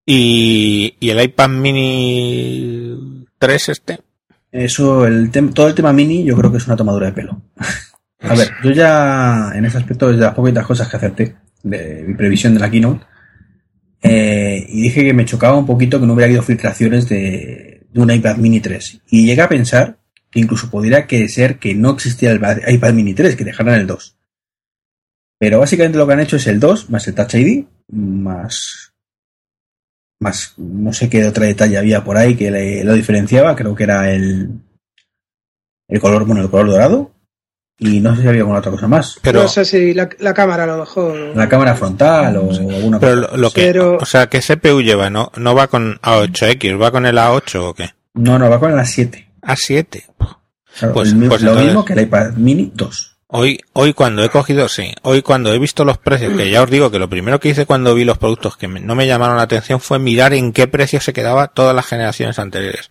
Y, 0.06 0.96
y 0.98 1.10
el 1.10 1.20
iPad 1.22 1.48
mini 1.50 3.26
3 3.38 3.68
este, 3.68 4.00
Eso, 4.50 5.06
el 5.06 5.30
todo 5.54 5.68
el 5.68 5.74
tema 5.74 5.92
mini, 5.92 6.24
yo 6.24 6.36
creo 6.36 6.50
que 6.50 6.58
es 6.58 6.66
una 6.66 6.76
tomadura 6.76 7.06
de 7.06 7.12
pelo. 7.12 7.40
A 8.22 8.34
ver, 8.34 8.50
yo 8.62 8.70
ya 8.72 9.52
en 9.54 9.64
ese 9.64 9.78
aspecto, 9.78 10.10
de 10.10 10.18
las 10.18 10.34
poquitas 10.34 10.66
cosas 10.66 10.88
que 10.88 10.96
acerté 10.96 11.36
de 11.62 12.04
mi 12.06 12.14
previsión 12.14 12.54
de 12.54 12.60
la 12.60 12.70
keynote, 12.70 13.04
eh, 14.02 14.64
y 14.68 14.82
dije 14.82 15.04
que 15.04 15.12
me 15.14 15.24
chocaba 15.24 15.56
un 15.58 15.66
poquito 15.66 16.00
que 16.00 16.06
no 16.06 16.14
hubiera 16.14 16.26
habido 16.26 16.42
filtraciones 16.42 17.08
de, 17.08 17.86
un 17.94 18.10
iPad 18.10 18.36
mini 18.36 18.60
3. 18.60 19.00
Y 19.10 19.26
llegué 19.26 19.42
a 19.42 19.48
pensar 19.48 19.98
que 20.30 20.40
incluso 20.40 20.70
podría 20.70 21.06
que 21.06 21.28
ser 21.28 21.58
que 21.58 21.74
no 21.74 21.90
existiera 21.90 22.34
el 22.34 22.74
iPad 22.74 22.92
mini 22.94 23.14
3, 23.14 23.36
que 23.36 23.44
dejaran 23.44 23.74
el 23.74 23.86
2. 23.86 24.16
Pero 25.38 25.58
básicamente 25.60 25.98
lo 25.98 26.06
que 26.06 26.12
han 26.12 26.20
hecho 26.20 26.36
es 26.36 26.46
el 26.46 26.60
2 26.60 26.90
más 26.90 27.08
el 27.08 27.14
Touch 27.14 27.34
ID, 27.34 27.64
más, 27.88 28.92
más 30.20 30.54
no 30.58 30.92
sé 30.92 31.08
qué 31.08 31.24
otra 31.26 31.46
detalle 31.46 31.78
había 31.78 32.04
por 32.04 32.16
ahí 32.18 32.36
que 32.36 32.50
le- 32.50 32.84
lo 32.84 32.92
diferenciaba, 32.94 33.56
creo 33.56 33.74
que 33.74 33.84
era 33.84 34.12
el, 34.12 34.60
el 35.88 36.00
color, 36.00 36.26
bueno, 36.26 36.42
el 36.42 36.50
color 36.50 36.68
dorado. 36.68 37.12
Y 37.82 38.00
no 38.00 38.14
sé 38.14 38.20
si 38.22 38.28
había 38.28 38.42
alguna 38.42 38.58
otra 38.58 38.70
cosa 38.72 38.86
más. 38.86 39.18
pero, 39.22 39.42
no 39.42 39.48
sé 39.48 39.64
si 39.64 39.94
la, 39.94 40.08
la 40.18 40.34
cámara 40.34 40.64
a 40.64 40.66
lo 40.66 40.78
mejor. 40.78 41.16
La 41.34 41.48
cámara 41.48 41.74
frontal 41.74 42.36
o 42.36 42.50
alguna 42.50 43.00
pero 43.00 43.22
cosa. 43.22 43.30
lo, 43.32 43.36
lo 43.38 43.50
que, 43.50 43.62
Pero- 43.62 43.96
o 43.98 44.04
sea, 44.04 44.28
¿qué 44.28 44.40
CPU 44.40 44.82
lleva? 44.82 45.08
¿No, 45.08 45.32
no 45.36 45.54
va 45.54 45.66
con 45.68 45.98
A8X, 46.02 46.80
va 46.80 46.90
con 46.90 47.06
el 47.06 47.16
A8 47.16 47.54
o 47.62 47.74
qué? 47.74 47.90
No, 48.14 48.38
no, 48.38 48.50
va 48.50 48.60
con 48.60 48.84
7. 48.84 49.30
A7. 49.42 50.04
Claro, 50.78 50.94
Pues- 50.94 51.08
el 51.08 51.14
mismo- 51.16 51.30
pues 51.30 51.42
lo 51.42 51.48
entonces- 51.52 51.66
mismo 51.68 51.84
que 51.86 51.92
el 51.94 52.00
iPad 52.02 52.32
mini 52.34 52.70
2. 52.74 53.06
Hoy, 53.32 53.60
hoy 53.72 53.94
cuando 53.94 54.24
he 54.24 54.28
cogido, 54.28 54.68
sí, 54.68 54.92
hoy 55.02 55.22
cuando 55.22 55.54
he 55.54 55.58
visto 55.60 55.84
los 55.84 55.96
precios, 55.98 56.36
que 56.36 56.50
ya 56.50 56.62
os 56.62 56.70
digo 56.70 56.90
que 56.90 56.98
lo 56.98 57.08
primero 57.08 57.38
que 57.40 57.48
hice 57.50 57.64
cuando 57.64 57.94
vi 57.94 58.04
los 58.04 58.18
productos 58.18 58.56
que 58.56 58.66
me- 58.68 58.80
no 58.80 58.94
me 58.96 59.06
llamaron 59.06 59.36
la 59.36 59.44
atención 59.44 59.80
fue 59.80 59.98
mirar 60.00 60.34
en 60.34 60.52
qué 60.52 60.66
precio 60.66 61.00
se 61.00 61.12
quedaba 61.12 61.46
todas 61.48 61.74
las 61.74 61.86
generaciones 61.86 62.38
anteriores. 62.40 62.90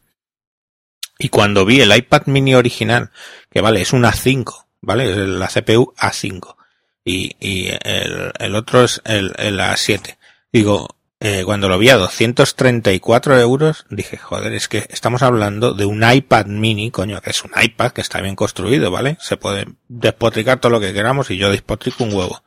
Y 1.20 1.28
cuando 1.30 1.66
vi 1.66 1.82
el 1.82 1.96
iPad 1.96 2.24
mini 2.28 2.56
original, 2.56 3.12
que 3.52 3.60
vale, 3.62 3.82
es 3.82 3.92
un 3.92 4.04
A5, 4.06 4.66
¿vale? 4.82 5.12
Es 5.12 5.18
la 5.18 5.48
CPU 5.48 5.94
A5. 5.98 6.56
Y, 7.04 7.36
y 7.40 7.70
el, 7.84 8.32
el 8.38 8.56
otro 8.56 8.84
es 8.84 9.02
el, 9.06 9.34
el 9.38 9.60
A7. 9.60 10.18
Digo, 10.52 10.88
eh, 11.22 11.44
cuando 11.44 11.68
lo 11.68 11.78
vi 11.78 11.90
a 11.90 11.98
234 11.98 13.40
euros, 13.40 13.86
dije, 13.90 14.16
joder, 14.18 14.54
es 14.54 14.70
que 14.70 14.86
estamos 14.90 15.22
hablando 15.22 15.74
de 15.74 15.86
un 15.86 16.02
iPad 16.10 16.46
mini, 16.46 16.92
coño, 16.92 17.20
que 17.22 17.32
es 17.32 17.44
un 17.44 17.52
iPad 17.62 17.92
que 17.92 18.02
está 18.02 18.22
bien 18.22 18.38
construido, 18.38 18.90
¿vale? 18.90 19.18
Se 19.20 19.36
puede 19.36 19.66
despotricar 19.90 20.62
todo 20.62 20.72
lo 20.72 20.80
que 20.80 20.94
queramos 20.94 21.30
y 21.30 21.38
yo 21.38 21.52
despotrico 21.52 22.06
un 22.06 22.14
huevo. 22.14 22.42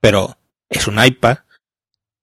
Pero 0.00 0.36
es 0.68 0.86
un 0.86 1.02
iPad 1.02 1.38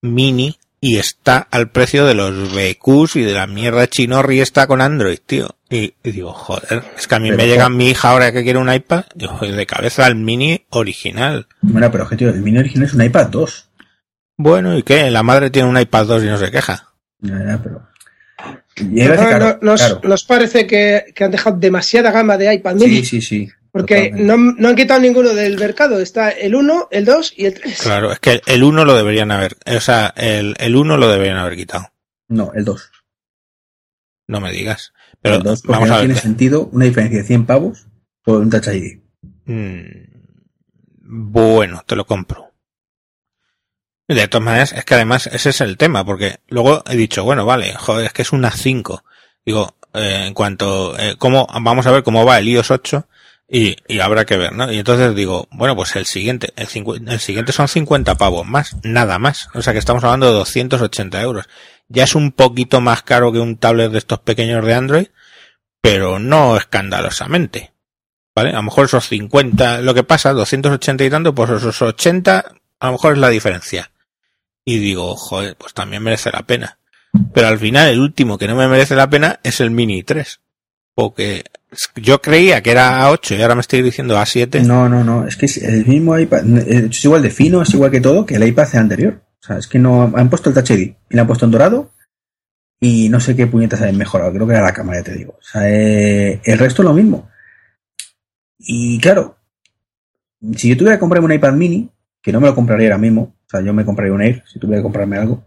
mini 0.01 0.59
y 0.79 0.97
está 0.97 1.47
al 1.49 1.71
precio 1.71 2.05
de 2.05 2.13
los 2.13 2.53
BQs 2.53 3.15
y 3.15 3.21
de 3.21 3.33
la 3.33 3.47
mierda 3.47 3.87
chinorri 3.87 4.39
está 4.39 4.67
con 4.67 4.81
Android, 4.81 5.19
tío. 5.25 5.55
Y, 5.71 5.93
digo, 6.03 6.33
joder, 6.33 6.83
es 6.97 7.07
que 7.07 7.15
a 7.15 7.19
mí 7.19 7.29
Pero, 7.29 7.37
me 7.41 7.47
llega 7.47 7.69
mi 7.69 7.87
hija 7.89 8.09
ahora 8.09 8.33
que 8.33 8.43
quiere 8.43 8.59
un 8.59 8.71
iPad, 8.71 9.05
joder, 9.25 9.55
de 9.55 9.65
cabeza 9.65 10.05
al 10.05 10.15
mini 10.15 10.65
original. 10.69 11.47
Bueno, 11.61 11.89
pero 11.89 12.03
objetivo, 12.03 12.29
el 12.31 12.41
mini 12.41 12.57
original 12.59 12.87
es 12.87 12.93
un 12.93 13.01
iPad 13.03 13.27
2. 13.27 13.69
Bueno, 14.37 14.77
¿y 14.77 14.83
qué? 14.83 15.09
La 15.09 15.23
madre 15.23 15.49
tiene 15.49 15.69
un 15.69 15.79
iPad 15.79 16.07
2 16.07 16.23
y 16.23 16.27
no 16.27 16.37
se 16.37 16.51
queja. 16.51 16.89
Pero. 17.21 17.87
No, 18.81 18.85
sí, 18.85 19.05
claro, 19.05 19.59
no, 19.61 19.71
nos, 19.71 19.81
claro. 19.81 20.01
nos 20.03 20.23
parece 20.25 20.67
que, 20.67 21.05
que 21.15 21.23
han 21.23 21.31
dejado 21.31 21.57
demasiada 21.57 22.11
gama 22.11 22.37
de 22.37 22.53
iPad 22.53 22.77
Sí, 22.77 22.87
mini. 22.87 23.05
sí, 23.05 23.21
sí. 23.21 23.49
Porque 23.71 24.09
totalmente. 24.09 24.23
no, 24.25 24.37
no 24.57 24.67
han 24.69 24.75
quitado 24.75 24.99
ninguno 24.99 25.29
del 25.29 25.57
mercado. 25.57 26.01
Está 26.01 26.31
el 26.31 26.55
1, 26.55 26.89
el 26.91 27.05
2 27.05 27.33
y 27.37 27.45
el 27.45 27.53
3. 27.53 27.81
Claro, 27.81 28.11
es 28.11 28.19
que 28.19 28.41
el 28.45 28.63
1 28.63 28.83
lo 28.83 28.95
deberían 28.95 29.31
haber, 29.31 29.55
o 29.65 29.79
sea, 29.79 30.13
el, 30.17 30.55
el 30.59 30.75
1 30.75 30.97
lo 30.97 31.07
deberían 31.09 31.37
haber 31.37 31.55
quitado. 31.55 31.93
No, 32.27 32.51
el 32.55 32.65
2. 32.65 32.91
No 34.27 34.41
me 34.41 34.51
digas. 34.51 34.91
Pero 35.21 35.35
el 35.35 35.43
2 35.43 35.61
porque 35.61 35.71
vamos 35.73 35.89
no 35.89 35.95
a 35.95 35.97
ver. 35.99 36.07
tiene 36.07 36.19
sentido 36.21 36.67
una 36.71 36.85
diferencia 36.85 37.19
de 37.19 37.25
100 37.25 37.45
pavos 37.45 37.87
por 38.23 38.37
un 38.41 38.49
Touch 38.49 38.67
ID. 38.67 38.99
Mm, 39.45 39.81
Bueno, 41.03 41.83
te 41.85 41.95
lo 41.95 42.05
compro. 42.05 42.47
De 44.07 44.27
todas 44.27 44.43
maneras, 44.43 44.73
es 44.73 44.83
que 44.83 44.95
además 44.95 45.27
ese 45.27 45.51
es 45.51 45.61
el 45.61 45.77
tema, 45.77 46.03
porque 46.03 46.39
luego 46.49 46.83
he 46.89 46.97
dicho, 46.97 47.23
bueno, 47.23 47.45
vale, 47.45 47.73
joder, 47.75 48.07
es 48.07 48.13
que 48.13 48.23
es 48.23 48.33
una 48.33 48.51
5. 48.51 49.03
Digo, 49.45 49.77
eh, 49.93 50.25
en 50.27 50.33
cuanto, 50.33 50.97
eh, 50.99 51.15
cómo, 51.17 51.47
vamos 51.61 51.87
a 51.87 51.91
ver 51.91 52.03
cómo 52.03 52.25
va 52.25 52.37
el 52.39 52.47
iOS 52.49 52.71
8 52.71 53.07
Y, 53.53 53.75
y 53.85 53.99
habrá 53.99 54.23
que 54.23 54.37
ver, 54.37 54.53
¿no? 54.53 54.71
Y 54.71 54.79
entonces 54.79 55.13
digo, 55.13 55.49
bueno, 55.51 55.75
pues 55.75 55.93
el 55.97 56.05
siguiente, 56.05 56.53
el, 56.55 56.67
el 57.09 57.19
siguiente 57.19 57.51
son 57.51 57.67
50 57.67 58.15
pavos 58.15 58.47
más, 58.47 58.77
nada 58.83 59.19
más. 59.19 59.49
O 59.53 59.61
sea 59.61 59.73
que 59.73 59.79
estamos 59.79 60.05
hablando 60.05 60.27
de 60.27 60.33
280 60.33 61.21
euros. 61.21 61.49
Ya 61.89 62.05
es 62.05 62.15
un 62.15 62.31
poquito 62.31 62.79
más 62.79 63.03
caro 63.03 63.33
que 63.33 63.39
un 63.39 63.57
tablet 63.57 63.91
de 63.91 63.97
estos 63.97 64.19
pequeños 64.19 64.65
de 64.65 64.73
Android, 64.73 65.07
pero 65.81 66.17
no 66.17 66.55
escandalosamente. 66.55 67.73
¿Vale? 68.33 68.51
A 68.51 68.53
lo 68.53 68.63
mejor 68.63 68.85
esos 68.85 69.09
50, 69.09 69.81
lo 69.81 69.93
que 69.93 70.05
pasa, 70.05 70.31
280 70.31 71.03
y 71.03 71.09
tanto, 71.09 71.35
pues 71.35 71.49
esos 71.49 71.81
80, 71.81 72.53
a 72.79 72.85
lo 72.85 72.91
mejor 72.93 73.13
es 73.13 73.19
la 73.19 73.27
diferencia. 73.27 73.91
Y 74.63 74.77
digo, 74.77 75.17
joder, 75.17 75.57
pues 75.57 75.73
también 75.73 76.03
merece 76.03 76.31
la 76.31 76.43
pena. 76.43 76.77
Pero 77.33 77.49
al 77.49 77.59
final 77.59 77.89
el 77.89 77.99
último 77.99 78.37
que 78.37 78.47
no 78.47 78.55
me 78.55 78.69
merece 78.69 78.95
la 78.95 79.09
pena 79.09 79.41
es 79.43 79.59
el 79.59 79.71
Mini 79.71 80.03
3. 80.03 80.39
Porque 81.01 81.43
yo 81.95 82.21
creía 82.21 82.61
que 82.61 82.69
era 82.69 83.09
A8 83.09 83.39
y 83.39 83.41
ahora 83.41 83.55
me 83.55 83.61
estoy 83.61 83.81
diciendo 83.81 84.15
A7. 84.15 84.63
No, 84.63 84.87
no, 84.87 85.03
no. 85.03 85.27
Es 85.27 85.35
que 85.35 85.47
es 85.47 85.57
el 85.57 85.83
mismo 85.87 86.15
iPad. 86.15 86.45
Es 86.67 87.03
igual 87.03 87.23
de 87.23 87.31
fino, 87.31 87.63
es 87.63 87.73
igual 87.73 87.89
que 87.89 88.01
todo 88.01 88.23
que 88.23 88.35
el 88.35 88.47
iPad 88.47 88.75
anterior. 88.75 89.23
O 89.41 89.43
sea, 89.43 89.57
es 89.57 89.65
que 89.65 89.79
no 89.79 90.13
han 90.15 90.29
puesto 90.29 90.49
el 90.49 90.53
Touch 90.53 90.69
ID 90.69 90.93
y 91.09 91.15
lo 91.15 91.21
han 91.21 91.27
puesto 91.27 91.45
en 91.45 91.51
dorado 91.51 91.91
y 92.79 93.09
no 93.09 93.19
sé 93.19 93.35
qué 93.35 93.47
puñetas 93.47 93.81
han 93.81 93.97
mejorado. 93.97 94.31
Creo 94.31 94.45
que 94.45 94.53
era 94.53 94.61
la 94.61 94.73
cámara, 94.73 94.99
ya 94.99 95.05
te 95.05 95.15
digo. 95.15 95.31
O 95.39 95.43
sea, 95.43 95.67
eh, 95.67 96.39
el 96.43 96.59
resto 96.59 96.83
es 96.83 96.85
lo 96.85 96.93
mismo. 96.93 97.27
Y 98.59 98.99
claro, 98.99 99.37
si 100.55 100.69
yo 100.69 100.77
tuviera 100.77 100.97
que 100.97 100.99
comprarme 100.99 101.25
un 101.25 101.33
iPad 101.33 101.53
mini, 101.53 101.89
que 102.21 102.31
no 102.31 102.39
me 102.39 102.47
lo 102.47 102.53
compraría 102.53 102.89
ahora 102.89 102.99
mismo, 102.99 103.21
o 103.47 103.49
sea, 103.49 103.61
yo 103.61 103.73
me 103.73 103.85
compraría 103.85 104.13
un 104.13 104.21
Air 104.21 104.43
si 104.45 104.59
tuviera 104.59 104.81
que 104.81 104.83
comprarme 104.83 105.17
algo, 105.17 105.43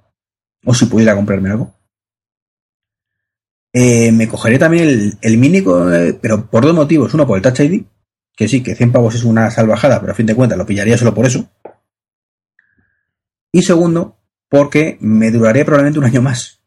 o 0.64 0.74
si 0.74 0.86
pudiera 0.86 1.14
comprarme 1.14 1.50
algo, 1.50 1.72
eh, 3.76 4.12
me 4.12 4.28
cogería 4.28 4.60
también 4.60 4.88
el, 4.88 5.18
el 5.20 5.36
mini, 5.36 5.58
eh, 5.58 6.16
pero 6.22 6.48
por 6.48 6.62
dos 6.62 6.74
motivos. 6.74 7.12
Uno, 7.12 7.26
por 7.26 7.36
el 7.36 7.42
Touch 7.42 7.58
ID, 7.58 7.82
que 8.36 8.46
sí, 8.46 8.62
que 8.62 8.76
100 8.76 8.92
pavos 8.92 9.16
es 9.16 9.24
una 9.24 9.50
salvajada, 9.50 10.00
pero 10.00 10.12
a 10.12 10.14
fin 10.14 10.26
de 10.26 10.36
cuentas 10.36 10.56
lo 10.56 10.64
pillaría 10.64 10.96
solo 10.96 11.12
por 11.12 11.26
eso. 11.26 11.50
Y 13.50 13.62
segundo, 13.62 14.16
porque 14.48 14.96
me 15.00 15.32
duraría 15.32 15.64
probablemente 15.64 15.98
un 15.98 16.04
año 16.04 16.22
más. 16.22 16.62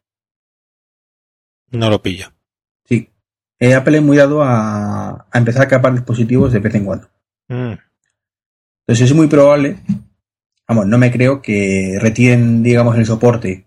No 1.71 1.89
lo 1.89 2.01
pillo. 2.01 2.33
Sí. 2.83 3.09
Eh, 3.57 3.73
Apple 3.73 3.99
es 3.99 4.03
muy 4.03 4.17
dado 4.17 4.43
a, 4.43 5.27
a, 5.31 5.37
empezar 5.37 5.61
a 5.61 5.67
capar 5.69 5.93
dispositivos 5.93 6.51
de 6.51 6.59
vez 6.59 6.75
en 6.75 6.85
cuando. 6.85 7.09
Mm. 7.47 7.73
Entonces 8.85 9.09
es 9.09 9.15
muy 9.15 9.27
probable, 9.27 9.77
vamos, 10.67 10.87
no 10.87 10.97
me 10.97 11.11
creo 11.11 11.41
que 11.41 11.97
retiren, 12.01 12.63
digamos, 12.63 12.97
el 12.97 13.05
soporte 13.05 13.65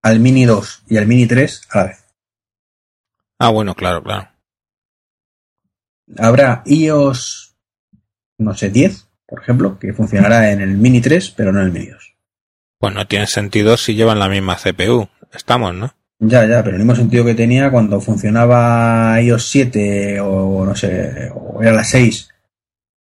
al 0.00 0.18
Mini 0.20 0.46
2 0.46 0.84
y 0.88 0.96
al 0.96 1.06
Mini 1.06 1.26
3 1.26 1.62
a 1.70 1.78
la 1.78 1.84
vez. 1.84 2.09
Ah, 3.40 3.48
bueno, 3.48 3.74
claro, 3.74 4.02
claro. 4.02 4.28
Habrá 6.18 6.62
iOS, 6.66 7.56
no 8.36 8.52
sé, 8.54 8.68
10, 8.68 9.08
por 9.26 9.40
ejemplo, 9.40 9.78
que 9.78 9.94
funcionará 9.94 10.52
en 10.52 10.60
el 10.60 10.76
Mini 10.76 11.00
3, 11.00 11.30
pero 11.30 11.50
no 11.50 11.60
en 11.60 11.66
el 11.66 11.72
Mini 11.72 11.86
2. 11.86 12.16
Pues 12.78 12.94
no 12.94 13.06
tiene 13.06 13.26
sentido 13.26 13.78
si 13.78 13.94
llevan 13.94 14.18
la 14.18 14.28
misma 14.28 14.56
CPU. 14.56 15.08
Estamos, 15.32 15.74
¿no? 15.74 15.94
Ya, 16.18 16.44
ya, 16.44 16.62
pero 16.62 16.76
el 16.76 16.82
mismo 16.82 16.94
sentido 16.94 17.24
que 17.24 17.34
tenía 17.34 17.70
cuando 17.70 17.98
funcionaba 18.02 19.18
iOS 19.22 19.48
7 19.48 20.20
o 20.20 20.66
no 20.66 20.76
sé, 20.76 21.30
o 21.34 21.62
era 21.62 21.72
la 21.72 21.84
6 21.84 22.28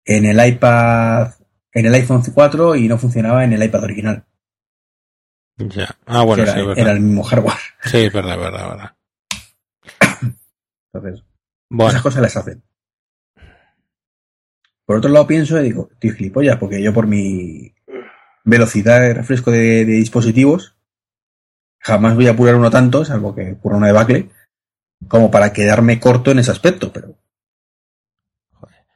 en 0.05 0.25
el 0.25 0.47
iPad, 0.47 1.33
en 1.73 1.85
el 1.85 1.93
iPhone 1.95 2.23
4 2.33 2.77
y 2.77 2.87
no 2.87 2.97
funcionaba 2.97 3.43
en 3.43 3.51
el 3.51 3.63
iPad 3.63 3.83
original. 3.83 4.23
Ya. 5.57 5.97
Ah, 6.05 6.23
bueno, 6.23 6.43
era, 6.43 6.53
sí, 6.53 6.59
es 6.61 6.65
verdad. 6.65 6.81
era 6.81 6.91
el 6.93 7.01
mismo 7.01 7.23
hardware. 7.23 7.57
Sí, 7.83 7.97
es 7.97 8.13
verdad, 8.13 8.35
es 8.35 8.39
verdad, 8.39 8.61
es 8.61 8.69
verdad. 8.69 8.98
Entonces, 10.93 11.23
Bueno, 11.69 11.89
esas 11.91 12.01
cosas 12.01 12.21
las 12.21 12.37
hacen. 12.37 12.63
Por 14.85 14.97
otro 14.97 15.11
lado 15.11 15.27
pienso 15.27 15.59
y 15.59 15.63
digo, 15.63 15.89
estoy 15.91 16.11
gilipollas, 16.11 16.57
porque 16.57 16.81
yo 16.81 16.93
por 16.93 17.05
mi 17.05 17.75
velocidad 18.43 19.01
de 19.01 19.13
refresco 19.13 19.51
de, 19.51 19.85
de 19.85 19.93
dispositivos 19.93 20.75
jamás 21.79 22.15
voy 22.15 22.27
a 22.27 22.31
apurar 22.31 22.55
uno 22.55 22.69
tanto, 22.69 23.05
salvo 23.05 23.33
que 23.33 23.53
ocurra 23.53 23.77
una 23.77 23.87
debacle, 23.87 24.29
como 25.07 25.31
para 25.31 25.53
quedarme 25.53 25.99
corto 25.99 26.31
en 26.31 26.39
ese 26.39 26.51
aspecto, 26.51 26.91
pero 26.91 27.15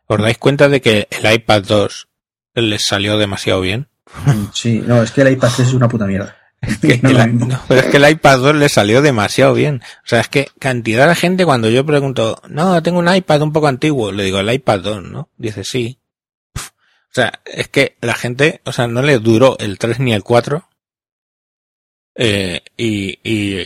¿os 0.05 0.21
dais 0.21 0.37
cuenta 0.37 0.69
de 0.69 0.81
que 0.81 1.07
el 1.09 1.33
iPad 1.33 1.63
2 1.63 2.09
les 2.55 2.85
salió 2.85 3.17
demasiado 3.17 3.61
bien? 3.61 3.87
sí, 4.53 4.83
no, 4.85 5.01
es 5.01 5.11
que 5.11 5.21
el 5.21 5.31
iPad 5.33 5.49
3 5.55 5.67
es 5.67 5.73
una 5.73 5.87
puta 5.87 6.05
mierda. 6.05 6.35
Que 6.81 6.99
No 7.01 7.11
la- 7.11 7.27
no, 7.27 7.61
pero 7.67 7.81
es 7.81 7.87
que 7.87 7.97
el 7.97 8.09
iPad 8.09 8.39
2 8.39 8.55
le 8.55 8.69
salió 8.69 9.01
demasiado 9.01 9.53
bien. 9.53 9.81
O 10.03 10.07
sea, 10.07 10.21
es 10.21 10.27
que 10.29 10.47
cantidad 10.59 11.07
de 11.07 11.15
gente 11.15 11.45
cuando 11.45 11.69
yo 11.69 11.85
pregunto, 11.85 12.41
no, 12.49 12.81
tengo 12.81 12.99
un 12.99 13.13
iPad 13.13 13.41
un 13.41 13.53
poco 13.53 13.67
antiguo, 13.67 14.11
le 14.11 14.23
digo, 14.23 14.39
el 14.39 14.51
iPad 14.51 14.79
2, 14.79 15.03
¿no? 15.03 15.29
Dice, 15.37 15.63
sí. 15.63 15.99
O 16.55 17.13
sea, 17.15 17.41
es 17.45 17.67
que 17.67 17.95
la 18.01 18.15
gente, 18.15 18.61
o 18.65 18.71
sea, 18.71 18.87
no 18.87 19.01
le 19.01 19.19
duró 19.19 19.57
el 19.59 19.77
3 19.77 19.99
ni 19.99 20.13
el 20.13 20.23
4. 20.23 20.67
Eh, 22.15 22.61
y, 22.77 23.19
y, 23.23 23.61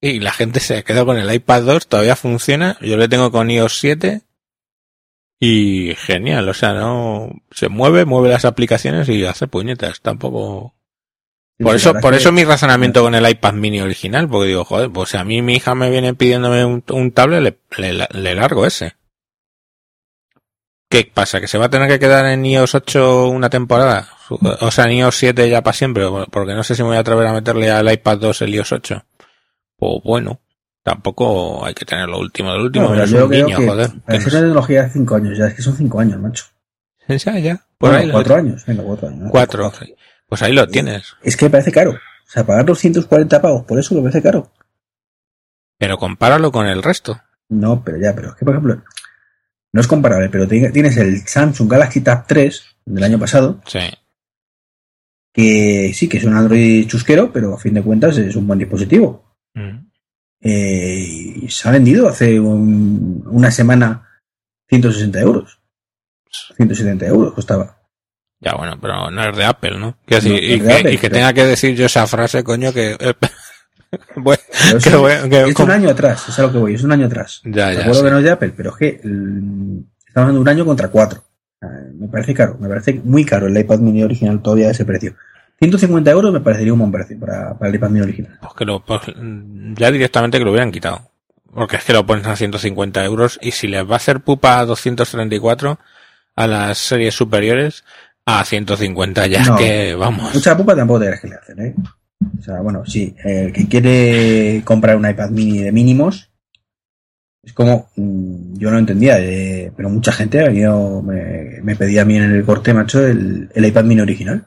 y 0.00 0.20
la 0.20 0.32
gente 0.32 0.60
se 0.60 0.82
quedó 0.84 1.04
con 1.06 1.18
el 1.18 1.32
iPad 1.32 1.62
2, 1.62 1.86
todavía 1.86 2.16
funciona. 2.16 2.76
Yo 2.80 2.96
le 2.96 3.08
tengo 3.08 3.30
con 3.30 3.50
iOS 3.50 3.78
7. 3.78 4.22
Y 5.40 5.94
genial, 5.94 6.48
o 6.48 6.54
sea, 6.54 6.72
no 6.72 7.30
se 7.52 7.68
mueve, 7.68 8.04
mueve 8.04 8.28
las 8.30 8.44
aplicaciones 8.44 9.08
y 9.08 9.24
hace 9.24 9.46
puñetas. 9.46 10.00
Tampoco, 10.00 10.74
por 11.64 11.74
eso, 11.76 11.92
por 11.94 12.14
es 12.14 12.20
eso 12.20 12.30
que- 12.30 12.36
mi 12.36 12.44
razonamiento 12.44 13.02
con 13.02 13.14
el 13.14 13.28
iPad 13.28 13.52
mini 13.54 13.80
original, 13.80 14.28
porque 14.28 14.48
digo, 14.48 14.64
joder, 14.64 14.90
pues 14.90 15.10
si 15.10 15.16
a 15.16 15.24
mí 15.24 15.42
mi 15.42 15.54
hija 15.56 15.74
me 15.74 15.90
viene 15.90 16.14
pidiéndome 16.14 16.64
un, 16.64 16.84
un 16.90 17.10
tablet, 17.12 17.58
le, 17.76 17.92
le, 17.92 18.06
le 18.12 18.34
largo 18.34 18.64
ese. 18.66 18.94
¿Qué 20.90 21.10
pasa? 21.12 21.40
¿Que 21.40 21.48
se 21.48 21.58
va 21.58 21.66
a 21.66 21.70
tener 21.70 21.88
que 21.88 21.98
quedar 21.98 22.24
en 22.26 22.46
iOS 22.46 22.74
8 22.74 23.28
una 23.28 23.50
temporada? 23.50 24.08
O 24.60 24.70
sea, 24.70 24.84
en 24.84 24.92
iOS 24.92 25.16
7 25.16 25.48
ya 25.50 25.62
para 25.62 25.74
siempre, 25.76 26.04
porque 26.30 26.54
no 26.54 26.62
sé 26.64 26.74
si 26.74 26.82
me 26.82 26.88
voy 26.88 26.96
a 26.96 27.00
atrever 27.00 27.26
a 27.26 27.32
meterle 27.34 27.70
al 27.70 27.92
iPad 27.92 28.18
2 28.18 28.42
el 28.42 28.54
iOS 28.54 28.72
8. 28.72 29.04
Pues 29.76 29.92
bueno, 30.02 30.40
tampoco 30.82 31.64
hay 31.64 31.74
que 31.74 31.84
tener 31.84 32.08
lo 32.08 32.18
último 32.18 32.52
del 32.52 32.62
último, 32.62 32.94
No, 32.94 33.02
es 33.02 33.12
un 33.12 33.28
niño, 33.30 33.58
que 33.58 33.66
joder. 33.66 33.86
Ser 33.90 33.98
una 34.06 34.40
tecnología 34.40 34.82
de 34.84 34.90
5 34.90 35.14
años, 35.16 35.36
ya 35.38 35.46
es 35.46 35.54
que 35.54 35.62
son 35.62 35.76
5 35.76 36.00
años, 36.00 36.18
macho. 36.20 36.44
Ya, 37.06 37.38
ya. 37.38 37.56
Por 37.76 37.90
Bueno, 37.90 38.04
ahí 38.04 38.10
4 38.10 38.34
años, 38.36 38.64
venga, 38.66 38.82
4 38.82 39.08
años. 39.08 39.20
¿no? 39.20 39.30
Cuatro. 39.30 39.72
Pues 40.28 40.42
ahí 40.42 40.52
lo 40.52 40.66
tienes. 40.68 41.14
Es 41.22 41.36
que 41.36 41.46
me 41.46 41.50
parece 41.50 41.72
caro. 41.72 41.92
O 41.92 42.30
sea, 42.30 42.44
pagar 42.44 42.66
240 42.66 43.40
pavos, 43.40 43.64
por 43.64 43.78
eso 43.78 43.94
me 43.94 44.02
parece 44.02 44.22
caro. 44.22 44.50
Pero 45.78 45.96
compáralo 45.96 46.52
con 46.52 46.66
el 46.66 46.82
resto. 46.82 47.20
No, 47.48 47.82
pero 47.82 47.98
ya, 47.98 48.14
pero 48.14 48.28
es 48.30 48.34
que, 48.34 48.44
por 48.44 48.54
ejemplo, 48.54 48.82
no 49.72 49.80
es 49.80 49.86
comparable, 49.86 50.28
pero 50.28 50.46
tienes 50.46 50.96
el 50.98 51.26
Samsung 51.26 51.70
Galaxy 51.70 52.00
Tab 52.02 52.26
3 52.26 52.76
del 52.84 53.04
año 53.04 53.18
pasado, 53.18 53.60
Sí. 53.66 53.78
que 55.32 55.92
sí, 55.94 56.08
que 56.08 56.18
es 56.18 56.24
un 56.24 56.34
Android 56.34 56.86
chusquero, 56.86 57.32
pero 57.32 57.54
a 57.54 57.58
fin 57.58 57.74
de 57.74 57.82
cuentas 57.82 58.18
es 58.18 58.36
un 58.36 58.46
buen 58.46 58.58
dispositivo. 58.58 59.34
Mm. 59.54 59.86
Eh, 60.40 61.04
y 61.42 61.48
se 61.48 61.68
ha 61.68 61.72
vendido 61.72 62.08
hace 62.08 62.38
un- 62.38 63.22
una 63.26 63.50
semana 63.50 64.20
160 64.68 65.20
euros. 65.20 65.60
170 66.56 67.06
euros 67.06 67.32
costaba. 67.34 67.77
Ya 68.40 68.54
bueno, 68.54 68.78
pero 68.80 69.10
no 69.10 69.28
es 69.28 69.36
de 69.36 69.44
Apple, 69.44 69.78
¿no? 69.78 69.96
Y, 70.06 70.08
que, 70.08 70.16
Apple, 70.16 70.92
y 70.92 70.96
que 70.96 71.08
pero- 71.10 71.14
tenga 71.14 71.32
que 71.32 71.44
decir 71.44 71.74
yo 71.74 71.86
esa 71.86 72.06
frase, 72.06 72.44
coño, 72.44 72.72
que... 72.72 72.96
eh, 72.98 73.14
bueno, 74.16 74.42
es, 74.76 74.84
que 74.84 74.96
voy- 74.96 75.28
que- 75.28 75.42
es 75.48 75.58
un 75.58 75.70
año 75.70 75.90
atrás, 75.90 76.28
es 76.28 76.38
a 76.38 76.42
lo 76.42 76.52
que 76.52 76.58
voy, 76.58 76.74
es 76.74 76.84
un 76.84 76.92
año 76.92 77.06
atrás. 77.06 77.40
Ya, 77.44 77.72
ya, 77.72 77.78
Recuerdo 77.80 77.94
sí. 78.00 78.04
que 78.04 78.10
no 78.10 78.18
es 78.18 78.24
de 78.24 78.30
Apple, 78.30 78.52
pero 78.56 78.70
es 78.70 78.76
que 78.76 79.00
mm, 79.02 79.78
estamos 80.06 80.28
hablando 80.28 80.34
de 80.38 80.42
un 80.42 80.48
año 80.48 80.64
contra 80.64 80.88
cuatro. 80.88 81.24
Me 81.94 82.06
parece 82.06 82.34
caro, 82.34 82.56
me 82.60 82.68
parece 82.68 83.00
muy 83.02 83.24
caro 83.24 83.48
el 83.48 83.58
iPad 83.58 83.80
mini 83.80 84.04
original 84.04 84.40
todavía 84.40 84.68
a 84.68 84.70
ese 84.70 84.84
precio. 84.84 85.16
150 85.58 86.08
euros 86.12 86.32
me 86.32 86.38
parecería 86.40 86.72
un 86.72 86.78
buen 86.78 86.92
precio 86.92 87.18
para, 87.18 87.58
para 87.58 87.68
el 87.68 87.74
iPad 87.74 87.88
mini 87.90 88.02
original. 88.02 88.38
Pues 88.40 88.52
que 88.54 88.64
lo, 88.64 88.84
pues, 88.84 89.00
mm, 89.16 89.74
ya 89.74 89.90
directamente 89.90 90.38
que 90.38 90.44
lo 90.44 90.52
hubieran 90.52 90.70
quitado. 90.70 91.10
Porque 91.52 91.76
es 91.76 91.84
que 91.84 91.92
lo 91.94 92.06
pones 92.06 92.26
a 92.28 92.36
150 92.36 93.04
euros 93.04 93.38
y 93.42 93.50
si 93.50 93.66
les 93.66 93.84
va 93.84 93.94
a 93.94 93.96
hacer 93.96 94.20
pupa 94.20 94.60
a 94.60 94.66
234 94.66 95.80
a 96.36 96.46
las 96.46 96.78
series 96.78 97.14
superiores, 97.14 97.82
a 98.30 98.44
150 98.44 99.26
ya 99.26 99.42
No. 99.44 99.56
que, 99.56 99.94
vamos. 99.94 100.34
Mucha 100.34 100.54
pupa 100.56 100.76
tampoco 100.76 101.00
te 101.00 101.18
que 101.20 101.28
le 101.28 101.34
hacen, 101.34 101.60
¿eh? 101.60 101.74
O 102.38 102.42
sea, 102.42 102.60
bueno, 102.60 102.84
sí, 102.84 103.14
el 103.24 103.52
que 103.52 103.66
quiere 103.68 104.60
comprar 104.64 104.96
un 104.96 105.08
iPad 105.08 105.30
mini 105.30 105.60
de 105.62 105.72
mínimos, 105.72 106.30
es 107.42 107.52
como, 107.54 107.88
mm, 107.96 108.58
yo 108.58 108.70
no 108.70 108.78
entendía, 108.78 109.18
eh, 109.20 109.72
pero 109.76 109.88
mucha 109.88 110.12
gente 110.12 110.40
ha 110.40 110.48
venido, 110.48 111.00
me, 111.00 111.60
me 111.62 111.74
pedía 111.76 112.02
a 112.02 112.04
mí 112.04 112.16
en 112.16 112.24
el 112.24 112.44
corte, 112.44 112.74
macho, 112.74 113.06
el, 113.06 113.48
el 113.54 113.64
iPad 113.66 113.84
mini 113.84 114.00
original. 114.02 114.46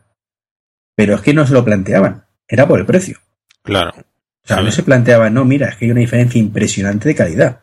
Pero 0.96 1.16
es 1.16 1.22
que 1.22 1.34
no 1.34 1.48
se 1.48 1.54
lo 1.54 1.66
planteaban, 1.66 2.26
era 2.48 2.68
por 2.68 2.80
el 2.80 2.86
precio. 2.86 3.18
Claro. 3.64 3.92
O 3.98 4.48
sea, 4.48 4.58
Sí. 4.58 4.64
no 4.66 4.72
se 4.72 4.84
planteaban, 4.84 5.34
no, 5.34 5.46
mira, 5.46 5.70
es 5.70 5.78
que 5.78 5.86
hay 5.86 5.92
una 5.92 6.02
diferencia 6.02 6.40
impresionante 6.40 7.08
de 7.10 7.16
calidad, 7.16 7.62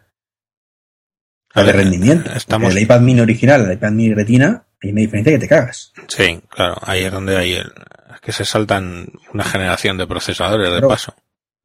A 1.54 1.60
de 1.60 1.66
ver, 1.66 1.76
rendimiento. 1.76 2.32
Estamos, 2.32 2.74
El 2.74 2.82
iPad 2.82 3.00
mini 3.02 3.20
original, 3.20 3.66
el 3.66 3.72
iPad 3.72 3.92
mini 3.92 4.14
retina, 4.14 4.64
hay 4.82 4.90
una 4.90 5.00
diferencia 5.00 5.32
que 5.32 5.38
te 5.38 5.48
cagas. 5.48 5.92
sí, 6.08 6.40
claro, 6.48 6.76
ahí 6.82 7.04
es 7.04 7.12
donde 7.12 7.36
hay 7.36 7.54
el, 7.54 7.72
es 8.14 8.20
que 8.20 8.32
se 8.32 8.44
saltan 8.44 9.08
una 9.32 9.44
generación 9.44 9.98
de 9.98 10.06
procesadores 10.06 10.72
de 10.72 10.86
paso. 10.86 11.14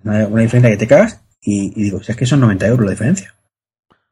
Una, 0.04 0.28
una 0.28 0.42
diferencia 0.42 0.72
que 0.72 0.78
te 0.78 0.88
cagas 0.88 1.22
y, 1.42 1.80
y 1.80 1.84
digo, 1.84 2.02
si 2.04 2.12
es 2.12 2.18
que 2.18 2.26
son 2.26 2.40
90 2.42 2.68
euros 2.68 2.86
la 2.86 2.92
diferencia. 2.92 3.36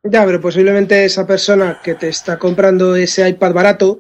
Ya, 0.03 0.25
pero 0.25 0.41
posiblemente 0.41 1.05
esa 1.05 1.27
persona 1.27 1.79
que 1.83 1.95
te 1.95 2.09
está 2.09 2.39
comprando 2.39 2.95
ese 2.95 3.27
iPad 3.27 3.53
barato 3.53 3.99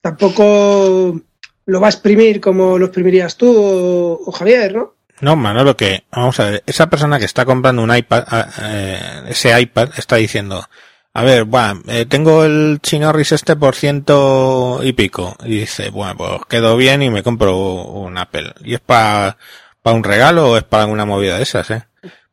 tampoco 0.00 1.20
lo 1.66 1.80
va 1.80 1.88
a 1.88 1.90
exprimir 1.90 2.40
como 2.40 2.78
lo 2.78 2.86
exprimirías 2.86 3.36
tú 3.36 3.54
o, 3.54 4.20
o 4.24 4.32
Javier, 4.32 4.74
¿no? 4.74 4.96
No, 5.20 5.34
Manolo, 5.34 5.76
que, 5.76 6.04
vamos 6.12 6.38
a 6.40 6.50
ver, 6.50 6.62
esa 6.66 6.88
persona 6.88 7.18
que 7.18 7.24
está 7.24 7.44
comprando 7.44 7.82
un 7.82 7.94
iPad, 7.94 8.24
ah, 8.28 8.48
eh, 8.62 9.22
ese 9.28 9.58
iPad, 9.58 9.90
está 9.96 10.16
diciendo, 10.16 10.68
a 11.16 11.24
ver, 11.24 11.44
bueno, 11.44 11.80
eh, 11.88 12.04
tengo 12.04 12.44
el 12.44 12.78
Chinorris 12.82 13.32
este 13.32 13.56
por 13.56 13.74
ciento 13.74 14.80
y 14.82 14.92
pico. 14.92 15.34
Y 15.46 15.60
dice, 15.60 15.88
bueno, 15.88 16.14
pues 16.14 16.42
quedo 16.46 16.76
bien 16.76 17.02
y 17.02 17.08
me 17.08 17.22
compro 17.22 17.56
un 17.56 18.18
Apple. 18.18 18.52
¿Y 18.62 18.74
es 18.74 18.80
para 18.80 19.38
un 19.84 20.04
regalo 20.04 20.50
o 20.50 20.56
es 20.58 20.64
para 20.64 20.84
una 20.84 21.06
movida 21.06 21.38
de 21.38 21.44
esas, 21.44 21.70
eh? 21.70 21.84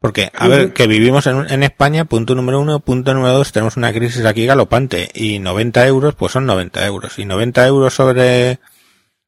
Porque, 0.01 0.33
a 0.35 0.49
ver, 0.49 0.73
que 0.73 0.87
vivimos 0.87 1.27
en, 1.27 1.49
en 1.49 1.63
España, 1.63 2.03
punto 2.03 2.35
número 2.35 2.59
uno, 2.59 2.81
punto 2.81 3.13
número 3.13 3.35
dos, 3.35 3.53
tenemos 3.53 3.77
una 3.77 3.93
crisis 3.93 4.25
aquí 4.25 4.45
galopante. 4.45 5.09
Y 5.13 5.39
90 5.39 5.87
euros, 5.87 6.15
pues 6.15 6.33
son 6.33 6.45
90 6.45 6.85
euros. 6.85 7.17
Y 7.19 7.23
90 7.23 7.65
euros 7.65 7.93
sobre, 7.93 8.59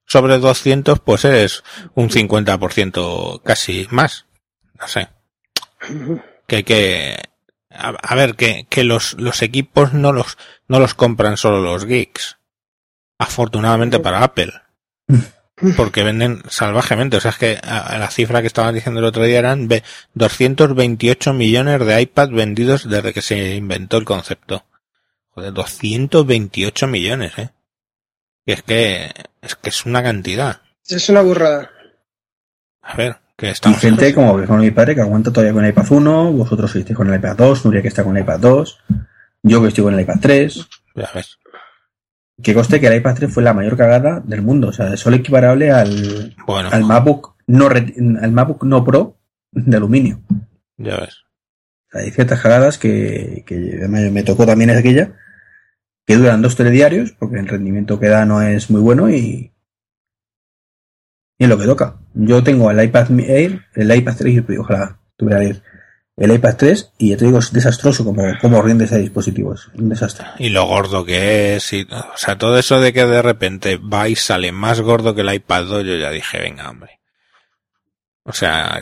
sobre 0.06 0.38
200, 0.38 1.00
pues 1.00 1.24
es 1.24 1.64
un 1.94 2.10
50% 2.10 3.42
casi 3.42 3.88
más. 3.90 4.26
No 4.78 4.90
sé. 4.90 5.08
Que 6.46 6.58
hay 6.58 6.64
que, 6.64 7.24
a, 7.78 7.90
a 7.90 8.16
ver, 8.16 8.36
que, 8.36 8.66
que 8.70 8.84
los, 8.84 9.14
los 9.20 9.42
equipos 9.42 9.94
no 9.94 10.12
los, 10.14 10.38
no 10.68 10.80
los 10.80 10.94
compran 10.94 11.38
solo 11.38 11.62
los 11.62 11.86
geeks. 11.86 12.38
Afortunadamente 13.18 14.00
para 14.00 14.24
Apple. 14.24 14.54
Porque 15.78 16.04
venden 16.04 16.44
salvajemente. 16.50 17.16
O 17.18 17.22
sea, 17.22 17.32
es 17.32 17.38
que 17.38 17.60
a, 17.64 17.80
a 17.80 17.98
la 17.98 18.12
cifra 18.12 18.42
que 18.42 18.48
estaban 18.48 18.76
diciendo 18.76 19.00
el 19.00 19.06
otro 19.06 19.24
día 19.24 19.40
eran 19.40 19.68
ve- 19.70 19.84
228 20.16 21.34
millones 21.34 21.86
de 21.86 22.02
iPad 22.02 22.30
vendidos 22.32 22.90
desde 22.90 23.14
que 23.14 23.22
se 23.22 23.56
inventó 23.56 23.96
el 23.98 24.04
concepto. 24.06 24.66
Joder, 25.30 25.54
228 25.54 26.88
millones, 26.88 27.38
eh. 27.38 27.50
Y 28.46 28.52
es 28.52 28.64
que, 28.64 29.12
es 29.42 29.56
que 29.56 29.70
es 29.70 29.86
una 29.86 30.04
cantidad. 30.04 30.62
Es 30.88 31.08
una 31.10 31.22
burrada. 31.22 31.72
A 32.82 32.96
ver, 32.96 33.18
que 33.38 33.52
Y 33.52 33.74
gente 33.74 34.14
como, 34.14 34.46
como 34.46 34.60
mi 34.60 34.72
padre 34.72 34.96
que 34.96 35.02
aguanta 35.02 35.32
todavía 35.32 35.54
con 35.54 35.66
el 35.66 35.72
iPad 35.72 35.92
1, 35.92 36.32
vosotros 36.32 36.76
estáis 36.76 36.96
con 36.96 37.10
el 37.10 37.20
iPad 37.20 37.36
2, 37.36 37.66
Nuria 37.66 37.82
que 37.82 37.90
está 37.90 38.04
con 38.04 38.16
el 38.16 38.24
iPad 38.24 38.40
2, 38.40 38.80
yo 39.44 39.62
que 39.62 39.68
estoy 39.68 39.84
con 39.84 39.94
el 39.94 40.00
iPad 40.00 40.20
3. 40.22 40.68
Ya 40.96 41.10
ves. 41.14 41.38
Que 42.42 42.54
coste 42.54 42.80
que 42.80 42.88
el 42.88 42.96
iPad 42.96 43.16
3 43.16 43.34
fue 43.34 43.44
la 43.44 43.54
mayor 43.54 43.78
cagada 43.78 44.22
del 44.22 44.42
mundo. 44.42 44.70
O 44.70 44.74
sea, 44.74 44.94
es 44.94 45.00
solo 45.00 45.18
equiparable 45.18 45.72
al, 45.72 46.36
Bueno, 46.46 46.70
al 46.72 46.84
MacBook 46.84 47.36
no 47.48 47.68
al 47.68 48.32
MacBook 48.32 48.64
no 48.64 48.84
Pro 48.84 49.18
de 49.52 49.78
aluminio. 49.78 50.22
ya 50.78 50.98
ves. 50.98 51.24
Hay 51.94 52.12
ciertas 52.12 52.42
cagadas 52.42 52.78
que, 52.78 53.44
que 53.46 53.56
me, 53.88 54.12
me 54.12 54.24
tocó 54.24 54.46
también 54.46 54.70
es 54.70 54.78
aquella 54.78 55.14
que 56.06 56.18
duran 56.18 56.42
dos 56.42 56.56
telediarios 56.56 57.14
porque 57.14 57.40
el 57.40 57.48
rendimiento 57.48 58.00
que 58.00 58.08
da 58.08 58.26
no 58.26 58.42
es 58.42 58.70
muy 58.70 58.82
bueno 58.82 59.10
y 59.10 59.54
y 61.38 61.44
es 61.44 61.50
lo 61.50 61.58
que 61.58 61.66
toca. 61.66 61.98
Yo 62.16 62.44
tengo 62.44 62.72
el 62.72 62.82
iPad 62.82 63.12
Air, 63.20 63.66
el 63.76 63.94
iPad 63.94 64.16
3, 64.18 64.44
y 64.48 64.58
ojalá 64.58 64.98
tuviera 65.18 65.44
el, 65.44 65.62
el 66.18 66.32
iPad 66.34 66.56
3 66.58 66.94
y 66.98 67.10
ya 67.10 67.18
te 67.18 67.26
digo, 67.26 67.40
es 67.40 67.52
desastroso 67.52 68.06
como, 68.06 68.24
como 68.42 68.62
rinde 68.62 68.86
ese 68.86 69.00
dispositivo, 69.00 69.54
es 69.54 69.68
un 69.76 69.90
desastre. 69.90 70.26
Y 70.40 70.50
lo 70.50 70.66
gordo 70.66 71.04
que 71.04 71.56
es, 71.56 71.74
y, 71.74 71.84
o 71.84 72.18
sea, 72.18 72.38
todo 72.38 72.58
eso 72.58 72.80
de 72.80 72.94
que 72.94 73.06
de 73.06 73.22
repente 73.22 73.78
va 73.78 74.08
y 74.08 74.16
sale 74.16 74.52
más 74.52 74.80
gordo 74.80 75.14
que 75.14 75.22
el 75.22 75.34
iPad 75.34 75.66
2, 75.66 75.86
yo 75.86 75.96
ya 75.98 76.12
dije, 76.12 76.40
venga, 76.40 76.70
hombre. 76.70 77.00
O 78.24 78.34
sea, 78.34 78.82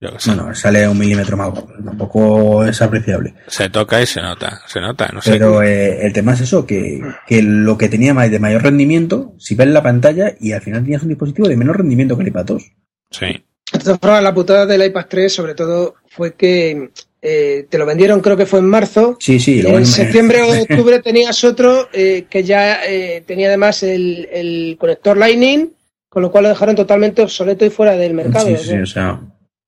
yo 0.00 0.10
sé. 0.18 0.30
Bueno, 0.30 0.54
sale 0.54 0.86
un 0.86 0.98
milímetro 0.98 1.36
más 1.36 1.50
gordo, 1.50 1.74
tampoco 1.84 2.64
es 2.64 2.80
apreciable. 2.80 3.34
Se 3.46 3.68
toca 3.68 4.00
y 4.00 4.06
se 4.06 4.20
nota, 4.20 4.60
se 4.66 4.80
nota, 4.80 5.08
no 5.12 5.20
sé. 5.20 5.32
Pero 5.32 5.62
eh, 5.62 6.06
el 6.06 6.12
tema 6.12 6.34
es 6.34 6.42
eso, 6.42 6.66
que, 6.66 7.00
que 7.26 7.42
lo 7.42 7.76
que 7.76 7.88
tenía 7.88 8.14
más 8.14 8.30
de 8.30 8.38
mayor 8.38 8.62
rendimiento, 8.62 9.34
si 9.38 9.54
ves 9.54 9.68
la 9.68 9.82
pantalla 9.82 10.34
y 10.38 10.52
al 10.52 10.62
final 10.62 10.82
tenías 10.82 11.02
un 11.02 11.08
dispositivo 11.08 11.48
de 11.48 11.56
menor 11.56 11.78
rendimiento 11.78 12.16
que 12.16 12.22
el 12.22 12.28
iPad 12.28 12.44
2. 12.44 12.62
Sí, 13.10 13.26
De 13.72 13.78
todas 13.78 13.98
formas, 13.98 14.22
la 14.22 14.34
putada 14.34 14.66
del 14.66 14.84
iPad 14.84 15.06
3, 15.08 15.32
sobre 15.32 15.54
todo, 15.54 15.96
fue 16.08 16.34
que 16.34 16.90
eh, 17.20 17.66
te 17.68 17.78
lo 17.78 17.86
vendieron, 17.86 18.20
creo 18.20 18.36
que 18.36 18.46
fue 18.46 18.60
en 18.60 18.66
marzo. 18.66 19.16
Sí, 19.18 19.40
sí, 19.40 19.62
luego 19.62 19.78
en 19.78 19.86
septiembre 19.86 20.42
o 20.42 20.62
octubre 20.62 21.00
tenías 21.00 21.42
otro 21.42 21.88
eh, 21.92 22.26
que 22.30 22.44
ya 22.44 22.84
eh, 22.86 23.24
tenía 23.26 23.48
además 23.48 23.82
el, 23.82 24.28
el 24.32 24.76
conector 24.78 25.16
Lightning, 25.16 25.72
con 26.08 26.22
lo 26.22 26.30
cual 26.30 26.44
lo 26.44 26.50
dejaron 26.50 26.76
totalmente 26.76 27.22
obsoleto 27.22 27.64
y 27.64 27.70
fuera 27.70 27.96
del 27.96 28.14
mercado. 28.14 28.46
Sí, 28.46 28.56
sí, 28.58 28.76
o 28.76 28.86
sea, 28.86 29.20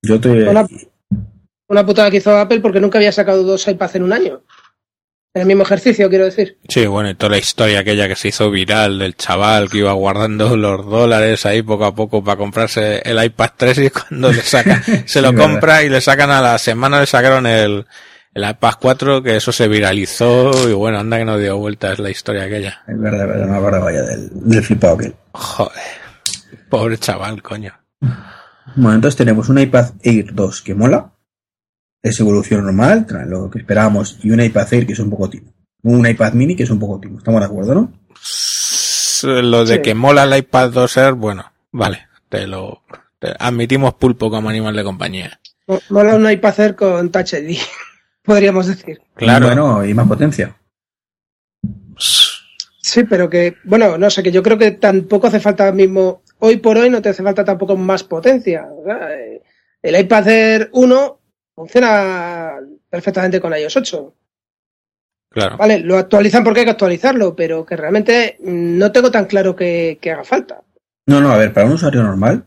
yo 0.03 0.20
te... 0.20 0.48
Hola. 0.48 0.66
Una 1.68 1.86
putada 1.86 2.11
que 2.11 2.16
hizo 2.16 2.36
Apple 2.36 2.61
porque 2.61 2.80
nunca 2.80 2.98
había 2.98 3.12
sacado 3.12 3.44
dos 3.44 3.66
iPads 3.68 3.94
en 3.96 4.03
un 4.03 4.12
año. 4.12 4.42
En 5.32 5.42
el 5.42 5.46
mismo 5.46 5.62
ejercicio, 5.62 6.09
quiero 6.09 6.24
decir. 6.24 6.59
sí, 6.68 6.86
bueno, 6.86 7.09
y 7.09 7.14
toda 7.14 7.30
la 7.30 7.38
historia 7.38 7.78
aquella 7.78 8.09
que 8.09 8.16
se 8.16 8.28
hizo 8.28 8.51
viral 8.51 8.98
del 8.98 9.14
chaval 9.14 9.70
que 9.70 9.78
iba 9.78 9.92
guardando 9.92 10.57
los 10.57 10.84
dólares 10.84 11.46
ahí 11.46 11.62
poco 11.62 11.84
a 11.84 11.94
poco 11.94 12.24
para 12.24 12.36
comprarse 12.36 13.01
el 13.05 13.22
iPad 13.22 13.51
3 13.57 13.78
y 13.78 13.90
cuando 13.90 14.32
le 14.32 14.42
saca, 14.42 14.82
se 15.07 15.22
lo 15.22 15.32
compra 15.32 15.84
y 15.84 15.88
le 15.88 16.01
sacan 16.01 16.30
a 16.30 16.40
la 16.40 16.59
semana 16.59 16.98
le 16.98 17.07
sacaron 17.07 17.46
el, 17.46 17.86
el 18.34 18.51
iPad 18.51 18.74
4 18.80 19.22
que 19.22 19.36
eso 19.36 19.53
se 19.53 19.68
viralizó 19.68 20.68
y 20.68 20.72
bueno, 20.72 20.98
anda 20.98 21.18
que 21.18 21.24
no 21.24 21.38
dio 21.38 21.57
vueltas 21.59 22.01
la 22.01 22.11
historia 22.11 22.42
aquella. 22.44 22.82
Es 22.88 22.98
verdad, 22.98 23.28
verdad, 23.28 23.46
me 23.46 23.57
acuerdo 23.57 23.84
vaya 23.84 24.03
del, 24.03 24.30
del 24.32 24.62
flipado 24.64 24.94
aquel. 24.94 25.14
Joder. 25.30 26.01
Pobre 26.68 26.98
chaval, 26.98 27.40
coño. 27.40 27.72
Bueno, 28.76 28.94
entonces 28.94 29.16
tenemos 29.16 29.48
un 29.48 29.58
iPad 29.58 29.90
Air 30.02 30.34
2 30.34 30.62
que 30.62 30.74
mola, 30.74 31.12
es 32.02 32.18
evolución 32.20 32.64
normal, 32.64 33.06
trae 33.06 33.26
lo 33.26 33.50
que 33.50 33.58
esperábamos, 33.58 34.18
y 34.22 34.30
un 34.30 34.40
iPad 34.40 34.72
Air 34.74 34.86
que 34.86 34.92
es 34.94 34.98
un 34.98 35.10
poco 35.10 35.28
timo. 35.28 35.52
Un 35.82 36.06
iPad 36.06 36.32
mini 36.34 36.54
que 36.56 36.62
es 36.64 36.70
un 36.70 36.78
poco 36.78 37.00
timo. 37.00 37.18
Estamos 37.18 37.40
de 37.40 37.46
acuerdo, 37.46 37.74
¿no? 37.74 37.92
Lo 39.22 39.64
de 39.64 39.76
Sí. 39.76 39.82
que 39.82 39.94
mola 39.94 40.24
el 40.24 40.36
iPad 40.38 40.70
2R, 40.72 41.14
bueno, 41.14 41.44
vale, 41.72 42.08
te 42.28 42.46
lo 42.46 42.82
te- 43.18 43.34
admitimos 43.38 43.94
pulpo 43.94 44.30
como 44.30 44.48
animal 44.48 44.74
de 44.74 44.84
compañía. 44.84 45.40
Mo- 45.66 45.80
Mola 45.90 46.14
un 46.16 46.30
iPad 46.30 46.60
Air 46.60 46.74
con 46.74 47.10
Touch 47.10 47.34
ID, 47.34 47.58
podríamos 48.22 48.66
decir. 48.66 49.00
Claro. 49.14 49.46
Bueno, 49.46 49.84
y 49.84 49.92
más 49.92 50.06
potencia. 50.08 50.56
Sí, 52.82 53.04
pero 53.04 53.28
que, 53.28 53.56
bueno, 53.64 53.98
no 53.98 54.08
sé, 54.10 54.22
que 54.22 54.32
yo 54.32 54.42
creo 54.42 54.56
que 54.58 54.70
tampoco 54.72 55.26
hace 55.26 55.38
falta 55.40 55.70
mismo, 55.70 56.22
hoy 56.41 56.57
por 56.59 56.76
hoy 56.78 56.91
no 56.91 57.01
te 57.01 57.09
hace 57.11 57.22
falta 57.22 57.45
tampoco 57.45 57.76
más 57.76 58.03
potencia. 58.05 58.66
El 59.82 59.99
iPad 60.01 60.28
Air 60.28 60.70
1 60.72 61.20
funciona 61.55 62.53
perfectamente 62.88 63.41
con 63.41 63.53
iOS 63.57 63.76
8. 63.76 64.14
Claro. 65.32 65.57
Vale, 65.57 65.78
lo 65.78 65.97
actualizan 65.97 66.43
porque 66.43 66.61
hay 66.61 66.64
que 66.66 66.72
actualizarlo, 66.72 67.36
pero 67.36 67.64
que 67.64 67.76
realmente 67.76 68.36
no 68.41 68.91
tengo 68.91 69.11
tan 69.11 69.26
claro 69.26 69.55
que, 69.55 69.99
que 70.01 70.11
haga 70.11 70.24
falta. 70.24 70.62
No, 71.07 71.20
no, 71.20 71.30
a 71.30 71.38
ver, 71.38 71.53
para 71.53 71.66
un 71.66 71.72
usuario 71.74 72.03
normal, 72.03 72.47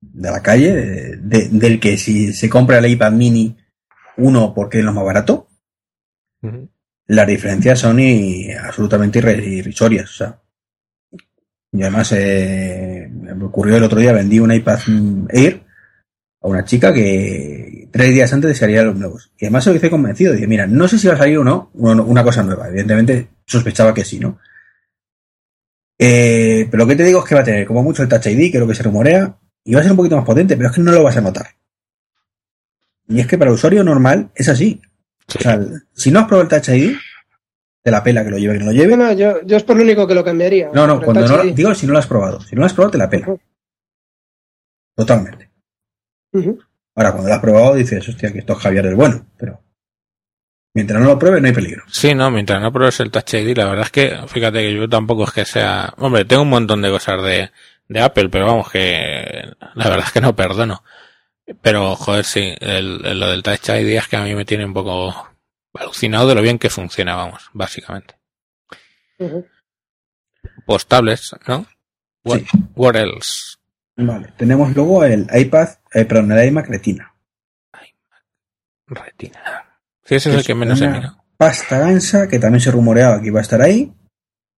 de 0.00 0.30
la 0.30 0.42
calle, 0.42 0.72
de- 0.72 1.16
de- 1.18 1.48
del 1.50 1.78
que 1.80 1.96
si 1.98 2.32
se 2.32 2.48
compra 2.50 2.78
el 2.78 2.86
iPad 2.90 3.12
mini, 3.12 3.56
uno 4.16 4.52
porque 4.54 4.78
es 4.80 4.84
lo 4.84 4.92
más 4.92 5.04
barato, 5.04 5.48
las 7.06 7.26
diferencias 7.26 7.78
son 7.78 8.00
i- 8.00 8.52
absolutamente 8.52 9.18
irrisorias. 9.20 10.10
O 10.10 10.14
sea. 10.14 10.38
Y 11.72 11.82
además, 11.82 12.12
eh, 12.12 13.10
me 13.10 13.44
ocurrió 13.44 13.76
el 13.76 13.84
otro 13.84 13.98
día, 13.98 14.12
vendí 14.12 14.38
un 14.38 14.52
iPad 14.52 14.78
Air 15.30 15.62
a 16.42 16.48
una 16.48 16.64
chica 16.64 16.92
que 16.92 17.88
tres 17.90 18.12
días 18.12 18.32
antes 18.32 18.48
desearía 18.48 18.82
los 18.82 18.96
nuevos. 18.96 19.32
Y 19.38 19.46
además 19.46 19.64
se 19.64 19.70
lo 19.70 19.76
hice 19.76 19.90
convencido. 19.90 20.34
Dije, 20.34 20.46
mira, 20.46 20.66
no 20.66 20.86
sé 20.86 20.98
si 20.98 21.08
va 21.08 21.14
a 21.14 21.18
salir 21.18 21.38
o 21.38 21.44
no 21.44 21.70
una, 21.74 22.02
una 22.02 22.22
cosa 22.22 22.42
nueva. 22.42 22.68
Evidentemente 22.68 23.28
sospechaba 23.46 23.94
que 23.94 24.04
sí, 24.04 24.18
¿no? 24.18 24.38
Eh, 25.98 26.66
pero 26.70 26.82
lo 26.82 26.88
que 26.88 26.96
te 26.96 27.04
digo 27.04 27.20
es 27.20 27.24
que 27.24 27.34
va 27.34 27.42
a 27.42 27.44
tener 27.44 27.66
como 27.66 27.82
mucho 27.82 28.02
el 28.02 28.08
Touch 28.08 28.26
ID, 28.26 28.50
que 28.50 28.56
es 28.56 28.60
lo 28.60 28.66
que 28.66 28.74
se 28.74 28.82
rumorea, 28.82 29.38
y 29.64 29.72
va 29.72 29.80
a 29.80 29.82
ser 29.82 29.92
un 29.92 29.96
poquito 29.96 30.16
más 30.16 30.24
potente, 30.24 30.56
pero 30.56 30.68
es 30.68 30.74
que 30.74 30.82
no 30.82 30.90
lo 30.90 31.04
vas 31.04 31.16
a 31.16 31.20
notar. 31.20 31.46
Y 33.08 33.20
es 33.20 33.26
que 33.26 33.38
para 33.38 33.50
el 33.50 33.54
usuario 33.54 33.84
normal 33.84 34.30
es 34.34 34.48
así. 34.48 34.82
Sí. 35.28 35.38
O 35.38 35.42
sea, 35.42 35.60
si 35.94 36.10
no 36.10 36.20
has 36.20 36.26
probado 36.26 36.42
el 36.42 36.48
Touch 36.48 36.74
ID, 36.74 36.96
te 37.82 37.90
la 37.90 38.02
pela 38.02 38.22
que 38.24 38.30
lo 38.30 38.38
lleve, 38.38 38.54
que 38.54 38.58
no 38.60 38.66
lo 38.66 38.72
lleve. 38.72 38.96
Bueno, 38.96 39.12
yo, 39.12 39.42
yo 39.44 39.56
es 39.56 39.64
por 39.64 39.76
lo 39.76 39.82
único 39.82 40.06
que 40.06 40.14
lo 40.14 40.24
cambiaría. 40.24 40.70
No, 40.72 40.86
no, 40.86 40.98
el 40.98 41.04
cuando 41.04 41.26
no, 41.26 41.44
ID. 41.44 41.54
digo 41.54 41.74
si 41.74 41.86
no 41.86 41.92
lo 41.92 41.98
has 41.98 42.06
probado. 42.06 42.40
Si 42.40 42.54
no 42.54 42.60
lo 42.60 42.66
has 42.66 42.72
probado, 42.74 42.92
te 42.92 42.98
la 42.98 43.10
pela. 43.10 43.36
Totalmente. 44.96 45.50
Ahora, 46.94 47.12
cuando 47.12 47.28
lo 47.28 47.34
has 47.34 47.40
probado, 47.40 47.74
dices, 47.74 48.08
hostia, 48.08 48.32
que 48.32 48.38
esto 48.40 48.52
es 48.54 48.58
Javier 48.58 48.84
del 48.84 48.94
bueno, 48.94 49.26
pero 49.36 49.60
mientras 50.74 51.00
no 51.00 51.06
lo 51.08 51.18
pruebes, 51.18 51.40
no 51.42 51.48
hay 51.48 51.54
peligro. 51.54 51.82
Sí, 51.88 52.14
no, 52.14 52.30
mientras 52.30 52.60
no 52.60 52.72
pruebes 52.72 53.00
el 53.00 53.10
Touch 53.10 53.34
ID, 53.34 53.56
la 53.56 53.66
verdad 53.66 53.86
es 53.86 53.90
que, 53.90 54.16
fíjate 54.28 54.60
que 54.60 54.74
yo 54.74 54.88
tampoco 54.88 55.24
es 55.24 55.32
que 55.32 55.44
sea, 55.44 55.92
hombre, 55.98 56.24
tengo 56.24 56.42
un 56.42 56.50
montón 56.50 56.82
de 56.82 56.90
cosas 56.90 57.22
de, 57.22 57.50
de 57.88 58.00
Apple, 58.00 58.28
pero 58.28 58.46
vamos 58.46 58.70
que, 58.70 59.50
la 59.74 59.88
verdad 59.88 60.04
es 60.06 60.12
que 60.12 60.20
no 60.20 60.36
perdono. 60.36 60.82
Pero, 61.60 61.96
joder, 61.96 62.24
sí, 62.24 62.54
el, 62.60 63.04
el- 63.04 63.20
lo 63.20 63.30
del 63.30 63.42
Touch 63.42 63.68
ID 63.70 63.96
es 63.96 64.08
que 64.08 64.16
a 64.16 64.24
mí 64.24 64.34
me 64.34 64.44
tiene 64.44 64.64
un 64.64 64.72
poco 64.74 65.28
alucinado 65.74 66.28
de 66.28 66.34
lo 66.34 66.42
bien 66.42 66.58
que 66.58 66.70
funciona, 66.70 67.14
vamos, 67.14 67.50
básicamente. 67.52 68.14
Ujú. 69.18 69.46
Tablets, 70.88 71.34
¿no? 71.46 71.66
What, 72.24 72.38
Sí. 72.38 72.46
what 72.74 72.96
else? 72.96 73.56
Vale. 73.96 74.32
Tenemos 74.36 74.74
luego 74.74 75.04
el 75.04 75.26
iPad, 75.32 75.68
eh, 75.92 76.04
perdón, 76.04 76.32
el 76.32 76.48
iMac 76.48 76.68
Retina. 76.68 77.14
Retina. 78.86 79.40
Sí, 80.04 80.16
ese 80.16 80.30
es 80.30 80.36
el 80.36 80.44
que 80.44 80.54
menos 80.54 80.80
he 80.80 80.86
una 80.86 80.96
mirado. 80.96 81.24
Pasta 81.36 81.78
gansa 81.78 82.28
que 82.28 82.38
también 82.38 82.60
se 82.60 82.70
rumoreaba 82.70 83.20
que 83.20 83.28
iba 83.28 83.40
a 83.40 83.42
estar 83.42 83.60
ahí 83.62 83.92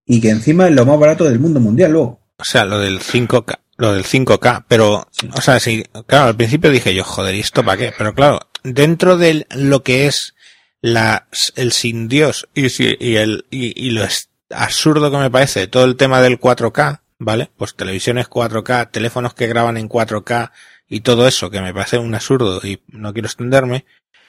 y 0.07 0.21
que 0.21 0.31
encima 0.31 0.67
es 0.69 0.73
lo 0.75 0.87
más 0.87 0.99
barato 0.99 1.25
del 1.25 1.39
mundo 1.39 1.61
mundial 1.61 1.93
luego. 1.93 2.21
O 2.39 2.45
sea, 2.45 2.65
lo 2.65 2.79
del 2.79 3.01
5K, 3.01 3.61
lo 3.77 3.93
del 3.93 4.05
5K, 4.05 4.65
pero, 4.67 5.07
o 5.35 5.41
sea, 5.41 5.61
sí, 5.61 5.85
claro, 6.07 6.29
al 6.29 6.37
principio 6.37 6.71
dije 6.71 6.95
yo, 6.95 7.05
joder, 7.05 7.35
¿y 7.35 7.41
esto 7.41 7.65
para 7.65 7.77
qué? 7.77 7.93
Pero 7.97 8.15
claro, 8.15 8.41
dentro 8.65 9.17
de 9.17 9.47
lo 9.55 9.83
que 9.83 10.07
es 10.07 10.35
la, 10.83 11.28
el 11.55 11.72
sin 11.72 12.09
Dios 12.09 12.49
y, 12.55 12.66
y 12.83 13.16
el, 13.16 13.47
y, 13.51 13.87
y 13.87 13.91
lo 13.91 14.07
absurdo 14.51 15.11
que 15.11 15.16
me 15.16 15.30
parece 15.30 15.68
todo 15.68 15.85
el 15.85 15.97
tema 15.97 16.20
del 16.20 16.39
4K, 16.39 17.01
¿vale? 17.18 17.51
Pues 17.57 17.74
televisiones 17.74 18.28
4K, 18.28 18.91
teléfonos 18.91 19.33
que 19.33 19.47
graban 19.47 19.78
en 19.78 19.89
4K 19.89 20.51
y 20.89 21.01
todo 21.01 21.26
eso, 21.26 21.51
que 21.51 21.62
me 21.62 21.72
parece 21.72 21.99
un 21.99 22.14
absurdo 22.14 22.61
y 22.62 22.83
no 22.89 23.12
quiero 23.12 23.26
extenderme. 23.26 23.87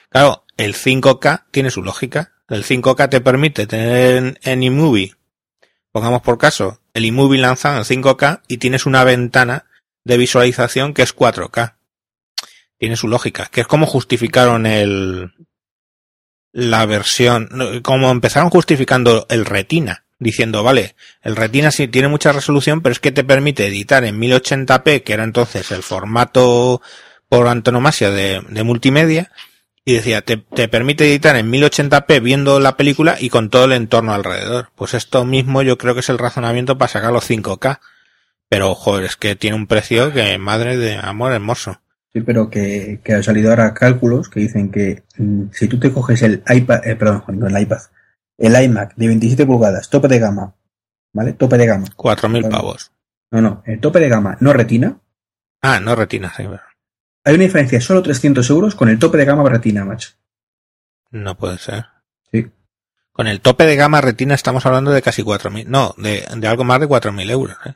Claro, 0.08 0.44
el 0.56 0.74
5K 0.74 1.44
tiene 1.50 1.70
su 1.70 1.82
lógica. 1.82 2.32
El 2.48 2.64
5K 2.64 3.08
te 3.08 3.20
permite 3.20 3.66
tener 3.66 4.16
en, 4.16 4.38
en 4.62 5.10
pongamos 5.90 6.22
por 6.22 6.38
caso, 6.38 6.80
el 6.92 7.04
iMovie 7.04 7.40
lanzado 7.40 7.78
en 7.78 7.84
5K 7.84 8.42
y 8.48 8.58
tienes 8.58 8.86
una 8.86 9.02
ventana 9.02 9.66
de 10.04 10.16
visualización 10.16 10.94
que 10.94 11.02
es 11.02 11.16
4K. 11.16 11.76
Tiene 12.78 12.96
su 12.96 13.08
lógica, 13.08 13.48
que 13.50 13.62
es 13.62 13.66
como 13.66 13.86
justificaron 13.86 14.66
el 14.66 15.32
la 16.54 16.86
versión, 16.86 17.48
como 17.82 18.12
empezaron 18.12 18.48
justificando 18.48 19.26
el 19.28 19.44
Retina, 19.44 20.04
diciendo, 20.20 20.62
vale, 20.62 20.94
el 21.22 21.34
Retina 21.34 21.72
sí 21.72 21.88
tiene 21.88 22.06
mucha 22.06 22.30
resolución, 22.30 22.80
pero 22.80 22.92
es 22.92 23.00
que 23.00 23.10
te 23.10 23.24
permite 23.24 23.66
editar 23.66 24.04
en 24.04 24.20
1080p, 24.20 25.02
que 25.02 25.12
era 25.12 25.24
entonces 25.24 25.72
el 25.72 25.82
formato 25.82 26.80
por 27.28 27.48
antonomasia 27.48 28.12
de, 28.12 28.40
de 28.48 28.62
multimedia, 28.62 29.32
y 29.84 29.94
decía, 29.94 30.22
te, 30.22 30.36
te 30.36 30.68
permite 30.68 31.04
editar 31.10 31.34
en 31.34 31.50
1080p 31.50 32.22
viendo 32.22 32.60
la 32.60 32.76
película 32.76 33.16
y 33.18 33.30
con 33.30 33.50
todo 33.50 33.64
el 33.64 33.72
entorno 33.72 34.14
alrededor. 34.14 34.70
Pues 34.76 34.94
esto 34.94 35.24
mismo 35.24 35.60
yo 35.62 35.76
creo 35.76 35.94
que 35.94 36.00
es 36.00 36.08
el 36.08 36.18
razonamiento 36.18 36.78
para 36.78 36.88
sacar 36.88 37.12
los 37.12 37.28
5K. 37.28 37.80
Pero, 38.48 38.74
joder, 38.76 39.04
es 39.04 39.16
que 39.16 39.34
tiene 39.34 39.56
un 39.56 39.66
precio 39.66 40.12
que, 40.12 40.38
madre 40.38 40.76
de 40.76 40.96
amor 40.96 41.32
hermoso. 41.32 41.80
Sí, 42.14 42.20
pero 42.20 42.48
que, 42.48 43.00
que 43.02 43.12
han 43.14 43.24
salido 43.24 43.50
ahora 43.50 43.74
cálculos 43.74 44.28
que 44.28 44.38
dicen 44.40 44.70
que 44.70 45.02
mm, 45.18 45.46
si 45.52 45.66
tú 45.66 45.80
te 45.80 45.92
coges 45.92 46.22
el 46.22 46.44
iPad, 46.48 46.86
eh, 46.86 46.94
perdón, 46.94 47.24
no 47.28 47.48
el 47.48 47.60
iPad, 47.60 47.80
el 48.38 48.62
iMac 48.64 48.94
de 48.94 49.08
27 49.08 49.44
pulgadas, 49.44 49.90
tope 49.90 50.06
de 50.06 50.20
gama, 50.20 50.54
¿vale? 51.12 51.32
Tope 51.32 51.58
de 51.58 51.66
gama. 51.66 51.86
4.000 51.96 52.42
Vale. 52.42 52.48
pavos. 52.50 52.92
No, 53.32 53.40
no, 53.40 53.62
el 53.66 53.80
tope 53.80 53.98
de 53.98 54.08
gama 54.08 54.36
no 54.40 54.52
retina. 54.52 55.00
Ah, 55.60 55.80
no 55.80 55.96
retina, 55.96 56.32
sí, 56.36 56.44
pero 56.44 56.60
Hay 57.24 57.34
una 57.34 57.44
diferencia 57.44 57.78
de 57.78 57.84
solo 57.84 58.00
300 58.02 58.48
euros 58.50 58.74
con 58.76 58.88
el 58.88 58.98
tope 59.00 59.18
de 59.18 59.24
gama 59.24 59.48
retina, 59.48 59.84
macho. 59.84 60.10
no 61.10 61.36
puede 61.36 61.58
ser. 61.58 61.84
Sí. 62.30 62.48
Con 63.10 63.26
el 63.26 63.40
tope 63.40 63.66
de 63.66 63.74
gama 63.74 64.00
retina 64.00 64.34
estamos 64.34 64.64
hablando 64.66 64.92
de 64.92 65.02
casi 65.02 65.22
4.000, 65.22 65.66
no, 65.66 65.94
de, 65.98 66.24
de 66.36 66.46
algo 66.46 66.62
más 66.62 66.78
de 66.78 66.86
4.000 66.86 67.30
euros. 67.30 67.56
¿eh? 67.66 67.74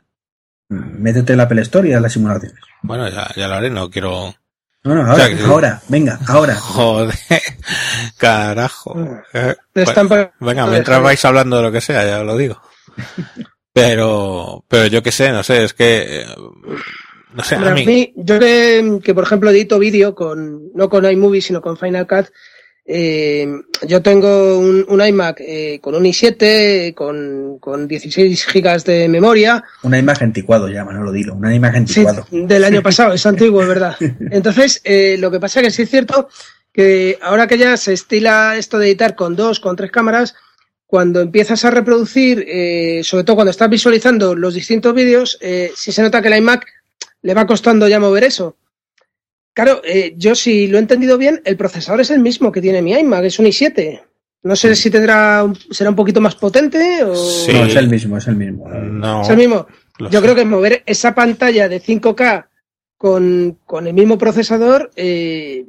Métete 0.69 1.33
en 1.33 1.37
la 1.37 1.43
Apple 1.45 1.61
Store 1.63 1.89
y 1.89 1.93
haz 1.93 2.01
las 2.01 2.13
simulaciones. 2.13 2.57
Bueno, 2.83 3.09
ya, 3.09 3.27
ya 3.35 3.47
lo 3.47 3.55
haré, 3.55 3.69
no 3.69 3.89
quiero... 3.89 4.33
No, 4.83 4.95
no, 4.95 5.01
O 5.01 5.05
ahora, 5.07 5.25
sea, 5.27 5.35
que- 5.37 5.43
ahora, 5.43 5.81
venga, 5.89 6.19
ahora. 6.27 6.55
Joder, 6.59 7.13
carajo. 8.17 8.95
Eh, 9.33 9.55
bueno, 10.07 10.31
venga, 10.39 10.65
mientras 10.67 11.01
vais 11.01 11.25
hablando 11.25 11.57
de 11.57 11.63
lo 11.63 11.71
que 11.71 11.81
sea, 11.81 12.05
ya 12.05 12.23
lo 12.23 12.37
digo. 12.37 12.61
Pero, 13.73 14.63
pero 14.67 14.87
yo 14.87 15.03
qué 15.03 15.11
sé, 15.11 15.31
no 15.31 15.43
sé, 15.43 15.63
es 15.63 15.73
que, 15.73 16.21
eh, 16.21 16.25
no 17.33 17.43
sé, 17.43 17.55
Hombre, 17.55 17.69
a 17.69 17.73
a 17.73 17.75
mí, 17.75 17.85
mí, 17.85 18.13
yo 18.15 18.39
que, 18.39 18.99
que, 19.03 19.13
por 19.13 19.23
ejemplo 19.23 19.49
edito 19.51 19.77
vídeo 19.79 20.15
con 20.15 20.71
no 20.73 20.89
con 20.89 21.05
iMovie 21.09 21.41
sino 21.41 21.61
con 21.61 21.77
Final 21.77 22.07
Cut 22.07 22.27
eh, 22.91 23.47
yo 23.87 24.01
tengo 24.01 24.57
un, 24.57 24.83
un 24.89 25.05
iMac 25.05 25.39
eh, 25.41 25.79
con 25.79 25.93
un 25.93 26.03
i7 26.05 26.95
con, 26.95 27.59
con 27.59 27.87
16 27.87 28.45
gigas 28.47 28.83
de 28.83 29.07
memoria 29.07 29.63
Una 29.83 29.99
imagen 29.99 30.29
anticuado 30.29 30.67
ya, 30.69 30.83
Manolo, 30.83 31.11
dilo. 31.11 31.35
Una 31.35 31.53
imagen 31.53 31.87
Sí, 31.87 31.99
anticuado. 31.99 32.25
del 32.31 32.63
año 32.63 32.81
pasado, 32.89 33.13
es 33.13 33.23
antiguo, 33.27 33.61
es 33.61 33.67
verdad. 33.67 33.95
Entonces, 34.31 34.81
eh, 34.83 35.17
lo 35.19 35.29
que 35.29 35.39
pasa 35.39 35.61
que 35.61 35.69
sí 35.69 35.83
es 35.83 35.89
cierto 35.89 36.29
que 36.73 37.19
ahora 37.21 37.45
que 37.47 37.57
ya 37.59 37.77
se 37.77 37.93
estila 37.93 38.57
esto 38.57 38.79
de 38.79 38.87
editar 38.87 39.15
con 39.15 39.35
dos, 39.35 39.59
con 39.59 39.75
tres 39.75 39.91
cámaras, 39.91 40.33
cuando 40.87 41.19
empiezas 41.21 41.63
a 41.65 41.71
reproducir, 41.71 42.43
eh, 42.47 43.01
sobre 43.03 43.23
todo 43.23 43.35
cuando 43.35 43.51
estás 43.51 43.69
visualizando 43.69 44.33
los 44.33 44.55
distintos 44.55 44.95
vídeos, 44.95 45.37
eh, 45.41 45.71
sí 45.75 45.91
se 45.91 46.01
nota 46.01 46.21
que 46.23 46.29
el 46.29 46.37
iMac 46.37 46.65
le 47.21 47.33
va 47.35 47.45
costando 47.45 47.87
ya 47.87 47.99
mover 47.99 48.23
eso. 48.23 48.55
Claro, 49.61 49.81
eh, 49.83 50.13
yo 50.17 50.35
si 50.35 50.67
lo 50.67 50.77
he 50.77 50.81
entendido 50.81 51.17
bien, 51.17 51.41
el 51.45 51.57
procesador 51.57 52.01
es 52.01 52.11
el 52.11 52.19
mismo 52.19 52.51
que 52.51 52.61
tiene 52.61 52.81
mi 52.81 52.93
iMac, 52.93 53.23
es 53.25 53.39
un 53.39 53.45
i7. 53.45 54.01
No 54.43 54.55
sé 54.55 54.73
si 54.75 54.89
tendrá, 54.89 55.45
será 55.69 55.89
un 55.89 55.95
poquito 55.97 56.21
más 56.21 56.35
potente 56.35 57.03
o 57.03 57.13
Sí. 57.15 57.51
No, 57.53 57.65
es 57.65 57.75
el 57.75 57.89
mismo, 57.89 58.17
es 58.17 58.27
el 58.27 58.35
mismo. 58.37 58.69
no, 58.69 59.21
es 59.21 59.29
el 59.29 59.37
mismo. 59.37 59.67
Yo 59.99 60.09
sé. 60.09 60.21
creo 60.21 60.35
que 60.35 60.45
mover 60.45 60.81
esa 60.85 61.13
pantalla 61.13 61.67
de 61.67 61.81
5K 61.81 62.47
con, 62.97 63.57
con 63.65 63.85
el 63.87 63.93
mismo 63.93 64.17
procesador 64.17 64.91
eh, 64.95 65.65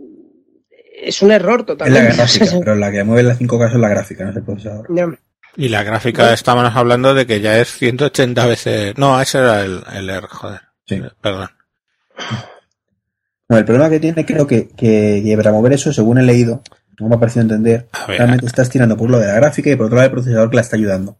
es 1.03 1.21
un 1.23 1.33
error 1.33 1.61
Es 1.63 1.67
la 1.67 1.67
totalmente. 1.67 2.17
gráfica, 2.17 2.47
pero 2.61 2.77
la 2.77 2.93
que 2.93 3.03
mueve 3.03 3.25
la 3.25 3.35
5K 3.37 3.69
es 3.71 3.75
la 3.75 3.89
gráfica, 3.89 4.25
no 4.25 4.31
es 4.31 4.37
el 4.37 4.45
procesador. 4.45 5.19
Y 5.57 5.69
la 5.69 5.83
gráfica 5.83 6.33
estábamos 6.33 6.77
hablando 6.77 7.13
de 7.13 7.27
que 7.27 7.41
ya 7.41 7.59
es 7.59 7.71
180 7.77 8.47
veces, 8.47 8.97
no, 8.99 9.21
ese 9.21 9.39
era 9.39 9.63
el, 9.65 9.83
el 9.95 10.09
R, 10.11 10.27
joder, 10.29 10.61
Sí. 10.87 11.03
perdón. 11.21 11.49
No, 13.51 13.59
el 13.59 13.65
problema 13.65 13.91
que 13.91 13.99
tiene, 13.99 14.25
creo 14.25 14.47
que, 14.47 14.69
que, 14.69 15.23
que 15.25 15.37
para 15.37 15.51
mover 15.51 15.73
eso, 15.73 15.93
según 15.93 16.19
he 16.19 16.23
leído, 16.23 16.63
no 17.01 17.09
me 17.09 17.17
ha 17.17 17.19
parecido 17.19 17.43
entender, 17.43 17.89
ver, 18.07 18.19
realmente 18.19 18.47
estás 18.47 18.71
tirando 18.71 18.97
por 18.97 19.11
lo 19.11 19.19
de 19.19 19.27
la 19.27 19.35
gráfica 19.35 19.71
y 19.71 19.75
por 19.75 19.87
otro 19.87 19.97
lado 19.97 20.07
el 20.07 20.13
procesador 20.13 20.51
que 20.51 20.55
la 20.55 20.63
está 20.63 20.77
ayudando. 20.77 21.19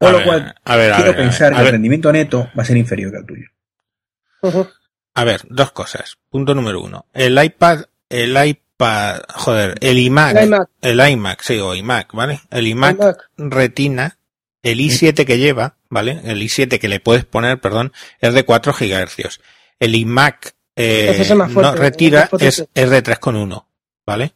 Con 0.00 0.10
lo 0.10 0.18
ver, 0.18 0.26
cual, 0.26 0.54
a 0.64 0.76
ver, 0.76 0.92
a 0.92 0.96
quiero 0.96 1.12
ver, 1.12 1.20
a 1.20 1.22
ver, 1.22 1.28
pensar 1.28 1.52
a 1.52 1.54
que 1.54 1.60
el 1.60 1.64
ver, 1.66 1.72
rendimiento 1.74 2.12
neto 2.12 2.50
va 2.58 2.64
a 2.64 2.66
ser 2.66 2.76
inferior 2.76 3.12
que 3.12 3.18
el 3.18 3.26
tuyo. 3.26 3.46
A 5.14 5.22
ver, 5.22 5.42
dos 5.48 5.70
cosas. 5.70 6.16
Punto 6.28 6.52
número 6.52 6.80
uno. 6.82 7.06
El 7.14 7.40
iPad, 7.40 7.82
el 8.08 8.36
iPad, 8.44 9.20
joder, 9.36 9.76
el 9.80 9.98
iMac, 9.98 10.36
El 10.36 10.46
iMac. 10.48 10.68
el 10.82 11.10
iMac, 11.10 11.42
sí, 11.42 11.60
o 11.60 11.76
iMac, 11.76 12.12
¿vale? 12.12 12.40
El 12.50 12.66
iMac 12.66 12.96
iMac. 12.96 13.30
Retina, 13.36 14.18
el 14.64 14.80
i7 14.80 15.24
que 15.24 15.38
lleva, 15.38 15.76
¿vale? 15.88 16.20
El 16.24 16.42
i7 16.42 16.80
que 16.80 16.88
le 16.88 16.98
puedes 16.98 17.24
poner, 17.24 17.60
perdón, 17.60 17.92
es 18.18 18.34
de 18.34 18.44
4 18.44 18.72
GHz. 18.72 19.38
El 19.78 19.94
iMac 19.94 20.53
eh, 20.76 21.08
Ese 21.10 21.22
es 21.22 21.30
el 21.30 21.38
más 21.38 21.52
fuerte, 21.52 21.70
no 21.70 21.74
el 21.74 21.78
retira 21.78 22.28
es, 22.38 22.66
es 22.74 22.90
de 22.90 23.02
3,1, 23.02 23.64
¿vale? 24.06 24.34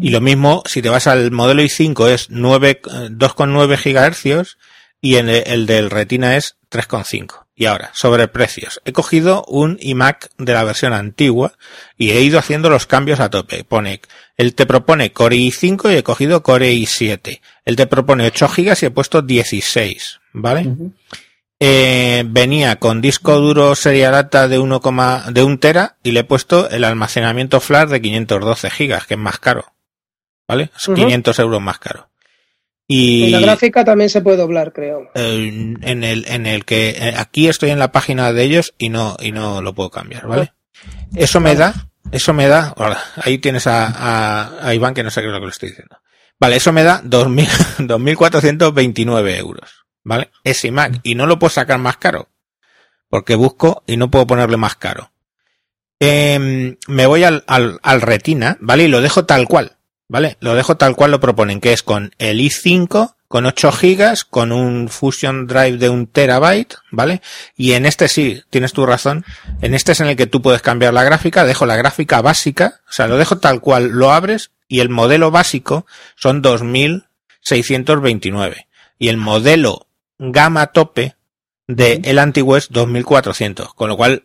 Y 0.00 0.10
lo 0.10 0.20
mismo, 0.20 0.62
si 0.66 0.82
te 0.82 0.88
vas 0.88 1.08
al 1.08 1.32
modelo 1.32 1.62
i5 1.62 2.08
es 2.10 2.30
9, 2.30 2.70
eh, 2.70 2.80
2,9 3.10 3.76
GHz 3.76 4.56
y 5.00 5.16
en 5.16 5.28
el, 5.28 5.42
el 5.46 5.66
del 5.66 5.90
Retina 5.90 6.36
es 6.36 6.56
3,5. 6.70 7.46
Y 7.56 7.66
ahora, 7.66 7.90
sobre 7.92 8.28
precios. 8.28 8.80
He 8.84 8.92
cogido 8.92 9.44
un 9.48 9.76
iMac 9.80 10.30
de 10.38 10.52
la 10.52 10.62
versión 10.62 10.92
antigua 10.92 11.54
y 11.96 12.10
he 12.10 12.20
ido 12.20 12.38
haciendo 12.38 12.70
los 12.70 12.86
cambios 12.86 13.18
a 13.18 13.30
tope. 13.30 13.64
Pone, 13.64 14.00
él 14.36 14.54
te 14.54 14.64
propone 14.64 15.12
Core 15.12 15.36
i5 15.36 15.92
y 15.92 15.96
he 15.96 16.02
cogido 16.04 16.44
Core 16.44 16.72
i7. 16.72 17.40
Él 17.64 17.74
te 17.74 17.88
propone 17.88 18.26
8 18.26 18.48
GB 18.56 18.76
y 18.80 18.84
he 18.86 18.90
puesto 18.90 19.22
16, 19.22 20.20
¿vale? 20.34 20.72
Eh, 21.60 22.22
venía 22.26 22.76
con 22.76 23.00
disco 23.00 23.38
duro 23.40 23.74
serie 23.74 24.08
data 24.10 24.46
de 24.46 24.58
1, 24.60 24.80
de 25.32 25.42
1 25.42 25.58
tera 25.58 25.96
y 26.04 26.12
le 26.12 26.20
he 26.20 26.24
puesto 26.24 26.70
el 26.70 26.84
almacenamiento 26.84 27.58
flash 27.60 27.88
de 27.88 28.00
512 28.00 28.70
gigas, 28.70 29.06
que 29.06 29.14
es 29.14 29.20
más 29.20 29.38
caro. 29.38 29.64
¿Vale? 30.46 30.70
Es 30.76 30.86
Ujú. 30.88 30.96
500 30.96 31.38
euros 31.40 31.60
más 31.60 31.78
caro. 31.78 32.08
Y 32.86 33.24
Y 33.24 33.30
la 33.30 33.40
gráfica 33.40 33.84
también 33.84 34.08
se 34.08 34.22
puede 34.22 34.38
doblar, 34.38 34.72
creo. 34.72 35.10
eh, 35.14 35.76
en 35.82 36.04
el, 36.04 36.24
en 36.28 36.46
el 36.46 36.64
que 36.64 36.90
eh, 36.90 37.14
aquí 37.18 37.48
estoy 37.48 37.70
en 37.70 37.78
la 37.78 37.92
página 37.92 38.32
de 38.32 38.42
ellos 38.44 38.72
y 38.78 38.88
no, 38.88 39.16
y 39.20 39.32
no 39.32 39.60
lo 39.60 39.74
puedo 39.74 39.90
cambiar, 39.90 40.26
¿vale? 40.26 40.52
Eso 41.14 41.40
me 41.40 41.54
da, 41.54 41.74
eso 42.12 42.32
me 42.32 42.46
da, 42.48 42.72
hola, 42.76 43.02
ahí 43.22 43.38
tienes 43.38 43.66
a, 43.66 43.86
a, 43.88 44.66
a 44.68 44.74
Iván 44.74 44.94
que 44.94 45.02
no 45.02 45.10
sé 45.10 45.20
qué 45.20 45.26
es 45.26 45.32
lo 45.32 45.38
que 45.40 45.46
le 45.46 45.50
estoy 45.50 45.68
diciendo. 45.70 45.98
Vale, 46.40 46.56
eso 46.56 46.72
me 46.72 46.82
da 46.84 47.02
2.000 47.02 47.46
2.429 47.88 49.36
euros, 49.38 49.77
¿vale? 50.08 50.30
Es 50.42 50.64
iMac 50.64 51.00
y 51.02 51.14
no 51.14 51.26
lo 51.26 51.38
puedo 51.38 51.50
sacar 51.50 51.78
más 51.78 51.98
caro 51.98 52.30
porque 53.08 53.34
busco 53.34 53.82
y 53.86 53.96
no 53.96 54.10
puedo 54.10 54.26
ponerle 54.26 54.56
más 54.56 54.74
caro. 54.74 55.12
Em, 56.00 56.76
me 56.86 57.06
voy 57.06 57.24
al, 57.24 57.44
al, 57.46 57.80
al 57.82 58.02
Retina, 58.02 58.56
¿vale? 58.60 58.84
Y 58.84 58.88
lo 58.88 59.00
dejo 59.00 59.24
tal 59.24 59.48
cual, 59.48 59.78
¿vale? 60.08 60.36
Lo 60.40 60.54
dejo 60.54 60.76
tal 60.76 60.94
cual 60.94 61.10
lo 61.10 61.20
proponen, 61.20 61.60
que 61.60 61.72
es 61.72 61.82
con 61.82 62.14
el 62.18 62.40
i5, 62.40 63.16
con 63.26 63.46
8 63.46 63.72
gigas, 63.72 64.24
con 64.24 64.52
un 64.52 64.88
Fusion 64.88 65.46
Drive 65.46 65.78
de 65.78 65.88
un 65.88 66.06
terabyte, 66.06 66.76
¿vale? 66.90 67.20
Y 67.56 67.72
en 67.72 67.86
este 67.86 68.08
sí, 68.08 68.42
tienes 68.50 68.72
tu 68.72 68.86
razón, 68.86 69.24
en 69.60 69.74
este 69.74 69.92
es 69.92 70.00
en 70.00 70.06
el 70.06 70.16
que 70.16 70.26
tú 70.26 70.40
puedes 70.40 70.62
cambiar 70.62 70.94
la 70.94 71.04
gráfica, 71.04 71.44
dejo 71.44 71.66
la 71.66 71.76
gráfica 71.76 72.22
básica, 72.22 72.80
o 72.88 72.92
sea, 72.92 73.08
lo 73.08 73.18
dejo 73.18 73.38
tal 73.38 73.60
cual, 73.60 73.88
lo 73.88 74.12
abres 74.12 74.52
y 74.68 74.80
el 74.80 74.90
modelo 74.90 75.30
básico 75.30 75.86
son 76.16 76.42
2629. 76.42 78.66
Y 79.00 79.08
el 79.08 79.16
modelo 79.16 79.87
gama 80.18 80.68
tope 80.68 81.16
de 81.66 82.00
el 82.04 82.18
antiguo 82.18 82.56
es 82.56 82.68
2400, 82.70 83.74
con 83.74 83.88
lo 83.88 83.96
cual 83.96 84.24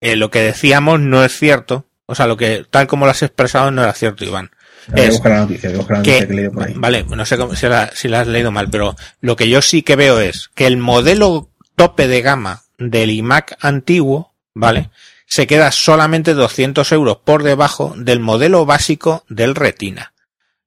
eh, 0.00 0.16
lo 0.16 0.30
que 0.30 0.40
decíamos 0.40 1.00
no 1.00 1.24
es 1.24 1.36
cierto, 1.36 1.86
o 2.06 2.14
sea, 2.14 2.26
lo 2.26 2.36
que 2.36 2.64
tal 2.70 2.86
como 2.86 3.04
lo 3.04 3.10
has 3.10 3.22
expresado 3.22 3.70
no 3.70 3.82
era 3.82 3.92
cierto, 3.92 4.24
Iván. 4.24 4.50
Es 4.94 5.22
la 5.22 5.40
noticia, 5.40 5.70
la 5.70 6.02
que, 6.02 6.50
por 6.52 6.64
ahí. 6.66 6.72
vale, 6.76 7.04
no 7.04 7.26
sé 7.26 7.36
cómo- 7.36 7.54
si 7.54 7.66
la, 7.66 7.90
si 7.94 8.08
la 8.08 8.20
has 8.20 8.26
leído 8.26 8.50
mal, 8.50 8.70
pero 8.70 8.96
lo 9.20 9.36
que 9.36 9.48
yo 9.50 9.60
sí 9.60 9.82
que 9.82 9.96
veo 9.96 10.18
es 10.20 10.48
que 10.54 10.66
el 10.66 10.78
modelo 10.78 11.50
tope 11.76 12.08
de 12.08 12.22
gama 12.22 12.62
del 12.78 13.10
iMac 13.10 13.58
antiguo, 13.60 14.34
¿vale? 14.54 14.88
Se 15.26 15.46
queda 15.46 15.72
solamente 15.72 16.32
200 16.32 16.90
euros 16.92 17.18
por 17.18 17.42
debajo 17.42 17.92
del 17.98 18.20
modelo 18.20 18.64
básico 18.64 19.24
del 19.28 19.54
Retina. 19.54 20.14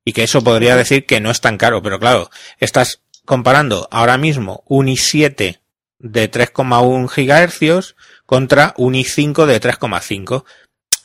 Y 0.05 0.13
que 0.13 0.23
eso 0.23 0.43
podría 0.43 0.75
decir 0.75 1.05
que 1.07 1.19
no 1.19 1.31
es 1.31 1.41
tan 1.41 1.57
caro, 1.57 1.81
pero 1.81 1.99
claro, 1.99 2.29
estás 2.59 3.00
comparando 3.25 3.87
ahora 3.91 4.17
mismo 4.17 4.63
un 4.67 4.87
i7 4.87 5.59
de 5.99 6.31
3,1 6.31 7.09
gigahercios 7.09 7.95
contra 8.25 8.73
un 8.77 8.93
i5 8.93 9.45
de 9.45 9.61
3,5. 9.61 10.45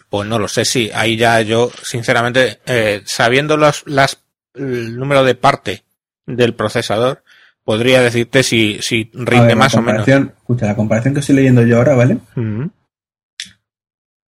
Pues 0.09 0.29
no 0.29 0.39
lo 0.39 0.49
sé 0.49 0.64
si 0.64 0.91
ahí 0.93 1.17
ya 1.17 1.41
yo, 1.41 1.71
sinceramente, 1.83 2.61
eh, 2.67 3.03
sabiendo 3.05 3.57
los, 3.57 3.83
las, 3.87 4.23
el 4.55 4.97
número 4.97 5.25
de 5.25 5.35
parte 5.35 5.85
del 6.27 6.55
procesador, 6.55 7.25
podría 7.64 8.01
decirte 8.01 8.43
si, 8.43 8.79
si 8.81 9.11
rinde 9.12 9.49
ver, 9.49 9.57
más 9.57 9.75
o 9.75 9.83
menos. 9.83 10.07
Escucha, 10.07 10.67
la 10.67 10.77
comparación 10.77 11.14
que 11.14 11.21
estoy 11.21 11.35
leyendo 11.35 11.62
yo 11.62 11.79
ahora, 11.79 11.97
¿vale? 11.97 12.19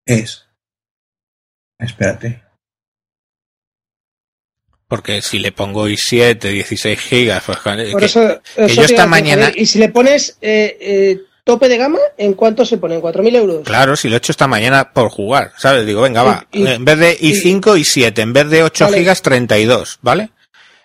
Es. 0.06 0.48
Espérate. 1.78 2.47
Porque 4.88 5.22
si 5.22 5.40
le 5.40 5.52
pongo 5.52 5.88
i7, 5.90 6.40
16 6.40 7.00
gigas, 7.00 7.44
pues 7.46 7.58
Por 7.60 7.76
que- 8.00 8.06
eso, 8.06 8.40
eso 8.56 8.68
yo 8.76 8.84
esta 8.84 9.06
mañana- 9.06 9.46
Javier, 9.48 9.62
Y 9.62 9.66
si 9.66 9.80
le 9.80 9.90
pones 9.90 10.38
eh, 10.42 10.78
eh, 10.80 11.22
tope 11.44 11.68
de 11.68 11.78
gama, 11.78 12.00
¿en 12.18 12.34
cuánto 12.34 12.66
se 12.66 12.78
pone? 12.78 12.96
¿En 12.96 13.02
4.000 13.02 13.36
euros? 13.36 13.64
claro, 13.66 13.96
si 13.98 14.08
lo 14.08 14.16
he 14.16 14.18
hecho 14.20 14.32
esta 14.32 14.48
mañana 14.48 14.94
por 14.94 15.10
jugar, 15.10 15.52
¿sabes? 15.58 15.86
Digo, 15.86 16.02
venga, 16.02 16.24
va, 16.24 16.48
Y- 16.54 16.64
y- 16.64 16.68
en 16.68 16.86
vez 16.86 16.98
de 17.00 17.18
i5, 17.20 17.78
i7, 17.78 18.22
en 18.22 18.32
vez 18.34 18.50
de 18.50 18.64
8 18.64 18.86
Vale. 18.86 18.98
gigas, 19.00 19.22
32, 19.22 20.00
¿vale? 20.02 20.30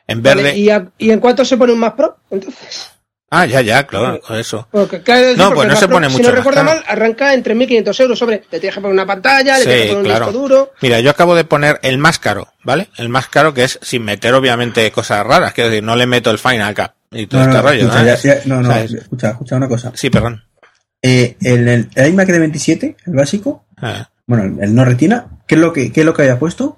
En 0.09 0.21
vez 0.21 0.35
Vale, 0.35 0.49
de... 0.53 0.59
¿y, 0.59 0.69
a- 0.71 0.89
¿Y 0.99 1.11
en 1.11 1.21
cuánto 1.21 1.45
se 1.45 1.57
pone 1.57 1.73
un 1.73 1.79
Mac 1.79 1.95
Pro? 1.97 2.17
Entonces. 2.31 2.91
Ah, 3.35 3.47
ya, 3.47 3.63
ya, 3.63 3.87
claro, 3.87 4.21
eso. 4.37 4.69
Porque, 4.71 5.01
claro, 5.01 5.23
decir, 5.23 5.39
No, 5.39 5.55
pues 5.55 5.67
no 5.67 5.75
se 5.75 5.87
Pro, 5.87 5.95
pone 5.97 6.09
Si 6.11 6.13
mucho 6.17 6.25
no 6.25 6.29
más 6.29 6.39
recuerdo 6.45 6.65
mal, 6.65 6.85
arranca 6.87 7.33
entre 7.33 7.55
1.500 7.57 8.01
euros. 8.01 8.19
Sobre, 8.19 8.43
le 8.51 8.61
tienes 8.61 8.75
que 8.75 8.81
poner 8.83 8.93
una 8.93 9.07
pantalla, 9.07 9.55
le 9.57 9.65
Sí, 9.65 9.69
tienes 9.71 9.83
que 9.85 9.89
poner 9.89 9.99
un 10.01 10.05
claro. 10.05 10.27
disco 10.27 10.39
duro. 10.39 10.73
Mira, 10.83 11.01
yo 11.01 11.11
acabo 11.11 11.35
de 11.35 11.45
poner 11.45 11.81
el 11.83 11.97
más 11.97 12.19
caro, 12.19 12.49
¿vale? 12.63 12.89
El 12.99 13.09
más 13.09 13.29
caro 13.29 13.55
que 13.55 13.65
es 13.65 13.79
sin 13.81 14.05
meter 14.05 14.35
obviamente 14.35 14.93
cosas 14.93 15.25
raras, 15.27 15.55
quiero 15.55 15.71
decir, 15.71 15.83
no 15.83 15.97
le 15.97 16.07
meto 16.07 16.31
el 16.31 16.39
Final 16.39 16.75
Cut 16.75 16.91
y 17.11 17.27
todo 17.27 17.41
No, 17.41 17.47
este 17.47 17.57
no, 17.57 17.69
rollo, 17.69 17.81
escucha, 17.85 18.01
¿no? 18.01 18.07
ya- 18.07 18.17
ya- 18.17 18.41
no, 18.45 18.61
no, 18.61 18.69
¿Sabes? 18.71 18.93
escucha, 18.93 19.31
escucha 19.31 19.57
una 19.57 19.69
cosa. 19.69 19.93
Sí, 19.95 20.11
perdón. 20.11 20.45
Eh, 21.01 21.37
el, 21.41 21.69
el, 21.69 21.89
el 21.95 22.09
iMac 22.13 22.29
de 22.29 22.39
27, 22.39 22.97
el 23.07 23.15
básico, 23.15 23.65
Ah. 23.81 24.11
bueno, 24.27 24.45
el, 24.45 24.63
el 24.63 24.75
no 24.75 24.85
retina, 24.85 25.27
¿qué 25.49 25.55
es 25.55 25.61
lo 25.63 25.73
que, 25.73 25.91
qué 25.91 26.01
es 26.01 26.07
lo 26.07 26.13
que 26.15 26.23
había 26.23 26.39
puesto? 26.39 26.77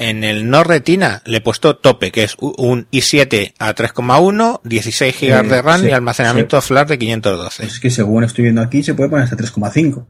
En 0.00 0.24
el 0.24 0.48
no 0.48 0.64
retina 0.64 1.20
le 1.26 1.36
he 1.36 1.40
puesto 1.42 1.76
tope, 1.76 2.10
que 2.10 2.24
es 2.24 2.34
un 2.40 2.88
i7 2.90 3.52
a 3.58 3.74
3,1, 3.74 4.62
16 4.64 5.20
GB 5.20 5.28
Eh, 5.28 5.42
de 5.42 5.60
RAM 5.60 5.82
sí, 5.82 5.88
y 5.88 5.90
almacenamiento 5.90 6.58
flash 6.62 6.88
de 6.88 6.98
512. 6.98 7.66
Es 7.66 7.80
que 7.80 7.90
según 7.90 8.24
estoy 8.24 8.44
viendo 8.44 8.62
aquí, 8.62 8.82
se 8.82 8.94
puede 8.94 9.10
poner 9.10 9.24
hasta 9.24 9.36
3,5. 9.36 10.06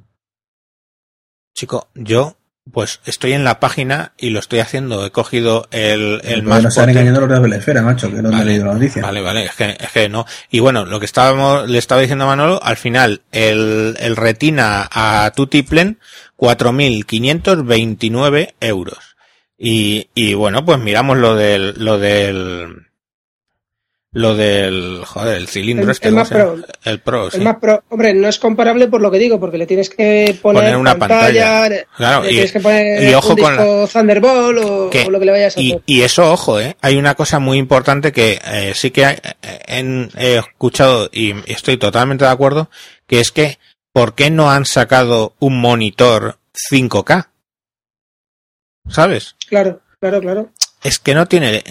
Chico, 1.57 1.89
yo 1.97 2.37
pues 2.71 3.01
estoy 3.05 3.33
en 3.33 3.43
la 3.43 3.59
página 3.59 4.13
y 4.17 4.31
lo 4.31 4.39
estoy 4.39 4.61
haciendo. 4.61 5.05
He 5.05 5.11
cogido 5.11 5.67
el, 5.73 6.21
el 6.23 6.45
más 6.45 6.63
nos 6.63 6.75
están 6.75 6.91
engañando 6.91 7.27
los 7.27 7.43
de 7.43 7.49
la 7.49 7.57
esfera, 7.57 7.83
macho, 7.83 8.13
que 8.13 8.23
no 8.23 8.31
Vale, 8.31 8.59
la 8.59 8.73
noticia. 8.73 9.03
Vale, 9.03 9.23
vale, 9.23 9.47
es 9.47 9.57
que, 9.57 9.77
es 9.81 9.91
que 9.91 10.09
no. 10.09 10.25
Y 10.53 10.61
bueno, 10.61 10.85
lo 10.85 11.01
que 11.01 11.07
estábamos, 11.07 11.69
le 11.69 11.79
estaba 11.79 12.01
diciendo 12.01 12.27
a 12.27 12.29
Manolo, 12.29 12.63
al 12.63 12.77
final, 12.77 13.23
el, 13.33 13.97
el 13.99 14.15
Retina 14.15 14.89
a 14.93 15.33
Tutiplen, 15.35 15.99
4.529 16.37 18.55
euros. 18.61 19.10
Y, 19.63 20.09
y 20.15 20.33
bueno, 20.33 20.65
pues 20.65 20.79
miramos 20.79 21.19
lo 21.19 21.37
del, 21.37 21.75
lo 21.77 21.99
del, 21.99 22.87
lo 24.13 24.35
del, 24.35 25.03
joder, 25.05 25.37
el 25.37 25.49
cilindro 25.49 25.85
El- 25.85 25.91
este. 25.91 26.09
el 26.09 26.15
¿cómo 26.15 26.21
Mac 26.25 26.29
se 26.33 26.39
llama? 26.39 26.53
Pro. 26.55 26.67
El 26.85 27.01
Pro, 27.01 27.29
El. 27.31 27.43
Mac 27.43 27.61
Pro, 27.61 27.85
hombre, 27.91 28.15
no 28.15 28.27
es 28.29 28.39
comparable 28.39 28.89
por 28.89 29.03
lo 29.03 29.11
que 29.11 29.19
digo, 29.19 29.39
porque 29.39 29.59
le 29.59 29.67
tienes 29.67 29.91
que 29.91 30.35
poner, 30.41 30.63
Poner 30.63 30.77
una 30.79 30.97
pantalla. 30.99 31.69
le 31.69 31.87
Claro, 31.95 32.25
y- 32.25 32.31
tienes 32.31 32.53
que 32.53 32.61
poner 32.61 33.03
y 33.11 33.13
ojo 33.15 33.35
un 33.35 33.37
con 33.37 33.53
disco 33.53 33.89
Thunderbolt 33.93 34.59
o, 34.65 35.11
lo 35.11 35.19
que 35.21 35.25
le 35.27 35.31
vayas 35.31 35.55
a 35.57 35.61
Y, 35.61 35.73
hacer. 35.73 35.83
y 35.85 36.03
eso, 36.03 36.33
ojo, 36.33 36.59
¿eh? 36.59 36.77
hay 36.81 36.97
una 36.97 37.15
cosa 37.15 37.39
muy 37.39 37.59
importante 37.59 38.13
que 38.13 38.41
eh, 38.43 38.73
sí 38.75 38.91
que 38.93 39.03
eh, 39.03 39.19
en- 39.67 40.11
he 40.17 40.39
escuchado 40.39 41.11
y 41.13 41.35
estoy 41.53 41.77
totalmente 41.77 42.25
de 42.25 42.31
acuerdo, 42.31 42.71
que 43.07 43.21
es 43.21 43.31
que 43.31 43.59
¿por 43.93 44.15
qué 44.15 44.31
no 44.31 44.51
han 44.51 44.65
sacado 44.65 45.35
un 45.39 45.61
monitor 45.61 46.39
5K? 46.73 47.27
¿Sabes? 48.89 49.37
Claro, 49.51 49.83
claro, 50.01 50.21
claro. 50.21 50.53
Es 50.83 50.99
que 50.99 51.15
no 51.15 51.27
tiene, 51.27 51.63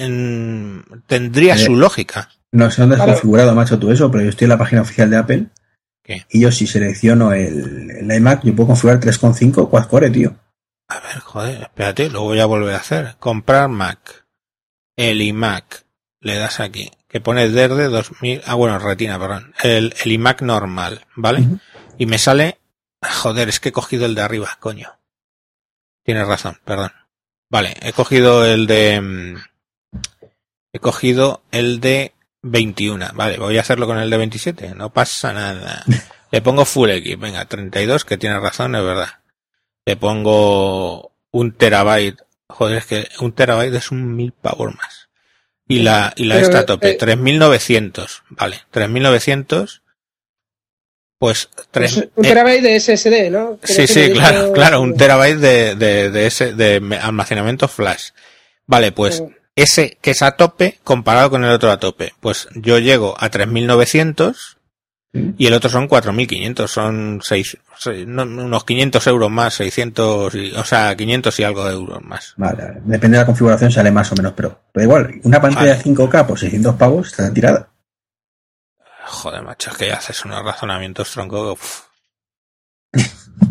tendría 1.07 1.55
Eh, 1.55 1.57
su 1.57 1.75
lógica. 1.75 2.29
No 2.51 2.69
sé 2.69 2.81
dónde 2.81 2.95
has 2.95 2.99
Claro. 3.01 3.13
configurado, 3.13 3.55
macho, 3.55 3.79
tú 3.79 3.91
eso, 3.91 4.11
pero 4.11 4.23
yo 4.23 4.29
estoy 4.29 4.45
en 4.45 4.49
la 4.49 4.57
página 4.59 4.81
oficial 4.83 5.09
de 5.09 5.17
Apple. 5.17 5.45
¿Qué? 6.03 6.25
Y 6.29 6.41
yo 6.41 6.51
si 6.51 6.67
selecciono 6.67 7.33
el, 7.33 7.89
el 7.89 8.11
iMac, 8.11 8.43
yo 8.43 8.55
puedo 8.55 8.67
configurar 8.67 8.99
3,5 8.99 9.69
quad-core, 9.69 10.11
tío. 10.11 10.35
A 10.89 10.99
ver, 10.99 11.19
joder, 11.19 11.61
espérate, 11.63 12.09
lo 12.09 12.21
voy 12.21 12.39
a 12.39 12.45
volver 12.45 12.73
a 12.75 12.77
hacer. 12.79 13.15
Comprar 13.19 13.69
Mac. 13.69 14.25
El 14.95 15.21
iMac. 15.21 15.85
Le 16.21 16.35
das 16.35 16.59
aquí. 16.59 16.91
Que 17.07 17.21
pone 17.21 17.47
desde 17.49 17.87
2000. 17.87 18.41
Ah, 18.45 18.55
bueno, 18.55 18.77
retina, 18.77 19.17
perdón. 19.17 19.53
El, 19.63 19.93
el 20.03 20.11
iMac 20.11 20.41
normal, 20.41 21.05
¿vale? 21.15 21.45
Y 21.97 22.05
me 22.05 22.17
sale. 22.17 22.59
Joder, 23.01 23.47
es 23.49 23.59
que 23.59 23.69
he 23.69 23.71
cogido 23.71 24.05
el 24.05 24.15
de 24.15 24.21
arriba, 24.21 24.49
coño. 24.59 24.99
Tienes 26.03 26.27
razón, 26.27 26.57
perdón. 26.65 26.91
Vale, 27.49 27.75
he 27.81 27.93
cogido 27.93 28.45
el 28.45 28.67
de. 28.67 29.01
mm, 29.01 29.35
He 30.71 30.79
cogido 30.79 31.41
el 31.51 31.79
de 31.79 32.13
21. 32.43 33.09
Vale, 33.13 33.37
voy 33.37 33.57
a 33.57 33.61
hacerlo 33.61 33.87
con 33.87 33.97
el 33.97 34.09
de 34.09 34.17
27. 34.17 34.75
No 34.75 34.91
pasa 34.93 35.33
nada. 35.33 35.83
Le 36.31 36.41
pongo 36.41 36.63
Full 36.65 36.91
X. 36.91 37.19
Venga, 37.19 37.45
32, 37.45 38.05
que 38.05 38.17
tiene 38.17 38.39
razón, 38.39 38.75
es 38.75 38.83
verdad. 38.83 39.09
Le 39.85 39.95
pongo 39.97 41.11
un 41.31 41.53
terabyte. 41.53 42.21
Joder, 42.47 42.77
es 42.77 42.85
que 42.85 43.07
un 43.19 43.31
terabyte 43.31 43.73
es 43.73 43.91
un 43.91 44.15
mil 44.15 44.31
pavos 44.31 44.75
más. 44.75 45.09
Y 45.67 45.79
la, 45.79 46.13
y 46.15 46.25
la 46.25 46.35
Pero, 46.35 46.47
esta 46.47 46.59
a 46.59 46.65
tope, 46.65 46.91
eh, 46.91 46.95
3900. 46.95 48.23
Vale, 48.29 48.61
3900. 48.71 49.81
Pues 51.19 51.49
tres, 51.71 51.95
Pues 51.95 52.09
un 52.15 52.25
eh, 52.25 52.27
terabyte 52.29 52.61
de 52.63 52.79
SSD, 52.79 53.29
¿no? 53.29 53.59
Sí, 53.63 53.73
Creo 53.73 53.87
sí, 53.87 54.11
claro, 54.13 54.53
claro, 54.53 54.81
un 54.81 54.95
terabyte 54.95 55.37
de, 55.37 55.75
de, 55.75 56.09
de 56.11 56.25
ese, 56.27 56.53
de 56.53 56.75
almacenamiento 57.01 57.67
flash. 57.67 58.11
Vale, 58.65 58.91
pues 58.93 59.19
Eh, 59.19 59.29
ese 59.55 59.97
que 60.01 60.11
es 60.11 60.21
a 60.21 60.31
tope 60.37 60.79
comparado 60.85 61.29
con 61.29 61.43
el 61.43 61.51
otro 61.51 61.71
a 61.71 61.79
tope. 61.79 62.13
Pues 62.21 62.47
yo 62.55 62.79
llego 62.79 63.15
a 63.19 63.29
3900 63.29 64.55
Sí. 65.11 65.33
y 65.39 65.47
el 65.47 65.53
otro 65.53 65.71
son 65.71 65.87
4500, 65.87 66.69
son 66.69 67.19
seis, 67.23 67.57
seis- 67.79 68.05
no, 68.05 68.21
unos 68.23 68.63
500 68.63 69.07
euros 69.07 69.31
más, 69.31 69.55
600, 69.55 70.35
y- 70.35 70.51
o 70.51 70.63
sea, 70.63 70.95
500 70.95 71.39
y 71.39 71.43
algo 71.43 71.65
de 71.65 71.73
euros 71.73 71.99
más. 72.03 72.35
Vale, 72.37 72.63
vale. 72.63 72.81
depende 72.85 73.17
de 73.17 73.23
la 73.23 73.25
configuración, 73.25 73.71
sale 73.71 73.89
más 73.91 74.11
o 74.11 74.15
menos, 74.15 74.33
pero, 74.37 74.61
pero 74.71 74.83
igual, 74.83 75.19
una 75.23 75.41
pantalla 75.41 75.71
Vale. 75.71 75.81
5K 75.83 76.27
por 76.27 76.37
600 76.39 76.75
pavos 76.75 77.07
está 77.07 77.33
tirada. 77.33 77.69
Joder, 79.11 79.41
macho, 79.43 79.71
es 79.71 79.77
que 79.77 79.87
ya 79.87 79.95
haces 79.95 80.23
unos 80.25 80.43
razonamientos 80.43 81.11
tronco. 81.11 81.53
uf. 81.53 81.81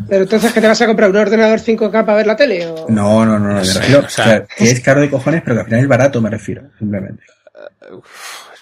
Pero 0.09 0.22
entonces, 0.22 0.52
¿qué 0.52 0.61
te 0.61 0.68
vas 0.68 0.80
a 0.80 0.86
comprar? 0.86 1.11
¿Un 1.11 1.16
ordenador 1.16 1.59
5K 1.61 1.90
para 1.90 2.14
ver 2.14 2.26
la 2.26 2.36
tele? 2.36 2.66
O... 2.66 2.86
No, 2.88 3.26
no, 3.26 3.38
no, 3.38 3.48
no, 3.48 3.54
No 3.54 3.54
me 3.61 3.64
sé, 3.64 3.78
refiero, 3.80 4.00
o 4.06 4.09
sea- 4.09 4.24
o 4.24 4.28
sea, 4.28 4.46
que 4.46 4.70
es 4.70 4.80
caro 4.80 5.00
de 5.00 5.11
cojones, 5.11 5.42
pero 5.42 5.56
que 5.56 5.61
al 5.61 5.66
final 5.66 5.80
es 5.80 5.88
barato, 5.88 6.20
me 6.20 6.30
refiero, 6.30 6.62
simplemente. 6.78 7.24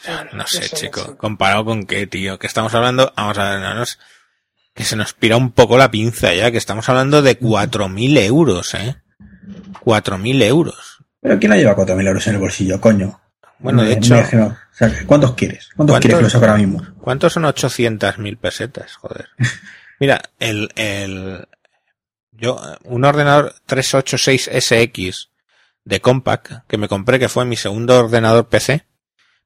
Ya, 0.05 0.25
no 0.25 0.39
No 0.39 0.47
sé, 0.47 0.63
sé, 0.63 0.77
chico. 0.77 1.01
no 1.03 1.07
sé. 1.13 1.17
Comparado 1.17 1.65
con 1.65 1.85
qué, 1.85 2.07
tío. 2.07 2.39
Que 2.39 2.47
estamos 2.47 2.75
hablando, 2.75 3.13
vamos 3.17 3.39
a 3.39 3.51
ver, 3.51 3.61
no 3.61 3.75
nos- 3.75 3.99
que 4.75 4.85
se 4.85 4.97
nos 4.97 5.13
pira 5.13 5.37
un 5.37 5.53
poco 5.53 5.79
la 5.79 5.91
pinza 5.91 6.33
ya, 6.35 6.51
que 6.51 6.59
estamos 6.59 6.89
hablando 6.89 7.23
de 7.23 7.39
4.000 7.39 8.17
euros, 8.19 8.75
eh. 8.75 8.97
4.000 9.81 10.43
euros. 10.43 10.99
Pero 11.21 11.39
¿quién 11.39 11.51
la 11.51 11.57
lleva 11.57 11.75
4.000 11.77 12.07
euros 12.07 12.27
en 12.27 12.35
el 12.35 12.41
bolsillo, 12.41 12.81
coño? 12.81 13.21
Bueno, 13.59 13.83
de 13.83 13.89
Me- 13.89 13.95
hecho. 13.95 14.15
O 14.17 14.19
sea, 14.79 15.05
¿cuántos 15.07 15.35
quieres? 15.35 15.69
¿Cuántos 15.75 15.95
¿Cuántos? 15.95 16.01
quieres 16.01 16.19
que 16.19 16.23
lo 16.25 16.31
saque 16.31 16.45
ahora 16.47 16.59
mismo? 16.59 16.83
¿cuántos 17.01 17.33
son 17.33 17.45
800.000 17.45 18.37
pesetas? 18.39 18.95
Joder. 18.97 19.29
Mira, 20.01 20.21
el, 20.39 20.71
el, 20.77 21.47
yo, 22.33 22.61
un 22.85 23.05
ordenador 23.05 23.55
386SX 23.67 25.29
de 25.85 26.01
Compaq 26.01 26.67
que 26.67 26.79
me 26.79 26.89
compré, 26.89 27.19
que 27.19 27.29
fue 27.29 27.45
mi 27.45 27.57
segundo 27.57 27.99
ordenador 27.99 28.49
PC, 28.49 28.85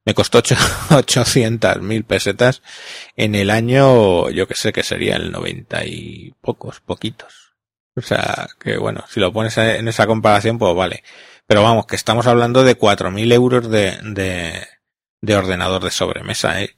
me 0.04 0.14
costó 0.14 0.38
ocho- 0.38 0.56
800.000 0.90 2.04
pesetas 2.04 2.62
en 3.16 3.34
el 3.34 3.50
año, 3.50 4.30
yo 4.30 4.48
que 4.48 4.54
sé 4.54 4.72
que 4.72 4.82
sería 4.82 5.16
el 5.16 5.30
90 5.30 5.84
y 5.84 6.34
pocos, 6.40 6.80
poquitos. 6.80 7.52
O 7.96 8.00
sea, 8.02 8.48
que 8.58 8.78
bueno, 8.78 9.04
si 9.08 9.20
lo 9.20 9.32
pones 9.32 9.56
en 9.58 9.86
esa 9.88 10.06
comparación, 10.06 10.58
pues 10.58 10.74
vale. 10.74 11.02
Pero 11.50 11.64
vamos, 11.64 11.86
que 11.86 11.96
estamos 11.96 12.28
hablando 12.28 12.62
de 12.62 12.78
4.000 12.78 13.32
euros 13.32 13.68
de, 13.68 13.98
de, 14.04 14.52
de 15.20 15.34
ordenador 15.34 15.82
de 15.82 15.90
sobremesa, 15.90 16.62
¿eh? 16.62 16.76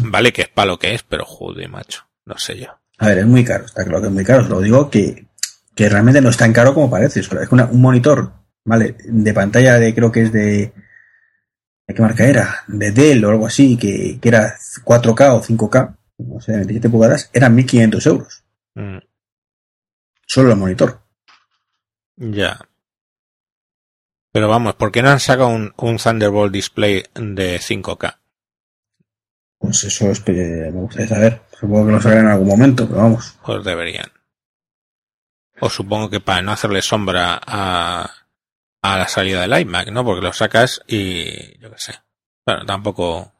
Vale 0.00 0.32
que 0.32 0.40
es 0.40 0.48
para 0.48 0.68
lo 0.68 0.78
que 0.78 0.94
es, 0.94 1.02
pero 1.02 1.26
joder, 1.26 1.68
macho. 1.68 2.08
No 2.24 2.38
sé 2.38 2.58
yo. 2.58 2.68
A 2.96 3.08
ver, 3.08 3.18
es 3.18 3.26
muy 3.26 3.44
caro, 3.44 3.66
está 3.66 3.84
claro 3.84 4.00
que 4.00 4.06
es 4.06 4.12
muy 4.14 4.24
caro. 4.24 4.44
Os 4.44 4.48
lo 4.48 4.62
digo 4.62 4.88
que, 4.88 5.26
que 5.74 5.90
realmente 5.90 6.22
no 6.22 6.30
es 6.30 6.38
tan 6.38 6.54
caro 6.54 6.72
como 6.72 6.88
parece. 6.88 7.20
Es 7.20 7.28
que 7.28 7.36
un 7.36 7.82
monitor 7.82 8.32
¿vale? 8.64 8.96
De 9.04 9.34
pantalla 9.34 9.78
de, 9.78 9.94
creo 9.94 10.10
que 10.10 10.22
es 10.22 10.32
de, 10.32 10.72
¿de 11.86 11.94
qué 11.94 12.00
marca 12.00 12.24
era? 12.24 12.64
De 12.66 12.92
Dell 12.92 13.22
o 13.26 13.28
algo 13.28 13.46
así, 13.46 13.76
que, 13.76 14.18
que 14.22 14.28
era 14.30 14.54
4K 14.84 15.34
o 15.34 15.42
5K, 15.42 15.96
o 16.30 16.40
sea, 16.40 16.56
27 16.56 16.88
pulgadas, 16.88 17.28
eran 17.34 17.54
1.500 17.58 18.06
euros. 18.06 18.44
Mm, 18.74 19.00
Solo 20.26 20.52
el 20.52 20.56
monitor. 20.56 21.02
ya. 22.16 22.58
Pero 24.34 24.48
vamos, 24.48 24.74
¿por 24.74 24.90
qué 24.90 25.00
no 25.00 25.10
han 25.10 25.20
sacado 25.20 25.48
un, 25.48 25.72
un 25.76 25.96
Thunderbolt 25.96 26.52
display 26.52 27.04
de 27.14 27.60
5K? 27.60 28.18
Pues 29.60 29.84
eso 29.84 30.10
es 30.10 30.18
que 30.18 30.32
me 30.32 30.70
gustaría 30.72 31.06
saber. 31.06 31.42
Supongo 31.58 31.86
que 31.86 31.92
lo 31.92 32.00
sacarán 32.00 32.24
en 32.26 32.30
algún 32.32 32.48
momento, 32.48 32.88
pero 32.88 33.00
vamos. 33.02 33.38
Pues 33.46 33.62
deberían. 33.64 34.10
O 35.60 35.70
supongo 35.70 36.10
que 36.10 36.18
para 36.18 36.42
no 36.42 36.50
hacerle 36.50 36.82
sombra 36.82 37.40
a, 37.46 38.10
a 38.82 38.98
la 38.98 39.06
salida 39.06 39.42
del 39.46 39.60
iMac, 39.60 39.90
¿no? 39.92 40.04
Porque 40.04 40.20
lo 40.26 40.32
sacas 40.32 40.82
y 40.88 41.56
yo 41.60 41.70
qué 41.70 41.78
sé. 41.78 41.94
Bueno, 42.44 42.66
tampoco... 42.66 43.32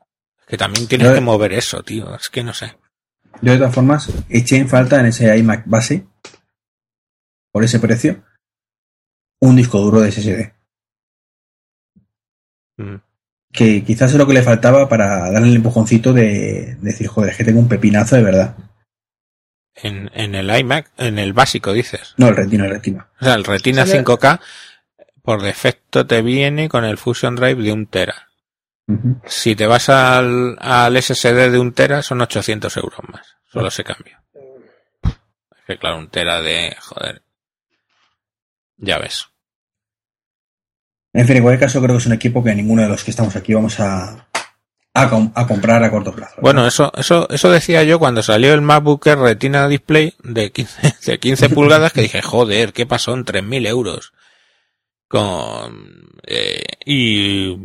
Es 0.43 0.47
que 0.47 0.57
también 0.57 0.87
tienes 0.87 1.09
Yo- 1.09 1.15
que 1.15 1.21
mover 1.21 1.55
eso, 1.55 1.83
tío. 1.83 2.15
Es 2.15 2.29
que 2.29 2.45
no 2.45 2.55
sé. 2.55 2.79
Yo 3.43 3.51
de 3.51 3.59
todas 3.59 3.75
formas 3.75 4.09
eché 4.29 4.59
en 4.59 4.69
falta 4.69 5.01
en 5.01 5.07
ese 5.07 5.37
iMac 5.37 5.65
base, 5.67 6.07
por 7.51 7.65
ese 7.65 7.81
precio, 7.81 8.23
un 9.41 9.57
disco 9.57 9.81
duro 9.81 10.01
de 10.01 10.13
SSD. 10.13 10.53
Mm. 12.77 12.97
Que 13.53 13.85
quizás 13.85 14.11
es 14.11 14.19
lo 14.19 14.27
que 14.27 14.35
le 14.35 14.43
faltaba 14.43 14.89
para 14.89 15.31
darle 15.31 15.49
el 15.49 15.57
empujoncito 15.57 16.13
de, 16.13 16.75
de 16.75 16.77
decir, 16.81 17.07
joder, 17.07 17.31
es 17.31 17.37
que 17.37 17.45
tengo 17.45 17.61
un 17.61 17.69
pepinazo 17.69 18.17
de 18.17 18.23
verdad. 18.23 18.57
En, 19.77 20.11
en 20.15 20.35
el 20.35 20.57
iMac, 20.57 20.91
en 20.99 21.19
el 21.19 21.33
básico 21.33 21.73
dices. 21.73 22.15
No, 22.17 22.29
el 22.29 22.37
retina, 22.37 22.65
el 22.65 22.71
retina. 22.71 23.09
O 23.21 23.25
sea, 23.25 23.35
el 23.35 23.45
Retina 23.45 23.85
Sale- 23.87 24.05
5K 24.05 24.41
por 25.23 25.43
defecto 25.43 26.07
te 26.07 26.21
viene 26.23 26.69
con 26.69 26.85
el 26.85 26.99
Fusion 26.99 27.35
Drive 27.37 27.63
de 27.63 27.73
un 27.73 27.87
tera. 27.87 28.29
Si 29.25 29.57
te 29.57 29.67
vas 29.67 29.89
al, 29.89 30.57
al 30.61 31.03
SSD 31.03 31.51
de 31.51 31.59
un 31.59 31.73
tera 31.73 32.03
son 32.03 32.21
800 32.21 32.77
euros 32.77 33.01
más. 33.11 33.37
Solo 33.51 33.71
se 33.71 33.83
cambia. 33.83 34.23
Es 35.03 35.65
que 35.67 35.79
claro, 35.79 35.99
un 35.99 36.09
tera 36.11 36.43
de... 36.43 36.77
Joder. 36.81 37.23
Ya 38.77 38.99
ves. 38.99 39.29
En 41.15 41.27
fin, 41.27 41.37
en 41.37 41.43
cualquier 41.43 41.61
caso, 41.69 41.81
creo 41.81 41.95
que 41.95 42.01
es 42.01 42.07
un 42.07 42.13
equipo 42.13 42.43
que 42.45 42.55
ninguno 42.55 42.83
de 42.83 42.89
los 42.89 43.03
que 43.05 43.11
estamos 43.13 43.35
aquí 43.37 43.55
vamos 43.55 43.79
a, 43.81 44.27
a, 44.95 45.09
com- 45.09 45.33
a 45.35 45.47
comprar 45.47 45.83
a 45.85 45.91
corto 45.91 46.13
plazo. 46.13 46.35
Bueno, 46.41 46.67
eso, 46.67 46.93
eso, 46.97 47.29
eso 47.31 47.51
decía 47.51 47.83
yo 47.85 47.99
cuando 47.99 48.23
salió 48.23 48.53
el 48.53 48.61
MacBook 48.63 49.07
Air 49.07 49.19
Retina 49.19 49.69
Display 49.69 50.15
de 50.23 50.51
15, 50.53 50.95
de 51.07 51.19
15 51.19 51.49
pulgadas 51.51 51.93
que 51.93 52.03
dije, 52.03 52.21
joder, 52.21 52.73
¿qué 52.73 52.85
pasó 52.85 53.15
en 53.15 53.25
3.000 53.25 53.67
euros? 53.69 54.13
Con, 55.09 56.11
eh, 56.27 56.63
y 56.85 57.57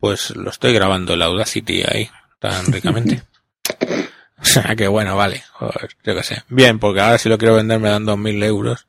pues 0.00 0.34
lo 0.34 0.50
estoy 0.50 0.72
grabando 0.72 1.14
el 1.14 1.22
Audacity 1.22 1.84
ahí, 1.86 2.10
tan 2.40 2.66
ricamente. 2.72 3.22
o 4.40 4.44
sea 4.44 4.74
que 4.74 4.88
bueno, 4.88 5.16
vale, 5.16 5.44
joder, 5.52 5.90
yo 6.02 6.14
qué 6.16 6.22
sé. 6.24 6.42
Bien, 6.48 6.78
porque 6.80 7.00
ahora 7.00 7.18
si 7.18 7.28
lo 7.28 7.38
quiero 7.38 7.54
vender 7.54 7.78
me 7.78 7.88
dan 7.90 8.04
2.000 8.04 8.42
euros. 8.44 8.88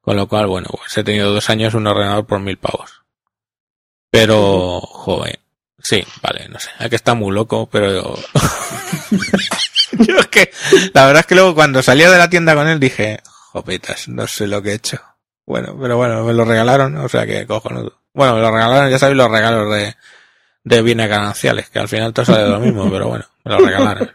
Con 0.00 0.16
lo 0.16 0.28
cual, 0.28 0.46
bueno, 0.46 0.68
pues 0.70 0.96
he 0.98 1.04
tenido 1.04 1.32
dos 1.32 1.48
años 1.48 1.72
un 1.72 1.86
ordenador 1.86 2.26
por 2.26 2.38
mil 2.38 2.58
pavos. 2.58 3.03
Pero, 4.14 4.80
joder, 4.80 5.40
sí, 5.82 6.00
vale, 6.22 6.48
no 6.48 6.60
sé, 6.60 6.70
hay 6.78 6.88
que 6.88 6.94
está 6.94 7.14
muy 7.14 7.34
loco, 7.34 7.68
pero 7.68 8.14
yo 9.90 10.18
es 10.20 10.26
que, 10.28 10.52
la 10.92 11.06
verdad 11.06 11.22
es 11.22 11.26
que 11.26 11.34
luego 11.34 11.56
cuando 11.56 11.82
salía 11.82 12.08
de 12.12 12.18
la 12.18 12.30
tienda 12.30 12.54
con 12.54 12.68
él 12.68 12.78
dije, 12.78 13.18
jopetas, 13.24 14.06
no 14.06 14.28
sé 14.28 14.46
lo 14.46 14.62
que 14.62 14.70
he 14.70 14.74
hecho. 14.74 15.00
Bueno, 15.44 15.76
pero 15.82 15.96
bueno, 15.96 16.22
me 16.22 16.32
lo 16.32 16.44
regalaron, 16.44 16.96
o 16.98 17.08
sea 17.08 17.26
que 17.26 17.44
cojonudo. 17.44 18.02
Bueno, 18.12 18.36
me 18.36 18.40
lo 18.40 18.52
regalaron, 18.52 18.88
ya 18.88 19.00
sabéis 19.00 19.18
los 19.18 19.32
regalos 19.32 19.74
de, 19.74 19.96
de 20.62 20.82
bienes 20.82 21.08
gananciales, 21.08 21.68
que 21.70 21.80
al 21.80 21.88
final 21.88 22.12
todo 22.12 22.24
sale 22.24 22.48
lo 22.48 22.60
mismo, 22.60 22.88
pero 22.88 23.08
bueno, 23.08 23.24
me 23.42 23.50
lo 23.50 23.58
regalaron. 23.58 24.12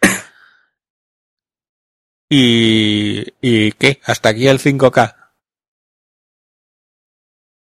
¿Y, 2.30 3.26
y 3.42 3.72
qué? 3.72 4.00
¿Hasta 4.06 4.30
aquí 4.30 4.48
el 4.48 4.58
5K? 4.58 5.19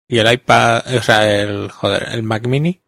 ¿Y 0.08 0.18
el 0.18 0.32
iPad, 0.32 0.82
o 0.96 1.02
sea, 1.02 1.40
el, 1.42 1.70
joder, 1.70 2.08
el 2.12 2.22
Mac 2.22 2.46
Mini? 2.46 2.80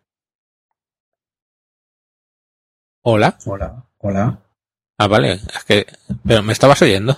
Hola. 3.03 3.39
Hola, 3.45 3.85
hola. 3.99 4.39
Ah, 4.99 5.07
vale, 5.07 5.33
es 5.33 5.65
que, 5.67 5.87
pero 6.27 6.43
me 6.43 6.53
estabas 6.53 6.81
oyendo. 6.83 7.17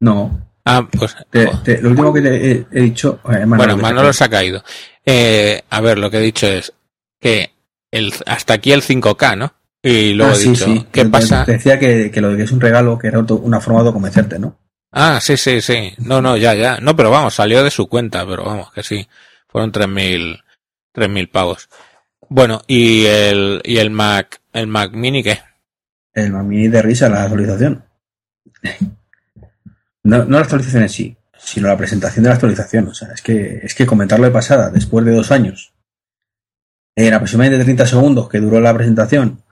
No, 0.00 0.42
Ah, 0.68 0.86
pues, 0.90 1.14
te- 1.30 1.46
te- 1.62 1.80
lo 1.80 1.90
último 1.90 2.12
que 2.12 2.20
te 2.22 2.50
he, 2.52 2.66
he 2.72 2.80
dicho... 2.80 3.20
eh, 3.26 3.46
Manolo, 3.46 3.56
bueno, 3.56 3.76
Manolo 3.76 4.12
se 4.12 4.24
ha 4.24 4.28
caído. 4.28 4.64
Eh, 5.04 5.62
a 5.70 5.80
ver, 5.80 5.96
lo 5.96 6.10
que 6.10 6.16
he 6.16 6.22
dicho 6.22 6.48
es 6.48 6.72
que 7.20 7.52
el, 7.92 8.12
hasta 8.26 8.54
aquí 8.54 8.72
el 8.72 8.82
5K, 8.82 9.36
¿no? 9.38 9.54
Y 9.80 10.14
luego 10.14 10.32
Ah, 10.32 10.34
he 10.34 10.38
sí, 10.40 10.48
dicho, 10.50 10.64
sí. 10.64 10.86
¿qué 10.90 11.04
Te- 11.04 11.10
pasa? 11.10 11.44
Te 11.44 11.52
decía 11.52 11.78
que, 11.78 12.10
que 12.10 12.20
lo 12.20 12.30
de 12.30 12.38
que 12.38 12.42
es 12.42 12.50
un 12.52 12.60
regalo, 12.60 12.98
que 12.98 13.06
era 13.06 13.20
una 13.20 13.60
forma 13.60 13.84
de 13.84 13.92
convencerte, 13.92 14.40
¿no? 14.40 14.58
Ah, 14.98 15.20
sí, 15.20 15.36
sí, 15.36 15.60
sí. 15.60 15.92
No, 15.98 16.22
no, 16.22 16.38
ya, 16.38 16.54
ya. 16.54 16.78
No, 16.80 16.96
pero 16.96 17.10
vamos, 17.10 17.34
salió 17.34 17.62
de 17.62 17.70
su 17.70 17.86
cuenta, 17.86 18.26
pero 18.26 18.44
vamos, 18.44 18.72
que 18.72 18.82
sí. 18.82 19.06
Fueron 19.46 19.70
tres 19.70 19.88
mil, 19.88 20.42
tres 20.90 21.10
mil 21.10 21.28
pavos. 21.28 21.68
Bueno, 22.30 22.62
y 22.66 23.04
el, 23.04 23.60
y 23.62 23.76
el 23.76 23.90
Mac, 23.90 24.40
el 24.54 24.68
Mac 24.68 24.92
Mini, 24.94 25.22
¿qué? 25.22 25.40
El 26.14 26.32
mami 26.32 26.68
de 26.68 26.80
risa 26.80 27.10
la 27.10 27.24
actualización. 27.24 27.84
No, 30.02 30.24
no 30.24 30.38
la 30.38 30.44
actualización 30.44 30.84
en 30.84 30.88
sí, 30.88 31.16
sino 31.36 31.68
la 31.68 31.76
presentación 31.76 32.22
de 32.22 32.28
la 32.30 32.36
actualización. 32.36 32.88
O 32.88 32.94
sea, 32.94 33.08
es 33.12 33.20
que, 33.20 33.60
es 33.62 33.74
que 33.74 33.84
comentarlo 33.84 34.24
de 34.24 34.32
pasada, 34.32 34.70
después 34.70 35.04
de 35.04 35.12
dos 35.12 35.30
años, 35.30 35.74
en 36.94 37.12
aproximadamente 37.12 37.64
30 37.64 37.84
segundos 37.86 38.28
que 38.30 38.38
duró 38.38 38.60
la 38.60 38.72
presentación, 38.72 39.42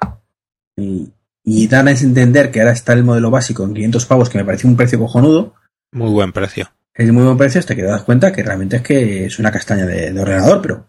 y, 0.76 1.12
y 1.44 1.68
dan 1.68 1.88
a 1.88 1.90
entender 1.92 2.50
que 2.50 2.60
ahora 2.60 2.72
está 2.72 2.92
el 2.94 3.04
modelo 3.04 3.30
básico 3.30 3.64
en 3.64 3.74
500 3.74 4.06
pavos, 4.06 4.30
que 4.30 4.38
me 4.38 4.44
parece 4.44 4.66
un 4.66 4.76
precio 4.76 4.98
cojonudo, 4.98 5.54
Muy 5.92 6.10
buen 6.10 6.32
precio. 6.32 6.70
es 6.94 7.12
muy 7.12 7.22
buen 7.24 7.36
precio, 7.36 7.58
hasta 7.60 7.74
que 7.74 7.82
te 7.82 7.88
das 7.88 8.02
cuenta 8.02 8.32
que 8.32 8.42
realmente 8.42 8.76
es 8.76 8.82
que 8.82 9.26
es 9.26 9.38
una 9.38 9.52
castaña 9.52 9.84
de, 9.86 10.12
de 10.12 10.20
ordenador, 10.20 10.62
pero 10.62 10.86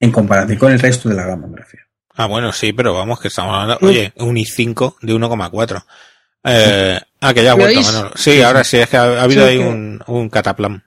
en 0.00 0.10
comparación 0.12 0.58
con 0.58 0.72
el 0.72 0.78
resto 0.80 1.08
de 1.08 1.14
la 1.14 1.24
gama, 1.26 1.46
me 1.46 1.56
refiero. 1.58 1.86
Ah, 2.16 2.26
bueno, 2.26 2.52
sí, 2.52 2.72
pero 2.72 2.94
vamos, 2.94 3.18
que 3.20 3.28
estamos 3.28 3.54
hablando, 3.54 3.86
oye, 3.86 4.12
un 4.18 4.36
i5 4.36 4.96
de 5.02 5.14
1,4. 5.14 5.84
Eh, 6.44 7.00
ah, 7.22 7.32
que 7.34 7.42
ya 7.42 7.52
ha 7.52 7.56
¿Me 7.56 7.64
vuelto? 7.64 7.80
Manolo. 7.80 8.10
Sí, 8.14 8.42
ahora 8.42 8.62
sí, 8.64 8.76
es 8.76 8.88
que 8.88 8.96
ha, 8.98 9.02
ha 9.02 9.22
habido 9.22 9.44
Sí, 9.46 9.52
ahí 9.52 9.58
un, 9.58 10.00
un 10.06 10.28
cataplam. 10.28 10.82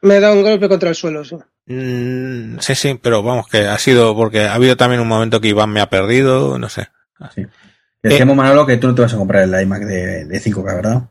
Me 0.00 0.18
da 0.20 0.32
un 0.32 0.42
golpe 0.42 0.68
contra 0.68 0.88
el 0.90 0.94
suelo, 0.94 1.24
sí. 1.24 1.36
Mm, 1.66 2.58
sí, 2.60 2.74
sí, 2.74 2.98
pero 3.02 3.22
vamos, 3.22 3.48
que 3.48 3.66
ha 3.66 3.78
sido 3.78 4.14
porque 4.16 4.44
ha 4.46 4.54
habido 4.54 4.76
también 4.76 5.00
un 5.00 5.08
momento 5.08 5.40
que 5.40 5.48
Iván 5.48 5.70
me 5.70 5.80
ha 5.80 5.90
perdido, 5.90 6.58
no 6.58 6.68
sé. 6.68 6.88
Decíamos, 8.02 8.36
Manolo, 8.36 8.66
que 8.66 8.76
tú 8.78 8.88
no 8.88 8.94
te 8.94 9.02
vas 9.02 9.14
a 9.14 9.16
comprar 9.16 9.44
el 9.44 9.62
iMac 9.62 9.82
de, 9.84 10.24
de 10.24 10.40
5K, 10.40 10.64
¿verdad? 10.74 11.02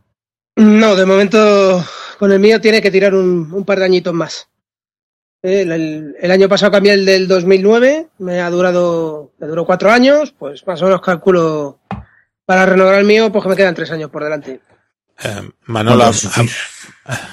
No, 0.58 0.96
de 0.96 1.06
momento 1.06 1.84
con 2.20 2.32
el 2.32 2.40
mío 2.40 2.60
tiene 2.60 2.82
que 2.82 2.92
tirar 2.92 3.16
un, 3.16 3.50
un 3.52 3.64
par 3.66 3.80
de 3.80 3.86
añitos 3.86 4.14
más. 4.14 4.48
Eh, 5.42 5.62
El, 5.62 5.72
el- 5.72 6.16
el 6.20 6.32
año 6.32 6.50
pasado 6.50 6.72
cambié 6.72 6.94
el 6.94 7.06
del 7.06 7.28
2009, 7.28 8.10
me 8.20 8.42
ha 8.42 8.50
durado, 8.50 9.32
me 9.40 9.48
duró 9.48 9.66
cuatro 9.66 9.90
años, 9.92 10.34
pues 10.38 10.68
más 10.68 10.82
o 10.82 10.86
menos 10.86 11.02
calculo 11.02 11.80
para 12.46 12.66
renovar 12.66 12.96
el 12.96 13.06
mío, 13.06 13.32
pues 13.32 13.42
que 13.44 13.50
me 13.50 13.56
quedan 13.56 13.74
tres 13.74 13.90
años 13.92 14.10
por 14.12 14.24
delante. 14.24 14.60
Eh, 15.24 15.50
Manolo, 15.66 16.04
ha- 16.04 16.12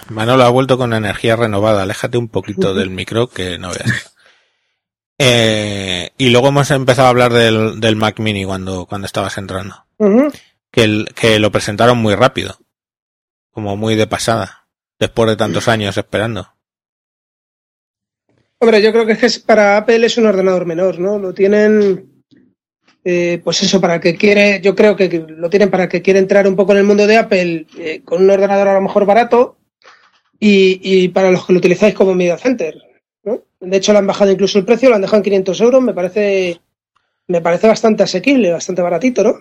Manolo 0.09 0.45
ha 0.45 0.51
vuelto 0.51 0.79
con 0.79 0.93
energía 0.95 1.37
renovada. 1.37 1.83
Aléjate 1.83 2.17
un 2.19 2.29
poquito 2.29 2.73
del 2.75 2.91
micro 2.91 3.27
que 3.29 3.59
no 3.59 3.71
veas. 3.71 4.15
Eh, 5.19 6.11
y 6.17 6.31
luego 6.31 6.49
hemos 6.49 6.71
empezado 6.71 7.07
a 7.07 7.11
hablar 7.11 7.33
del, 7.33 7.81
del 7.81 7.97
Mac 7.97 8.19
Mini 8.21 8.45
cuando, 8.45 8.87
cuando 8.87 9.07
estabas 9.07 9.37
entrando. 9.39 9.85
Que, 10.71 10.85
el- 10.85 11.09
que 11.15 11.39
lo 11.41 11.51
presentaron 11.51 11.99
muy 11.99 12.15
rápido. 12.15 12.57
Como 13.51 13.77
muy 13.77 13.97
de 13.97 14.07
pasada. 14.07 14.69
Después 14.99 15.29
de 15.29 15.37
tantos 15.37 15.69
años 15.69 15.97
esperando. 15.97 16.49
Hombre, 18.61 18.83
yo 18.83 18.93
creo 18.93 19.07
que 19.07 19.13
es 19.13 19.19
que 19.19 19.27
es- 19.27 19.39
para 19.39 19.77
Apple 19.77 20.05
es 20.07 20.17
un 20.19 20.27
ordenador 20.27 20.67
menor, 20.67 20.99
¿no? 20.99 21.19
Lo 21.19 21.33
tienen, 21.33 22.25
eh, 23.05 23.41
pues 23.43 23.63
eso, 23.63 23.81
para 23.81 23.97
el 23.97 24.01
que 24.01 24.17
quiere, 24.17 24.61
yo 24.61 24.75
creo 24.75 24.97
que 24.97 25.25
lo 25.29 25.49
tienen 25.51 25.71
para 25.71 25.85
el 25.85 25.89
que 25.89 26.03
quiere 26.03 26.19
entrar 26.19 26.47
un 26.49 26.57
poco 26.57 26.73
en 26.73 26.79
el 26.79 26.85
mundo 26.85 27.07
de 27.07 27.17
Apple 27.17 27.67
eh, 27.79 28.03
con 28.05 28.23
un 28.23 28.31
ordenador 28.31 28.69
a 28.69 28.75
lo 28.75 28.81
mejor 28.81 29.07
barato 29.07 29.59
y, 30.41 30.81
y 30.83 31.09
para 31.09 31.31
los 31.31 31.47
que 31.47 31.53
lo 31.53 31.59
utilizáis 31.61 31.95
como 31.95 32.15
media 32.15 32.37
center, 32.39 32.77
¿no? 33.29 33.43
De 33.61 33.77
hecho, 33.77 33.93
le 33.93 33.99
han 33.99 34.07
bajado 34.07 34.31
incluso 34.31 34.59
el 34.59 34.65
precio, 34.65 34.89
lo 34.89 34.95
han 34.97 35.03
dejado 35.03 35.19
en 35.19 35.23
500 35.25 35.61
euros, 35.61 35.83
me 35.83 35.95
parece, 35.95 36.61
me 37.29 37.41
parece 37.41 37.69
bastante 37.69 38.03
asequible, 38.03 38.53
bastante 38.53 38.83
baratito, 38.83 39.23
¿no? 39.23 39.35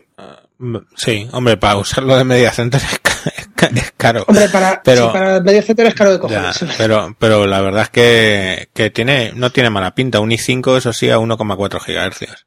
Mm, 0.60 0.78
Sí, 0.96 1.28
hombre, 1.34 1.58
para 1.58 1.78
usarlo 1.78 2.16
de 2.18 2.24
media 2.24 2.52
center 2.52 2.82
es, 2.82 3.00
ca- 3.00 3.12
es 3.38 3.48
ca- 3.56 3.68
es 3.76 3.92
caro. 3.96 4.24
Hombre, 4.28 4.50
para, 4.50 4.82
Pero- 4.84 5.08
sí, 5.08 5.14
para 5.14 5.40
media 5.42 5.62
center 5.62 5.86
es 5.88 5.94
caro 5.96 6.10
de 6.12 6.18
Ya, 6.18 6.22
cojones. 6.22 6.66
pero, 6.78 7.16
pero 7.20 7.46
la 7.46 7.62
verdad 7.62 7.84
es 7.84 7.90
que, 7.90 8.70
que 8.74 8.90
tiene, 8.90 9.32
no 9.36 9.52
tiene 9.52 9.70
mala 9.70 9.94
pinta. 9.96 10.20
Un 10.20 10.32
i5, 10.32 10.78
eso 10.78 10.94
sí, 10.94 11.10
a 11.10 11.18
1,4 11.20 11.80
GHz. 11.80 12.46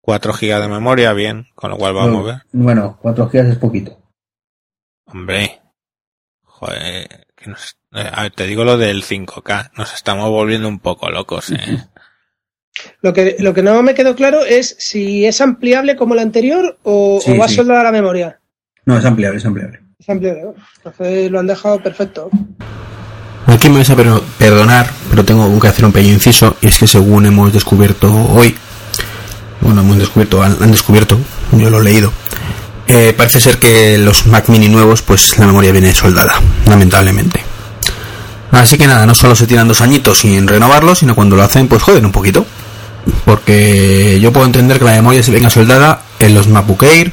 4 0.00 0.32
GB 0.32 0.60
de 0.62 0.68
memoria, 0.68 1.12
bien, 1.12 1.48
con 1.54 1.70
lo 1.70 1.76
cual 1.76 1.92
vamos 1.94 2.22
a 2.22 2.32
ver. 2.32 2.42
Bueno, 2.52 2.98
4 3.02 3.28
GB 3.28 3.50
es 3.50 3.58
poquito. 3.58 3.98
Hombre, 5.06 5.60
Joder, 6.44 7.26
que 7.36 7.50
nos, 7.50 7.72
eh, 7.72 7.77
a 7.92 8.22
ver, 8.22 8.32
te 8.32 8.46
digo 8.46 8.64
lo 8.64 8.76
del 8.76 9.02
5K. 9.04 9.70
Nos 9.76 9.94
estamos 9.94 10.28
volviendo 10.30 10.68
un 10.68 10.78
poco 10.80 11.10
locos, 11.10 11.50
¿eh? 11.50 11.78
Lo 13.02 13.12
que, 13.12 13.34
lo 13.40 13.52
que 13.54 13.62
no 13.64 13.82
me 13.82 13.92
quedó 13.92 14.14
claro 14.14 14.44
es 14.44 14.76
si 14.78 15.26
es 15.26 15.40
ampliable 15.40 15.96
como 15.96 16.14
la 16.14 16.22
anterior 16.22 16.78
o, 16.84 17.20
Sí, 17.20 17.32
o 17.32 17.36
va 17.36 17.46
a 17.46 17.48
sí. 17.48 17.56
soldar 17.56 17.78
a 17.78 17.82
la 17.82 17.90
memoria. 17.90 18.38
No, 18.84 18.96
es 18.96 19.04
ampliable, 19.04 19.38
es 19.38 19.44
ampliable. 19.46 19.80
Es 19.98 20.08
ampliable, 20.08 20.42
¿no? 20.44 20.54
Entonces 20.76 21.28
lo 21.28 21.40
han 21.40 21.48
dejado 21.48 21.82
perfecto. 21.82 22.30
Aquí 23.46 23.68
me 23.68 23.76
vais 23.76 23.90
a 23.90 23.96
per- 23.96 24.20
perdonar, 24.38 24.88
pero 25.10 25.24
tengo 25.24 25.58
que 25.58 25.66
hacer 25.66 25.84
un 25.86 25.92
pequeño 25.92 26.12
inciso, 26.14 26.56
y 26.60 26.68
es 26.68 26.78
que 26.78 26.86
según 26.86 27.26
hemos 27.26 27.52
descubierto 27.52 28.14
hoy, 28.30 28.54
bueno, 29.60 29.80
hemos 29.80 29.98
descubierto, 29.98 30.40
han, 30.44 30.56
han 30.62 30.70
descubierto, 30.70 31.18
yo 31.52 31.70
lo 31.70 31.80
he 31.80 31.84
leído, 31.84 32.12
eh, 32.86 33.12
parece 33.16 33.40
ser 33.40 33.56
que 33.58 33.98
los 33.98 34.26
Mac 34.26 34.48
Mini 34.50 34.68
nuevos, 34.68 35.02
pues 35.02 35.36
la 35.38 35.46
memoria 35.48 35.72
viene 35.72 35.92
soldada, 35.94 36.34
lamentablemente. 36.68 37.40
Así 38.50 38.78
que 38.78 38.86
nada, 38.86 39.06
no 39.06 39.14
solo 39.14 39.34
se 39.34 39.46
tiran 39.46 39.68
dos 39.68 39.80
añitos 39.80 40.20
sin 40.20 40.48
renovarlos, 40.48 40.98
sino 41.00 41.14
cuando 41.14 41.36
lo 41.36 41.42
hacen, 41.42 41.68
pues 41.68 41.82
joden 41.82 42.06
un 42.06 42.12
poquito. 42.12 42.46
Porque 43.24 44.18
yo 44.20 44.32
puedo 44.32 44.46
entender 44.46 44.78
que 44.78 44.84
la 44.84 44.92
memoria 44.92 45.22
se 45.22 45.30
venga 45.30 45.50
soldada 45.50 46.02
en 46.18 46.34
los 46.34 46.48
MacBook 46.48 46.82
Air 46.82 47.12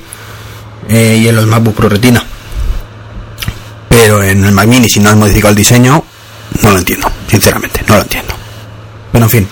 eh, 0.89 1.19
y 1.21 1.27
en 1.27 1.35
los 1.35 1.45
MacBook 1.45 1.75
Pro 1.75 1.89
Retina. 1.89 2.23
Pero 3.89 4.23
en 4.23 4.43
el 4.43 4.51
Mac 4.51 4.67
Mini, 4.67 4.89
si 4.89 4.99
no 4.99 5.09
has 5.09 5.15
modificado 5.15 5.49
el 5.49 5.55
diseño, 5.55 6.03
no 6.61 6.71
lo 6.71 6.77
entiendo, 6.77 7.11
sinceramente, 7.27 7.81
no 7.87 7.95
lo 7.95 8.01
entiendo. 8.01 8.33
Pero 9.11 9.25
en 9.25 9.31
fin, 9.31 9.47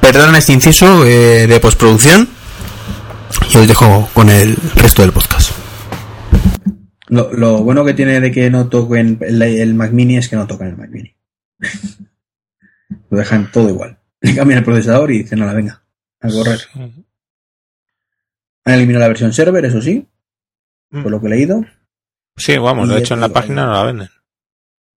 perdonen 0.00 0.36
este 0.36 0.52
inciso 0.52 1.04
eh, 1.04 1.46
de 1.46 1.60
postproducción 1.60 2.28
y 3.50 3.56
os 3.56 3.66
dejo 3.66 4.08
con 4.14 4.30
el 4.30 4.56
resto 4.76 5.02
del 5.02 5.12
podcast. 5.12 5.63
Lo, 7.14 7.32
lo 7.32 7.62
bueno 7.62 7.84
que 7.84 7.94
tiene 7.94 8.20
de 8.20 8.32
que 8.32 8.50
no 8.50 8.68
toquen 8.68 9.18
el, 9.20 9.40
el 9.40 9.74
Mac 9.74 9.92
Mini 9.92 10.16
es 10.16 10.28
que 10.28 10.36
no 10.36 10.46
tocan 10.48 10.68
el 10.68 10.76
Mac 10.76 10.90
Mini. 10.90 11.14
lo 13.10 13.18
dejan 13.18 13.50
todo 13.52 13.68
igual. 13.68 13.98
Le 14.20 14.34
cambian 14.34 14.58
el 14.58 14.64
procesador 14.64 15.10
y 15.12 15.18
dicen, 15.18 15.38
nada, 15.38 15.54
venga, 15.54 15.84
a 16.20 16.28
correr. 16.28 16.60
Han 18.64 18.74
eliminado 18.74 19.02
la 19.02 19.08
versión 19.08 19.32
server, 19.32 19.64
eso 19.64 19.80
sí, 19.80 20.08
por 20.90 21.10
lo 21.10 21.20
que 21.20 21.26
he 21.26 21.30
leído. 21.30 21.64
Sí, 22.36 22.56
vamos, 22.58 22.88
de 22.88 22.96
Y 22.96 22.98
hecho 22.98 23.14
en 23.14 23.20
la 23.20 23.28
página 23.28 23.66
no 23.66 23.72
la 23.72 23.84
venden. 23.84 24.08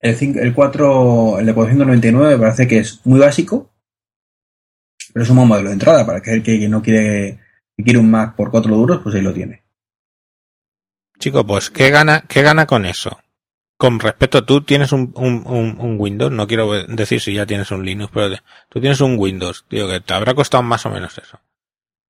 El, 0.00 0.14
5 0.14 0.38
el 0.40 0.54
4, 0.54 1.40
el 1.40 1.46
de 1.46 1.54
499 1.54 2.36
me 2.36 2.40
parece 2.40 2.66
que 2.66 2.78
es 2.78 3.04
muy 3.04 3.18
básico, 3.18 3.74
pero 5.12 5.24
es 5.24 5.30
un 5.30 5.36
buen 5.36 5.48
modelo 5.48 5.68
de 5.68 5.74
entrada 5.74 6.06
para 6.06 6.18
aquel 6.18 6.42
que, 6.42 6.58
que 6.58 6.68
no 6.68 6.82
quiere, 6.82 7.40
que 7.76 7.82
quiere 7.82 7.98
un 7.98 8.10
Mac 8.10 8.36
por 8.36 8.50
4 8.50 8.74
duros, 8.74 9.00
pues 9.02 9.14
ahí 9.14 9.22
lo 9.22 9.34
tiene. 9.34 9.65
Chico, 11.18 11.46
pues, 11.46 11.70
¿qué 11.70 11.90
gana, 11.90 12.24
qué 12.28 12.42
gana 12.42 12.66
con 12.66 12.86
eso? 12.86 13.18
Con 13.78 14.00
respecto, 14.00 14.44
tú 14.44 14.62
tienes 14.62 14.92
un, 14.92 15.12
un, 15.16 15.44
un, 15.46 15.96
Windows, 16.00 16.32
no 16.32 16.46
quiero 16.46 16.72
decir 16.86 17.20
si 17.20 17.34
ya 17.34 17.44
tienes 17.44 17.70
un 17.70 17.84
Linux, 17.84 18.10
pero 18.12 18.36
tú 18.70 18.80
tienes 18.80 19.00
un 19.00 19.18
Windows, 19.18 19.64
tío, 19.68 19.88
que 19.88 20.00
te 20.00 20.14
habrá 20.14 20.34
costado 20.34 20.62
más 20.62 20.86
o 20.86 20.90
menos 20.90 21.18
eso. 21.18 21.40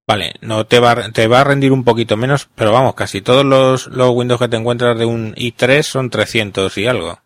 Vale, 0.06 0.34
no 0.40 0.66
te 0.66 0.78
va, 0.78 1.10
te 1.10 1.26
va 1.26 1.40
a 1.40 1.44
rendir 1.44 1.72
un 1.72 1.82
poquito 1.82 2.16
menos, 2.16 2.48
pero 2.54 2.72
vamos, 2.72 2.94
casi 2.94 3.20
todos 3.20 3.44
los, 3.44 3.88
los 3.88 4.10
Windows 4.10 4.40
que 4.40 4.48
te 4.48 4.56
encuentras 4.56 4.96
de 4.96 5.04
un 5.04 5.34
i3 5.34 5.82
son 5.82 6.10
300 6.10 6.78
y 6.78 6.86
algo. 6.86 7.20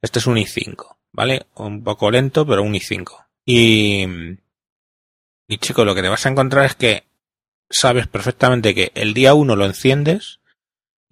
Este 0.00 0.18
es 0.18 0.26
un 0.26 0.36
i5, 0.36 0.96
¿vale? 1.12 1.46
Un 1.54 1.84
poco 1.84 2.10
lento, 2.10 2.46
pero 2.46 2.62
un 2.62 2.72
i5. 2.72 3.26
Y, 3.44 4.06
y 5.46 5.58
chico, 5.58 5.84
lo 5.84 5.94
que 5.94 6.00
te 6.00 6.08
vas 6.08 6.24
a 6.24 6.30
encontrar 6.30 6.64
es 6.64 6.74
que 6.74 7.04
sabes 7.68 8.06
perfectamente 8.06 8.74
que 8.74 8.92
el 8.94 9.12
día 9.12 9.34
1 9.34 9.54
lo 9.54 9.66
enciendes 9.66 10.40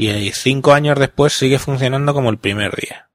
y 0.08 0.32
cinco 0.32 0.72
años 0.72 0.98
después 0.98 1.32
sigue 1.32 1.58
funcionando 1.58 2.14
como 2.14 2.30
el 2.30 2.38
primer 2.38 2.74
día. 2.76 3.08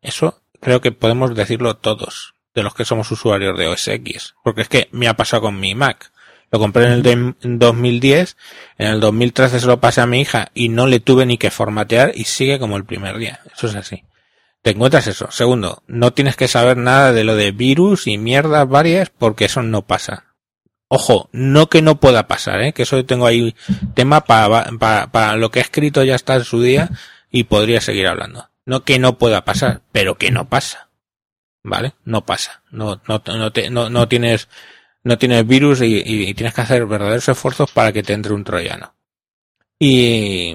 Eso 0.00 0.42
creo 0.60 0.80
que 0.80 0.92
podemos 0.92 1.34
decirlo 1.34 1.76
todos 1.76 2.34
de 2.54 2.62
los 2.62 2.74
que 2.74 2.84
somos 2.84 3.10
usuarios 3.10 3.58
de 3.58 3.66
OS 3.68 3.88
X, 3.88 4.34
porque 4.44 4.62
es 4.62 4.68
que 4.68 4.88
me 4.92 5.08
ha 5.08 5.14
pasado 5.14 5.42
con 5.42 5.58
mi 5.58 5.74
Mac. 5.74 6.12
Lo 6.50 6.58
compré 6.60 6.86
en 6.86 6.92
el 6.92 7.02
de- 7.02 7.12
en 7.12 7.58
2010, 7.58 8.36
en 8.78 8.86
el 8.88 9.00
2013 9.00 9.58
se 9.58 9.66
lo 9.66 9.80
pasé 9.80 10.00
a 10.02 10.06
mi 10.06 10.20
hija 10.20 10.50
y 10.54 10.68
no 10.68 10.86
le 10.86 11.00
tuve 11.00 11.26
ni 11.26 11.36
que 11.36 11.50
formatear 11.50 12.12
y 12.14 12.24
sigue 12.24 12.58
como 12.60 12.76
el 12.76 12.84
primer 12.84 13.18
día. 13.18 13.40
Eso 13.56 13.66
es 13.66 13.74
así. 13.74 14.04
Te 14.62 14.70
encuentras 14.70 15.06
eso. 15.08 15.28
Segundo, 15.30 15.82
no 15.88 16.12
tienes 16.12 16.36
que 16.36 16.48
saber 16.48 16.76
nada 16.76 17.12
de 17.12 17.24
lo 17.24 17.34
de 17.34 17.50
virus 17.50 18.06
y 18.06 18.18
mierdas 18.18 18.68
varias 18.68 19.10
porque 19.10 19.46
eso 19.46 19.62
no 19.62 19.82
pasa. 19.82 20.33
Ojo, 20.94 21.28
no 21.32 21.68
que 21.68 21.82
no 21.82 21.98
pueda 21.98 22.28
pasar, 22.28 22.62
¿eh? 22.62 22.72
que 22.72 22.84
eso 22.84 23.04
tengo 23.04 23.26
ahí 23.26 23.56
tema 23.94 24.20
para 24.24 25.36
lo 25.36 25.50
que 25.50 25.58
he 25.58 25.62
escrito 25.62 26.04
ya 26.04 26.14
está 26.14 26.36
en 26.36 26.44
su 26.44 26.62
día 26.62 26.88
y 27.32 27.44
podría 27.44 27.80
seguir 27.80 28.06
hablando. 28.06 28.48
No 28.64 28.84
que 28.84 29.00
no 29.00 29.18
pueda 29.18 29.44
pasar, 29.44 29.82
pero 29.90 30.16
que 30.18 30.30
no 30.30 30.48
pasa. 30.48 30.88
¿Vale? 31.64 31.94
No 32.04 32.24
pasa. 32.24 32.62
No, 32.70 33.00
no, 33.08 33.20
no, 33.26 33.52
te- 33.52 33.70
no, 33.70 33.90
no 33.90 34.06
tienes, 34.06 34.48
no 35.02 35.18
tienes 35.18 35.44
virus 35.46 35.80
y, 35.82 36.32
tienes 36.34 36.54
que 36.54 36.60
hacer 36.60 36.86
verdaderos 36.86 37.28
esfuerzos 37.28 37.72
para 37.72 37.90
que 37.92 38.04
te 38.04 38.12
entre 38.12 38.32
un 38.32 38.44
troyano. 38.44 38.94
Y, 39.80 40.54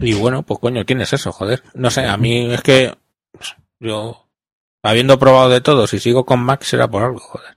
y 0.00 0.12
bueno, 0.14 0.42
pues 0.42 0.60
coño, 0.60 0.84
tienes 0.84 1.14
eso, 1.14 1.32
joder. 1.32 1.62
No 1.72 1.90
sé, 1.90 2.04
a 2.04 2.16
mí 2.18 2.52
es 2.52 2.60
que 2.60 2.94
yo, 3.80 4.28
habiendo 4.82 5.18
probado 5.18 5.48
de 5.48 5.62
todo, 5.62 5.86
si 5.86 5.98
sigo 5.98 6.26
con 6.26 6.40
Mac 6.40 6.62
será 6.62 6.88
por 6.88 7.02
algo, 7.04 7.20
joder. 7.20 7.56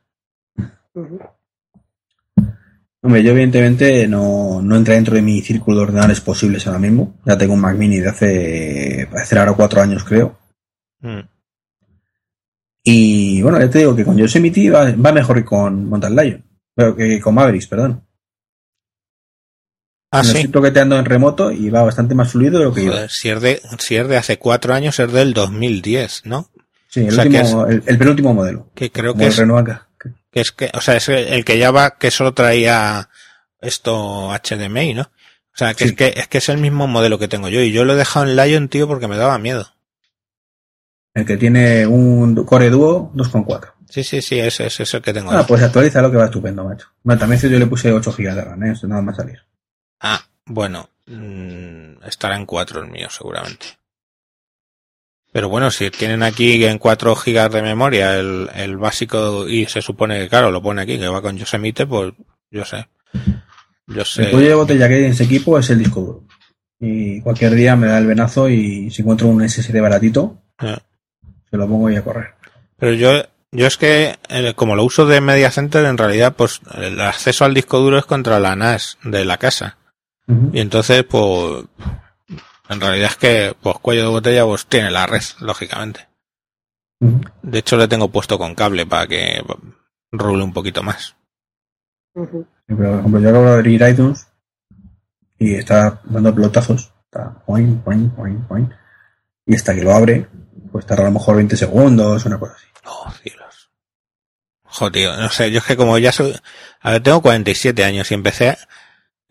Hombre, 3.04 3.24
yo 3.24 3.32
evidentemente 3.32 4.08
no, 4.08 4.62
no 4.62 4.76
entra 4.76 4.94
dentro 4.94 5.16
de 5.16 5.24
mi 5.24 5.42
círculo 5.42 5.78
de 5.78 5.84
ordenadores 5.84 6.22
posibles 6.22 6.68
ahora 6.68 6.80
mismo. 6.80 7.20
Ya 7.26 7.38
tengo 7.38 7.54
un 7.54 7.62
Mac 7.62 7.76
Mini 7.76 8.00
de 8.00 8.10
hace, 8.10 9.10
hace 9.14 9.40
ahora 9.40 9.54
cuatro 9.54 9.82
años, 9.82 10.04
creo. 10.04 10.38
Mm. 11.00 11.22
Y 12.84 13.42
bueno, 13.42 13.60
ya 13.60 13.70
te 13.70 13.80
digo 13.80 13.96
que 13.96 14.06
con 14.06 14.18
Yosemite 14.18 14.70
va, 14.70 14.92
va 14.92 15.12
mejor 15.12 15.38
que 15.38 15.46
con 15.46 15.90
Mountain 15.90 16.16
Lion. 16.16 16.46
Pero 16.76 16.96
que 16.96 17.20
con 17.20 17.34
Mavericks, 17.34 17.68
perdón. 17.68 18.06
Ah, 20.12 20.24
sí. 20.24 20.38
estoy 20.38 20.52
toqueteando 20.52 20.98
en 21.00 21.06
remoto 21.06 21.52
y 21.52 21.70
va 21.70 21.84
bastante 21.84 22.14
más 22.14 22.32
fluido 22.32 22.60
de 22.60 22.66
lo 22.66 22.74
que 22.74 22.84
iba. 22.84 22.94
Joder, 22.94 23.10
si 23.10 23.30
es 23.30 23.42
de, 23.42 23.62
si 23.80 23.96
es 23.96 24.08
de 24.08 24.18
hace 24.18 24.38
cuatro 24.38 24.74
años, 24.74 25.00
es 25.00 25.12
del 25.12 25.34
2010, 25.34 26.24
¿no? 26.26 26.52
Sí, 26.90 27.02
el, 27.02 27.08
o 27.08 27.12
sea, 27.12 27.24
último, 27.24 27.68
el, 27.68 27.84
el 27.86 27.98
penúltimo 27.98 28.34
modelo. 28.34 28.70
Que 28.76 28.92
creo 28.92 29.16
que 29.16 29.28
es. 29.28 29.42
Que 30.32 30.42
es 30.42 30.52
que, 30.52 30.70
o 30.74 30.82
sea, 30.82 30.96
es 30.96 31.10
el 31.10 31.44
que 31.46 31.58
ya 31.58 31.72
va, 31.72 31.98
que 31.98 32.10
solo 32.12 32.34
traía 32.34 33.10
esto 33.60 34.30
HDMI, 34.32 34.94
¿no? 34.94 35.02
O 35.04 35.58
sea, 35.58 35.74
que 35.74 35.84
Sí. 35.86 35.90
es 35.92 35.96
que, 35.96 36.14
es 36.16 36.28
que 36.28 36.38
es 36.38 36.50
el 36.50 36.58
mismo 36.58 36.88
modelo 36.88 37.20
que 37.20 37.28
tengo 37.28 37.50
yo 37.50 37.62
y 37.62 37.72
yo 37.72 37.84
lo 37.86 37.94
he 37.94 37.98
dejado 37.98 38.26
en 38.26 38.36
Lion, 38.36 38.70
tío, 38.70 38.88
porque 38.88 39.08
me 39.08 39.18
daba 39.18 39.38
miedo. 39.38 39.68
El 41.14 41.26
que 41.26 41.36
tiene 41.38 41.86
un 41.86 42.46
Core 42.46 42.70
Duo 42.70 43.12
2.4. 43.14 43.74
Sí, 43.90 44.04
sí, 44.06 44.22
sí, 44.22 44.40
ese, 44.40 44.68
ese 44.68 44.84
es 44.84 44.94
el 44.94 45.02
que 45.02 45.14
tengo 45.14 45.32
Ah, 45.34 45.46
pues 45.46 45.62
actualiza 45.62 46.02
lo 46.02 46.10
que 46.10 46.16
va 46.16 46.26
estupendo, 46.26 46.64
macho. 46.64 46.88
Bueno, 47.04 47.20
también 47.20 47.42
si 47.42 47.50
yo 47.50 47.60
le 47.60 47.68
puse 47.68 47.92
8 47.92 48.14
GB 48.18 48.34
de 48.34 48.42
RAM, 48.42 48.64
¿eh? 48.64 48.72
Eso 48.72 48.88
nada 48.88 49.02
más 49.02 49.18
salir. 49.18 49.40
Ah, 50.00 50.22
bueno, 50.46 50.90
mm, 51.08 52.02
estará 52.06 52.38
en 52.38 52.46
4 52.46 52.80
el 52.82 52.90
mío, 52.90 53.10
seguramente. 53.10 53.66
Pero 55.32 55.48
bueno, 55.50 55.72
si 55.72 55.90
tienen 55.92 56.24
aquí 56.24 56.64
en 56.66 56.78
4 56.78 57.16
gigas 57.16 57.52
de 57.52 57.62
memoria 57.62 58.18
el, 58.18 58.50
el 58.54 58.78
básico 58.78 59.48
y 59.48 59.66
se 59.66 59.82
supone 59.82 60.20
que, 60.20 60.30
claro, 60.30 60.52
lo 60.52 60.62
pone 60.62 60.82
aquí, 60.82 61.00
que 61.00 61.08
va 61.08 61.22
con 61.22 61.38
Yosemite, 61.38 61.86
pues 61.88 62.14
yo 62.50 62.66
sé. 62.66 62.88
Yo 63.88 64.04
sé. 64.06 64.24
El 64.24 64.32
cuello 64.32 64.50
de 64.50 64.56
botella 64.56 64.88
que 64.88 64.96
hay 64.96 65.04
en 65.06 65.12
ese 65.12 65.24
equipo 65.24 65.58
es 65.58 65.70
el 65.70 65.80
disco 65.80 66.02
duro. 66.02 66.24
Y 66.80 67.22
cualquier 67.22 67.54
día 67.56 67.76
me 67.76 67.88
da 67.88 67.98
el 67.98 68.08
venazo 68.08 68.50
y 68.50 68.90
si 68.92 69.02
encuentro 69.04 69.28
un 69.28 69.48
SSD 69.48 69.80
baratito, 69.82 70.42
Eh. 70.62 70.78
se 71.50 71.58
lo 71.58 71.68
pongo 71.68 71.90
y 71.90 71.96
a 71.96 72.04
correr. 72.04 72.34
Pero 72.78 72.94
yo, 72.94 73.24
yo 73.52 73.68
es 73.68 73.78
que, 73.78 74.16
eh, 74.30 74.54
como 74.56 74.76
lo 74.76 74.84
uso 74.84 75.06
de 75.06 75.22
Media 75.22 75.52
Center, 75.52 75.86
en 75.86 75.98
realidad, 75.98 76.34
pues 76.36 76.60
el 76.76 77.00
acceso 77.00 77.46
al 77.46 77.54
disco 77.54 77.80
duro 77.80 77.98
es 77.98 78.06
contra 78.06 78.40
la 78.40 78.56
NAS 78.56 78.98
de 79.04 79.24
la 79.26 79.38
casa. 79.38 79.78
Y 80.54 80.60
entonces, 80.60 81.04
pues, 81.04 81.66
en 82.72 82.80
realidad 82.80 83.10
es 83.12 83.18
que, 83.18 83.56
pues, 83.62 83.78
cuello 83.80 84.04
de 84.04 84.08
botella, 84.08 84.46
pues 84.46 84.66
tiene 84.66 84.92
la 84.92 85.06
red, 85.06 85.22
lógicamente. 85.42 86.08
De 87.42 87.60
hecho, 87.60 87.76
le 87.76 87.88
tengo 87.88 88.10
puesto 88.10 88.38
con 88.38 88.56
cable 88.56 88.86
para 88.86 89.08
que 89.08 89.44
rule 90.12 90.44
un 90.44 90.54
poquito 90.54 90.82
más. 90.82 91.16
Sí, 92.14 92.22
Pero, 92.68 92.78
por 92.78 93.00
ejemplo, 93.00 93.20
yo 93.20 93.30
acabo 93.30 93.46
de 93.46 93.54
abrir 93.54 93.82
iTunes 93.82 94.28
y 95.38 95.56
está 95.56 96.00
dando 96.06 96.34
pelotazos. 96.34 96.94
Está 97.06 97.44
poing, 97.46 97.78
poing, 97.80 98.10
poing, 98.10 98.40
poing. 98.48 98.70
Y 99.46 99.56
hasta 99.56 99.76
que 99.76 99.84
lo 99.84 99.94
abre, 99.94 100.28
pues 100.72 100.86
tarda 100.86 101.04
a 101.04 101.08
lo 101.08 101.12
mejor 101.12 101.36
20 101.36 101.58
segundos, 101.58 102.26
una 102.26 102.40
cosa 102.40 102.54
así. 102.54 102.68
Oh, 102.86 103.12
cielos. 103.22 103.70
Joder, 104.64 104.94
tío, 104.94 105.18
no 105.18 105.30
sé, 105.30 105.52
yo 105.52 105.58
es 105.58 105.66
que 105.66 105.76
como 105.76 105.98
ya 105.98 106.14
soy, 106.14 106.34
a 106.80 106.92
ver, 106.92 107.04
tengo 107.04 107.22
47 107.22 107.84
años 107.84 108.10
y 108.12 108.14
empecé 108.14 108.58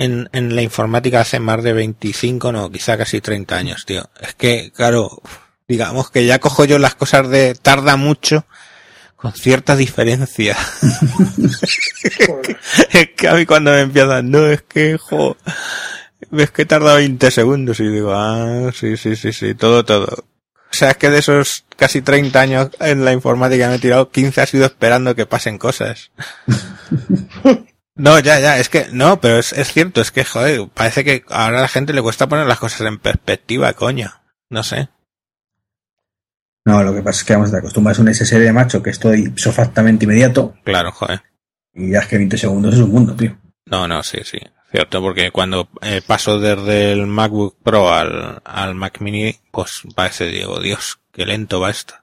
en, 0.01 0.31
en 0.33 0.57
la 0.57 0.63
informática 0.63 1.21
hace 1.21 1.39
más 1.41 1.63
de 1.63 1.75
25, 1.75 2.53
no, 2.53 2.71
quizá 2.71 2.97
casi 2.97 3.21
30 3.21 3.55
años, 3.55 3.85
tío. 3.85 4.09
Es 4.19 4.35
que, 4.35 4.73
claro, 4.75 5.21
digamos 5.69 6.11
que 6.11 6.25
ya 6.25 6.39
cojo 6.39 6.65
yo 6.65 6.79
las 6.79 6.95
cosas 6.95 7.29
de 7.29 7.55
tarda 7.55 7.97
mucho 7.97 8.47
con 9.17 9.33
cierta 9.35 9.77
diferencia. 9.77 10.57
Es 12.93 13.11
que 13.15 13.29
a 13.29 13.35
mí 13.35 13.45
cuando 13.45 13.73
me 13.73 13.83
empiezan, 13.83 14.31
no, 14.31 14.47
es 14.47 14.63
que, 14.63 14.97
jo, 14.97 15.37
ves 16.31 16.51
que 16.51 16.65
tarda 16.65 16.95
20 16.95 17.31
segundos 17.31 17.79
y 17.81 17.89
digo, 17.89 18.15
ah, 18.15 18.71
sí, 18.75 18.97
sí, 18.97 19.17
sí, 19.17 19.35
sí, 19.35 19.55
todo, 19.55 19.85
todo. 19.85 20.25
sea, 20.71 20.93
es 20.93 20.97
que 20.97 21.11
de 21.11 21.19
esos 21.19 21.67
casi 21.77 22.01
30 22.01 22.41
años 22.41 22.71
en 22.81 23.05
la 23.05 23.13
informática 23.13 23.69
me 23.69 23.75
he 23.75 23.79
tirado, 23.79 24.11
15 24.11 24.41
ha 24.41 24.47
sido 24.47 24.65
esperando 24.65 25.15
que 25.15 25.27
pasen 25.27 25.59
cosas. 25.59 26.11
No, 27.95 28.19
ya, 28.19 28.39
ya, 28.41 28.59
es 28.59 28.69
que, 28.69 28.87
no, 28.93 29.21
pero 29.21 29.39
es, 29.39 29.53
es 29.53 29.73
cierto, 29.73 30.01
es 30.01 30.11
que, 30.11 30.25
joder, 30.25 30.69
parece 30.73 31.05
que 31.05 31.25
ahora 31.29 31.59
a 31.59 31.63
la 31.63 31.69
gente 31.69 31.93
le 31.93 32.03
cuesta 32.03 32.29
poner 32.29 32.47
las 32.47 32.59
cosas 32.59 32.83
en 32.83 32.99
perspectiva, 32.99 33.73
coño. 33.75 34.13
No 34.49 34.63
sé. 34.63 34.89
No, 36.65 36.83
lo 36.83 36.95
que 36.95 37.03
pasa 37.03 37.21
es 37.21 37.25
que 37.25 37.33
vamos, 37.35 37.51
te 37.51 37.59
acostumbras 37.59 37.99
a 37.99 38.03
un 38.03 38.15
SSD 38.15 38.53
macho 38.53 38.83
que 38.83 38.91
estoy 38.91 39.25
ipsofactamente 39.27 40.05
inmediato 40.05 40.55
Claro, 40.65 40.93
joder. 40.93 41.23
y 41.75 41.91
ya 41.93 42.01
es 42.01 42.07
que 42.07 42.19
20 42.19 42.37
segundos 42.39 42.75
es 42.75 42.81
un 42.81 42.91
mundo, 42.93 43.15
tío. 43.17 43.37
No, 43.67 43.89
no, 43.89 44.03
sí, 44.03 44.19
sí. 44.25 44.39
Cierto, 44.71 45.01
porque 45.01 45.33
cuando 45.33 45.69
eh, 45.83 46.01
paso 46.07 46.39
desde 46.39 46.93
el 46.93 47.07
MacBook 47.07 47.57
Pro 47.63 47.93
al, 47.93 48.41
al 48.45 48.75
Mac 48.75 49.01
Mini, 49.01 49.37
pues 49.51 49.83
parece, 49.97 50.27
digo, 50.27 50.61
Dios, 50.61 51.01
qué 51.13 51.27
lento 51.27 51.61
va 51.61 51.71
esto. 51.71 51.95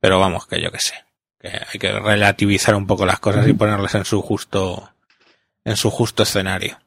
Pero 0.00 0.18
vamos, 0.18 0.46
que 0.46 0.60
yo 0.60 0.70
que 0.70 0.80
sé. 0.80 0.94
Que 1.40 1.48
hay 1.48 1.78
que 1.78 1.92
relativizar 1.92 2.74
un 2.74 2.86
poco 2.86 3.06
las 3.06 3.18
cosas 3.18 3.48
y 3.48 3.54
ponerlas 3.54 3.94
en 3.94 4.04
su 4.04 4.20
justo, 4.20 4.90
en 5.66 5.76
su 5.76 5.90
justo 5.90 6.22
escenario. 6.22 6.78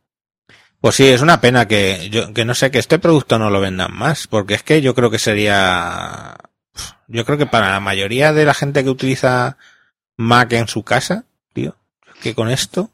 Pues 0.80 0.95
sí, 0.95 1.06
es 1.06 1.22
una 1.22 1.41
pena 1.41 1.68
que 1.68 2.10
yo, 2.10 2.34
que 2.34 2.45
no 2.45 2.56
sé, 2.56 2.72
que 2.72 2.80
este 2.80 2.97
producto 2.97 3.38
no 3.38 3.49
lo 3.49 3.60
vendan 3.60 3.93
más, 3.93 4.27
porque 4.27 4.53
es 4.53 4.64
que 4.64 4.81
yo 4.81 4.95
creo 4.95 5.11
que 5.11 5.19
sería, 5.19 6.38
yo 7.07 7.26
creo 7.26 7.38
que 7.38 7.45
para 7.45 7.72
la 7.72 7.81
mayoría 7.81 8.31
de 8.31 8.45
la 8.45 8.53
gente 8.53 8.84
que 8.84 8.89
utiliza 8.89 9.57
Mac 10.15 10.53
en 10.53 10.69
su 10.69 10.84
casa, 10.84 11.26
tío, 11.53 11.76
que 12.22 12.34
con 12.34 12.49
esto, 12.49 12.89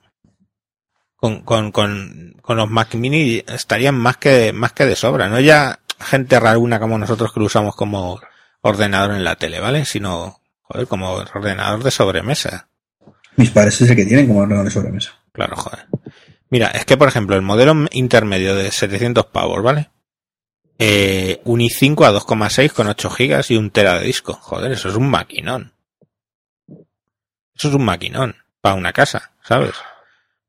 con, 1.18 1.41
con, 1.41 1.72
con, 1.72 2.36
con 2.41 2.57
los 2.57 2.70
Mac 2.70 2.95
Mini 2.95 3.44
estarían 3.48 3.95
más 3.95 4.18
que, 4.18 4.53
más 4.53 4.74
que 4.74 4.88
de 4.88 4.95
sobra, 4.95 5.30
no 5.30 5.40
ya 5.40 5.80
gente 5.99 6.40
raruna 6.40 6.80
como 6.80 6.98
nosotros 6.98 7.32
que 7.32 7.40
lo 7.40 7.45
usamos 7.45 7.76
como 7.76 8.20
ordenador 8.62 9.12
en 9.12 9.24
la 9.24 9.36
tele, 9.36 9.60
¿vale? 9.60 9.86
Sino, 9.86 10.41
joder, 10.64 10.88
como 10.88 11.12
ordenador 11.12 11.84
de 11.84 11.91
sobremesa. 11.91 12.70
Mis 13.36 13.52
padres 13.52 13.80
es 13.82 13.91
el 13.91 13.95
que 13.95 14.06
tienen 14.06 14.26
como 14.26 14.40
ordenador 14.40 14.66
de 14.66 14.72
sobremesa. 14.72 15.25
Claro, 15.36 15.56
joder. 15.56 15.86
Mira, 16.49 16.68
es 16.70 16.86
que 16.86 16.98
por 16.98 17.07
ejemplo, 17.07 17.36
el 17.36 17.41
modelo 17.41 17.76
intermedio 17.91 18.56
de 18.56 18.72
700 18.72 19.26
pavos, 19.28 19.62
¿vale? 19.62 19.90
Eh, 20.78 21.40
un 21.45 21.60
i5 21.62 22.06
a 22.06 22.12
2,6 22.12 22.72
con 22.74 22.88
8 22.88 23.10
gigas 23.10 23.52
y 23.52 23.57
un 23.57 23.70
tera 23.72 23.99
de 23.99 24.06
disco. 24.06 24.34
Joder, 24.34 24.72
eso 24.72 24.90
es 24.90 24.95
un 24.95 25.10
maquinón. 25.10 25.74
Eso 27.56 27.70
es 27.70 27.74
un 27.74 27.86
maquinón 27.86 28.36
para 28.62 28.76
una 28.76 28.91
casa, 28.91 29.32
¿sabes? 29.41 29.72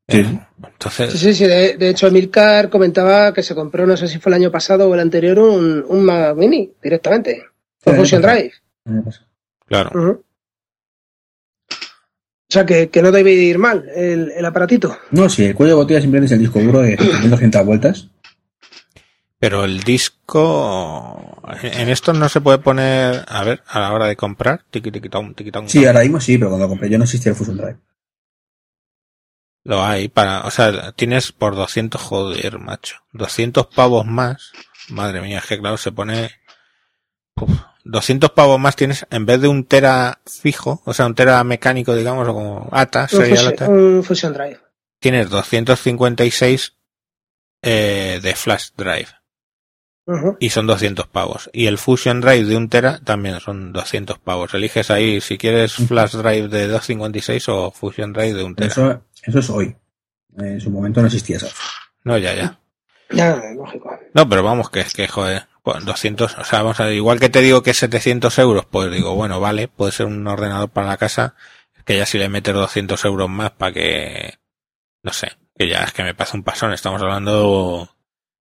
Sí. 0.09 0.19
Eh, 0.19 0.39
entonces, 0.63 1.11
Sí, 1.13 1.17
sí, 1.17 1.33
sí. 1.33 1.45
De, 1.47 1.77
de 1.77 1.89
hecho, 1.89 2.07
Emilcar 2.07 2.69
comentaba 2.69 3.33
que 3.33 3.43
se 3.43 3.55
compró, 3.55 3.85
no 3.85 3.95
sé 3.97 4.07
si 4.07 4.19
fue 4.19 4.29
el 4.31 4.35
año 4.35 4.51
pasado 4.51 4.89
o 4.89 4.93
el 4.93 4.99
anterior, 4.99 5.39
un, 5.39 5.83
un 5.87 6.03
Mac 6.03 6.35
Mini 6.35 6.73
directamente. 6.81 7.45
Con 7.83 7.93
Sí, 7.93 7.99
Fusion. 8.01 8.21
Drive. 8.21 8.53
Claro. 9.65 10.23
O 12.49 12.53
sea, 12.53 12.65
que, 12.65 12.89
que 12.89 13.01
no 13.01 13.11
debe 13.11 13.33
ir 13.33 13.57
mal 13.57 13.89
el, 13.93 14.31
el 14.31 14.45
aparatito. 14.45 14.97
No, 15.11 15.27
si 15.29 15.43
el 15.45 15.53
cuello 15.55 15.71
de 15.73 15.75
botella 15.83 15.99
simplemente 16.01 16.27
es 16.33 16.39
el 16.39 16.39
disco 16.45 16.59
duro 16.59 16.79
de 16.81 16.95
200 17.29 17.65
vueltas. 17.65 18.07
Pero 19.39 19.65
el 19.65 19.83
disco, 19.83 21.41
en 21.61 21.89
esto 21.89 22.13
no 22.13 22.27
se 22.29 22.41
puede 22.41 22.57
poner, 22.57 23.23
a 23.27 23.43
ver, 23.43 23.61
a 23.67 23.79
la 23.81 23.93
hora 23.93 24.05
de 24.07 24.15
comprar, 24.15 24.63
tiqui 24.71 24.91
tiqui 24.91 25.09
tom, 25.09 25.33
tiqui 25.35 25.51
tom, 25.51 25.67
Sí, 25.67 25.79
tom. 25.79 25.87
ahora 25.87 25.99
mismo 26.01 26.19
sí, 26.19 26.37
pero 26.37 26.49
cuando 26.49 26.65
lo 26.65 26.69
compré 26.69 26.89
yo 26.89 26.97
no 26.97 27.03
existía 27.03 27.31
el 27.31 27.35
Fusion 27.35 27.57
Drive. 27.57 27.77
Lo 29.63 29.83
hay 29.83 30.07
para, 30.07 30.41
o 30.47 30.49
sea, 30.51 30.93
tienes 30.93 31.33
por 31.33 31.55
200, 31.55 32.01
joder, 32.01 32.57
macho. 32.59 32.95
200 33.11 33.67
pavos 33.67 34.05
más. 34.05 34.51
Madre 34.89 35.21
mía, 35.21 35.39
es 35.39 35.45
que 35.45 35.59
claro, 35.59 35.75
se 35.77 35.91
pone, 35.91 36.31
uf, 37.35 37.51
200 37.89 38.31
pavos 38.31 38.59
más 38.59 38.75
tienes, 38.75 39.05
en 39.09 39.25
vez 39.25 39.41
de 39.41 39.47
un 39.47 39.63
tera 39.63 40.19
fijo, 40.25 40.81
o 40.85 40.93
sea, 40.93 41.05
un 41.05 41.15
tera 41.15 41.43
mecánico, 41.43 41.95
digamos, 41.95 42.27
o 42.27 42.33
como 42.33 42.69
ATA, 42.71 43.07
Un 43.11 43.19
Fusion, 43.19 43.47
ATA, 43.47 43.69
un 43.69 44.03
Fusion 44.03 44.33
Drive. 44.33 44.59
tienes 44.99 45.29
256 45.29 46.73
eh, 47.61 48.19
de 48.21 48.35
flash 48.35 48.69
drive. 48.75 49.07
Y 50.39 50.51
son 50.51 50.67
200 50.67 51.07
pavos. 51.07 51.49
Y 51.51 51.67
el 51.67 51.77
Fusion 51.77 52.21
Drive 52.21 52.45
de 52.45 52.55
un 52.55 52.69
tera 52.69 52.99
también 53.03 53.41
son 53.41 53.73
200 53.73 54.19
pavos. 54.19 54.53
Eliges 54.53 54.89
ahí 54.89 55.19
si 55.19 55.37
quieres 55.37 55.73
Flash 55.73 56.13
Drive 56.13 56.47
de 56.47 56.67
256 56.67 57.49
o 57.49 57.71
Fusion 57.71 58.13
Drive 58.13 58.33
de 58.33 58.43
un 58.45 58.55
tera. 58.55 58.69
Eso, 58.69 59.03
eso 59.23 59.39
es 59.39 59.49
hoy. 59.49 59.75
En 60.37 60.61
su 60.61 60.69
momento 60.69 61.01
no 61.01 61.07
existía 61.07 61.35
eso. 61.35 61.49
No, 62.05 62.17
ya, 62.17 62.33
ya. 62.33 62.57
Ya, 63.09 63.35
lógico. 63.53 63.99
No, 64.13 64.29
pero 64.29 64.43
vamos, 64.43 64.69
que 64.69 64.79
es 64.79 64.93
que, 64.93 65.09
joder, 65.09 65.47
pues 65.67 65.83
200, 65.83 66.37
o 66.37 66.43
sea, 66.45 66.59
vamos 66.59 66.79
a 66.79 66.85
ver, 66.85 66.93
igual 66.93 67.19
que 67.19 67.27
te 67.27 67.41
digo 67.41 67.61
que 67.61 67.73
700 67.73 68.39
euros, 68.39 68.65
pues 68.71 68.89
digo, 68.89 69.15
bueno, 69.15 69.41
vale, 69.41 69.67
puede 69.67 69.91
ser 69.91 70.05
un 70.05 70.25
ordenador 70.25 70.69
para 70.69 70.87
la 70.87 70.95
casa, 70.95 71.35
que 71.83 71.97
ya 71.97 72.05
si 72.05 72.17
le 72.17 72.29
metes 72.29 72.53
200 72.53 73.03
euros 73.03 73.29
más 73.29 73.51
para 73.51 73.73
que, 73.73 74.35
no 75.03 75.11
sé, 75.11 75.33
que 75.57 75.67
ya 75.67 75.83
es 75.83 75.91
que 75.91 76.03
me 76.03 76.15
pasa 76.15 76.37
un 76.37 76.43
pasón, 76.43 76.71
estamos 76.71 77.01
hablando 77.01 77.89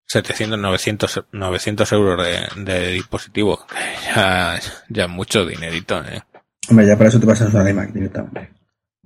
700, 0.05 0.59
900, 0.59 1.25
900 1.33 1.93
euros 1.93 2.27
de, 2.27 2.63
de 2.63 2.91
dispositivo, 2.91 3.67
ya, 4.15 4.61
ya 4.91 5.09
mucho 5.09 5.47
dinerito, 5.47 6.05
eh. 6.05 6.21
Hombre, 6.69 6.87
ya 6.87 6.99
para 6.99 7.09
eso 7.09 7.21
te 7.21 7.27
pasas 7.27 7.55
a 7.55 7.59
una 7.59 7.71
iMac 7.71 7.91
directamente. 7.91 8.51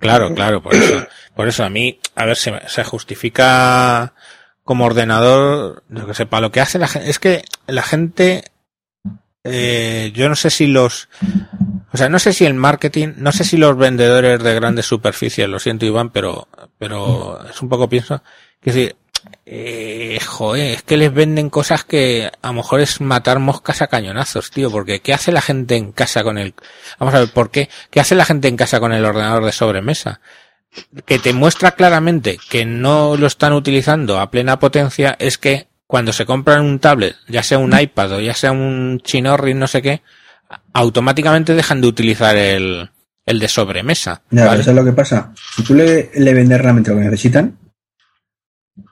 Claro, 0.00 0.34
claro, 0.34 0.60
por 0.60 0.74
eso, 0.74 1.06
por 1.36 1.46
eso 1.46 1.62
a 1.62 1.70
mí, 1.70 2.00
a 2.16 2.24
ver, 2.24 2.36
se, 2.36 2.52
se 2.66 2.82
justifica 2.82 4.12
como 4.68 4.84
ordenador, 4.84 5.82
yo 5.88 6.06
que 6.06 6.12
sé, 6.12 6.26
para 6.26 6.42
lo 6.42 6.52
que 6.52 6.60
hace 6.60 6.78
la 6.78 6.88
gente, 6.88 7.08
es 7.08 7.18
que 7.18 7.42
la 7.66 7.82
gente, 7.82 8.44
eh, 9.42 10.12
yo 10.14 10.28
no 10.28 10.36
sé 10.36 10.50
si 10.50 10.66
los, 10.66 11.08
o 11.90 11.96
sea, 11.96 12.10
no 12.10 12.18
sé 12.18 12.34
si 12.34 12.44
el 12.44 12.52
marketing, 12.52 13.14
no 13.16 13.32
sé 13.32 13.44
si 13.44 13.56
los 13.56 13.78
vendedores 13.78 14.42
de 14.42 14.54
grandes 14.54 14.84
superficies, 14.84 15.48
lo 15.48 15.58
siento 15.58 15.86
Iván, 15.86 16.10
pero, 16.10 16.48
pero 16.76 17.42
es 17.48 17.62
un 17.62 17.70
poco 17.70 17.88
pienso, 17.88 18.22
que 18.60 18.72
si, 18.72 18.92
eh, 19.46 20.20
joder, 20.26 20.74
es 20.74 20.82
que 20.82 20.98
les 20.98 21.14
venden 21.14 21.48
cosas 21.48 21.84
que 21.84 22.30
a 22.42 22.48
lo 22.48 22.52
mejor 22.52 22.80
es 22.80 23.00
matar 23.00 23.38
moscas 23.38 23.80
a 23.80 23.86
cañonazos, 23.86 24.50
tío, 24.50 24.70
porque 24.70 25.00
¿qué 25.00 25.14
hace 25.14 25.32
la 25.32 25.40
gente 25.40 25.76
en 25.76 25.92
casa 25.92 26.22
con 26.22 26.36
el, 26.36 26.52
vamos 26.98 27.14
a 27.14 27.20
ver, 27.20 27.32
¿por 27.32 27.50
qué? 27.50 27.70
¿Qué 27.90 28.00
hace 28.00 28.14
la 28.14 28.26
gente 28.26 28.48
en 28.48 28.58
casa 28.58 28.80
con 28.80 28.92
el 28.92 29.06
ordenador 29.06 29.46
de 29.46 29.52
sobremesa? 29.52 30.20
Que 31.06 31.18
te 31.18 31.32
muestra 31.32 31.72
claramente 31.72 32.38
que 32.50 32.64
no 32.64 33.16
lo 33.16 33.26
están 33.26 33.52
utilizando 33.52 34.20
a 34.20 34.30
plena 34.30 34.58
potencia 34.58 35.16
es 35.18 35.38
que 35.38 35.66
cuando 35.86 36.12
se 36.12 36.26
compran 36.26 36.62
un 36.64 36.78
tablet, 36.78 37.16
ya 37.28 37.42
sea 37.42 37.58
un 37.58 37.78
iPad 37.78 38.12
o 38.12 38.20
ya 38.20 38.34
sea 38.34 38.52
un 38.52 39.00
chinorri, 39.02 39.54
no 39.54 39.66
sé 39.66 39.80
qué, 39.82 40.02
automáticamente 40.74 41.54
dejan 41.54 41.80
de 41.80 41.86
utilizar 41.88 42.36
el, 42.36 42.90
el 43.24 43.38
de 43.38 43.48
sobremesa. 43.48 44.22
Ya, 44.30 44.44
¿vale? 44.44 44.50
pero 44.58 44.64
¿sabes 44.64 44.76
lo 44.76 44.84
que 44.84 44.96
pasa? 44.96 45.32
Si 45.56 45.62
tú 45.62 45.74
le, 45.74 46.10
le 46.14 46.34
vendes 46.34 46.60
realmente 46.60 46.90
lo 46.90 46.96
que 46.98 47.04
necesitan, 47.04 47.58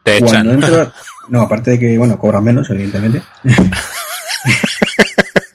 Te 0.03 0.19
echan. 0.19 0.48
entras... 0.51 0.89
No, 1.28 1.40
aparte 1.43 1.73
de 1.73 1.78
que, 1.81 1.98
bueno, 1.98 2.16
cobran 2.20 2.44
menos, 2.44 2.70
evidentemente. 2.70 3.20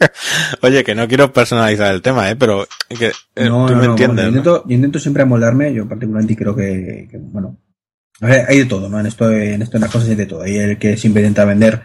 Oye, 0.62 0.84
que 0.84 0.96
no 0.96 1.08
quiero 1.08 1.32
personalizar 1.32 1.94
el 1.94 2.02
tema, 2.02 2.30
¿eh? 2.30 2.36
Pero 2.36 2.68
que, 2.90 3.08
eh, 3.36 3.50
no, 3.50 3.66
tú 3.68 3.74
no, 3.74 3.80
me 3.80 3.86
no, 3.88 3.92
entiendes. 3.92 4.16
bueno, 4.16 4.22
yo, 4.22 4.28
intento, 4.28 4.64
yo 4.68 4.76
intento 4.76 5.00
siempre 5.00 5.24
amoldarme, 5.24 5.74
yo 5.74 5.88
particularmente 5.88 6.36
creo 6.36 6.56
que, 6.56 7.08
que, 7.10 7.18
bueno, 7.18 7.58
hay 8.22 8.60
de 8.60 8.66
todo, 8.66 8.88
¿no? 8.90 9.00
En 9.00 9.08
esto, 9.08 9.32
en 9.32 9.62
esto 9.62 9.78
en 9.78 9.82
las 9.82 9.92
cosas 9.92 10.10
hay 10.10 10.16
de 10.16 10.26
todo. 10.26 10.44
Hay 10.44 10.58
el 10.58 10.78
que 10.78 10.98
siempre 10.98 11.22
intenta 11.22 11.46
vender 11.46 11.82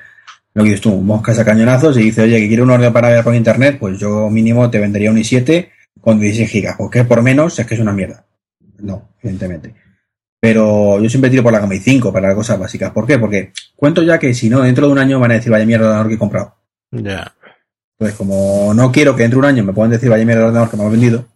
lo 0.54 0.62
que 0.62 0.70
dices 0.70 0.82
tú, 0.82 0.96
moscas 1.02 1.38
a 1.38 1.44
cañonazos 1.44 1.98
y 1.98 2.04
dice, 2.04 2.22
oye, 2.22 2.38
que 2.40 2.48
quiero 2.48 2.64
un 2.64 2.70
orden 2.70 2.92
para 2.92 3.10
ver 3.10 3.22
por 3.22 3.34
internet, 3.34 3.76
pues 3.78 3.98
yo 3.98 4.30
mínimo 4.30 4.70
te 4.70 4.80
vendería 4.80 5.10
un 5.10 5.18
i7 5.18 5.68
con 6.00 6.18
16 6.18 6.48
gigas, 6.48 6.76
porque 6.78 7.04
por 7.04 7.22
menos 7.22 7.58
es 7.58 7.66
que 7.66 7.74
es 7.74 7.80
una 7.80 7.92
mierda. 7.92 8.24
No, 8.78 9.10
evidentemente. 9.22 9.74
Pero 10.40 11.00
yo 11.00 11.08
siempre 11.10 11.30
tiro 11.30 11.42
por 11.42 11.52
la 11.52 11.60
gama 11.60 11.74
i5 11.74 12.12
para 12.12 12.34
cosas 12.34 12.58
básicas. 12.58 12.90
¿Por 12.92 13.06
qué? 13.06 13.18
Porque 13.18 13.52
cuento 13.74 14.02
ya 14.02 14.18
que 14.18 14.32
si 14.32 14.48
no, 14.48 14.62
dentro 14.62 14.86
de 14.86 14.92
un 14.92 14.98
año 14.98 15.20
van 15.20 15.32
a 15.32 15.34
decir, 15.34 15.50
vaya 15.50 15.66
mierda 15.66 15.86
ordenador 15.86 16.08
que 16.08 16.14
he 16.14 16.18
comprado. 16.18 16.54
Ya. 16.90 17.34
Entonces, 17.98 18.16
como 18.18 18.74
no 18.74 18.92
quiero 18.92 19.16
que 19.16 19.22
dentro 19.22 19.40
de 19.40 19.46
un 19.46 19.54
año 19.54 19.64
me 19.64 19.72
puedan 19.72 19.90
decir, 19.90 20.10
vaya 20.10 20.24
mierda 20.24 20.42
de 20.42 20.46
ordenador 20.48 20.70
que 20.70 20.76
me 20.76 20.84
ha 20.84 20.88
vendido, 20.88 21.26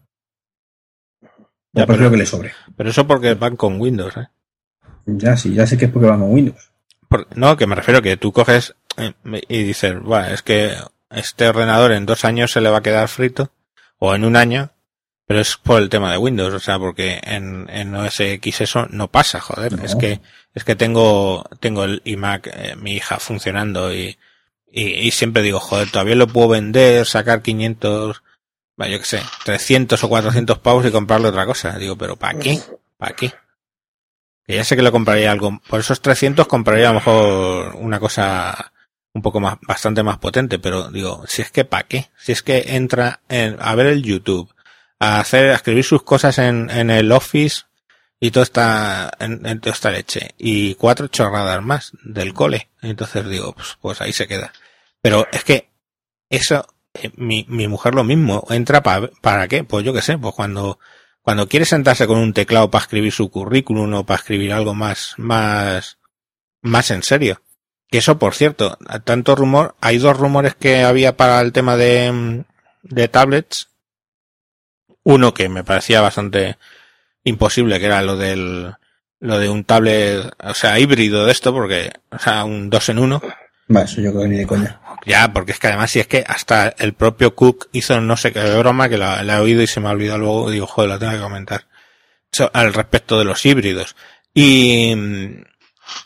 Ya, 1.23 1.87
pues 1.87 1.87
prefiero 1.87 1.97
pero- 1.99 2.11
que 2.11 2.17
le 2.19 2.27
sobre. 2.27 2.53
Pero 2.77 2.91
eso 2.91 3.07
porque 3.07 3.35
van 3.35 3.57
con 3.57 3.81
Windows, 3.81 4.17
¿eh? 4.17 4.29
Ya, 5.07 5.37
sí, 5.37 5.55
ya 5.55 5.67
sé 5.67 5.79
que 5.79 5.87
es 5.87 5.91
porque 5.91 6.09
van 6.09 6.21
con 6.21 6.33
Windows. 6.33 6.71
Por- 7.09 7.27
no, 7.37 7.57
que 7.57 7.67
me 7.67 7.75
refiero 7.75 8.03
que 8.03 8.17
tú 8.17 8.33
coges 8.33 8.75
eh, 8.97 9.13
y 9.49 9.63
dices, 9.63 10.01
"Buah, 10.01 10.33
es 10.33 10.43
que 10.43 10.75
este 11.11 11.49
ordenador 11.49 11.93
en 11.93 12.07
dos 12.07 12.25
años 12.25 12.53
se 12.53 12.61
le 12.61 12.71
va 12.71 12.79
a 12.79 12.83
quedar 12.83 13.09
frito, 13.09 13.53
o 13.99 14.15
en 14.15 14.25
un 14.25 14.37
año, 14.37 14.71
pero 15.27 15.41
es 15.41 15.57
por 15.57 15.81
el 15.81 15.89
tema 15.89 16.11
de 16.13 16.19
Windows, 16.19 16.53
o 16.55 16.59
sea, 16.61 16.79
porque 16.79 17.21
en, 17.23 17.69
en 17.71 17.95
OS 17.95 18.21
X 18.21 18.61
eso 18.61 18.87
no 18.91 19.09
pasa, 19.09 19.41
joder, 19.41 19.73
No. 19.79 19.85
es 19.85 19.95
que, 19.97 20.21
es 20.55 20.65
que 20.65 20.77
tengo, 20.77 21.45
tengo 21.61 21.85
el 21.85 22.03
iMac, 22.05 22.49
eh, 22.53 22.77
mi 22.77 22.93
hija 22.95 23.19
funcionando 23.19 23.95
y, 23.95 24.19
y, 24.73 24.85
y 24.85 25.11
siempre 25.11 25.43
digo, 25.43 25.61
joder, 25.61 25.91
todavía 25.91 26.15
lo 26.15 26.27
puedo 26.27 26.49
vender, 26.49 27.07
sacar 27.07 27.43
500, 27.43 28.23
va, 28.81 28.89
yo 28.89 28.99
qué 28.99 29.05
sé, 29.05 29.23
300 29.45 30.03
o 30.03 30.09
400 30.09 30.59
pavos 30.59 30.87
y 30.87 30.91
comprarle 30.91 31.29
otra 31.29 31.47
cosa. 31.47 31.77
Digo, 31.79 31.97
pero 31.97 32.17
¿para 32.17 32.39
qué? 32.39 32.61
¿Para 32.97 33.15
qué? 33.15 33.33
Que 34.47 34.57
ya 34.57 34.65
sé 34.65 34.77
que 34.77 34.83
lo 34.83 34.93
compraría 34.93 35.33
algo. 35.33 35.61
Por 35.69 35.81
esos 35.81 36.01
300 36.01 36.47
compraría 36.47 36.91
a 36.91 36.93
lo 36.93 37.01
mejor 37.01 37.77
una 37.77 38.01
cosa 38.01 38.73
un 39.13 39.23
poco 39.23 39.41
más, 39.41 39.59
bastante 39.63 40.03
más 40.03 40.19
potente, 40.19 40.59
pero 40.59 40.91
digo, 40.91 41.25
si 41.27 41.43
es 41.43 41.51
que 41.51 41.65
para 41.65 41.87
qué, 41.87 42.11
si 42.17 42.33
es 42.33 42.43
que 42.43 42.77
entra 42.77 43.21
en, 43.29 43.57
a 43.61 43.75
ver 43.75 43.87
el 43.87 44.03
YouTube, 44.03 44.53
a 45.01 45.19
hacer, 45.19 45.51
a 45.51 45.57
escribir 45.57 45.85
sus 45.85 46.03
cosas 46.03 46.39
en, 46.39 46.71
en 46.71 46.91
el 46.91 47.11
Office 47.11 47.63
y 48.21 48.31
todo 48.31 48.45
está, 48.45 49.11
en, 49.19 49.45
en 49.47 49.61
toda 49.61 49.75
esta 49.75 49.91
leche, 49.91 50.35
y 50.39 50.75
cuatro 50.75 51.09
chorradas 51.09 51.63
más 51.63 51.93
del 52.05 52.35
cole. 52.35 52.69
Entonces 52.83 53.27
digo, 53.29 53.55
pues, 53.55 53.79
pues 53.81 54.01
ahí 54.01 54.13
se 54.13 54.29
queda. 54.29 54.53
Pero 55.03 55.27
es 55.33 55.45
que 55.45 55.71
eso, 56.29 56.67
eh, 56.95 57.11
mi, 57.17 57.47
mi 57.49 57.69
mujer 57.69 57.95
lo 57.95 58.05
mismo, 58.05 58.47
entra 58.51 58.83
para, 58.83 59.11
para 59.21 59.49
qué, 59.49 59.65
pues 59.65 59.85
yo 59.85 59.93
qué 59.93 60.03
sé, 60.03 60.19
pues 60.19 60.35
cuando, 60.35 60.79
cuando 61.23 61.49
quiere 61.49 61.67
sentarse 61.67 62.07
con 62.07 62.19
un 62.19 62.33
teclado 62.33 62.71
para 62.71 62.83
escribir 62.83 63.13
su 63.13 63.31
currículum 63.31 63.93
o 63.95 64.07
para 64.07 64.21
escribir 64.21 64.53
algo 64.53 64.75
más, 64.75 65.15
más, 65.17 65.99
más 66.63 66.91
en 66.91 67.03
serio. 67.03 67.43
Que 67.89 67.99
eso, 67.99 68.19
por 68.19 68.35
cierto, 68.35 68.79
tanto 69.05 69.35
rumor, 69.35 69.75
hay 69.81 69.99
dos 69.99 70.17
rumores 70.17 70.55
que 70.55 70.85
había 70.85 71.17
para 71.17 71.41
el 71.41 71.53
tema 71.53 71.77
de, 71.77 72.45
de 72.83 73.09
tablets. 73.09 73.69
Uno 75.03 75.35
que 75.35 75.49
me 75.49 75.65
parecía 75.65 76.01
bastante 76.01 76.57
imposible, 77.25 77.81
que 77.81 77.87
era 77.87 78.03
lo 78.03 78.17
del, 78.17 78.75
lo 79.19 79.39
de 79.39 79.49
un 79.49 79.65
tablet, 79.65 80.33
o 80.43 80.55
sea, 80.55 80.79
híbrido 80.79 81.27
de 81.27 81.33
esto, 81.33 81.53
porque, 81.53 81.91
o 82.11 82.19
sea, 82.19 82.45
un 82.45 82.71
dos 82.71 82.89
en 82.89 82.99
uno. 82.99 83.21
Va, 83.75 83.83
eso 83.83 84.01
yo 84.01 84.11
creo 84.11 84.23
que 84.25 84.29
ni 84.29 84.39
de 84.39 84.47
coña. 84.47 84.81
Ya, 85.07 85.33
porque 85.33 85.53
es 85.53 85.59
que 85.59 85.69
además 85.69 85.91
si 85.91 86.01
es 86.01 86.07
que 86.07 86.25
hasta 86.27 86.75
el 86.79 86.93
propio 86.95 87.35
Cook 87.35 87.69
hizo 87.73 88.01
no 88.01 88.17
sé 88.17 88.33
qué 88.33 88.43
broma 88.59 88.89
que 88.89 88.99
la, 88.99 89.23
la 89.23 89.37
he 89.37 89.41
oído 89.41 89.63
y 89.63 89.67
se 89.67 89.81
me 89.81 89.89
ha 89.89 89.93
olvidado 89.93 90.19
luego, 90.19 90.51
digo, 90.51 90.67
joder, 90.67 90.91
la 90.91 90.99
tengo 90.99 91.13
que 91.13 91.21
comentar. 91.21 91.67
So, 92.33 92.51
al 92.53 92.75
respecto 92.75 93.19
de 93.19 93.25
los 93.25 93.45
híbridos. 93.47 93.97
Y 94.35 94.95
mm, 94.97 95.43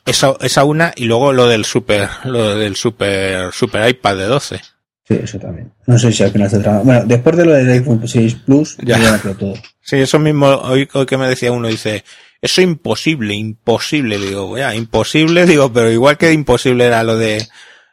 esa, 0.07 0.35
esa 0.41 0.65
una, 0.65 0.93
y 0.97 1.05
luego 1.07 1.33
lo 1.33 1.47
del 1.49 1.65
super, 1.65 2.09
lo 2.25 2.57
del 2.57 2.77
super, 2.77 3.53
super 3.53 3.89
iPad 3.89 4.17
de 4.17 4.25
12. 4.25 4.61
Sí, 5.07 5.19
eso 5.23 5.39
también. 5.39 5.71
No 5.87 5.99
sé 5.99 6.13
si 6.13 6.23
al 6.23 6.31
final 6.31 6.49
se 6.49 6.61
trama. 6.61 6.81
Bueno, 6.81 7.03
después 7.05 7.37
de 7.37 7.45
lo 7.45 7.53
del 7.53 7.69
iPhone 7.71 8.07
6 8.07 8.35
Plus, 8.47 8.77
Ya. 8.83 8.99
ya, 8.99 9.19
todo. 9.35 9.55
Sí, 9.83 9.97
eso 9.97 10.19
mismo, 10.19 10.47
hoy, 10.47 10.89
hoy 10.95 11.05
que 11.05 11.19
me 11.19 11.29
decía 11.29 11.53
uno, 11.53 11.69
dice, 11.69 12.05
eso 12.45 12.61
imposible, 12.63 13.35
imposible, 13.35 14.19
digo, 14.19 14.57
ya, 14.59 14.75
imposible, 14.75 15.47
digo, 15.53 15.73
pero 15.73 15.91
igual 15.91 16.19
que 16.19 16.33
imposible 16.33 16.85
era 16.85 17.03
lo 17.03 17.17
de, 17.17 17.47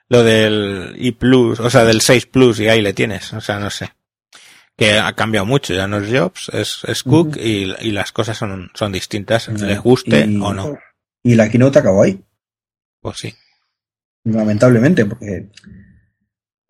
lo 0.09 0.23
del 0.23 0.95
i 0.97 1.11
Plus, 1.13 1.59
o 1.59 1.69
sea, 1.69 1.85
del 1.85 2.01
6 2.01 2.25
Plus, 2.27 2.59
y 2.59 2.67
ahí 2.67 2.81
le 2.81 2.93
tienes, 2.93 3.31
o 3.33 3.41
sea, 3.41 3.59
no 3.59 3.69
sé. 3.69 3.91
Que 4.77 4.97
ha 4.99 5.13
cambiado 5.13 5.45
mucho, 5.45 5.73
ya 5.73 5.87
no 5.87 5.99
es 5.99 6.09
Jobs, 6.11 6.49
es, 6.53 6.79
es 6.87 7.03
Cook, 7.03 7.37
y, 7.37 7.71
y 7.81 7.91
las 7.91 8.11
cosas 8.11 8.37
son, 8.37 8.71
son 8.73 8.91
distintas, 8.91 9.47
les 9.49 9.79
guste 9.79 10.25
Y- 10.25 10.39
o 10.41 10.53
no. 10.53 10.77
Y 11.23 11.35
la 11.35 11.49
keynote 11.49 11.77
acabó 11.79 12.01
ahí, 12.03 12.19
Pues 13.01 13.17
sí. 13.19 13.33
lamentablemente, 14.23 15.05
porque 15.05 15.49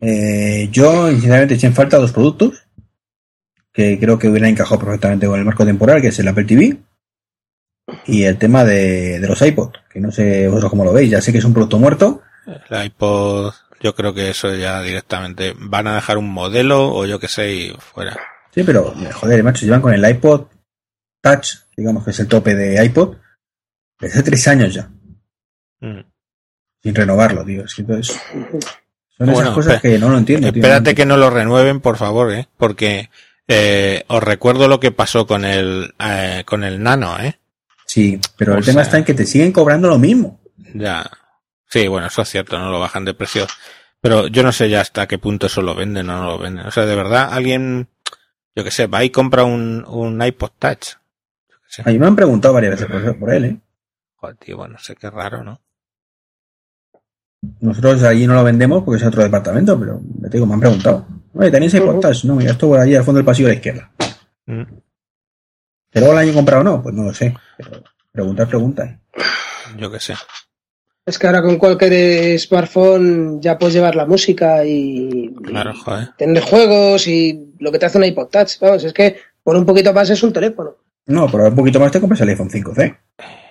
eh, 0.02 0.68
yo, 0.72 1.10
sinceramente, 1.10 1.54
eché 1.56 1.68
en 1.68 1.76
falta 1.76 1.98
dos 1.98 2.12
productos 2.12 2.68
que 3.74 3.98
creo 4.00 4.20
que 4.20 4.28
hubieran 4.28 4.50
encajado 4.50 4.80
perfectamente 4.82 5.28
con 5.28 5.40
el 5.40 5.46
marco 5.46 5.66
temporal, 5.66 6.02
que 6.02 6.08
es 6.10 6.20
el 6.20 6.28
Apple 6.28 6.44
TV 6.46 6.78
y 8.06 8.24
el 8.24 8.38
tema 8.38 8.64
de, 8.64 9.20
de 9.20 9.28
los 9.28 9.42
iPod, 9.42 9.72
que 9.90 10.00
no 10.00 10.12
sé 10.12 10.48
vosotros 10.48 10.70
cómo 10.72 10.86
lo 10.86 10.94
veis, 10.94 11.10
ya 11.12 11.22
sé 11.22 11.32
que 11.32 11.38
es 11.40 11.46
un 11.46 11.54
producto 11.54 11.78
muerto, 11.80 12.22
El 12.70 12.86
iPod, 12.86 13.54
yo 13.82 13.96
creo 13.96 14.14
que 14.14 14.30
eso 14.30 14.54
ya 14.56 14.82
directamente 14.82 15.54
van 15.58 15.88
a 15.88 15.96
dejar 15.96 16.18
un 16.18 16.30
modelo 16.32 16.94
o 16.94 17.06
yo 17.06 17.20
que 17.20 17.28
sé 17.28 17.54
y 17.54 17.74
fuera. 17.80 18.18
sí, 18.54 18.64
pero 18.64 18.94
joder, 19.14 19.44
macho, 19.44 19.66
llevan 19.66 19.82
con 19.82 19.94
el 19.94 20.08
iPod 20.10 20.46
Touch, 21.22 21.56
digamos 21.78 22.04
que 22.04 22.12
es 22.12 22.20
el 22.20 22.28
tope 22.28 22.56
de 22.56 22.84
iPod, 22.84 23.16
desde 24.00 24.14
hace 24.20 24.24
tres 24.24 24.48
años 24.48 24.74
ya. 24.74 24.90
Mm. 25.82 26.02
sin 26.84 26.96
renovarlo, 26.96 27.44
tío. 27.46 27.66
Es 27.66 27.76
que 27.76 27.82
entonces, 27.82 28.20
son 29.18 29.28
Bueno, 29.28 29.42
esas 29.42 29.54
cosas 29.54 29.82
que 29.82 29.98
no 30.00 30.10
lo 30.10 30.18
entiendo. 30.18 30.52
tío. 30.52 30.62
Espérate 30.62 30.96
que 30.96 31.06
no 31.06 31.18
lo 31.18 31.30
renueven, 31.30 31.80
por 31.80 31.98
favor, 31.98 32.32
¿eh? 32.34 32.48
Porque 32.58 33.10
eh, 33.48 34.04
os 34.08 34.24
recuerdo 34.24 34.68
lo 34.68 34.80
que 34.80 34.92
pasó 34.92 35.28
con 35.28 35.46
el 35.46 35.94
eh, 36.00 36.44
con 36.46 36.64
el 36.64 36.82
Nano, 36.82 37.20
¿eh? 37.20 37.38
Sí, 37.92 38.22
pero 38.38 38.54
O 38.54 38.58
el 38.58 38.64
tema 38.64 38.84
está 38.84 38.98
en 38.98 39.04
que 39.04 39.14
te 39.14 39.26
siguen 39.26 39.52
cobrando 39.52 39.90
lo 39.90 40.00
mismo. 40.00 40.40
Ya. 40.74 41.12
Sí, 41.68 41.90
bueno, 41.90 42.08
eso 42.08 42.22
es 42.22 42.30
cierto, 42.30 42.58
no 42.58 42.72
lo 42.72 42.80
bajan 42.80 43.04
de 43.04 43.14
precio. 43.14 43.46
Pero 44.00 44.28
yo 44.28 44.44
no 44.44 44.54
sé 44.54 44.70
ya 44.70 44.80
hasta 44.80 45.08
qué 45.08 45.18
punto 45.18 45.48
eso 45.48 45.62
lo 45.62 45.76
venden 45.76 46.10
o 46.10 46.16
no 46.16 46.26
lo 46.26 46.38
venden. 46.38 46.66
O 46.66 46.72
sea, 46.72 46.86
de 46.86 46.96
verdad, 46.96 47.28
alguien, 47.34 47.90
yo 48.56 48.64
que 48.64 48.72
sé, 48.72 48.88
va 48.88 49.04
y 49.04 49.10
compra 49.10 49.44
un, 49.44 49.84
un 49.90 50.24
iPod 50.24 50.52
Touch. 50.58 50.94
A 51.84 51.90
mí 51.90 52.00
me 52.00 52.08
han 52.08 52.16
preguntado 52.16 52.54
varias 52.54 52.80
veces 52.80 52.88
por, 52.88 53.20
por 53.20 53.34
él, 53.34 53.44
¿eh? 53.44 53.62
Joder, 54.16 54.38
tío, 54.38 54.56
bueno, 54.56 54.78
sé 54.80 54.96
qué 54.96 55.10
raro, 55.10 55.44
¿no? 55.44 55.60
Nosotros 57.60 58.04
allí 58.04 58.26
no 58.26 58.36
lo 58.36 58.46
vendemos 58.46 58.84
porque 58.86 59.02
es 59.02 59.06
otro 59.06 59.22
departamento, 59.22 59.78
pero 59.78 60.00
te 60.22 60.30
digo, 60.30 60.46
me 60.46 60.54
han 60.54 60.62
preguntado. 60.62 61.06
Oye, 61.34 61.52
¿tenéis 61.52 61.74
iPod 61.74 62.00
Touch? 62.00 62.24
No, 62.24 62.38
mira, 62.38 62.52
esto 62.52 62.70
por 62.70 62.80
allí 62.80 62.96
al 62.96 63.04
fondo 63.04 63.18
del 63.18 63.26
pasillo 63.26 63.50
a 63.50 63.52
la 63.52 63.56
izquierda. 63.56 63.92
Mm. 64.46 64.64
¿Que 65.92 66.00
luego 66.00 66.14
el 66.14 66.20
año 66.20 66.34
comprado 66.34 66.62
o 66.62 66.64
no? 66.64 66.82
Pues 66.82 66.96
no 66.96 67.04
lo 67.04 67.14
sé. 67.14 67.36
Pero 67.58 67.84
preguntar, 68.12 68.48
pregunta. 68.48 68.84
¿eh? 68.86 69.00
Yo 69.78 69.92
que 69.92 70.00
sé. 70.00 70.16
Es 71.06 71.18
que 71.18 71.28
ahora 71.28 71.42
con 71.42 71.58
cualquier 71.58 72.40
smartphone 72.40 73.42
ya 73.42 73.58
puedes 73.58 73.74
llevar 73.74 73.96
la 73.96 74.06
música 74.06 74.64
y, 74.66 75.34
Claro, 75.44 75.74
joder. 75.76 76.10
y 76.14 76.18
tener 76.18 76.44
juegos 76.44 77.08
y 77.08 77.54
lo 77.60 77.72
que 77.72 77.80
te 77.80 77.86
hace 77.88 77.98
un 77.98 78.06
iPod 78.06 78.28
Touch. 78.28 78.60
Vamos, 78.62 78.84
es 78.84 78.94
que 78.94 79.18
por 79.44 79.56
un 79.56 79.66
poquito 79.66 79.92
más 79.94 80.10
es 80.10 80.22
un 80.24 80.32
teléfono. 80.32 80.76
No, 81.08 81.28
pero 81.30 81.48
un 81.48 81.56
poquito 81.56 81.80
más 81.80 81.92
te 81.92 82.00
compras 82.00 82.22
el 82.22 82.30
iPhone 82.30 82.50
5C. 82.50 82.98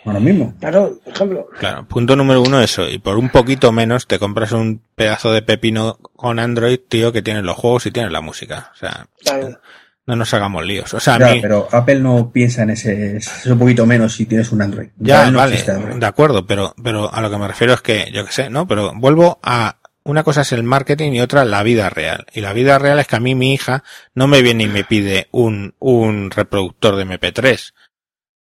Ahora 0.05 0.21
mismo. 0.21 0.55
Claro, 0.61 0.99
por 1.05 1.13
ejemplo. 1.13 1.49
Claro, 1.59 1.87
punto 1.87 2.15
número 2.17 2.41
uno 2.41 2.61
eso. 2.63 2.89
Y 2.89 2.99
por 3.01 3.19
un 3.19 3.29
poquito 3.29 3.73
menos 3.73 4.07
te 4.07 4.19
compras 4.19 4.53
un 4.53 4.81
pedazo 4.95 5.33
de 5.33 5.43
pepino 5.43 5.99
con 6.17 6.39
Android, 6.39 6.79
tío, 6.89 7.13
que 7.13 7.21
tiene 7.21 7.43
los 7.43 7.57
juegos 7.57 7.85
y 7.87 7.91
tiene 7.91 8.09
la 8.11 8.21
música. 8.23 8.71
O 8.73 8.77
sea, 8.79 9.09
Claro. 9.23 9.59
No 10.07 10.17
nos 10.17 10.33
hagamos 10.35 10.65
líos. 10.65 10.93
O 10.95 11.01
sea, 11.01 11.15
a 11.15 11.19
Ya, 11.19 11.35
mí, 11.35 11.41
pero 11.41 11.69
Apple 11.71 12.01
no 12.01 12.31
piensa 12.33 12.63
en 12.63 12.71
ese, 12.71 13.17
es 13.19 13.47
un 13.47 13.59
poquito 13.59 13.87
menos 13.87 14.15
si 14.15 14.27
tienes 14.27 14.51
un 14.53 14.63
Android. 14.63 14.89
Ya, 14.97 15.31
no 15.31 15.39
vale, 15.39 15.59
Android. 15.69 15.97
de 15.97 16.07
acuerdo, 16.07 16.47
pero, 16.47 16.75
pero 16.83 17.13
a 17.13 17.21
lo 17.21 17.31
que 17.31 17.39
me 17.39 17.49
refiero 17.49 17.75
es 17.75 17.81
que, 17.83 18.11
yo 18.13 18.25
qué 18.25 18.33
sé, 18.33 18.51
¿no? 18.51 18.67
Pero 18.67 18.93
vuelvo 18.95 19.39
a, 19.43 19.77
una 20.03 20.25
cosa 20.25 20.41
es 20.41 20.53
el 20.53 20.63
marketing 20.63 21.13
y 21.13 21.21
otra 21.21 21.45
la 21.45 21.63
vida 21.63 21.91
real. 21.91 22.27
Y 22.35 22.41
la 22.41 22.53
vida 22.53 22.79
real 22.79 22.99
es 22.99 23.07
que 23.07 23.17
a 23.17 23.21
mí 23.21 23.35
mi 23.35 23.53
hija 23.53 23.85
no 24.15 24.27
me 24.27 24.43
viene 24.43 24.65
y 24.65 24.69
me 24.69 24.85
pide 24.85 25.29
un, 25.31 25.75
un 25.79 26.31
reproductor 26.31 26.97
de 26.97 27.07
MP3. 27.07 27.73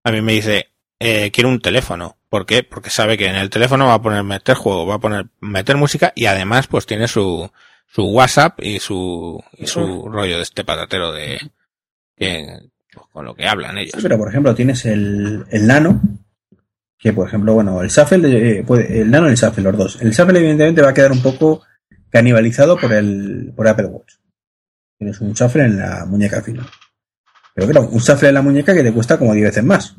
A 0.04 0.12
mí 0.12 0.22
me 0.22 0.32
dice, 0.32 0.70
eh, 1.00 1.30
quiero 1.32 1.50
un 1.50 1.60
teléfono. 1.60 2.16
¿Por 2.28 2.46
qué? 2.46 2.62
Porque 2.62 2.88
sabe 2.88 3.18
que 3.18 3.26
en 3.26 3.34
el 3.36 3.50
teléfono 3.50 3.86
va 3.86 3.94
a 3.94 4.02
poner 4.02 4.22
meter 4.22 4.56
juego, 4.56 4.86
va 4.86 4.94
a 4.94 5.00
poner 5.00 5.26
meter 5.40 5.76
música 5.76 6.12
y 6.14 6.26
además 6.26 6.66
pues 6.66 6.86
tiene 6.86 7.06
su, 7.08 7.50
su 7.94 8.04
WhatsApp 8.06 8.58
y 8.62 8.78
su, 8.78 9.42
y 9.58 9.66
su 9.66 10.08
rollo 10.08 10.36
de 10.36 10.42
este 10.42 10.64
patatero 10.64 11.12
de, 11.12 11.38
que, 12.16 12.46
pues, 12.92 13.06
con 13.12 13.24
lo 13.26 13.34
que 13.34 13.46
hablan 13.46 13.76
ellos. 13.78 13.92
Sí, 13.96 14.02
pero 14.02 14.16
por 14.18 14.28
ejemplo 14.28 14.54
tienes 14.54 14.84
el, 14.86 15.44
el 15.50 15.66
Nano, 15.66 16.00
que 16.98 17.12
por 17.12 17.28
ejemplo, 17.28 17.52
bueno, 17.54 17.82
el 17.82 17.88
Shuffle, 17.88 18.58
eh, 18.60 18.64
puede- 18.64 19.00
el 19.02 19.10
Nano 19.10 19.26
y 19.28 19.32
el 19.32 19.36
Shuffle, 19.36 19.62
los 19.64 19.76
dos. 19.76 20.00
El 20.00 20.12
Shuffle 20.12 20.38
evidentemente 20.38 20.80
va 20.82 20.90
a 20.90 20.94
quedar 20.94 21.12
un 21.12 21.22
poco 21.22 21.62
canibalizado 22.10 22.76
por 22.78 22.92
el 22.92 23.52
por 23.56 23.68
Apple 23.68 23.86
Watch. 23.86 24.14
Tienes 24.98 25.20
un 25.20 25.32
Shuffle 25.34 25.64
en 25.64 25.78
la 25.78 26.04
muñeca 26.06 26.36
al 26.38 26.44
final. 26.44 26.66
Pero 27.54 27.68
claro, 27.68 27.88
un 27.88 27.98
Shuffle 27.98 28.28
en 28.28 28.34
la 28.34 28.42
muñeca 28.42 28.72
que 28.72 28.82
te 28.82 28.92
cuesta 28.92 29.18
como 29.18 29.34
10 29.34 29.48
veces 29.48 29.64
más. 29.64 29.96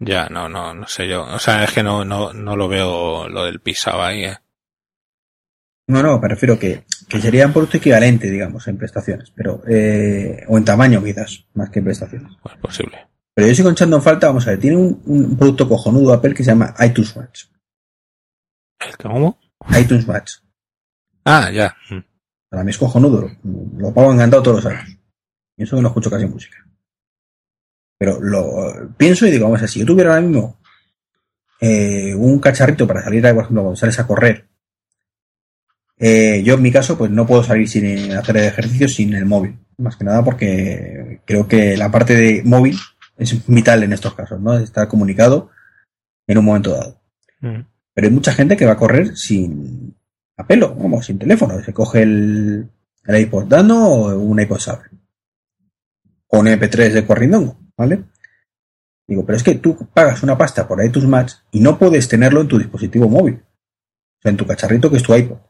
Ya, 0.00 0.28
no, 0.28 0.48
no, 0.48 0.74
no 0.74 0.86
sé 0.88 1.06
yo. 1.08 1.22
O 1.22 1.38
sea, 1.38 1.64
es 1.64 1.72
que 1.72 1.82
no, 1.82 2.04
no, 2.04 2.32
no 2.34 2.56
lo 2.56 2.68
veo 2.68 3.28
lo 3.28 3.44
del 3.44 3.60
pisado 3.60 4.02
ahí, 4.02 4.24
eh. 4.24 4.36
No, 5.86 6.02
no, 6.02 6.18
me 6.18 6.28
refiero 6.28 6.58
que, 6.58 6.84
que 7.10 7.20
sería 7.20 7.46
un 7.46 7.52
producto 7.52 7.76
equivalente, 7.76 8.30
digamos, 8.30 8.66
en 8.68 8.78
prestaciones, 8.78 9.32
pero 9.34 9.62
eh, 9.68 10.44
o 10.48 10.56
en 10.56 10.64
tamaño 10.64 11.02
quizás, 11.02 11.44
más 11.54 11.68
que 11.68 11.80
en 11.80 11.84
prestaciones. 11.86 12.32
Pues 12.40 12.56
posible. 12.56 13.08
Pero 13.34 13.48
yo 13.48 13.54
sigo 13.54 13.70
echando 13.70 13.96
en 13.96 14.02
falta, 14.02 14.28
vamos 14.28 14.46
a 14.46 14.50
ver, 14.50 14.60
tiene 14.60 14.76
un, 14.76 15.02
un 15.04 15.36
producto 15.36 15.68
cojonudo 15.68 16.12
Apple 16.12 16.34
que 16.34 16.44
se 16.44 16.52
llama 16.52 16.74
iTunes 16.78 17.16
Match. 17.16 17.44
¿El 18.78 18.96
¿Cómo? 18.96 19.38
iTunes 19.78 20.06
Match. 20.06 20.34
Ah, 21.24 21.50
ya. 21.50 21.76
Mm. 21.90 22.00
Para 22.48 22.64
mí 22.64 22.70
es 22.70 22.78
cojonudo. 22.78 23.28
Lo 23.76 23.92
pago 23.92 24.12
encantado 24.12 24.42
todos 24.42 24.64
los 24.64 24.72
años. 24.72 24.96
Y 25.56 25.64
eso 25.64 25.76
que 25.76 25.82
no 25.82 25.88
escucho 25.88 26.10
casi 26.10 26.26
música. 26.26 26.56
Pero 27.98 28.20
lo 28.20 28.94
pienso 28.96 29.26
y 29.26 29.30
digo, 29.30 29.44
vamos 29.44 29.58
a 29.58 29.62
ver, 29.62 29.70
si 29.70 29.80
yo 29.80 29.86
tuviera 29.86 30.10
ahora 30.10 30.22
mismo 30.22 30.60
eh, 31.60 32.14
un 32.14 32.38
cacharrito 32.38 32.86
para 32.86 33.02
salir, 33.02 33.20
por 33.20 33.30
ejemplo, 33.42 33.62
cuando 33.62 33.76
sales 33.76 33.98
a 33.98 34.06
correr, 34.06 34.48
eh, 36.02 36.42
yo 36.42 36.54
en 36.54 36.62
mi 36.62 36.72
caso, 36.72 36.96
pues 36.96 37.10
no 37.10 37.26
puedo 37.26 37.44
salir 37.44 37.68
sin 37.68 38.12
hacer 38.12 38.38
ejercicio 38.38 38.88
sin 38.88 39.12
el 39.12 39.26
móvil. 39.26 39.58
Más 39.76 39.96
que 39.96 40.04
nada 40.04 40.24
porque 40.24 41.20
creo 41.26 41.46
que 41.46 41.76
la 41.76 41.90
parte 41.90 42.16
de 42.16 42.42
móvil 42.42 42.78
es 43.18 43.46
vital 43.46 43.82
en 43.82 43.92
estos 43.92 44.14
casos, 44.14 44.40
¿no? 44.40 44.58
Estar 44.58 44.88
comunicado 44.88 45.50
en 46.26 46.38
un 46.38 46.44
momento 46.46 46.70
dado. 46.70 47.02
Mm. 47.40 47.60
Pero 47.92 48.06
hay 48.06 48.12
mucha 48.14 48.32
gente 48.32 48.56
que 48.56 48.64
va 48.64 48.72
a 48.72 48.78
correr 48.78 49.14
sin 49.14 49.94
a 50.38 50.46
pelo, 50.46 50.74
vamos, 50.74 51.04
sin 51.04 51.18
teléfono. 51.18 51.62
Se 51.62 51.74
coge 51.74 52.00
el, 52.00 52.70
el 53.04 53.20
iPod 53.20 53.44
Nano 53.50 53.88
o 53.88 54.18
un 54.18 54.40
iPod 54.40 54.58
Sable. 54.58 54.88
O 56.28 56.38
un 56.38 56.46
MP3 56.46 56.92
de 56.92 57.06
corrindongo, 57.06 57.60
¿vale? 57.76 58.04
Digo, 59.06 59.26
pero 59.26 59.36
es 59.36 59.42
que 59.42 59.56
tú 59.56 59.76
pagas 59.92 60.22
una 60.22 60.38
pasta 60.38 60.66
por 60.66 60.82
iTunes 60.82 61.08
Match 61.08 61.32
y 61.50 61.60
no 61.60 61.78
puedes 61.78 62.08
tenerlo 62.08 62.40
en 62.40 62.48
tu 62.48 62.58
dispositivo 62.58 63.06
móvil. 63.06 63.34
O 63.34 64.22
sea, 64.22 64.30
en 64.30 64.38
tu 64.38 64.46
cacharrito 64.46 64.88
que 64.88 64.96
es 64.96 65.02
tu 65.02 65.14
iPod. 65.14 65.49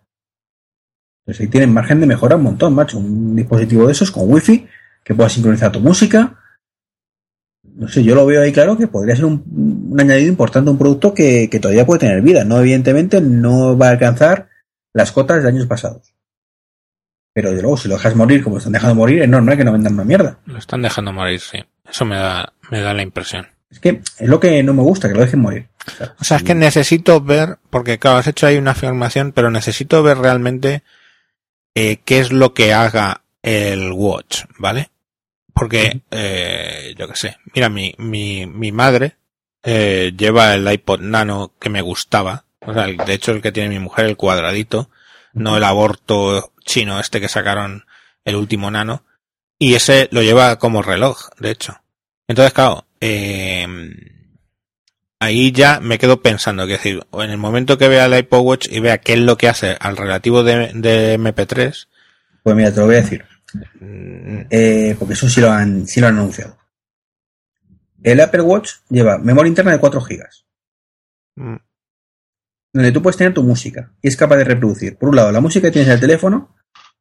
Pues 1.31 1.39
ahí 1.39 1.47
tienen 1.47 1.73
margen 1.73 2.01
de 2.01 2.09
mejora 2.09 2.35
un 2.35 2.43
montón, 2.43 2.75
macho. 2.75 2.99
Un 2.99 3.37
dispositivo 3.37 3.87
de 3.87 3.93
esos 3.93 4.11
con 4.11 4.25
wifi 4.27 4.67
que 5.05 5.15
pueda 5.15 5.29
sincronizar 5.29 5.71
tu 5.71 5.79
música. 5.79 6.37
No 7.63 7.87
sé, 7.87 8.03
yo 8.03 8.17
lo 8.17 8.27
veo 8.27 8.43
ahí 8.43 8.53
claro 8.53 8.77
que 8.77 8.89
podría 8.89 9.15
ser 9.15 9.27
un, 9.27 9.45
un 9.93 10.01
añadido 10.01 10.29
importante 10.29 10.71
a 10.71 10.73
un 10.73 10.79
producto 10.79 11.15
que, 11.15 11.49
que 11.49 11.61
todavía 11.61 11.87
puede 11.87 12.01
tener 12.01 12.21
vida. 12.21 12.43
No, 12.43 12.59
evidentemente, 12.59 13.21
no 13.21 13.79
va 13.79 13.87
a 13.87 13.91
alcanzar 13.91 14.49
las 14.93 15.13
cotas 15.13 15.45
de 15.45 15.51
años 15.51 15.69
pasados. 15.69 16.13
Pero 17.33 17.53
de 17.53 17.63
luego, 17.63 17.77
si 17.77 17.87
lo 17.87 17.95
dejas 17.95 18.17
morir 18.17 18.43
como 18.43 18.57
lo 18.57 18.59
están 18.59 18.73
dejando 18.73 18.97
morir, 18.97 19.23
es 19.23 19.29
normal 19.29 19.57
que 19.57 19.63
no 19.63 19.71
vendan 19.71 19.95
una 19.95 20.03
mierda. 20.03 20.41
Lo 20.47 20.59
están 20.59 20.83
dejando 20.83 21.13
morir, 21.13 21.39
sí. 21.39 21.59
Eso 21.89 22.05
me 22.05 22.17
da, 22.17 22.55
me 22.73 22.81
da 22.81 22.93
la 22.93 23.03
impresión. 23.03 23.47
Es 23.71 23.79
que 23.79 24.03
es 24.19 24.29
lo 24.29 24.41
que 24.41 24.65
no 24.65 24.75
me 24.75 24.83
gusta, 24.83 25.07
que 25.07 25.15
lo 25.15 25.21
dejen 25.21 25.39
morir. 25.39 25.69
O 25.87 25.91
sea, 25.93 26.15
O 26.19 26.25
sea, 26.25 26.37
es 26.39 26.43
que 26.43 26.57
necesito 26.57 27.21
ver, 27.21 27.59
porque 27.71 28.01
claro, 28.01 28.19
has 28.19 28.27
hecho 28.27 28.49
ahí 28.49 28.59
una 28.59 28.73
afirmación, 28.73 29.31
pero 29.31 29.53
necesito 29.53 30.03
ver 30.03 30.19
realmente 30.19 30.83
eh, 31.81 32.01
qué 32.05 32.19
es 32.21 32.31
lo 32.33 32.53
que 32.55 32.73
haga 32.73 33.23
el 33.43 33.93
Watch, 33.93 34.45
¿vale? 34.59 34.91
Porque, 35.55 36.03
eh, 36.11 36.95
yo 36.99 37.09
qué 37.09 37.17
sé, 37.17 37.37
mira, 37.55 37.69
mi, 37.69 37.95
mi, 37.99 38.47
mi 38.47 38.73
madre 38.73 39.17
eh, 39.63 40.13
lleva 40.17 40.55
el 40.55 40.71
iPod 40.71 41.01
Nano 41.01 41.53
que 41.61 41.69
me 41.71 41.83
gustaba, 41.83 42.45
o 42.61 42.73
sea, 42.73 42.85
el- 42.85 42.97
de 42.97 43.15
hecho 43.15 43.33
el 43.33 43.43
que 43.43 43.53
tiene 43.53 43.69
mi 43.69 43.79
mujer, 43.79 44.07
el 44.07 44.17
cuadradito, 44.17 44.91
no 45.33 45.57
el 45.57 45.65
aborto 45.65 46.53
chino 46.65 46.99
este 47.01 47.21
que 47.21 47.29
sacaron 47.29 47.85
el 48.25 48.37
último 48.37 48.71
Nano, 48.71 49.05
y 49.59 49.75
ese 49.75 50.09
lo 50.13 50.23
lleva 50.23 50.59
como 50.59 50.83
reloj, 50.83 51.29
de 51.39 51.51
hecho. 51.51 51.77
Entonces, 52.29 52.53
claro, 52.55 52.87
eh, 53.01 53.67
ahí 55.21 55.53
ya 55.53 55.81
me 55.81 55.99
quedo 55.99 56.23
pensando, 56.23 56.67
que 56.67 56.73
decir, 56.73 57.07
o 57.11 57.23
en 57.23 57.31
el 57.31 57.39
momento 57.39 57.79
que 57.79 57.89
vea 57.89 58.07
el 58.07 58.19
iPod 58.19 58.41
Watch 58.41 58.69
y 58.71 58.81
vea 58.81 58.99
qué 58.99 59.13
es 59.15 59.21
lo 59.21 59.37
que 59.37 59.49
hace 59.49 59.77
al 59.79 59.97
relativo 59.97 60.43
de, 60.43 60.73
de 60.75 61.19
MP3, 61.19 61.89
Pues 62.43 62.57
mira, 62.57 62.73
te 62.73 62.81
lo 62.81 62.87
voy 62.87 62.97
a 62.97 63.03
decir. 63.03 63.25
mm, 63.81 64.41
Eh, 64.51 64.97
porque 64.99 65.15
eso 65.15 65.29
sí 65.29 65.41
lo 65.41 65.51
han, 65.51 65.87
sí 65.87 66.01
lo 66.01 66.07
han 66.09 66.17
anunciado. 66.19 66.57
El 68.03 68.21
Apple 68.21 68.41
Watch 68.43 68.73
lleva 68.89 69.19
memoria 69.19 69.49
interna 69.51 69.73
de 69.73 69.79
4 69.79 70.01
GB, 70.01 70.25
mm, 71.37 71.57
donde 72.73 72.93
tú 72.93 73.03
puedes 73.03 73.17
tener 73.19 73.35
tu 73.35 73.43
música 73.43 73.93
y 74.01 74.09
es 74.09 74.17
capaz 74.17 74.37
de 74.37 74.45
reproducir, 74.45 74.97
por 74.97 75.11
un 75.11 75.17
lado, 75.17 75.33
la 75.33 75.41
música 75.41 75.69
que 75.69 75.73
tienes 75.73 75.89
en 75.89 75.95
el 75.95 76.01
teléfono 76.01 76.57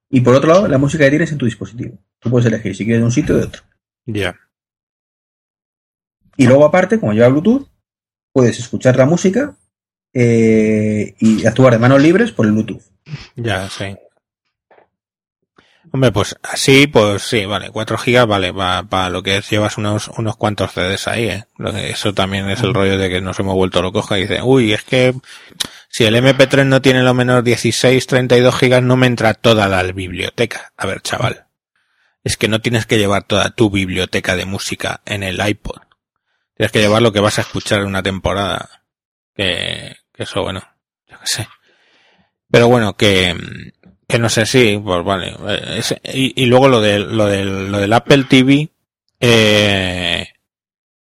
y 0.09 0.21
por 0.21 0.33
otro 0.35 0.49
lado, 0.49 0.67
la 0.67 0.77
música 0.79 1.03
que 1.05 1.11
tienes 1.11 1.31
en 1.31 1.37
tu 1.37 1.45
dispositivo. 1.45 1.97
Tú 2.19 2.29
puedes 2.31 2.47
elegir 2.47 2.75
si 2.75 2.83
quieres 2.83 3.01
de 3.01 3.05
un 3.05 3.11
sitio 3.11 3.35
o 3.35 3.37
de 3.37 3.43
otro. 3.45 3.61
ya. 4.07 4.35
Y 6.35 6.47
luego, 6.47 6.65
aparte, 6.65 6.99
como 6.99 7.13
lleva 7.13 7.27
Bluetooth, 7.29 7.67
puedes 8.31 8.59
escuchar 8.59 8.95
la 8.97 9.05
música 9.05 9.55
eh, 10.13 11.15
y 11.19 11.45
actuar 11.45 11.73
de 11.73 11.79
manos 11.79 12.01
libres 12.01 12.31
por 12.31 12.45
el 12.45 12.53
Bluetooth. 12.53 12.83
Ya, 13.35 13.69
sí. 13.69 13.95
Hombre, 15.91 16.11
pues 16.11 16.35
así, 16.43 16.85
pues 16.85 17.23
sí, 17.23 17.45
vale, 17.45 17.71
4 17.71 17.97
gigas, 17.97 18.27
vale, 18.27 18.53
para 18.53 19.09
lo 19.09 19.23
que 19.23 19.37
es, 19.37 19.49
llevas 19.49 19.77
unos, 19.77 20.07
unos 20.09 20.37
cuantos 20.37 20.71
CDs 20.73 21.07
ahí, 21.07 21.29
eh. 21.29 21.45
Eso 21.89 22.13
también 22.13 22.47
es 22.49 22.61
el 22.61 22.75
rollo 22.75 22.97
de 22.97 23.09
que 23.09 23.21
nos 23.21 23.39
hemos 23.39 23.55
vuelto 23.55 23.81
locos 23.81 24.05
y 24.11 24.21
dice, 24.21 24.41
uy, 24.43 24.73
es 24.73 24.83
que 24.83 25.15
si 25.89 26.03
el 26.05 26.15
MP3 26.15 26.67
no 26.67 26.81
tiene 26.81 27.01
lo 27.01 27.15
menos 27.15 27.43
16, 27.43 28.05
32 28.05 28.55
gigas, 28.55 28.83
no 28.83 28.97
me 28.97 29.07
entra 29.07 29.33
toda 29.33 29.67
la 29.67 29.81
biblioteca. 29.83 30.71
A 30.77 30.85
ver, 30.85 31.01
chaval. 31.01 31.47
Es 32.23 32.37
que 32.37 32.47
no 32.47 32.61
tienes 32.61 32.85
que 32.85 32.99
llevar 32.99 33.23
toda 33.23 33.49
tu 33.49 33.71
biblioteca 33.71 34.35
de 34.35 34.45
música 34.45 35.01
en 35.05 35.23
el 35.23 35.39
iPod. 35.45 35.81
Tienes 36.59 36.73
que 36.73 36.81
llevar 36.81 37.01
lo 37.01 37.13
que 37.13 37.21
vas 37.21 37.37
a 37.37 37.43
escuchar 37.43 37.79
en 37.79 37.87
una 37.87 38.03
temporada. 38.03 38.69
Que, 39.33 39.95
que 40.11 40.23
eso, 40.23 40.43
bueno, 40.43 40.61
yo 41.07 41.17
qué 41.17 41.25
sé. 41.25 41.47
Pero 42.51 42.67
bueno, 42.67 42.97
que, 42.97 43.33
que 44.05 44.19
no 44.19 44.27
sé 44.27 44.45
si, 44.45 44.77
pues 44.77 45.05
vale. 45.05 45.37
eh, 45.47 45.81
y, 46.13 46.43
y 46.43 46.45
luego 46.47 46.67
lo 46.67 46.81
del, 46.81 47.15
lo 47.15 47.27
del, 47.27 47.71
lo 47.71 47.77
del 47.77 47.93
Apple 47.93 48.25
TV, 48.27 48.71
eh, 49.21 50.27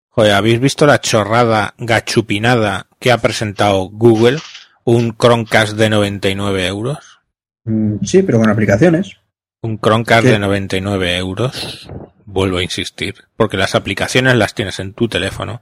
joder, 0.10 0.34
¿habéis 0.34 0.60
visto 0.60 0.86
la 0.86 1.00
chorrada 1.00 1.74
gachupinada 1.78 2.88
que 3.00 3.14
ha 3.14 3.18
presentado 3.20 3.86
Google? 3.86 4.40
Un 4.84 5.16
Chromecast 5.18 5.78
de 5.78 5.90
99 5.90 6.68
euros. 6.68 7.22
Mm, 7.64 8.04
sí, 8.04 8.24
pero 8.24 8.40
con 8.40 8.50
aplicaciones. 8.50 9.16
Un 9.62 9.80
Chromecast 9.80 10.24
¿Qué? 10.26 10.32
de 10.34 10.40
99 10.40 11.16
euros. 11.16 11.88
Vuelvo 12.32 12.58
a 12.58 12.64
insistir. 12.64 13.16
Porque 13.36 13.58
las 13.58 13.76
aplicaciones 13.76 14.36
las 14.36 14.54
tienes 14.54 14.80
en 14.80 14.94
tu 14.94 15.08
teléfono. 15.08 15.62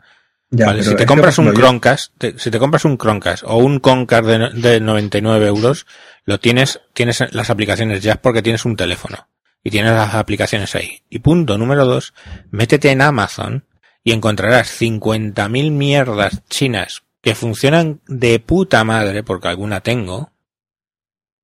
Ya, 0.50 0.68
Vale, 0.68 0.84
si 0.84 0.96
te 0.96 1.06
compras 1.06 1.38
un 1.40 1.54
Chromecast, 1.54 2.14
te- 2.18 2.40
si 2.40 2.50
te 2.52 2.60
compras 2.60 2.86
un 2.86 2.98
Chromecast 2.98 3.44
o 3.46 3.58
un 3.58 3.80
Concast 3.80 4.26
de, 4.26 4.50
de 4.54 4.80
99 4.80 5.46
euros, 5.48 5.86
lo 6.26 6.40
tienes, 6.40 6.80
tienes 6.94 7.24
las 7.34 7.50
aplicaciones 7.50 8.02
ya 8.02 8.16
porque 8.22 8.42
tienes 8.42 8.64
un 8.64 8.76
teléfono 8.78 9.28
y 9.64 9.72
tienes 9.72 9.92
las 9.92 10.14
aplicaciones 10.16 10.74
ahí. 10.76 11.02
Y 11.10 11.20
punto 11.20 11.58
número 11.58 11.86
dos, 11.86 12.14
métete 12.50 12.92
en 12.92 13.02
Amazon 13.02 13.66
y 14.04 14.14
encontrarás 14.14 14.70
50.000 14.82 15.72
mierdas 15.72 16.42
chinas 16.50 17.04
que 17.22 17.36
funcionan 17.36 18.00
de 18.08 18.40
puta 18.40 18.84
madre 18.86 19.24
porque 19.24 19.50
alguna 19.50 19.82
tengo. 19.82 20.32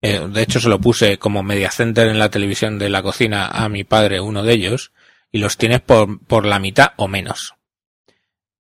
Eh, 0.01 0.27
de 0.31 0.41
hecho 0.41 0.59
se 0.61 0.69
lo 0.69 0.79
puse 0.79 1.17
como 1.17 1.43
media 1.43 1.71
center 1.71 2.07
en 2.07 2.19
la 2.19 2.29
televisión 2.29 2.79
de 2.79 2.89
la 2.89 3.01
cocina 3.03 3.47
a 3.47 3.67
mi 3.69 3.83
padre, 3.83 4.19
uno 4.21 4.43
de 4.43 4.53
ellos, 4.53 4.91
y 5.33 5.39
los 5.39 5.57
tienes 5.57 5.81
por, 5.81 6.25
por 6.25 6.45
la 6.45 6.59
mitad 6.59 6.91
o 6.95 7.09
menos. 7.09 7.55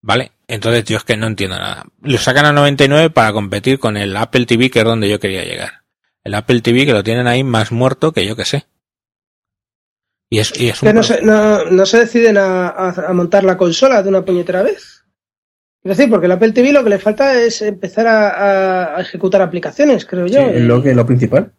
¿Vale? 0.01 0.33
Entonces 0.47 0.83
yo 0.83 0.97
es 0.97 1.03
que 1.05 1.15
no 1.15 1.27
entiendo 1.27 1.57
nada. 1.57 1.85
Lo 2.01 2.17
sacan 2.17 2.45
a 2.45 2.51
99 2.51 3.09
para 3.11 3.31
competir 3.31 3.79
con 3.79 3.95
el 3.95 4.17
Apple 4.17 4.45
TV, 4.45 4.69
que 4.69 4.79
es 4.79 4.85
donde 4.85 5.09
yo 5.09 5.19
quería 5.19 5.45
llegar. 5.45 5.83
El 6.25 6.33
Apple 6.33 6.59
TV 6.61 6.85
que 6.85 6.91
lo 6.91 7.03
tienen 7.03 7.27
ahí 7.27 7.43
más 7.43 7.71
muerto 7.71 8.11
que 8.11 8.25
yo 8.25 8.35
que 8.35 8.43
sé. 8.43 8.65
Y 10.29 10.39
es, 10.39 10.59
y 10.59 10.67
es 10.69 10.81
un 10.81 10.87
Que 10.89 10.93
no 10.93 11.03
se, 11.03 11.21
no, 11.21 11.65
no 11.65 11.85
se 11.85 11.99
deciden 11.99 12.37
a, 12.37 12.67
a- 12.69 13.05
a 13.09 13.13
montar 13.13 13.43
la 13.43 13.55
consola 13.55 14.01
de 14.03 14.09
una 14.09 14.25
puñetera 14.25 14.63
vez. 14.63 15.05
Es 15.83 15.97
decir, 15.97 16.09
porque 16.09 16.25
el 16.25 16.31
Apple 16.31 16.53
TV 16.53 16.71
lo 16.73 16.83
que 16.83 16.89
le 16.89 16.97
falta 16.99 17.39
es 17.41 17.61
empezar 17.61 18.07
a, 18.07 18.99
ejecutar 19.01 19.41
aplicaciones, 19.41 20.05
creo 20.05 20.27
Sí, 20.27 20.33
yo. 20.33 20.41
es 20.41 20.61
lo, 20.61 20.81
que, 20.81 20.95
lo 20.95 21.05
principal. 21.05 21.53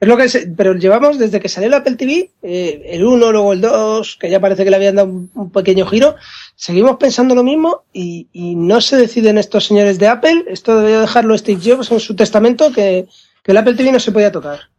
Es 0.00 0.08
lo 0.08 0.16
que 0.16 0.28
se- 0.30 0.46
pero 0.56 0.72
llevamos 0.74 1.18
desde 1.18 1.40
que 1.40 1.48
salió 1.50 1.68
el 1.68 1.74
Apple 1.74 1.96
TV, 1.96 2.30
eh, 2.42 2.82
el 2.86 3.04
1, 3.04 3.32
luego 3.32 3.52
el 3.52 3.60
2, 3.60 4.16
que 4.18 4.30
ya 4.30 4.40
parece 4.40 4.64
que 4.64 4.70
le 4.70 4.76
habían 4.76 4.94
dado 4.96 5.08
un, 5.08 5.30
un 5.34 5.50
pequeño 5.52 5.84
giro, 5.86 6.16
seguimos 6.56 6.96
pensando 6.96 7.34
lo 7.34 7.44
mismo 7.44 7.84
y, 7.92 8.28
y 8.32 8.54
no 8.54 8.80
se 8.80 8.96
deciden 8.96 9.36
estos 9.36 9.66
señores 9.66 9.98
de 9.98 10.08
Apple, 10.08 10.44
esto 10.48 10.74
debería 10.76 11.00
dejarlo 11.02 11.36
Steve 11.36 11.60
Jobs 11.62 11.92
en 11.92 12.00
su 12.00 12.16
testamento, 12.16 12.72
que, 12.72 13.08
que 13.42 13.52
el 13.52 13.58
Apple 13.58 13.74
TV 13.74 13.92
no 13.92 14.00
se 14.00 14.10
podía 14.12 14.32
tocar. 14.32 14.70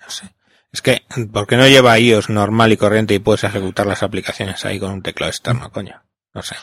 no 0.00 0.08
sé. 0.10 0.30
Es 0.72 0.82
que, 0.82 1.02
¿por 1.32 1.46
qué 1.46 1.56
no 1.56 1.66
lleva 1.68 1.98
iOS 1.98 2.30
normal 2.30 2.72
y 2.72 2.76
corriente 2.76 3.14
y 3.14 3.20
puedes 3.20 3.44
ejecutar 3.44 3.86
las 3.86 4.02
aplicaciones 4.02 4.64
ahí 4.64 4.78
con 4.80 4.90
un 4.92 5.02
teclado 5.02 5.30
externo, 5.30 5.70
coño? 5.70 6.02
No 6.32 6.42
sé. 6.42 6.56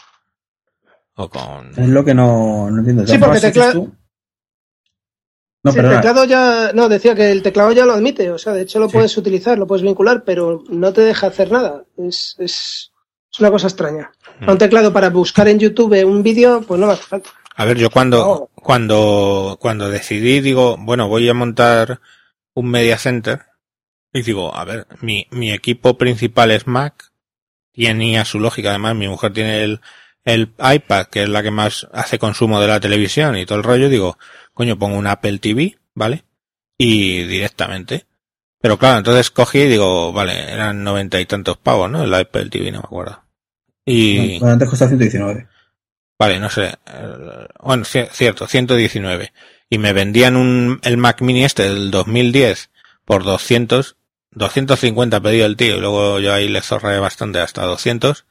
O 1.15 1.29
con... 1.29 1.69
Es 1.77 1.88
lo 1.88 2.03
que 2.03 2.13
no, 2.13 2.69
no 2.69 2.79
entiendo. 2.79 3.05
Sí, 3.07 3.13
porque 3.17 3.39
formas, 3.39 3.41
tecla- 3.41 3.65
dices 3.67 3.73
tú- 3.73 3.95
No, 5.63 5.71
Sí, 5.71 5.79
el 5.79 5.89
teclado 5.89 6.25
ya, 6.25 6.71
no, 6.73 6.89
decía 6.89 7.13
que 7.13 7.31
el 7.31 7.43
teclado 7.43 7.71
ya 7.71 7.85
lo 7.85 7.93
admite, 7.93 8.31
o 8.31 8.38
sea, 8.39 8.53
de 8.53 8.63
hecho 8.63 8.79
lo 8.79 8.88
Sí. 8.88 8.93
puedes 8.93 9.15
utilizar, 9.17 9.57
lo 9.59 9.67
puedes 9.67 9.83
vincular, 9.83 10.23
pero 10.23 10.63
no 10.69 10.91
te 10.91 11.01
deja 11.01 11.27
hacer 11.27 11.51
nada. 11.51 11.83
Es, 11.97 12.35
es, 12.39 12.91
es 13.31 13.39
una 13.39 13.51
cosa 13.51 13.67
extraña. 13.67 14.11
Mm. 14.39 14.49
Un 14.49 14.57
teclado 14.57 14.91
para 14.91 15.09
buscar 15.09 15.47
en 15.47 15.59
YouTube 15.59 16.03
un 16.03 16.23
vídeo, 16.23 16.61
pues 16.67 16.79
no 16.79 16.88
me 16.88 16.93
hace 16.93 17.03
falta. 17.03 17.29
A 17.55 17.65
ver, 17.65 17.77
yo 17.77 17.91
cuando, 17.91 18.49
cuando, 18.55 19.57
cuando 19.61 19.89
decidí, 19.89 20.41
digo, 20.41 20.77
bueno, 20.79 21.07
voy 21.07 21.29
a 21.29 21.33
montar 21.35 21.99
un 22.55 22.69
media 22.69 22.97
center, 22.97 23.41
y 24.13 24.23
digo, 24.23 24.55
a 24.55 24.65
ver, 24.65 24.88
mi, 25.01 25.27
mi 25.29 25.51
equipo 25.51 25.97
principal 25.97 26.49
es 26.51 26.65
Mac, 26.65 27.11
tenía 27.73 28.25
su 28.25 28.39
lógica, 28.39 28.69
además 28.69 28.95
mi 28.95 29.07
mujer 29.07 29.31
tiene 29.33 29.63
el, 29.63 29.81
el 30.23 30.53
iPad, 30.59 31.05
que 31.07 31.23
es 31.23 31.29
la 31.29 31.43
que 31.43 31.51
más 31.51 31.88
hace 31.93 32.19
consumo 32.19 32.59
de 32.59 32.67
la 32.67 32.79
televisión 32.79 33.38
y 33.38 33.45
todo 33.45 33.57
el 33.59 33.63
rollo, 33.63 33.89
digo, 33.89 34.17
coño, 34.53 34.78
pongo 34.78 34.98
un 34.98 35.07
Apple 35.07 35.40
TV, 35.40 35.78
¿vale? 35.94 36.23
Y 36.78 37.23
directamente. 37.23 38.06
Pero 38.60 38.78
claro, 38.78 38.99
entonces 38.99 39.32
cogí 39.32 39.60
y 39.60 39.68
digo, 39.68 40.14
vale, 40.14 40.52
eran 40.52 40.84
noventa 40.84 41.19
y 41.19 41.26
tantos 41.26 41.57
pavos, 41.57 41.90
¿no? 41.90 42.03
El 42.03 42.14
Apple 42.14 42.49
TV, 42.49 42.72
no 42.72 42.80
me 42.80 42.86
acuerdo. 42.86 43.23
Y... 43.86 44.40
Bueno, 44.40 44.53
antes 44.53 44.69
costaba 44.69 44.90
119. 44.90 45.48
Vale, 46.19 46.40
no 46.40 46.49
sé. 46.49 46.65
eh, 46.86 47.48
Bueno, 47.64 47.84
ci- 47.84 48.07
cierto, 48.11 48.48
119. 48.48 49.34
Y 49.69 49.78
me 49.80 49.94
vendían 49.94 50.36
un, 50.36 50.80
el 50.84 50.98
Mac 50.98 51.22
Mini 51.22 51.44
este 51.44 51.64
del 51.64 51.90
2010 51.91 52.69
por 53.06 53.23
200. 53.23 53.98
250 54.34 55.19
pedí 55.19 55.41
el 55.41 55.57
tío 55.57 55.76
y 55.78 55.80
luego 55.82 56.19
yo 56.19 56.34
ahí 56.34 56.48
le 56.48 56.61
zorré 56.61 56.99
bastante 56.99 57.40
hasta 57.40 57.64
200. 57.65 58.26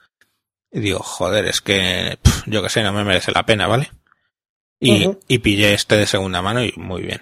Y 0.73 0.81
digo, 0.81 1.01
joder, 1.01 1.47
es 1.47 1.61
que 1.61 2.19
yo 2.47 2.63
que 2.63 2.69
sé, 2.69 2.83
no 2.85 2.93
me 2.93 3.05
merece 3.05 3.33
la 3.33 3.45
pena, 3.45 3.67
¿vale? 3.67 3.91
Y, 4.81 5.07
Ujú. 5.07 5.21
y 5.29 5.39
pillé 5.39 5.75
este 5.75 5.97
de 5.97 6.07
segunda 6.07 6.41
mano 6.43 6.65
y 6.65 6.73
muy 6.77 7.03
bien. 7.03 7.21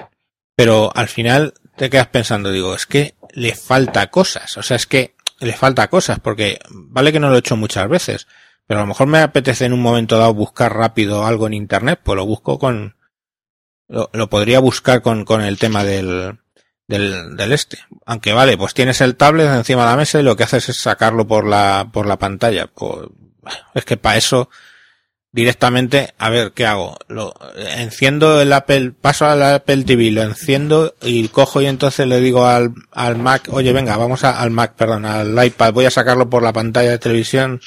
Pero 0.57 0.93
al 0.95 1.09
final 1.09 1.55
te 1.77 1.91
quedas 1.91 2.07
pensando, 2.09 2.51
digo, 2.53 2.75
es 2.75 2.87
que 2.87 3.15
le 3.33 3.55
falta 3.55 4.11
cosas. 4.11 4.57
O 4.57 4.63
sea, 4.63 4.77
es 4.77 4.87
que 4.87 5.15
le 5.41 5.53
falta 5.53 5.89
cosas 5.89 6.21
porque 6.21 6.59
vale 6.71 7.13
que 7.13 7.21
no 7.21 7.31
lo 7.31 7.37
he 7.37 7.41
hecho 7.41 7.57
muchas 7.57 7.89
veces. 7.89 8.27
Pero 8.67 8.81
a 8.81 8.83
lo 8.83 8.89
mejor 8.89 9.07
me 9.07 9.19
apetece 9.19 9.65
en 9.65 9.73
un 9.73 9.83
momento 9.83 10.19
dado 10.19 10.35
buscar 10.35 10.75
rápido 10.77 11.25
algo 11.27 11.47
en 11.47 11.55
internet, 11.55 12.01
pues 12.03 12.17
lo 12.17 12.27
busco 12.27 12.59
con, 12.59 12.97
lo, 13.89 14.11
lo 14.13 14.29
podría 14.29 14.61
buscar 14.61 15.01
con, 15.01 15.25
con 15.25 15.41
el 15.41 15.59
tema 15.59 15.85
del, 15.85 16.39
del, 16.87 17.35
del 17.37 17.53
este. 17.53 17.79
Aunque 18.05 18.33
vale, 18.35 18.59
pues 18.59 18.75
tienes 18.75 19.01
el 19.01 19.17
tablet 19.17 19.49
encima 19.49 19.85
de 19.85 19.91
la 19.91 19.97
mesa 19.97 20.21
y 20.21 20.23
lo 20.23 20.37
que 20.37 20.45
haces 20.45 20.69
es 20.69 20.77
sacarlo 20.79 21.27
por 21.27 21.47
la, 21.47 21.89
por 21.93 22.07
la 22.07 22.19
pantalla. 22.19 22.67
Pues, 22.67 23.09
es 23.75 23.85
que 23.87 23.97
para 23.97 24.19
eso, 24.19 24.51
directamente, 25.33 26.15
a 26.19 26.31
ver, 26.31 26.53
¿qué 26.53 26.67
hago? 26.67 26.97
Lo, 27.09 27.35
enciendo 27.77 28.41
el 28.41 28.53
Apple, 28.53 28.93
paso 28.93 29.27
al 29.27 29.43
Apple 29.43 29.85
TV, 29.85 30.11
lo 30.11 30.23
enciendo 30.23 30.95
y 31.03 31.29
cojo 31.29 31.61
y 31.61 31.67
entonces 31.67 32.07
le 32.07 32.21
digo 32.21 32.47
al, 32.47 32.73
al 32.93 33.19
Mac, 33.19 33.49
oye, 33.51 33.73
venga, 33.73 33.97
vamos 33.97 34.25
a, 34.25 34.41
al 34.41 34.51
Mac, 34.51 34.75
perdón, 34.77 35.05
al 35.05 35.45
iPad, 35.45 35.73
voy 35.73 35.85
a 35.85 35.91
sacarlo 35.91 36.31
por 36.31 36.43
la 36.43 36.53
pantalla 36.53 36.91
de 36.91 36.99
televisión. 36.99 37.61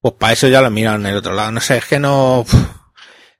Pues 0.00 0.14
para 0.18 0.32
eso 0.32 0.46
ya 0.46 0.62
lo 0.62 0.70
miran 0.70 1.00
en 1.00 1.06
el 1.12 1.16
otro 1.16 1.34
lado. 1.34 1.50
No 1.50 1.60
sé, 1.60 1.78
es 1.78 1.84
que 1.84 1.98
no... 1.98 2.44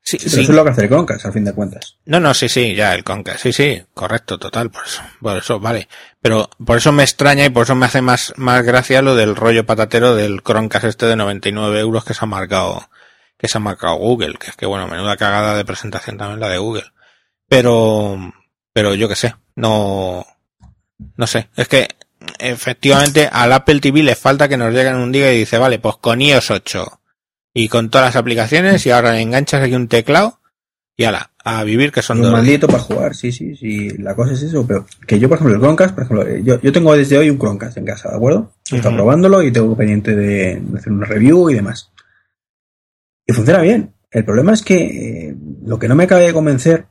Sí, 0.02 0.18
sí, 0.18 0.26
pero 0.30 0.42
eso 0.42 0.52
es 0.52 0.56
lo 0.56 0.64
que 0.64 0.70
hace 0.70 0.82
el 0.84 0.88
Concast, 0.88 1.26
al 1.26 1.34
fin 1.34 1.44
de 1.44 1.52
cuentas. 1.52 1.98
No, 2.06 2.18
no, 2.18 2.32
sí, 2.32 2.48
sí, 2.48 2.74
ya 2.74 2.94
el 2.94 3.04
Concast, 3.04 3.40
sí, 3.40 3.52
sí, 3.52 3.82
correcto, 3.92 4.38
total, 4.38 4.70
por 4.70 4.86
eso, 4.86 5.02
por 5.20 5.36
eso, 5.36 5.60
vale. 5.60 5.86
Pero 6.22 6.48
por 6.64 6.78
eso 6.78 6.92
me 6.92 7.02
extraña 7.02 7.44
y 7.44 7.50
por 7.50 7.64
eso 7.64 7.74
me 7.74 7.84
hace 7.84 8.00
más, 8.00 8.32
más 8.36 8.64
gracia 8.64 9.02
lo 9.02 9.14
del 9.14 9.36
rollo 9.36 9.66
patatero 9.66 10.16
del 10.16 10.42
Chromecast 10.42 10.86
este 10.86 11.04
de 11.04 11.16
99 11.16 11.78
euros 11.78 12.06
que 12.06 12.14
se 12.14 12.24
ha 12.24 12.26
marcado, 12.26 12.88
que 13.38 13.48
se 13.48 13.58
ha 13.58 13.60
marcado 13.60 13.96
Google, 13.96 14.34
que 14.38 14.50
es 14.50 14.56
que 14.56 14.66
bueno, 14.66 14.88
menuda 14.88 15.16
cagada 15.16 15.56
de 15.56 15.64
presentación 15.64 16.18
también 16.18 16.40
la 16.40 16.48
de 16.48 16.58
Google. 16.58 16.92
Pero, 17.48 18.34
pero 18.72 18.94
yo 18.94 19.08
qué 19.08 19.16
sé, 19.16 19.34
no, 19.56 20.26
no 21.16 21.26
sé, 21.26 21.48
es 21.56 21.68
que 21.68 21.88
efectivamente 22.38 23.28
al 23.30 23.52
Apple 23.52 23.80
TV 23.80 24.02
le 24.02 24.16
falta 24.16 24.48
que 24.48 24.56
nos 24.56 24.74
lleguen 24.74 24.96
un 24.96 25.12
día 25.12 25.32
y 25.32 25.38
dice, 25.38 25.56
vale, 25.56 25.78
pues 25.78 25.96
con 25.96 26.20
iOS 26.20 26.50
8 26.50 27.00
y 27.54 27.68
con 27.68 27.88
todas 27.88 28.08
las 28.08 28.16
aplicaciones 28.16 28.84
y 28.84 28.90
ahora 28.90 29.18
enganchas 29.20 29.62
aquí 29.62 29.74
un 29.74 29.88
teclado 29.88 30.40
y 30.96 31.04
ala, 31.04 31.30
a 31.44 31.62
vivir 31.62 31.92
que 31.92 32.02
son 32.02 32.20
un 32.24 32.32
maldito 32.32 32.66
para 32.66 32.80
jugar, 32.80 33.14
sí, 33.14 33.30
sí, 33.30 33.54
sí, 33.54 33.88
la 33.98 34.16
cosa 34.16 34.32
es 34.32 34.42
eso, 34.42 34.66
pero 34.66 34.84
que 35.06 35.20
yo, 35.20 35.28
por 35.28 35.36
ejemplo, 35.36 35.54
el 35.54 35.60
Chromecast, 35.60 35.94
por 35.94 36.04
ejemplo, 36.04 36.36
yo, 36.38 36.60
yo 36.60 36.72
tengo 36.72 36.92
desde 36.96 37.16
hoy 37.16 37.30
un 37.30 37.38
Chromecast 37.38 37.76
en 37.76 37.84
casa, 37.84 38.10
¿de 38.10 38.16
acuerdo? 38.16 38.52
Estoy 38.64 38.92
probándolo 38.94 39.40
y 39.44 39.52
tengo 39.52 39.76
pendiente 39.76 40.16
de, 40.16 40.60
hacer 40.76 40.92
una 40.92 41.06
review 41.06 41.50
y 41.50 41.54
demás. 41.54 41.92
Y 43.28 43.34
funciona 43.34 43.60
bien. 43.60 43.94
El 44.10 44.24
problema 44.24 44.54
es 44.54 44.62
que 44.62 45.28
eh, 45.28 45.36
lo 45.62 45.78
que 45.78 45.86
no 45.86 45.94
me 45.94 46.04
acaba 46.04 46.22
de 46.22 46.32
convencer 46.32 46.88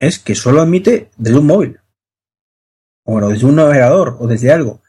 es 0.00 0.18
que 0.18 0.34
solo 0.34 0.60
admite 0.60 1.10
desde 1.16 1.38
un 1.38 1.46
móvil. 1.46 1.80
O 3.04 3.20
desde 3.28 3.46
un 3.46 3.54
navegador 3.54 4.16
o 4.18 4.26
desde 4.26 4.52
algo. 4.52 4.82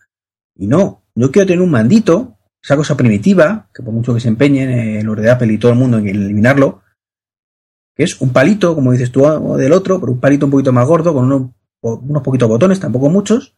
Y 0.56 0.68
no, 0.68 1.04
yo 1.14 1.32
quiero 1.32 1.48
tener 1.48 1.62
un 1.62 1.72
mandito 1.72 2.38
esa 2.62 2.76
cosa 2.76 2.98
primitiva, 2.98 3.70
que 3.74 3.84
por 3.84 3.94
mucho 3.94 4.14
que 4.14 4.20
se 4.20 4.28
empeñen 4.28 4.70
eh, 4.72 5.04
los 5.04 5.16
de 5.16 5.30
Apple 5.30 5.54
y 5.54 5.58
todo 5.60 5.72
el 5.72 5.78
mundo 5.78 6.00
en 6.00 6.08
eliminarlo, 6.08 6.82
que 7.96 8.04
es 8.04 8.20
un 8.20 8.34
palito, 8.34 8.76
como 8.76 8.92
dices 8.92 9.12
tú, 9.12 9.22
del 9.56 9.72
otro, 9.72 10.00
pero 10.00 10.12
un 10.12 10.20
palito 10.20 10.46
un 10.46 10.52
poquito 10.52 10.74
más 10.74 10.88
gordo, 10.88 11.14
con 11.14 11.26
unos, 11.26 11.52
unos 11.82 12.24
poquitos 12.24 12.50
botones, 12.50 12.80
tampoco 12.80 13.10
muchos, 13.10 13.56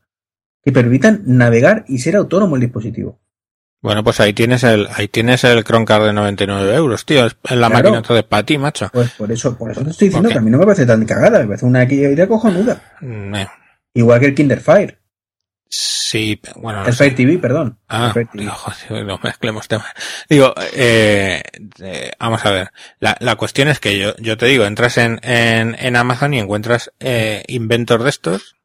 que 0.61 0.71
permitan 0.71 1.23
navegar 1.25 1.85
y 1.87 1.99
ser 1.99 2.17
autónomo 2.17 2.55
el 2.55 2.61
dispositivo. 2.61 3.19
Bueno, 3.81 4.03
pues 4.03 4.19
ahí 4.19 4.33
tienes 4.33 4.63
el, 4.63 4.87
ahí 4.93 5.07
tienes 5.07 5.43
el 5.43 5.63
Chromecast 5.63 6.03
de 6.03 6.13
99 6.13 6.75
euros, 6.75 7.03
tío. 7.03 7.25
Es 7.25 7.35
la 7.49 7.67
máquina 7.67 7.97
entonces 7.97 8.23
para 8.23 8.45
ti, 8.45 8.57
macho. 8.57 8.89
Pues 8.93 9.09
por 9.11 9.31
eso, 9.31 9.57
por 9.57 9.71
eso 9.71 9.83
te 9.83 9.89
estoy 9.89 10.09
diciendo 10.09 10.29
que 10.29 10.37
a 10.37 10.41
mí 10.41 10.51
no 10.51 10.59
me 10.59 10.65
parece 10.65 10.85
tan 10.85 11.03
cagada, 11.05 11.39
me 11.39 11.47
parece 11.47 11.65
una 11.65 11.83
idea 11.83 12.27
cojonuda. 12.27 12.79
Mm, 13.01 13.35
eh. 13.35 13.47
Igual 13.95 14.19
que 14.19 14.27
el 14.27 14.35
Kinderfire. 14.35 14.99
Sí, 15.67 16.39
bueno. 16.57 16.85
el 16.85 16.93
Fire 16.93 17.15
TV, 17.15 17.37
perdón. 17.37 17.79
Ah, 17.87 18.13
no, 18.33 19.03
no 19.05 19.19
mezclemos 19.23 19.69
temas. 19.69 19.87
Digo, 20.29 20.53
eh, 20.73 21.41
eh, 21.79 22.11
vamos 22.19 22.45
a 22.45 22.51
ver. 22.51 22.71
La, 22.99 23.15
la 23.21 23.35
cuestión 23.35 23.69
es 23.69 23.79
que 23.79 23.97
yo, 23.97 24.13
yo 24.17 24.35
te 24.35 24.47
digo, 24.47 24.65
entras 24.65 24.97
en, 24.97 25.21
en, 25.23 25.75
en 25.79 25.95
Amazon 25.95 26.33
y 26.33 26.39
encuentras 26.39 26.91
eh, 26.99 27.45
inventos 27.47 28.03
de 28.03 28.09
estos 28.09 28.57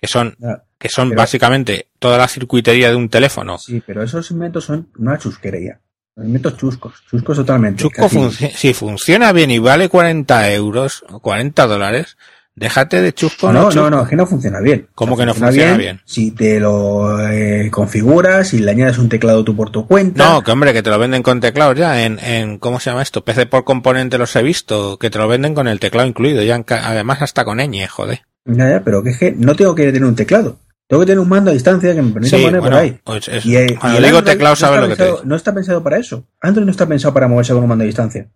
que 0.00 0.06
son, 0.06 0.36
que 0.78 0.88
son 0.88 1.10
básicamente 1.10 1.88
toda 1.98 2.18
la 2.18 2.28
circuitería 2.28 2.90
de 2.90 2.96
un 2.96 3.08
teléfono. 3.08 3.58
Sí, 3.58 3.82
pero 3.86 4.02
esos 4.02 4.30
inventos 4.30 4.64
son 4.64 4.88
una 4.98 5.18
chusquería. 5.18 5.80
Inventos 6.16 6.56
chuscos, 6.56 7.02
chuscos 7.08 7.36
totalmente. 7.36 7.82
Chusco 7.82 8.08
si 8.54 8.74
funciona 8.74 9.32
bien 9.32 9.50
y 9.50 9.58
vale 9.58 9.88
40 9.88 10.52
euros 10.52 11.04
o 11.08 11.20
40 11.20 11.66
dólares, 11.66 12.16
Déjate 12.60 13.00
de 13.00 13.14
chusco. 13.14 13.52
No, 13.52 13.70
no, 13.70 13.88
no, 13.88 14.02
es 14.02 14.08
que 14.08 14.16
no 14.16 14.26
funciona 14.26 14.60
bien. 14.60 14.88
¿Cómo 14.94 15.16
que 15.16 15.24
no 15.24 15.34
funciona 15.34 15.78
bien, 15.78 16.02
Si 16.04 16.32
te 16.32 16.60
lo 16.60 17.26
eh, 17.26 17.70
configuras, 17.70 18.52
y 18.52 18.58
le 18.58 18.70
añades 18.70 18.98
un 18.98 19.08
teclado 19.08 19.44
tú 19.44 19.56
por 19.56 19.70
tu 19.70 19.86
cuenta. 19.86 20.28
No, 20.28 20.42
que 20.42 20.50
hombre, 20.50 20.74
que 20.74 20.82
te 20.82 20.90
lo 20.90 20.98
venden 20.98 21.22
con 21.22 21.40
teclado 21.40 21.72
ya 21.72 22.04
en, 22.04 22.18
en 22.18 22.58
¿cómo 22.58 22.78
se 22.78 22.90
llama 22.90 23.02
esto? 23.02 23.24
PC 23.24 23.46
por 23.46 23.64
componente 23.64 24.18
los 24.18 24.34
he 24.36 24.42
visto, 24.42 24.98
que 24.98 25.08
te 25.08 25.18
lo 25.18 25.26
venden 25.26 25.54
con 25.54 25.68
el 25.68 25.80
teclado 25.80 26.06
incluido, 26.06 26.42
ya 26.42 26.62
además 26.68 27.22
hasta 27.22 27.46
con 27.46 27.58
ñ, 27.58 27.86
joder. 27.88 28.22
Ya, 28.44 28.70
ya, 28.70 28.84
pero 28.84 29.02
que 29.02 29.10
es 29.10 29.18
que 29.18 29.32
no 29.32 29.54
tengo 29.54 29.74
que 29.74 29.86
tener 29.92 30.04
un 30.04 30.16
teclado. 30.16 30.58
Tengo 30.86 31.02
que 31.02 31.06
tener 31.06 31.20
un 31.20 31.28
mando 31.28 31.50
a 31.50 31.54
distancia 31.54 31.94
que 31.94 32.02
me 32.02 32.12
permita 32.12 32.36
poner 32.36 32.60
por 32.60 32.74
ahí. 32.74 33.00
Pues 33.04 33.30
y, 33.44 33.56
eh, 33.56 33.76
cuando 33.80 34.00
digo 34.00 34.24
teclado, 34.24 34.56
sabes 34.56 34.80
lo 34.80 34.88
que 34.88 34.96
te 34.96 35.24
No 35.24 35.36
está 35.36 35.54
pensado 35.54 35.82
para 35.82 35.98
eso. 35.98 36.26
Android 36.40 36.64
no 36.64 36.72
está 36.72 36.86
pensado 36.86 37.14
para 37.14 37.28
moverse 37.28 37.52
con 37.52 37.62
un 37.62 37.68
mando 37.68 37.84
a 37.84 37.86
distancia. 37.86 38.28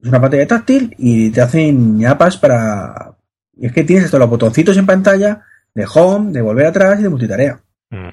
Es 0.00 0.08
una 0.08 0.20
pantalla 0.20 0.46
táctil 0.46 0.94
y 0.98 1.30
te 1.30 1.40
hacen 1.40 1.98
ñapas 1.98 2.36
para, 2.36 3.16
y 3.56 3.66
es 3.66 3.72
que 3.72 3.84
tienes 3.84 4.04
estos 4.04 4.20
los 4.20 4.30
botoncitos 4.30 4.76
en 4.76 4.86
pantalla 4.86 5.42
de 5.74 5.86
home, 5.92 6.32
de 6.32 6.42
volver 6.42 6.66
atrás 6.66 7.00
y 7.00 7.04
de 7.04 7.08
multitarea. 7.08 7.60
Mm. 7.90 8.08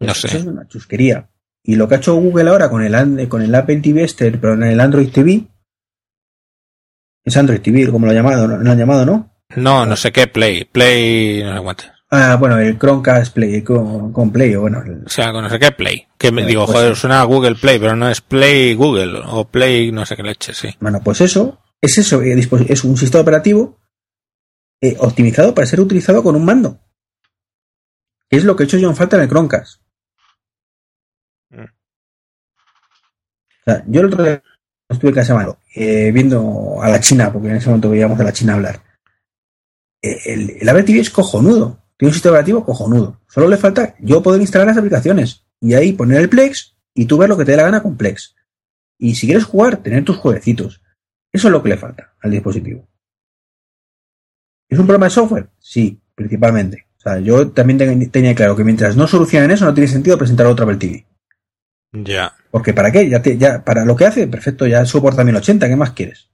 No 0.00 0.14
sé. 0.14 0.28
Eso 0.28 0.38
es 0.38 0.46
una 0.46 0.66
chusquería. 0.66 1.28
Y 1.62 1.76
lo 1.76 1.86
que 1.86 1.96
ha 1.96 1.98
hecho 1.98 2.14
Google 2.16 2.50
ahora 2.50 2.70
con 2.70 2.82
el, 2.82 3.28
con 3.28 3.42
el 3.42 3.54
Apple 3.54 3.80
TV 3.80 4.04
este, 4.04 4.32
pero 4.32 4.54
en 4.54 4.62
el 4.62 4.80
Android 4.80 5.10
TV, 5.10 5.46
es 7.24 7.36
Android 7.36 7.60
TV, 7.60 7.90
como 7.90 8.06
lo 8.06 8.10
han 8.10 8.16
llamado, 8.16 8.48
¿no? 8.48 8.56
¿Lo 8.56 8.70
han 8.70 8.78
llamado, 8.78 9.04
¿no? 9.04 9.37
No, 9.62 9.86
no 9.86 9.96
sé 9.96 10.12
qué, 10.12 10.26
Play, 10.26 10.64
Play, 10.64 11.42
no 11.42 11.74
sé 11.76 11.98
Ah, 12.10 12.36
bueno, 12.40 12.58
el 12.58 12.78
Chromecast 12.78 13.34
Play, 13.34 13.62
con, 13.62 14.32
Play, 14.32 14.54
o 14.54 14.62
bueno. 14.62 14.82
O 15.04 15.08
sea, 15.10 15.30
con 15.30 15.42
no 15.42 15.50
sé 15.50 15.58
qué 15.58 15.72
Play. 15.72 16.06
Que 16.16 16.32
me 16.32 16.46
digo, 16.46 16.64
pues 16.64 16.78
joder, 16.78 16.96
suena 16.96 17.20
a 17.20 17.24
Google 17.24 17.56
Play, 17.56 17.78
pero 17.78 17.96
no 17.96 18.08
es 18.08 18.22
Play 18.22 18.74
Google, 18.74 19.20
o 19.26 19.46
Play 19.46 19.92
no 19.92 20.06
sé 20.06 20.16
qué 20.16 20.22
leche, 20.22 20.54
sí. 20.54 20.74
Bueno, 20.80 21.00
pues 21.04 21.20
eso, 21.20 21.60
es 21.82 21.98
eso, 21.98 22.22
eh, 22.22 22.34
es 22.68 22.84
un 22.84 22.96
sistema 22.96 23.22
operativo 23.22 23.78
eh, 24.80 24.96
optimizado 25.00 25.54
para 25.54 25.66
ser 25.66 25.80
utilizado 25.80 26.22
con 26.22 26.34
un 26.34 26.46
mando. 26.46 26.80
es 28.30 28.44
lo 28.44 28.56
que 28.56 28.62
he 28.62 28.66
hecho 28.66 28.78
yo 28.78 28.88
en 28.88 28.96
falta 28.96 29.16
en 29.16 29.22
el 29.22 29.28
Chromecast. 29.28 29.82
Mm. 31.50 31.60
O 31.60 33.64
sea, 33.66 33.84
yo 33.86 34.00
el 34.00 34.06
otro 34.06 34.24
día 34.24 34.42
estuve 34.88 35.12
casi 35.12 35.34
malo, 35.34 35.58
eh, 35.74 36.10
viendo 36.10 36.78
a 36.80 36.88
la 36.88 37.00
China, 37.00 37.30
porque 37.30 37.48
en 37.48 37.56
ese 37.56 37.68
momento 37.68 37.90
veíamos 37.90 38.18
a 38.18 38.24
la 38.24 38.32
China 38.32 38.54
hablar. 38.54 38.87
El, 40.02 40.50
el 40.60 40.68
Apple 40.68 40.84
TV 40.84 41.00
es 41.00 41.10
cojonudo. 41.10 41.82
Tiene 41.96 42.10
un 42.10 42.14
sistema 42.14 42.34
operativo 42.34 42.64
cojonudo. 42.64 43.20
Solo 43.28 43.48
le 43.48 43.56
falta 43.56 43.96
yo 43.98 44.22
poder 44.22 44.40
instalar 44.40 44.68
las 44.68 44.78
aplicaciones 44.78 45.44
y 45.60 45.74
ahí 45.74 45.92
poner 45.92 46.20
el 46.20 46.28
Plex 46.28 46.76
y 46.94 47.06
tú 47.06 47.18
ver 47.18 47.28
lo 47.28 47.36
que 47.36 47.44
te 47.44 47.52
dé 47.52 47.56
la 47.56 47.64
gana 47.64 47.82
con 47.82 47.96
Plex. 47.96 48.36
Y 48.98 49.14
si 49.14 49.26
quieres 49.26 49.44
jugar, 49.44 49.78
tener 49.78 50.04
tus 50.04 50.16
jueguecitos. 50.16 50.80
Eso 51.32 51.48
es 51.48 51.52
lo 51.52 51.62
que 51.62 51.70
le 51.70 51.76
falta 51.76 52.14
al 52.20 52.30
dispositivo. 52.30 52.88
¿Es 54.68 54.78
un 54.78 54.86
problema 54.86 55.06
de 55.06 55.10
software? 55.10 55.48
Sí, 55.58 56.00
principalmente. 56.14 56.86
O 56.98 57.00
sea, 57.00 57.18
yo 57.20 57.50
también 57.50 58.10
tenía 58.10 58.34
claro 58.34 58.56
que 58.56 58.64
mientras 58.64 58.96
no 58.96 59.06
solucionen 59.06 59.50
eso, 59.50 59.64
no 59.64 59.74
tiene 59.74 59.88
sentido 59.88 60.18
presentar 60.18 60.46
otra 60.46 60.64
Apple 60.64 60.76
TV. 60.76 61.06
Ya. 61.92 62.34
Porque 62.50 62.74
¿para 62.74 62.90
qué? 62.90 63.08
Ya, 63.08 63.22
ya 63.22 63.64
para 63.64 63.84
lo 63.84 63.96
que 63.96 64.06
hace, 64.06 64.26
perfecto, 64.26 64.66
ya 64.66 64.84
soporta 64.84 65.24
1080, 65.24 65.68
¿qué 65.68 65.76
más 65.76 65.92
quieres? 65.92 66.28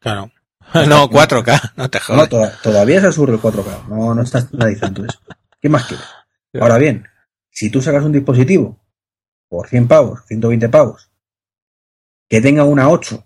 Claro. 0.00 0.30
No, 0.88 1.08
4K, 1.08 1.72
no 1.76 1.88
te 1.88 2.00
jodas. 2.00 2.30
No, 2.32 2.48
todavía 2.62 2.98
es 2.98 3.04
absurdo 3.04 3.34
el 3.34 3.40
4K, 3.40 3.88
no, 3.88 4.14
no 4.14 4.22
estás 4.22 4.50
diciendo 4.50 5.04
eso. 5.04 5.20
¿Qué 5.60 5.68
más 5.68 5.86
quieres? 5.86 6.06
Ahora 6.60 6.78
bien, 6.78 7.06
si 7.50 7.70
tú 7.70 7.80
sacas 7.80 8.04
un 8.04 8.12
dispositivo 8.12 8.84
por 9.48 9.68
100 9.68 9.88
pavos, 9.88 10.20
120 10.26 10.68
pavos, 10.68 11.10
que 12.28 12.40
tenga 12.40 12.64
una 12.64 12.90
8, 12.90 13.24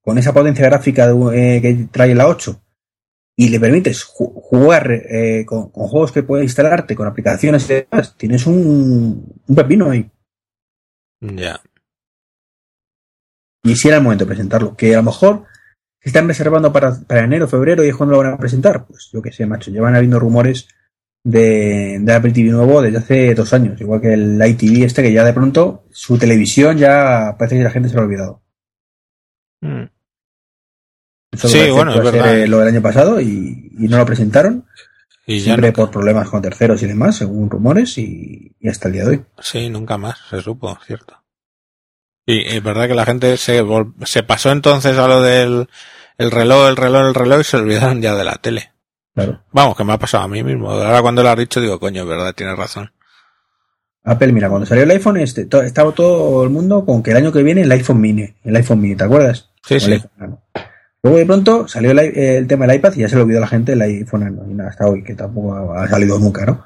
con 0.00 0.18
esa 0.18 0.32
potencia 0.32 0.64
gráfica 0.66 1.10
eh, 1.34 1.60
que 1.60 1.88
trae 1.90 2.14
la 2.14 2.28
8, 2.28 2.62
y 3.38 3.48
le 3.48 3.60
permites 3.60 4.04
jugar 4.04 4.90
eh, 4.90 5.44
con, 5.44 5.68
juegos 5.70 6.12
que 6.12 6.22
puedes 6.22 6.44
instalarte, 6.44 6.94
con 6.94 7.06
aplicaciones 7.06 7.68
y 7.68 7.74
demás, 7.74 8.16
tienes 8.16 8.46
un, 8.46 9.42
un 9.46 9.54
pepino 9.54 9.90
ahí. 9.90 10.10
Ya. 11.20 11.60
Y 13.64 13.74
si 13.74 13.88
era 13.88 13.98
el 13.98 14.02
momento 14.04 14.24
de 14.24 14.28
presentarlo, 14.28 14.76
que 14.76 14.94
a 14.94 14.98
lo 14.98 15.02
mejor 15.02 15.44
se 16.06 16.10
están 16.10 16.28
reservando 16.28 16.72
para, 16.72 16.94
para 17.06 17.24
enero, 17.24 17.48
febrero 17.48 17.84
y 17.84 17.88
es 17.88 17.96
cuando 17.96 18.14
lo 18.14 18.22
van 18.22 18.34
a 18.34 18.38
presentar. 18.38 18.86
Pues 18.86 19.10
yo 19.12 19.20
qué 19.20 19.32
sé, 19.32 19.44
macho, 19.44 19.70
llevan 19.70 19.96
habiendo 19.96 20.20
rumores 20.20 20.68
de, 21.24 21.98
de, 22.00 22.12
Apple 22.12 22.32
TV 22.32 22.50
nuevo 22.50 22.80
desde 22.80 22.98
hace 22.98 23.34
dos 23.34 23.52
años, 23.52 23.80
igual 23.80 24.00
que 24.00 24.14
el 24.14 24.40
ITV 24.40 24.84
este 24.84 25.02
que 25.02 25.12
ya 25.12 25.24
de 25.24 25.32
pronto 25.32 25.84
su 25.90 26.16
televisión 26.16 26.78
ya 26.78 27.34
parece 27.36 27.56
que 27.56 27.64
la 27.64 27.70
gente 27.70 27.88
se 27.88 27.96
lo 27.96 28.02
ha 28.02 28.04
olvidado. 28.04 28.42
Mm 29.60 29.86
sí, 31.36 31.70
bueno, 31.70 31.94
es 31.94 32.02
verdad. 32.02 32.46
lo 32.46 32.58
del 32.58 32.68
año 32.68 32.82
pasado 32.82 33.20
y, 33.20 33.70
no 33.72 33.98
lo 33.98 34.06
presentaron. 34.06 34.66
Y 35.26 35.40
siempre 35.40 35.72
por 35.72 35.90
problemas 35.90 36.28
con 36.28 36.40
terceros 36.40 36.82
y 36.82 36.86
demás, 36.86 37.16
según 37.16 37.50
rumores, 37.50 37.98
y, 37.98 38.54
hasta 38.68 38.88
el 38.88 38.94
día 38.94 39.04
de 39.04 39.10
hoy. 39.10 39.24
Sí, 39.40 39.68
nunca 39.68 39.98
más 39.98 40.18
se 40.30 40.40
supo, 40.40 40.78
cierto. 40.86 41.20
Y 42.26 42.40
es 42.40 42.62
verdad 42.62 42.88
que 42.88 42.94
la 42.94 43.06
gente 43.06 43.36
se, 43.36 43.64
se 44.04 44.22
pasó 44.24 44.50
entonces 44.50 44.98
a 44.98 45.06
lo 45.06 45.22
del 45.22 45.68
el 46.18 46.30
reloj, 46.30 46.68
el 46.68 46.76
reloj, 46.76 47.06
el 47.08 47.14
reloj 47.14 47.40
y 47.40 47.44
se 47.44 47.56
olvidaron 47.56 48.02
ya 48.02 48.14
de 48.14 48.24
la 48.24 48.34
tele. 48.36 48.72
Claro. 49.14 49.42
Vamos, 49.52 49.76
que 49.76 49.84
me 49.84 49.92
ha 49.92 49.98
pasado 49.98 50.24
a 50.24 50.28
mí 50.28 50.42
mismo. 50.42 50.70
Ahora 50.70 51.00
cuando 51.02 51.22
lo 51.22 51.28
has 51.30 51.38
dicho 51.38 51.60
digo, 51.60 51.78
coño, 51.78 52.02
es 52.02 52.08
verdad, 52.08 52.34
tienes 52.34 52.56
razón. 52.56 52.90
Apple, 54.04 54.32
mira, 54.32 54.48
cuando 54.48 54.66
salió 54.66 54.84
el 54.84 54.90
iPhone, 54.90 55.16
este, 55.18 55.46
to- 55.46 55.62
estaba 55.62 55.92
todo 55.92 56.44
el 56.44 56.50
mundo 56.50 56.84
con 56.84 57.02
que 57.02 57.10
el 57.10 57.16
año 57.16 57.32
que 57.32 57.42
viene 57.42 57.62
el 57.62 57.72
iPhone 57.72 58.00
mini, 58.00 58.34
el 58.44 58.56
iPhone 58.56 58.80
mini, 58.80 58.94
¿te 58.96 59.04
acuerdas? 59.04 59.50
Sí, 59.64 59.80
sí. 59.80 60.00
Nano. 60.16 60.42
Luego 61.02 61.18
de 61.18 61.26
pronto 61.26 61.68
salió 61.68 61.90
el, 61.92 61.98
i- 61.98 62.12
el 62.20 62.46
tema 62.46 62.66
del 62.66 62.76
iPad 62.76 62.92
y 62.94 63.00
ya 63.00 63.08
se 63.08 63.16
le 63.16 63.22
olvidó 63.22 63.38
a 63.38 63.42
la 63.42 63.46
gente 63.48 63.72
el 63.72 63.82
iPhone 63.82 64.20
Nano, 64.24 64.44
y 64.50 64.54
nada, 64.54 64.70
hasta 64.70 64.86
hoy, 64.86 65.02
que 65.02 65.14
tampoco 65.14 65.54
ha, 65.54 65.84
ha 65.84 65.88
salido 65.88 66.18
nunca, 66.18 66.44
¿no? 66.46 66.64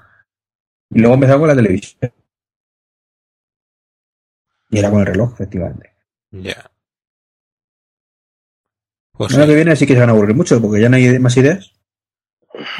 Y 0.91 1.01
luego 1.01 1.15
empezó 1.15 1.39
con 1.39 1.49
la 1.49 1.57
televisión. 1.57 2.12
Y 4.71 4.79
era 4.79 4.91
con 4.91 5.01
el 5.01 5.07
reloj, 5.07 5.33
efectivamente. 5.35 5.93
Ya. 6.31 6.71
Pues 9.13 9.33
El 9.33 9.39
año 9.39 9.47
sí. 9.47 9.51
que 9.51 9.57
viene 9.57 9.77
sí 9.77 9.87
que 9.87 9.95
se 9.95 10.01
van 10.01 10.09
a 10.09 10.13
aburrir 10.13 10.35
mucho, 10.37 10.61
porque 10.61 10.81
ya 10.81 10.89
no 10.89 10.97
hay 10.97 11.19
más 11.19 11.37
ideas. 11.37 11.73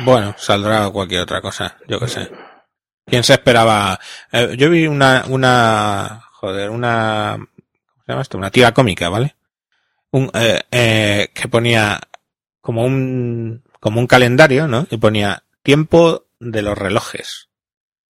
Bueno, 0.05 0.35
saldrá 0.39 0.89
cualquier 0.91 1.23
otra 1.23 1.41
cosa, 1.41 1.77
yo 1.87 1.99
qué 2.01 2.09
sé. 2.09 2.31
¿Quién 3.07 3.25
se 3.25 3.35
esperaba? 3.35 3.99
Eh, 4.33 4.55
yo 4.57 4.71
vi 4.71 4.87
una, 4.87 5.25
una, 5.29 6.23
joder, 6.33 6.71
una, 6.71 7.37
¿cómo 7.37 8.03
se 8.07 8.13
llama 8.13 8.23
esto? 8.23 8.39
Una 8.39 8.51
tira 8.51 8.73
cómica, 8.73 9.09
¿vale? 9.09 9.37
Un, 10.13 10.31
eh, 10.35 10.63
eh, 10.71 11.29
que 11.35 11.49
ponía 11.49 12.01
como 12.61 12.85
un, 12.85 13.63
como 13.81 14.01
un 14.01 14.07
calendario, 14.07 14.67
¿no? 14.67 14.87
Y 14.91 14.97
ponía 14.97 15.45
tiempo 15.63 16.27
de 16.39 16.63
los 16.63 16.79
relojes. 16.79 17.50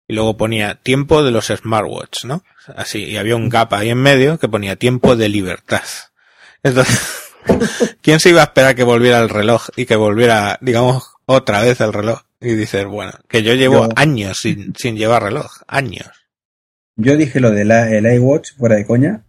Y 0.07 0.13
luego 0.13 0.37
ponía 0.37 0.75
tiempo 0.75 1.23
de 1.23 1.31
los 1.31 1.47
smartwatch, 1.47 2.25
¿no? 2.25 2.43
Así, 2.75 3.03
y 3.03 3.17
había 3.17 3.35
un 3.35 3.49
gap 3.49 3.73
ahí 3.73 3.89
en 3.89 3.97
medio 3.97 4.37
que 4.37 4.47
ponía 4.47 4.75
tiempo 4.75 5.15
de 5.15 5.29
libertad. 5.29 5.81
Entonces, 6.63 6.99
¿quién 8.01 8.19
se 8.19 8.29
iba 8.29 8.41
a 8.41 8.45
esperar 8.45 8.75
que 8.75 8.83
volviera 8.83 9.19
el 9.19 9.29
reloj 9.29 9.67
y 9.75 9.85
que 9.85 9.95
volviera, 9.95 10.57
digamos, 10.61 11.11
otra 11.25 11.61
vez 11.61 11.81
el 11.81 11.93
reloj? 11.93 12.21
Y 12.39 12.53
dices, 12.53 12.85
bueno, 12.85 13.13
que 13.27 13.41
yo 13.41 13.53
llevo 13.55 13.85
Yo- 13.87 13.89
años 13.95 14.37
sin, 14.39 14.75
sin 14.75 14.95
llevar 14.97 15.23
reloj, 15.23 15.51
años. 15.67 16.09
Yo 16.95 17.17
dije 17.17 17.39
lo 17.39 17.51
del 17.51 17.71
el 17.71 18.05
iWatch, 18.15 18.55
fuera 18.57 18.75
de 18.75 18.85
coña. 18.85 19.25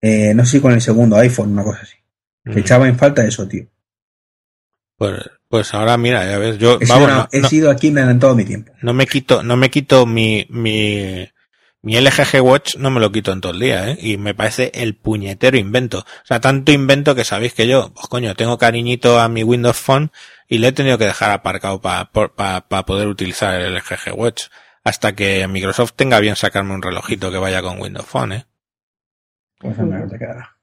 Eh, 0.00 0.32
no 0.34 0.44
sé 0.44 0.52
si 0.52 0.60
con 0.60 0.72
el 0.72 0.80
segundo 0.80 1.16
iPhone, 1.16 1.52
una 1.52 1.62
cosa 1.64 1.80
así. 1.82 1.96
Que 2.44 2.50
Mm. 2.52 2.58
echaba 2.58 2.88
en 2.88 2.98
falta 2.98 3.24
eso, 3.24 3.46
tío. 3.46 3.66
Pues, 4.96 5.20
pues 5.52 5.74
ahora 5.74 5.98
mira, 5.98 6.24
ya 6.24 6.38
ves, 6.38 6.56
yo, 6.56 6.78
He, 6.80 6.86
sido, 6.86 6.94
vamos, 6.98 7.08
una- 7.12 7.16
no, 7.24 7.28
he 7.30 7.40
no- 7.40 7.48
sido 7.50 7.70
aquí 7.70 7.90
me 7.90 8.00
han 8.00 8.18
todo 8.18 8.34
mi 8.34 8.46
tiempo. 8.46 8.72
no 8.80 8.94
me 8.94 9.06
quito, 9.06 9.42
no 9.42 9.58
me 9.58 9.68
quito 9.70 10.06
mi, 10.06 10.46
mi, 10.48 11.28
mi 11.82 11.96
LG 12.00 12.40
Watch, 12.40 12.76
no 12.76 12.90
me 12.90 13.00
lo 13.00 13.12
quito 13.12 13.32
en 13.32 13.42
todo 13.42 13.52
el 13.52 13.58
día, 13.60 13.90
¿eh? 13.90 13.98
Y 14.00 14.16
me 14.16 14.34
parece 14.34 14.72
el 14.74 14.94
puñetero 14.96 15.58
invento. 15.58 15.98
O 15.98 16.24
sea, 16.26 16.40
tanto 16.40 16.72
invento 16.72 17.14
que 17.14 17.24
sabéis 17.24 17.52
que 17.52 17.66
yo, 17.68 17.92
pues 17.92 18.06
coño, 18.08 18.34
tengo 18.34 18.56
cariñito 18.56 19.20
a 19.20 19.28
mi 19.28 19.42
Windows 19.44 19.76
Phone 19.76 20.10
y 20.48 20.56
le 20.56 20.68
he 20.68 20.72
tenido 20.72 20.96
que 20.96 21.04
dejar 21.04 21.30
aparcado 21.32 21.82
para 21.82 22.06
poder 22.86 23.08
utilizar 23.08 23.60
el 23.60 23.74
LG 23.76 24.14
Watch. 24.14 24.44
Hasta 24.84 25.12
que 25.14 25.46
Microsoft 25.48 25.92
tenga 25.96 26.18
bien 26.18 26.34
sacarme 26.34 26.72
un 26.74 26.80
relojito 26.82 27.30
que 27.30 27.36
vaya 27.36 27.60
con 27.60 27.78
Windows 27.78 28.06
Phone, 28.06 28.32
¿eh? 28.32 28.46
Pues 29.58 29.78
a 29.78 29.82
mejor 29.82 30.08
te 30.08 30.18
quedará. 30.18 30.56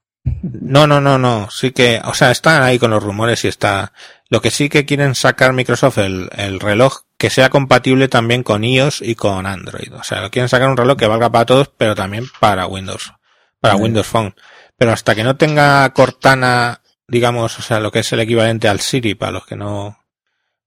No, 0.44 0.86
no, 0.88 1.00
no, 1.00 1.18
no. 1.18 1.48
Sí 1.50 1.72
que, 1.72 2.02
o 2.04 2.14
sea, 2.14 2.32
están 2.32 2.62
ahí 2.64 2.78
con 2.78 2.92
los 2.92 3.02
rumores 3.02 3.46
y 3.46 3.48
está. 3.48 3.94
Lo 4.30 4.42
que 4.42 4.52
sí 4.52 4.70
que 4.70 4.86
quieren 4.86 5.16
sacar 5.16 5.54
Microsoft 5.54 5.98
el, 5.98 6.30
el 6.36 6.60
reloj 6.60 7.02
que 7.18 7.30
sea 7.30 7.50
compatible 7.50 8.08
también 8.08 8.44
con 8.44 8.64
iOS 8.64 9.02
y 9.02 9.16
con 9.16 9.46
Android. 9.46 9.94
O 9.94 10.04
sea, 10.04 10.30
quieren 10.30 10.48
sacar 10.48 10.70
un 10.70 10.78
reloj 10.78 10.98
que 10.98 11.08
valga 11.08 11.30
para 11.30 11.46
todos, 11.46 11.72
pero 11.76 11.96
también 11.96 12.26
para 12.40 12.66
Windows, 12.66 13.14
para. 13.60 13.76
Windows 13.76 14.08
Phone. 14.08 14.36
Pero 14.78 14.94
hasta 14.94 15.16
que 15.16 15.24
no 15.26 15.36
tenga 15.36 15.90
Cortana, 15.94 16.82
digamos, 17.08 17.60
o 17.60 17.62
sea, 17.62 17.82
lo 17.82 17.92
que 17.92 18.00
es 18.00 18.14
el 18.14 18.22
equivalente 18.22 18.70
al 18.70 18.80
Siri 18.80 19.16
para 19.16 19.34
los 19.34 19.46
que 19.46 19.58
no, 19.58 19.98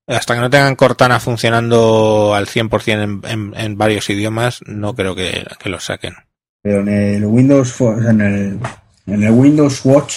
hasta 0.06 0.34
que 0.34 0.40
no 0.40 0.50
tengan 0.50 0.76
Cortana 0.76 1.20
funcionando 1.20 2.34
al 2.34 2.46
100% 2.46 3.02
en, 3.02 3.22
en, 3.24 3.54
en 3.56 3.78
varios 3.78 4.10
idiomas, 4.10 4.60
no 4.66 4.94
creo 4.94 5.14
que, 5.14 5.46
que 5.58 5.70
lo 5.70 5.80
saquen. 5.80 6.14
Pero 6.60 6.80
en 6.80 6.88
el 6.88 7.24
Windows, 7.24 7.80
en 7.80 8.20
el, 8.20 8.58
en 9.06 9.22
el 9.22 9.30
Windows 9.30 9.80
Watch, 9.84 10.16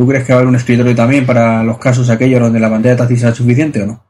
¿tú 0.00 0.08
crees 0.08 0.24
que 0.24 0.32
va 0.32 0.38
a 0.38 0.40
haber 0.40 0.48
un 0.48 0.56
escritorio 0.56 0.94
también 0.94 1.26
para 1.26 1.62
los 1.62 1.78
casos 1.78 2.08
aquellos 2.10 2.40
donde 2.40 2.58
la 2.60 2.70
pantalla 2.70 2.96
táctil 2.96 3.18
sea 3.18 3.34
suficiente 3.34 3.82
o 3.82 3.86
no? 3.86 4.06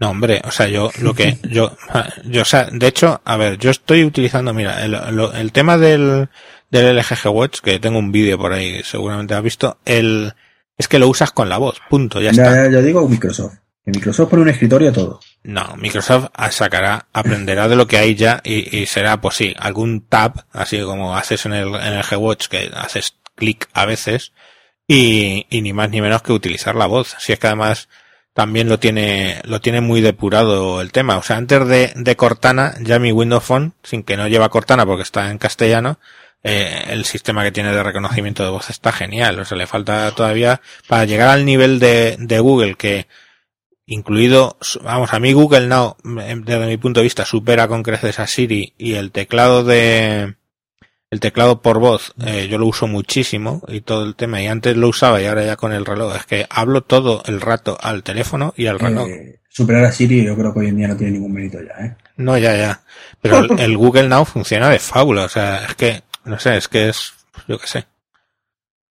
No, 0.00 0.10
hombre, 0.10 0.40
o 0.44 0.50
sea, 0.50 0.66
yo 0.66 0.90
lo 1.00 1.14
que 1.14 1.38
yo 1.48 1.76
yo 2.24 2.42
o 2.42 2.44
sea, 2.44 2.68
de 2.72 2.86
hecho, 2.88 3.20
a 3.24 3.36
ver, 3.36 3.58
yo 3.58 3.70
estoy 3.70 4.04
utilizando, 4.04 4.52
mira, 4.52 4.84
el, 4.84 4.92
lo- 5.14 5.32
el 5.34 5.52
tema 5.52 5.78
del 5.78 6.28
del 6.70 6.96
LG 6.98 7.28
Watch 7.30 7.60
que 7.60 7.78
tengo 7.78 7.98
un 8.00 8.10
vídeo 8.10 8.36
por 8.38 8.52
ahí, 8.52 8.82
seguramente 8.82 9.34
has 9.34 9.42
visto, 9.42 9.78
el 9.84 10.32
es 10.76 10.88
que 10.88 10.98
lo 10.98 11.06
usas 11.08 11.30
con 11.30 11.48
la 11.48 11.58
voz, 11.58 11.76
punto, 11.88 12.20
ya 12.20 12.32
Ya, 12.32 12.42
está. 12.42 12.64
ya, 12.64 12.70
yo 12.70 12.82
digo 12.82 13.08
Microsoft. 13.08 13.54
Que 13.84 13.90
Microsoft 13.92 14.30
pone 14.30 14.42
un 14.42 14.48
escritorio 14.48 14.88
a 14.88 14.92
todo. 14.92 15.20
No, 15.44 15.76
Microsoft 15.76 16.28
sacará, 16.50 17.06
aprenderá 17.12 17.68
de 17.68 17.76
lo 17.76 17.86
que 17.86 17.98
hay 17.98 18.14
ya 18.14 18.40
y, 18.42 18.76
y 18.78 18.86
será, 18.86 19.20
pues 19.20 19.36
sí, 19.36 19.54
algún 19.58 20.00
tab, 20.08 20.46
así 20.52 20.80
como 20.80 21.14
haces 21.16 21.44
en 21.46 21.52
el, 21.52 21.68
en 21.68 21.92
el 21.92 22.02
G-Watch, 22.02 22.48
que 22.48 22.70
haces 22.74 23.18
clic 23.36 23.68
a 23.74 23.84
veces, 23.84 24.32
y, 24.86 25.46
y 25.50 25.62
ni 25.62 25.72
más 25.72 25.90
ni 25.90 26.00
menos 26.00 26.22
que 26.22 26.32
utilizar 26.32 26.74
la 26.74 26.86
voz. 26.86 27.16
Si 27.18 27.32
es 27.32 27.38
que 27.38 27.46
además 27.46 27.88
también 28.34 28.68
lo 28.68 28.78
tiene, 28.78 29.40
lo 29.44 29.60
tiene 29.60 29.80
muy 29.80 30.00
depurado 30.00 30.80
el 30.80 30.92
tema. 30.92 31.16
O 31.16 31.22
sea, 31.22 31.36
antes 31.36 31.66
de, 31.68 31.92
de 31.94 32.16
Cortana, 32.16 32.74
ya 32.80 32.98
mi 32.98 33.12
Windows 33.12 33.44
Phone, 33.44 33.74
sin 33.82 34.02
que 34.02 34.16
no 34.16 34.28
lleva 34.28 34.48
Cortana 34.50 34.84
porque 34.84 35.04
está 35.04 35.30
en 35.30 35.38
castellano, 35.38 35.98
eh, 36.42 36.84
el 36.88 37.04
sistema 37.06 37.44
que 37.44 37.52
tiene 37.52 37.72
de 37.72 37.82
reconocimiento 37.82 38.44
de 38.44 38.50
voz 38.50 38.70
está 38.70 38.92
genial. 38.92 39.38
O 39.38 39.44
sea, 39.44 39.56
le 39.56 39.66
falta 39.66 40.10
todavía 40.10 40.60
para 40.88 41.04
llegar 41.04 41.28
al 41.30 41.44
nivel 41.46 41.78
de, 41.78 42.16
de 42.18 42.38
Google 42.40 42.74
que, 42.74 43.06
incluido, 43.86 44.58
vamos, 44.82 45.12
a 45.14 45.20
mí 45.20 45.32
Google 45.32 45.68
Now, 45.68 45.96
em, 46.04 46.44
desde 46.44 46.66
mi 46.66 46.76
punto 46.76 47.00
de 47.00 47.04
vista, 47.04 47.24
supera 47.24 47.68
con 47.68 47.82
creces 47.82 48.18
a 48.18 48.26
Siri 48.26 48.74
y 48.78 48.94
el 48.94 49.12
teclado 49.12 49.64
de, 49.64 50.34
el 51.14 51.20
teclado 51.20 51.62
por 51.62 51.78
voz, 51.78 52.12
eh, 52.26 52.48
yo 52.50 52.58
lo 52.58 52.66
uso 52.66 52.88
muchísimo 52.88 53.62
y 53.68 53.82
todo 53.82 54.04
el 54.04 54.16
tema, 54.16 54.42
y 54.42 54.48
antes 54.48 54.76
lo 54.76 54.88
usaba 54.88 55.22
y 55.22 55.26
ahora 55.26 55.44
ya 55.44 55.54
con 55.54 55.72
el 55.72 55.86
reloj, 55.86 56.16
es 56.16 56.26
que 56.26 56.46
hablo 56.50 56.82
todo 56.82 57.22
el 57.26 57.40
rato 57.40 57.78
al 57.80 58.02
teléfono 58.02 58.52
y 58.56 58.66
al 58.66 58.80
reloj. 58.80 59.08
Eh, 59.08 59.38
superar 59.48 59.84
a 59.84 59.92
Siri 59.92 60.24
yo 60.24 60.36
creo 60.36 60.52
que 60.52 60.58
hoy 60.58 60.66
en 60.66 60.76
día 60.76 60.88
no 60.88 60.96
tiene 60.96 61.12
ningún 61.12 61.32
mérito 61.32 61.58
ya, 61.60 61.84
¿eh? 61.84 61.96
No, 62.16 62.36
ya, 62.36 62.56
ya. 62.56 62.82
Pero 63.22 63.38
el, 63.38 63.60
el 63.60 63.76
Google 63.76 64.08
Now 64.08 64.24
funciona 64.24 64.68
de 64.68 64.80
fábula, 64.80 65.24
o 65.24 65.28
sea, 65.28 65.66
es 65.66 65.76
que, 65.76 66.02
no 66.24 66.40
sé, 66.40 66.56
es 66.56 66.66
que 66.66 66.88
es, 66.88 67.12
yo 67.46 67.58
qué 67.58 67.66
sé. 67.68 67.86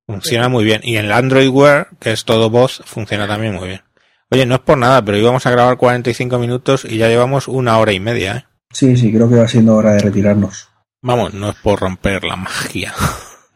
Funciona 0.08 0.48
muy 0.48 0.64
bien. 0.64 0.80
Y 0.84 0.96
en 0.96 1.06
el 1.06 1.12
Android 1.12 1.50
Wear, 1.50 1.90
que 2.00 2.14
es 2.14 2.24
todo 2.24 2.50
voz, 2.50 2.82
funciona 2.86 3.28
también 3.28 3.54
muy 3.54 3.68
bien. 3.68 3.82
Oye, 4.30 4.46
no 4.46 4.56
es 4.56 4.62
por 4.62 4.78
nada, 4.78 5.04
pero 5.04 5.18
íbamos 5.18 5.46
a 5.46 5.52
grabar 5.52 5.78
45 5.78 6.40
minutos 6.40 6.86
y 6.86 6.98
ya 6.98 7.10
llevamos 7.10 7.50
una 7.50 7.78
hora 7.78 7.92
y 7.92 8.00
media, 8.00 8.36
¿eh? 8.38 8.46
Sí, 8.72 8.96
sí, 8.96 9.14
creo 9.14 9.30
que 9.30 9.36
va 9.36 9.48
siendo 9.48 9.76
hora 9.76 9.94
de 9.94 10.00
retirarnos. 10.00 10.70
Vamos, 11.04 11.34
no 11.34 11.50
es 11.50 11.56
por 11.58 11.82
romper 11.82 12.24
la 12.24 12.38
magia. 12.38 12.94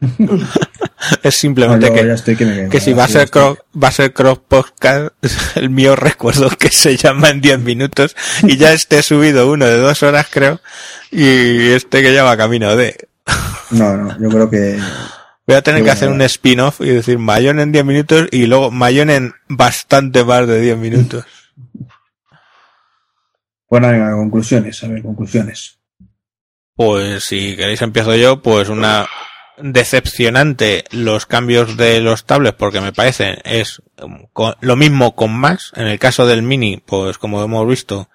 es 0.00 0.08
No, 1.24 1.30
simplemente 1.30 1.90
que, 1.92 2.12
estoy 2.12 2.36
que 2.36 2.68
que 2.70 2.78
si 2.78 2.92
va 2.92 3.04
a 3.04 3.08
ser 3.08 3.24
estoy- 3.24 3.56
cross, 3.56 3.58
va 3.82 3.88
a 3.88 3.92
ser 3.92 4.12
cross 4.12 4.38
podcast, 4.46 5.08
el 5.56 5.70
mío 5.70 5.96
recuerdo 5.96 6.50
que 6.50 6.68
se 6.68 6.96
llama 6.98 7.30
en 7.30 7.40
10 7.40 7.60
minutos 7.60 8.14
y 8.42 8.58
ya 8.58 8.72
esté 8.74 9.02
subido 9.02 9.50
uno 9.50 9.64
de 9.64 9.78
dos 9.78 10.02
horas 10.02 10.26
creo 10.30 10.60
y 11.10 11.70
este 11.70 12.02
que 12.02 12.12
ya 12.12 12.22
va 12.22 12.36
camino 12.36 12.76
de 12.76 13.08
No, 13.70 13.96
no, 13.96 14.20
yo 14.20 14.28
creo 14.28 14.50
que 14.50 14.78
voy 15.46 15.56
a 15.56 15.62
tener 15.62 15.82
que 15.82 15.90
hacer 15.90 16.10
un 16.10 16.20
spin-off 16.20 16.82
y 16.82 16.90
decir 16.90 17.18
Mayón 17.18 17.60
en 17.60 17.72
10 17.72 17.84
minutos 17.86 18.28
y 18.30 18.44
luego 18.46 18.70
Mayón 18.70 19.08
en 19.08 19.32
bastante 19.48 20.22
más 20.22 20.46
de 20.46 20.60
10 20.60 20.76
minutos. 20.76 21.24
Bueno, 23.70 23.88
venga, 23.88 24.12
conclusiones, 24.12 24.84
a 24.84 24.88
ver, 24.88 25.02
conclusiones. 25.02 25.77
Pues 26.78 27.24
si 27.24 27.56
queréis 27.56 27.82
empiezo 27.82 28.14
yo, 28.14 28.40
pues 28.40 28.68
una 28.68 29.08
decepcionante 29.56 30.84
los 30.92 31.26
cambios 31.26 31.76
de 31.76 31.98
los 31.98 32.24
tablets 32.24 32.56
porque 32.56 32.80
me 32.80 32.92
parecen 32.92 33.38
es 33.42 33.82
um, 34.00 34.28
lo 34.60 34.76
mismo 34.76 35.16
con 35.16 35.32
más. 35.32 35.72
En 35.74 35.88
el 35.88 35.98
caso 35.98 36.24
del 36.24 36.42
mini, 36.42 36.76
pues 36.76 37.18
como 37.18 37.42
hemos 37.42 37.66
visto, 37.66 38.10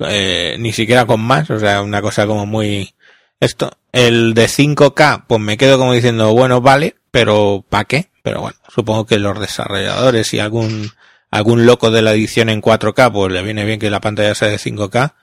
eh, 0.00 0.56
ni 0.58 0.74
siquiera 0.74 1.06
con 1.06 1.22
más, 1.22 1.48
o 1.48 1.58
sea, 1.58 1.80
una 1.80 2.02
cosa 2.02 2.26
como 2.26 2.44
muy 2.44 2.94
esto. 3.40 3.70
El 3.90 4.34
de 4.34 4.48
5K, 4.48 5.24
pues 5.26 5.40
me 5.40 5.56
quedo 5.56 5.78
como 5.78 5.94
diciendo, 5.94 6.34
bueno, 6.34 6.60
vale, 6.60 6.96
pero 7.10 7.64
¿para 7.66 7.84
qué? 7.84 8.10
Pero 8.22 8.42
bueno, 8.42 8.58
supongo 8.68 9.06
que 9.06 9.18
los 9.18 9.40
desarrolladores 9.40 10.34
y 10.34 10.40
algún 10.40 10.90
algún 11.30 11.64
loco 11.64 11.90
de 11.90 12.02
la 12.02 12.12
edición 12.12 12.50
en 12.50 12.60
4K, 12.60 13.10
pues 13.10 13.32
le 13.32 13.42
viene 13.42 13.64
bien 13.64 13.80
que 13.80 13.88
la 13.88 14.02
pantalla 14.02 14.34
sea 14.34 14.48
de 14.48 14.58
5K. 14.58 15.14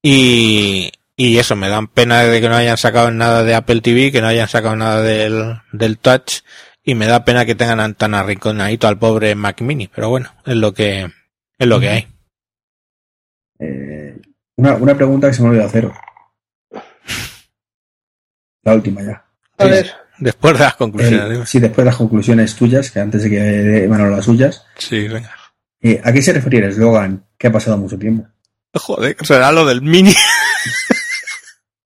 Y, 0.00 0.92
y 1.16 1.38
eso, 1.38 1.54
me 1.54 1.68
dan 1.68 1.86
pena 1.86 2.22
de 2.22 2.40
que 2.40 2.48
no 2.48 2.56
hayan 2.56 2.76
sacado 2.76 3.10
nada 3.10 3.44
de 3.44 3.54
Apple 3.54 3.80
TV, 3.80 4.10
que 4.10 4.20
no 4.20 4.26
hayan 4.26 4.48
sacado 4.48 4.74
nada 4.74 5.02
del, 5.02 5.60
del 5.72 5.98
Touch, 5.98 6.42
y 6.82 6.94
me 6.94 7.06
da 7.06 7.24
pena 7.24 7.46
que 7.46 7.54
tengan 7.54 7.94
tan 7.94 8.14
arrinconadito 8.14 8.88
al 8.88 8.98
pobre 8.98 9.34
Mac 9.34 9.60
Mini, 9.60 9.88
pero 9.88 10.10
bueno, 10.10 10.30
es 10.44 10.56
lo 10.56 10.74
que, 10.74 11.10
es 11.58 11.66
lo 11.66 11.80
que 11.80 11.88
hay. 11.88 12.08
Eh, 13.58 14.20
una, 14.56 14.74
una 14.74 14.96
pregunta 14.96 15.28
que 15.28 15.34
se 15.34 15.42
me 15.42 15.48
olvidó 15.50 15.64
hacer. 15.64 15.90
La 18.62 18.74
última 18.74 19.02
ya. 19.02 19.24
A 19.58 19.64
ver, 19.66 19.92
después 20.18 20.54
de 20.54 20.64
las 20.64 20.74
conclusiones. 20.74 21.38
El, 21.38 21.46
sí, 21.46 21.60
después 21.60 21.84
de 21.84 21.90
las 21.90 21.96
conclusiones 21.96 22.56
tuyas, 22.56 22.90
que 22.90 23.00
antes 23.00 23.22
de 23.22 23.30
que 23.30 23.86
bueno, 23.86 24.08
las 24.08 24.24
suyas. 24.24 24.66
Sí, 24.78 25.06
venga. 25.06 25.30
Eh, 25.80 26.00
¿A 26.02 26.12
qué 26.12 26.22
se 26.22 26.32
refería 26.32 26.60
el 26.60 26.70
eslogan 26.70 27.26
que 27.38 27.46
ha 27.46 27.52
pasado 27.52 27.76
mucho 27.76 27.98
tiempo? 27.98 28.26
Joder, 28.72 29.16
será 29.22 29.52
lo 29.52 29.64
del 29.64 29.82
mini. 29.82 30.14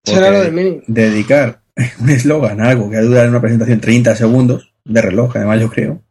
será 0.05 0.31
lo 0.31 0.41
del 0.41 0.53
mini. 0.53 0.81
Dedicar 0.87 1.61
un 1.99 2.09
eslogan 2.09 2.61
a 2.61 2.69
algo 2.69 2.89
que 2.89 2.97
dura 2.97 3.23
en 3.23 3.29
una 3.29 3.41
presentación 3.41 3.79
30 3.79 4.15
segundos, 4.15 4.71
de 4.83 5.01
reloj, 5.01 5.35
además 5.35 5.59
yo 5.59 5.69
creo. 5.69 6.01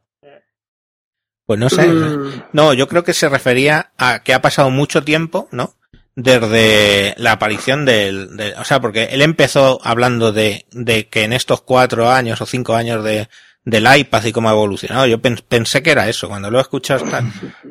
Pues 1.46 1.60
no 1.60 1.68
sé. 1.68 1.86
Mm. 1.86 2.42
No, 2.52 2.72
yo 2.72 2.88
creo 2.88 3.04
que 3.04 3.12
se 3.14 3.28
refería 3.28 3.92
a 3.98 4.22
que 4.22 4.34
ha 4.34 4.42
pasado 4.42 4.70
mucho 4.70 5.04
tiempo, 5.04 5.48
¿no? 5.52 5.74
Desde 6.16 7.14
la 7.18 7.32
aparición 7.32 7.84
del, 7.84 8.36
de, 8.36 8.54
o 8.54 8.64
sea, 8.64 8.80
porque 8.80 9.04
él 9.10 9.20
empezó 9.20 9.80
hablando 9.82 10.32
de, 10.32 10.66
de 10.70 11.08
que 11.08 11.24
en 11.24 11.32
estos 11.32 11.60
cuatro 11.60 12.10
años 12.10 12.40
o 12.40 12.46
cinco 12.46 12.74
años 12.74 13.04
de, 13.04 13.28
del 13.64 13.86
iPad 13.96 14.24
y 14.24 14.32
cómo 14.32 14.48
ha 14.48 14.52
evolucionado. 14.52 15.06
Yo 15.06 15.20
pensé 15.20 15.82
que 15.82 15.90
era 15.90 16.08
eso. 16.08 16.28
Cuando 16.28 16.50
lo 16.50 16.58
he 16.58 16.62
escuchado 16.62 17.04
esta, 17.04 17.24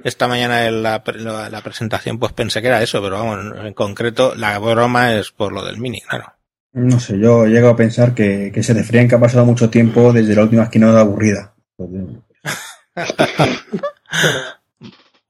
esta 0.03 0.27
mañana 0.27 0.65
en 0.67 0.83
la, 0.83 1.03
la, 1.05 1.61
presentación, 1.61 2.19
pues 2.19 2.33
pensé 2.33 2.61
que 2.61 2.67
era 2.67 2.81
eso, 2.81 3.01
pero 3.01 3.17
vamos, 3.19 3.39
en 3.63 3.73
concreto 3.73 4.35
la 4.35 4.57
broma 4.59 5.13
es 5.13 5.31
por 5.31 5.53
lo 5.53 5.63
del 5.63 5.77
mini, 5.77 6.01
claro. 6.01 6.33
No 6.73 6.99
sé, 6.99 7.19
yo 7.19 7.45
llego 7.45 7.69
a 7.69 7.75
pensar 7.75 8.15
que, 8.15 8.51
que 8.51 8.63
se 8.63 8.73
referían 8.73 9.07
que 9.07 9.13
ha 9.15 9.19
pasado 9.19 9.45
mucho 9.45 9.69
tiempo 9.69 10.11
desde 10.11 10.35
la 10.35 10.41
última 10.43 10.63
esquina 10.63 10.91
de 10.91 10.99
aburrida. 10.99 11.53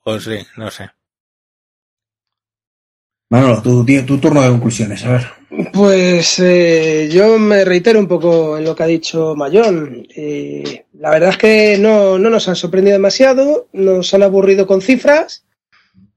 pues 0.03 0.23
sí, 0.23 0.40
no 0.56 0.72
sé. 0.72 0.90
Manolo, 3.34 3.64
tu, 3.64 3.84
tu 4.06 4.20
turno 4.20 4.44
de 4.44 4.50
conclusiones, 4.50 5.04
a 5.06 5.14
ver. 5.14 5.22
Pues 5.74 6.38
eh, 6.38 7.10
yo 7.12 7.40
me 7.40 7.66
reitero 7.66 7.98
un 7.98 8.08
poco 8.08 8.60
en 8.60 8.64
lo 8.64 8.76
que 8.76 8.84
ha 8.84 8.86
dicho 8.86 9.34
Mayón. 9.36 10.06
Eh, 10.16 10.86
la 11.00 11.10
verdad 11.10 11.32
es 11.32 11.38
que 11.40 11.78
no, 11.80 12.20
no, 12.20 12.30
nos 12.30 12.48
han 12.48 12.56
sorprendido 12.56 12.94
demasiado, 12.94 13.70
nos 13.74 14.14
han 14.14 14.22
aburrido 14.22 14.68
con 14.68 14.82
cifras 14.82 15.46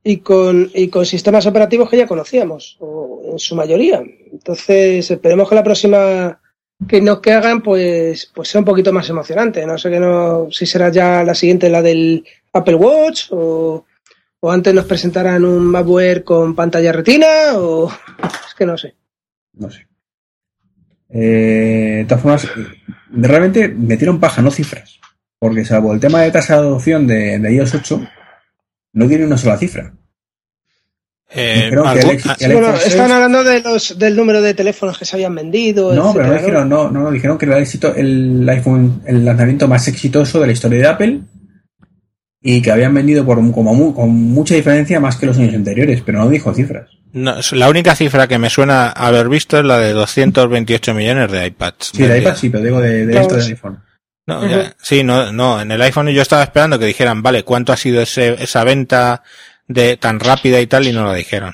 y 0.04 0.18
con, 0.18 0.70
y 0.74 0.88
con 0.88 1.06
sistemas 1.06 1.46
operativos 1.46 1.88
que 1.88 1.96
ya 1.96 2.06
conocíamos, 2.06 2.76
o 2.80 3.22
en 3.32 3.38
su 3.38 3.56
mayoría. 3.56 4.02
Entonces, 4.30 5.10
esperemos 5.10 5.48
que 5.48 5.54
la 5.54 5.64
próxima 5.64 6.38
que 6.86 7.00
nos 7.00 7.20
que 7.20 7.32
hagan, 7.32 7.62
pues, 7.62 8.30
pues 8.34 8.48
sea 8.48 8.58
un 8.58 8.66
poquito 8.66 8.92
más 8.92 9.08
emocionante. 9.08 9.64
No 9.64 9.78
sé 9.78 9.88
que 9.88 10.00
no, 10.00 10.48
si 10.50 10.66
será 10.66 10.90
ya 10.90 11.24
la 11.24 11.34
siguiente, 11.34 11.70
la 11.70 11.80
del 11.80 12.26
Apple 12.52 12.74
Watch, 12.74 13.28
o, 13.30 13.86
o 14.46 14.52
antes 14.52 14.72
nos 14.72 14.84
presentarán 14.84 15.44
un 15.44 15.66
malware 15.66 16.22
con 16.22 16.54
pantalla 16.54 16.92
retina, 16.92 17.26
o 17.54 17.90
es 17.90 18.54
que 18.56 18.64
no 18.64 18.78
sé. 18.78 18.94
No 19.54 19.68
sé. 19.68 19.88
Eh, 21.10 21.96
de 21.98 22.04
todas 22.04 22.22
formas, 22.22 22.48
realmente 23.10 23.66
metieron 23.68 24.20
paja, 24.20 24.42
no 24.42 24.52
cifras. 24.52 25.00
Porque 25.36 25.64
salvo 25.64 25.92
el 25.92 25.98
tema 25.98 26.22
de 26.22 26.30
tasa 26.30 26.54
de 26.54 26.60
adopción 26.60 27.08
de, 27.08 27.40
de 27.40 27.54
iOS 27.54 27.74
8, 27.74 28.08
no 28.92 29.08
tiene 29.08 29.26
una 29.26 29.36
sola 29.36 29.58
cifra. 29.58 29.92
Eh, 31.28 31.72
están 32.86 33.10
hablando 33.10 33.42
de 33.42 33.60
los, 33.62 33.98
del 33.98 34.14
número 34.14 34.40
de 34.40 34.54
teléfonos 34.54 34.96
que 34.96 35.04
se 35.04 35.16
habían 35.16 35.34
vendido. 35.34 35.92
No, 35.92 36.12
pero 36.14 36.28
no 36.28 36.34
dijeron, 36.34 36.68
no, 36.68 36.88
no, 36.88 37.10
dijeron 37.10 37.36
que 37.36 37.46
era 37.46 37.56
el, 37.56 37.64
éxito, 37.64 37.92
el 37.96 38.48
iPhone, 38.48 39.02
el 39.06 39.24
lanzamiento 39.24 39.66
más 39.66 39.88
exitoso 39.88 40.38
de 40.38 40.46
la 40.46 40.52
historia 40.52 40.78
de 40.78 40.86
Apple 40.86 41.20
y 42.48 42.62
que 42.62 42.70
habían 42.70 42.94
vendido 42.94 43.26
por 43.26 43.38
como 43.50 43.92
con 43.92 44.10
mucha 44.10 44.54
diferencia 44.54 45.00
más 45.00 45.16
que 45.16 45.26
los 45.26 45.36
años 45.36 45.52
anteriores, 45.52 46.00
pero 46.06 46.20
no 46.20 46.28
dijo 46.28 46.54
cifras. 46.54 46.88
No, 47.12 47.34
la 47.50 47.68
única 47.68 47.96
cifra 47.96 48.28
que 48.28 48.38
me 48.38 48.50
suena 48.50 48.90
haber 48.90 49.28
visto 49.28 49.58
es 49.58 49.64
la 49.64 49.80
de 49.80 49.92
228 49.92 50.94
millones 50.94 51.32
de 51.32 51.44
iPads. 51.44 51.90
Sí, 51.92 52.06
de 52.06 52.20
iPad 52.20 52.36
sí, 52.36 52.48
pero 52.48 52.62
digo 52.62 52.80
de, 52.80 53.04
de 53.04 53.20
esto 53.20 53.34
del 53.34 53.46
iPhone. 53.46 53.82
No, 54.28 54.42
sí, 54.80 55.02
no, 55.02 55.32
no, 55.32 55.60
en 55.60 55.72
el 55.72 55.82
iPhone 55.82 56.08
yo 56.10 56.22
estaba 56.22 56.44
esperando 56.44 56.78
que 56.78 56.84
dijeran, 56.84 57.20
vale, 57.20 57.42
¿cuánto 57.42 57.72
ha 57.72 57.76
sido 57.76 58.00
ese, 58.00 58.40
esa 58.40 58.62
venta 58.62 59.24
de 59.66 59.96
tan 59.96 60.20
rápida 60.20 60.60
y 60.60 60.68
tal? 60.68 60.86
Y 60.86 60.92
no 60.92 61.02
lo 61.02 61.14
dijeron. 61.14 61.52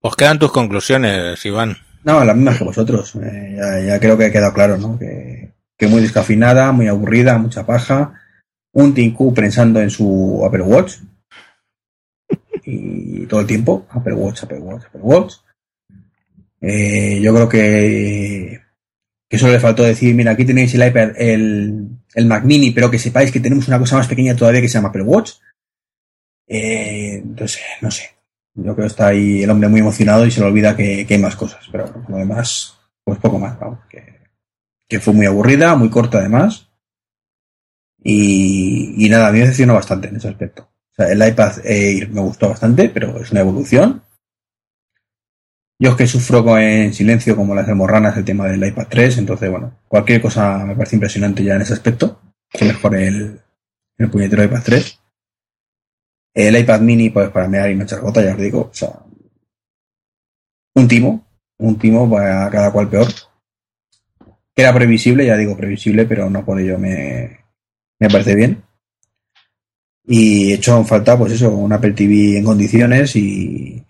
Pues 0.00 0.14
quedan 0.14 0.38
tus 0.38 0.52
conclusiones, 0.52 1.44
Iván. 1.44 1.78
No, 2.04 2.24
las 2.24 2.36
mismas 2.36 2.58
que 2.58 2.64
vosotros. 2.64 3.16
Eh, 3.16 3.56
ya, 3.56 3.80
ya, 3.80 3.98
creo 3.98 4.16
que 4.16 4.26
ha 4.26 4.32
quedado 4.32 4.52
claro, 4.52 4.78
¿no? 4.78 4.98
Que, 5.00 5.53
que 5.76 5.86
muy 5.86 6.00
descafinada, 6.00 6.72
muy 6.72 6.88
aburrida, 6.88 7.38
mucha 7.38 7.66
paja. 7.66 8.20
Un 8.72 8.94
Tinku 8.94 9.32
pensando 9.32 9.80
en 9.80 9.90
su 9.90 10.42
Apple 10.46 10.62
Watch. 10.62 10.98
Y 12.64 13.26
todo 13.26 13.40
el 13.40 13.46
tiempo, 13.46 13.86
Apple 13.90 14.14
Watch, 14.14 14.44
Apple 14.44 14.58
Watch, 14.58 14.86
Apple 14.86 15.00
Watch. 15.02 15.34
Eh, 16.60 17.20
yo 17.20 17.34
creo 17.34 17.48
que, 17.48 18.60
que 19.28 19.38
solo 19.38 19.52
le 19.52 19.60
faltó 19.60 19.82
decir, 19.82 20.14
mira, 20.14 20.32
aquí 20.32 20.44
tenéis 20.44 20.74
el 20.74 20.86
iPad, 20.86 21.10
el, 21.16 21.88
Mac 22.26 22.44
Mini, 22.44 22.70
pero 22.70 22.90
que 22.90 22.98
sepáis 22.98 23.30
que 23.30 23.40
tenemos 23.40 23.68
una 23.68 23.78
cosa 23.78 23.96
más 23.96 24.08
pequeña 24.08 24.34
todavía 24.34 24.60
que 24.60 24.68
se 24.68 24.74
llama 24.74 24.88
Apple 24.88 25.02
Watch. 25.02 25.32
Eh, 26.46 27.16
entonces, 27.22 27.60
no 27.82 27.90
sé. 27.90 28.14
Yo 28.54 28.74
creo 28.74 28.76
que 28.76 28.86
está 28.86 29.08
ahí 29.08 29.42
el 29.42 29.50
hombre 29.50 29.68
muy 29.68 29.80
emocionado 29.80 30.24
y 30.24 30.30
se 30.30 30.40
le 30.40 30.46
olvida 30.46 30.76
que, 30.76 31.06
hay 31.08 31.18
más 31.18 31.36
cosas. 31.36 31.68
Pero 31.70 31.92
lo 32.08 32.16
demás, 32.16 32.78
pues 33.04 33.18
poco 33.18 33.38
más, 33.38 33.58
vamos. 33.58 33.80
Que 34.94 35.00
fue 35.00 35.12
muy 35.12 35.26
aburrida, 35.26 35.74
muy 35.74 35.90
corta 35.90 36.18
además. 36.18 36.70
Y, 38.00 39.08
nada, 39.10 39.26
a 39.26 39.32
mí 39.32 39.38
me 39.38 39.44
decepcionó 39.46 39.74
bastante 39.74 40.06
en 40.06 40.16
ese 40.16 40.28
aspecto. 40.28 40.62
O 40.62 40.94
sea, 40.94 41.10
el 41.10 41.26
iPad 41.26 41.66
Air 41.66 42.10
me 42.10 42.20
gustó 42.20 42.48
bastante, 42.50 42.88
pero 42.90 43.20
es 43.20 43.32
una 43.32 43.40
evolución. 43.40 44.04
Yo 45.80 45.90
es 45.90 45.96
que 45.96 46.06
sufro 46.06 46.56
en 46.58 46.94
silencio 46.94 47.34
como 47.34 47.56
las 47.56 47.68
hemorranas 47.68 48.16
el 48.16 48.24
tema 48.24 48.46
del 48.46 48.64
iPad 48.64 48.86
3, 48.88 49.18
entonces 49.18 49.50
bueno, 49.50 49.80
cualquier 49.88 50.22
cosa 50.22 50.64
me 50.64 50.76
parece 50.76 50.94
impresionante 50.94 51.42
ya 51.42 51.56
en 51.56 51.62
ese 51.62 51.72
aspecto. 51.72 52.20
Que 52.48 52.64
mejor 52.64 52.94
el, 52.94 53.40
el 53.98 54.10
puñetero 54.10 54.44
iPad 54.44 54.62
3. 54.64 55.00
El 56.34 56.56
iPad 56.56 56.80
mini, 56.82 57.10
pues 57.10 57.30
para 57.30 57.48
mear 57.48 57.68
y 57.68 57.74
no 57.74 57.82
echar 57.82 58.00
gota, 58.00 58.22
ya 58.22 58.34
os 58.34 58.38
digo, 58.38 58.60
o 58.70 58.74
sea, 58.74 58.90
un 60.76 60.86
timo, 60.86 61.26
un 61.58 61.78
timo 61.80 62.08
para 62.08 62.48
cada 62.48 62.70
cual 62.70 62.88
peor 62.88 63.08
era 64.56 64.72
previsible, 64.72 65.26
ya 65.26 65.36
digo 65.36 65.56
previsible, 65.56 66.06
pero 66.06 66.30
no 66.30 66.44
por 66.44 66.60
ello 66.60 66.78
me, 66.78 67.40
me 67.98 68.08
parece 68.08 68.34
bien. 68.34 68.62
Y 70.06 70.52
he 70.52 70.54
hecho 70.54 70.84
falta, 70.84 71.18
pues 71.18 71.32
eso, 71.32 71.50
un 71.50 71.72
Apple 71.72 71.92
TV 71.92 72.38
en 72.38 72.44
condiciones 72.44 73.16
y, 73.16 73.84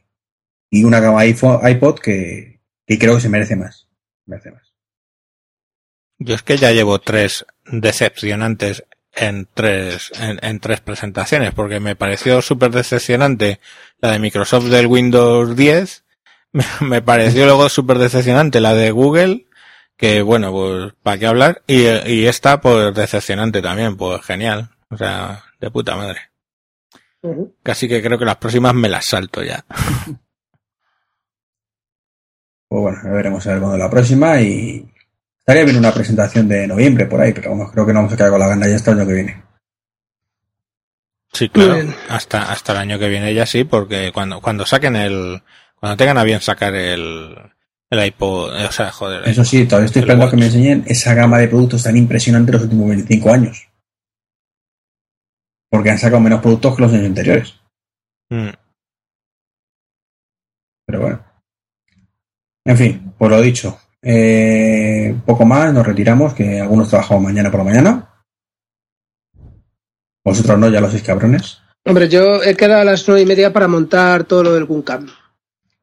y 0.70 0.84
una 0.84 1.00
gama 1.00 1.26
iPod 1.26 1.98
que, 1.98 2.60
creo 2.86 3.16
que 3.16 3.20
se 3.20 3.28
merece 3.28 3.56
más. 3.56 3.88
Merece 4.26 4.52
más. 4.52 4.74
Yo 6.18 6.34
es 6.34 6.42
que 6.42 6.56
ya 6.56 6.70
llevo 6.70 7.00
tres 7.00 7.44
decepcionantes 7.66 8.84
en 9.12 9.48
tres, 9.52 10.12
en, 10.20 10.38
en 10.42 10.60
tres 10.60 10.80
presentaciones, 10.80 11.52
porque 11.52 11.80
me 11.80 11.96
pareció 11.96 12.40
súper 12.42 12.70
decepcionante 12.70 13.60
la 14.00 14.12
de 14.12 14.18
Microsoft 14.18 14.66
del 14.66 14.86
Windows 14.86 15.56
10, 15.56 16.04
me, 16.52 16.64
me 16.80 17.02
pareció 17.02 17.44
luego 17.44 17.68
súper 17.68 17.98
decepcionante 17.98 18.60
la 18.60 18.74
de 18.74 18.90
Google, 18.92 19.43
que 19.96 20.22
bueno, 20.22 20.52
pues 20.52 20.92
para 21.02 21.18
qué 21.18 21.26
hablar. 21.26 21.62
Y, 21.66 21.82
y 21.82 22.26
esta, 22.26 22.60
pues 22.60 22.94
decepcionante 22.94 23.62
también, 23.62 23.96
pues 23.96 24.22
genial. 24.22 24.70
O 24.90 24.96
sea, 24.96 25.42
de 25.60 25.70
puta 25.70 25.96
madre. 25.96 26.20
Casi 27.62 27.88
que 27.88 28.02
creo 28.02 28.18
que 28.18 28.24
las 28.24 28.36
próximas 28.36 28.74
me 28.74 28.88
las 28.88 29.06
salto 29.06 29.42
ya. 29.42 29.64
Pues 32.66 32.82
bueno, 32.82 32.98
ya 33.04 33.10
veremos 33.10 33.46
a 33.46 33.50
ver 33.52 33.60
cuándo 33.60 33.78
la 33.78 33.90
próxima 33.90 34.40
y 34.40 34.90
estaría 35.38 35.62
bien 35.62 35.76
una 35.76 35.94
presentación 35.94 36.48
de 36.48 36.66
noviembre 36.66 37.06
por 37.06 37.20
ahí, 37.20 37.32
pero 37.32 37.50
vamos, 37.50 37.70
creo 37.70 37.86
que 37.86 37.92
no 37.92 38.00
vamos 38.00 38.12
a 38.12 38.16
quedar 38.16 38.30
con 38.30 38.40
la 38.40 38.48
gana 38.48 38.66
ya 38.66 38.74
hasta 38.74 38.90
el 38.90 38.98
año 38.98 39.06
que 39.06 39.14
viene. 39.14 39.44
Sí, 41.32 41.48
claro, 41.50 41.94
hasta, 42.08 42.50
hasta 42.50 42.72
el 42.72 42.78
año 42.78 42.98
que 42.98 43.08
viene 43.08 43.32
ya 43.32 43.46
sí, 43.46 43.62
porque 43.62 44.10
cuando, 44.12 44.40
cuando 44.40 44.66
saquen 44.66 44.96
el, 44.96 45.42
cuando 45.78 45.96
tengan 45.96 46.18
a 46.18 46.24
bien 46.24 46.40
sacar 46.40 46.74
el, 46.74 47.36
el 47.94 48.06
iPod, 48.06 48.52
o 48.52 48.72
sea, 48.72 48.90
joder. 48.90 49.28
Eso 49.28 49.44
sí, 49.44 49.64
todavía 49.66 49.86
estoy 49.86 50.00
esperando 50.00 50.30
que 50.30 50.36
me 50.36 50.46
enseñen 50.46 50.84
esa 50.86 51.14
gama 51.14 51.38
de 51.38 51.48
productos 51.48 51.82
tan 51.82 51.96
impresionante 51.96 52.52
los 52.52 52.62
últimos 52.62 52.88
25 52.88 53.30
años. 53.30 53.68
Porque 55.70 55.90
han 55.90 55.98
sacado 55.98 56.20
menos 56.20 56.40
productos 56.40 56.76
que 56.76 56.82
los 56.82 56.92
años 56.92 57.06
anteriores. 57.06 57.54
Mm. 58.30 58.50
Pero 60.86 61.00
bueno. 61.00 61.24
En 62.66 62.76
fin, 62.76 63.12
por 63.18 63.30
lo 63.30 63.40
dicho. 63.40 63.78
Eh, 64.02 65.16
poco 65.24 65.44
más, 65.44 65.72
nos 65.72 65.86
retiramos, 65.86 66.34
que 66.34 66.60
algunos 66.60 66.88
trabajamos 66.88 67.24
mañana 67.24 67.50
por 67.50 67.60
la 67.60 67.64
mañana. 67.64 68.10
Vosotros 70.24 70.58
no, 70.58 70.68
ya 70.68 70.80
lo 70.80 70.90
sois 70.90 71.02
cabrones. 71.02 71.60
Hombre, 71.86 72.08
yo 72.08 72.42
he 72.42 72.56
quedado 72.56 72.82
a 72.82 72.84
las 72.84 73.06
nueve 73.06 73.22
y 73.22 73.26
media 73.26 73.52
para 73.52 73.68
montar 73.68 74.24
todo 74.24 74.42
lo 74.42 74.54
del 74.54 74.64
Guncam. 74.64 75.06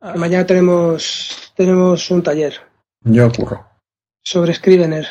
Ah. 0.02 0.14
Mañana 0.16 0.46
tenemos, 0.46 1.54
tenemos 1.56 2.10
un 2.12 2.24
taller. 2.24 2.56
Yo 3.04 3.28
ocurro. 3.28 3.66
Sobre 4.24 4.54
Scrivener. 4.54 5.08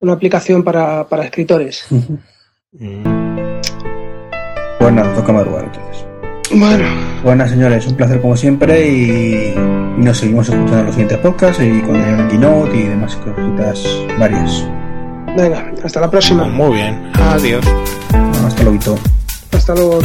Una 0.00 0.12
aplicación 0.12 0.62
para, 0.62 1.08
para 1.08 1.24
escritores. 1.24 1.86
Pues 4.78 4.92
nada, 4.92 5.14
toca 5.14 5.32
madrugar 5.32 5.64
entonces. 5.64 6.04
Bueno, 6.52 6.84
Buenas 7.24 7.50
señores, 7.50 7.86
un 7.86 7.96
placer 7.96 8.20
como 8.20 8.36
siempre 8.36 8.86
y, 8.86 9.54
y 9.54 9.54
nos 10.02 10.18
seguimos 10.18 10.46
escuchando 10.48 10.80
en 10.80 10.86
los 10.86 10.94
siguientes 10.94 11.18
podcasts 11.18 11.62
y 11.62 11.80
con 11.80 11.96
el 11.96 12.28
keynote 12.28 12.76
y 12.76 12.82
demás 12.82 13.16
cositas 13.16 13.82
varias. 14.18 14.62
venga, 15.36 15.72
hasta 15.82 16.00
la 16.00 16.10
próxima. 16.10 16.44
Muy 16.44 16.74
bien. 16.76 17.10
Adiós. 17.14 17.64
Hasta 18.44 18.62
luego. 18.62 18.98
Hasta 19.52 19.74
luego. 19.74 20.00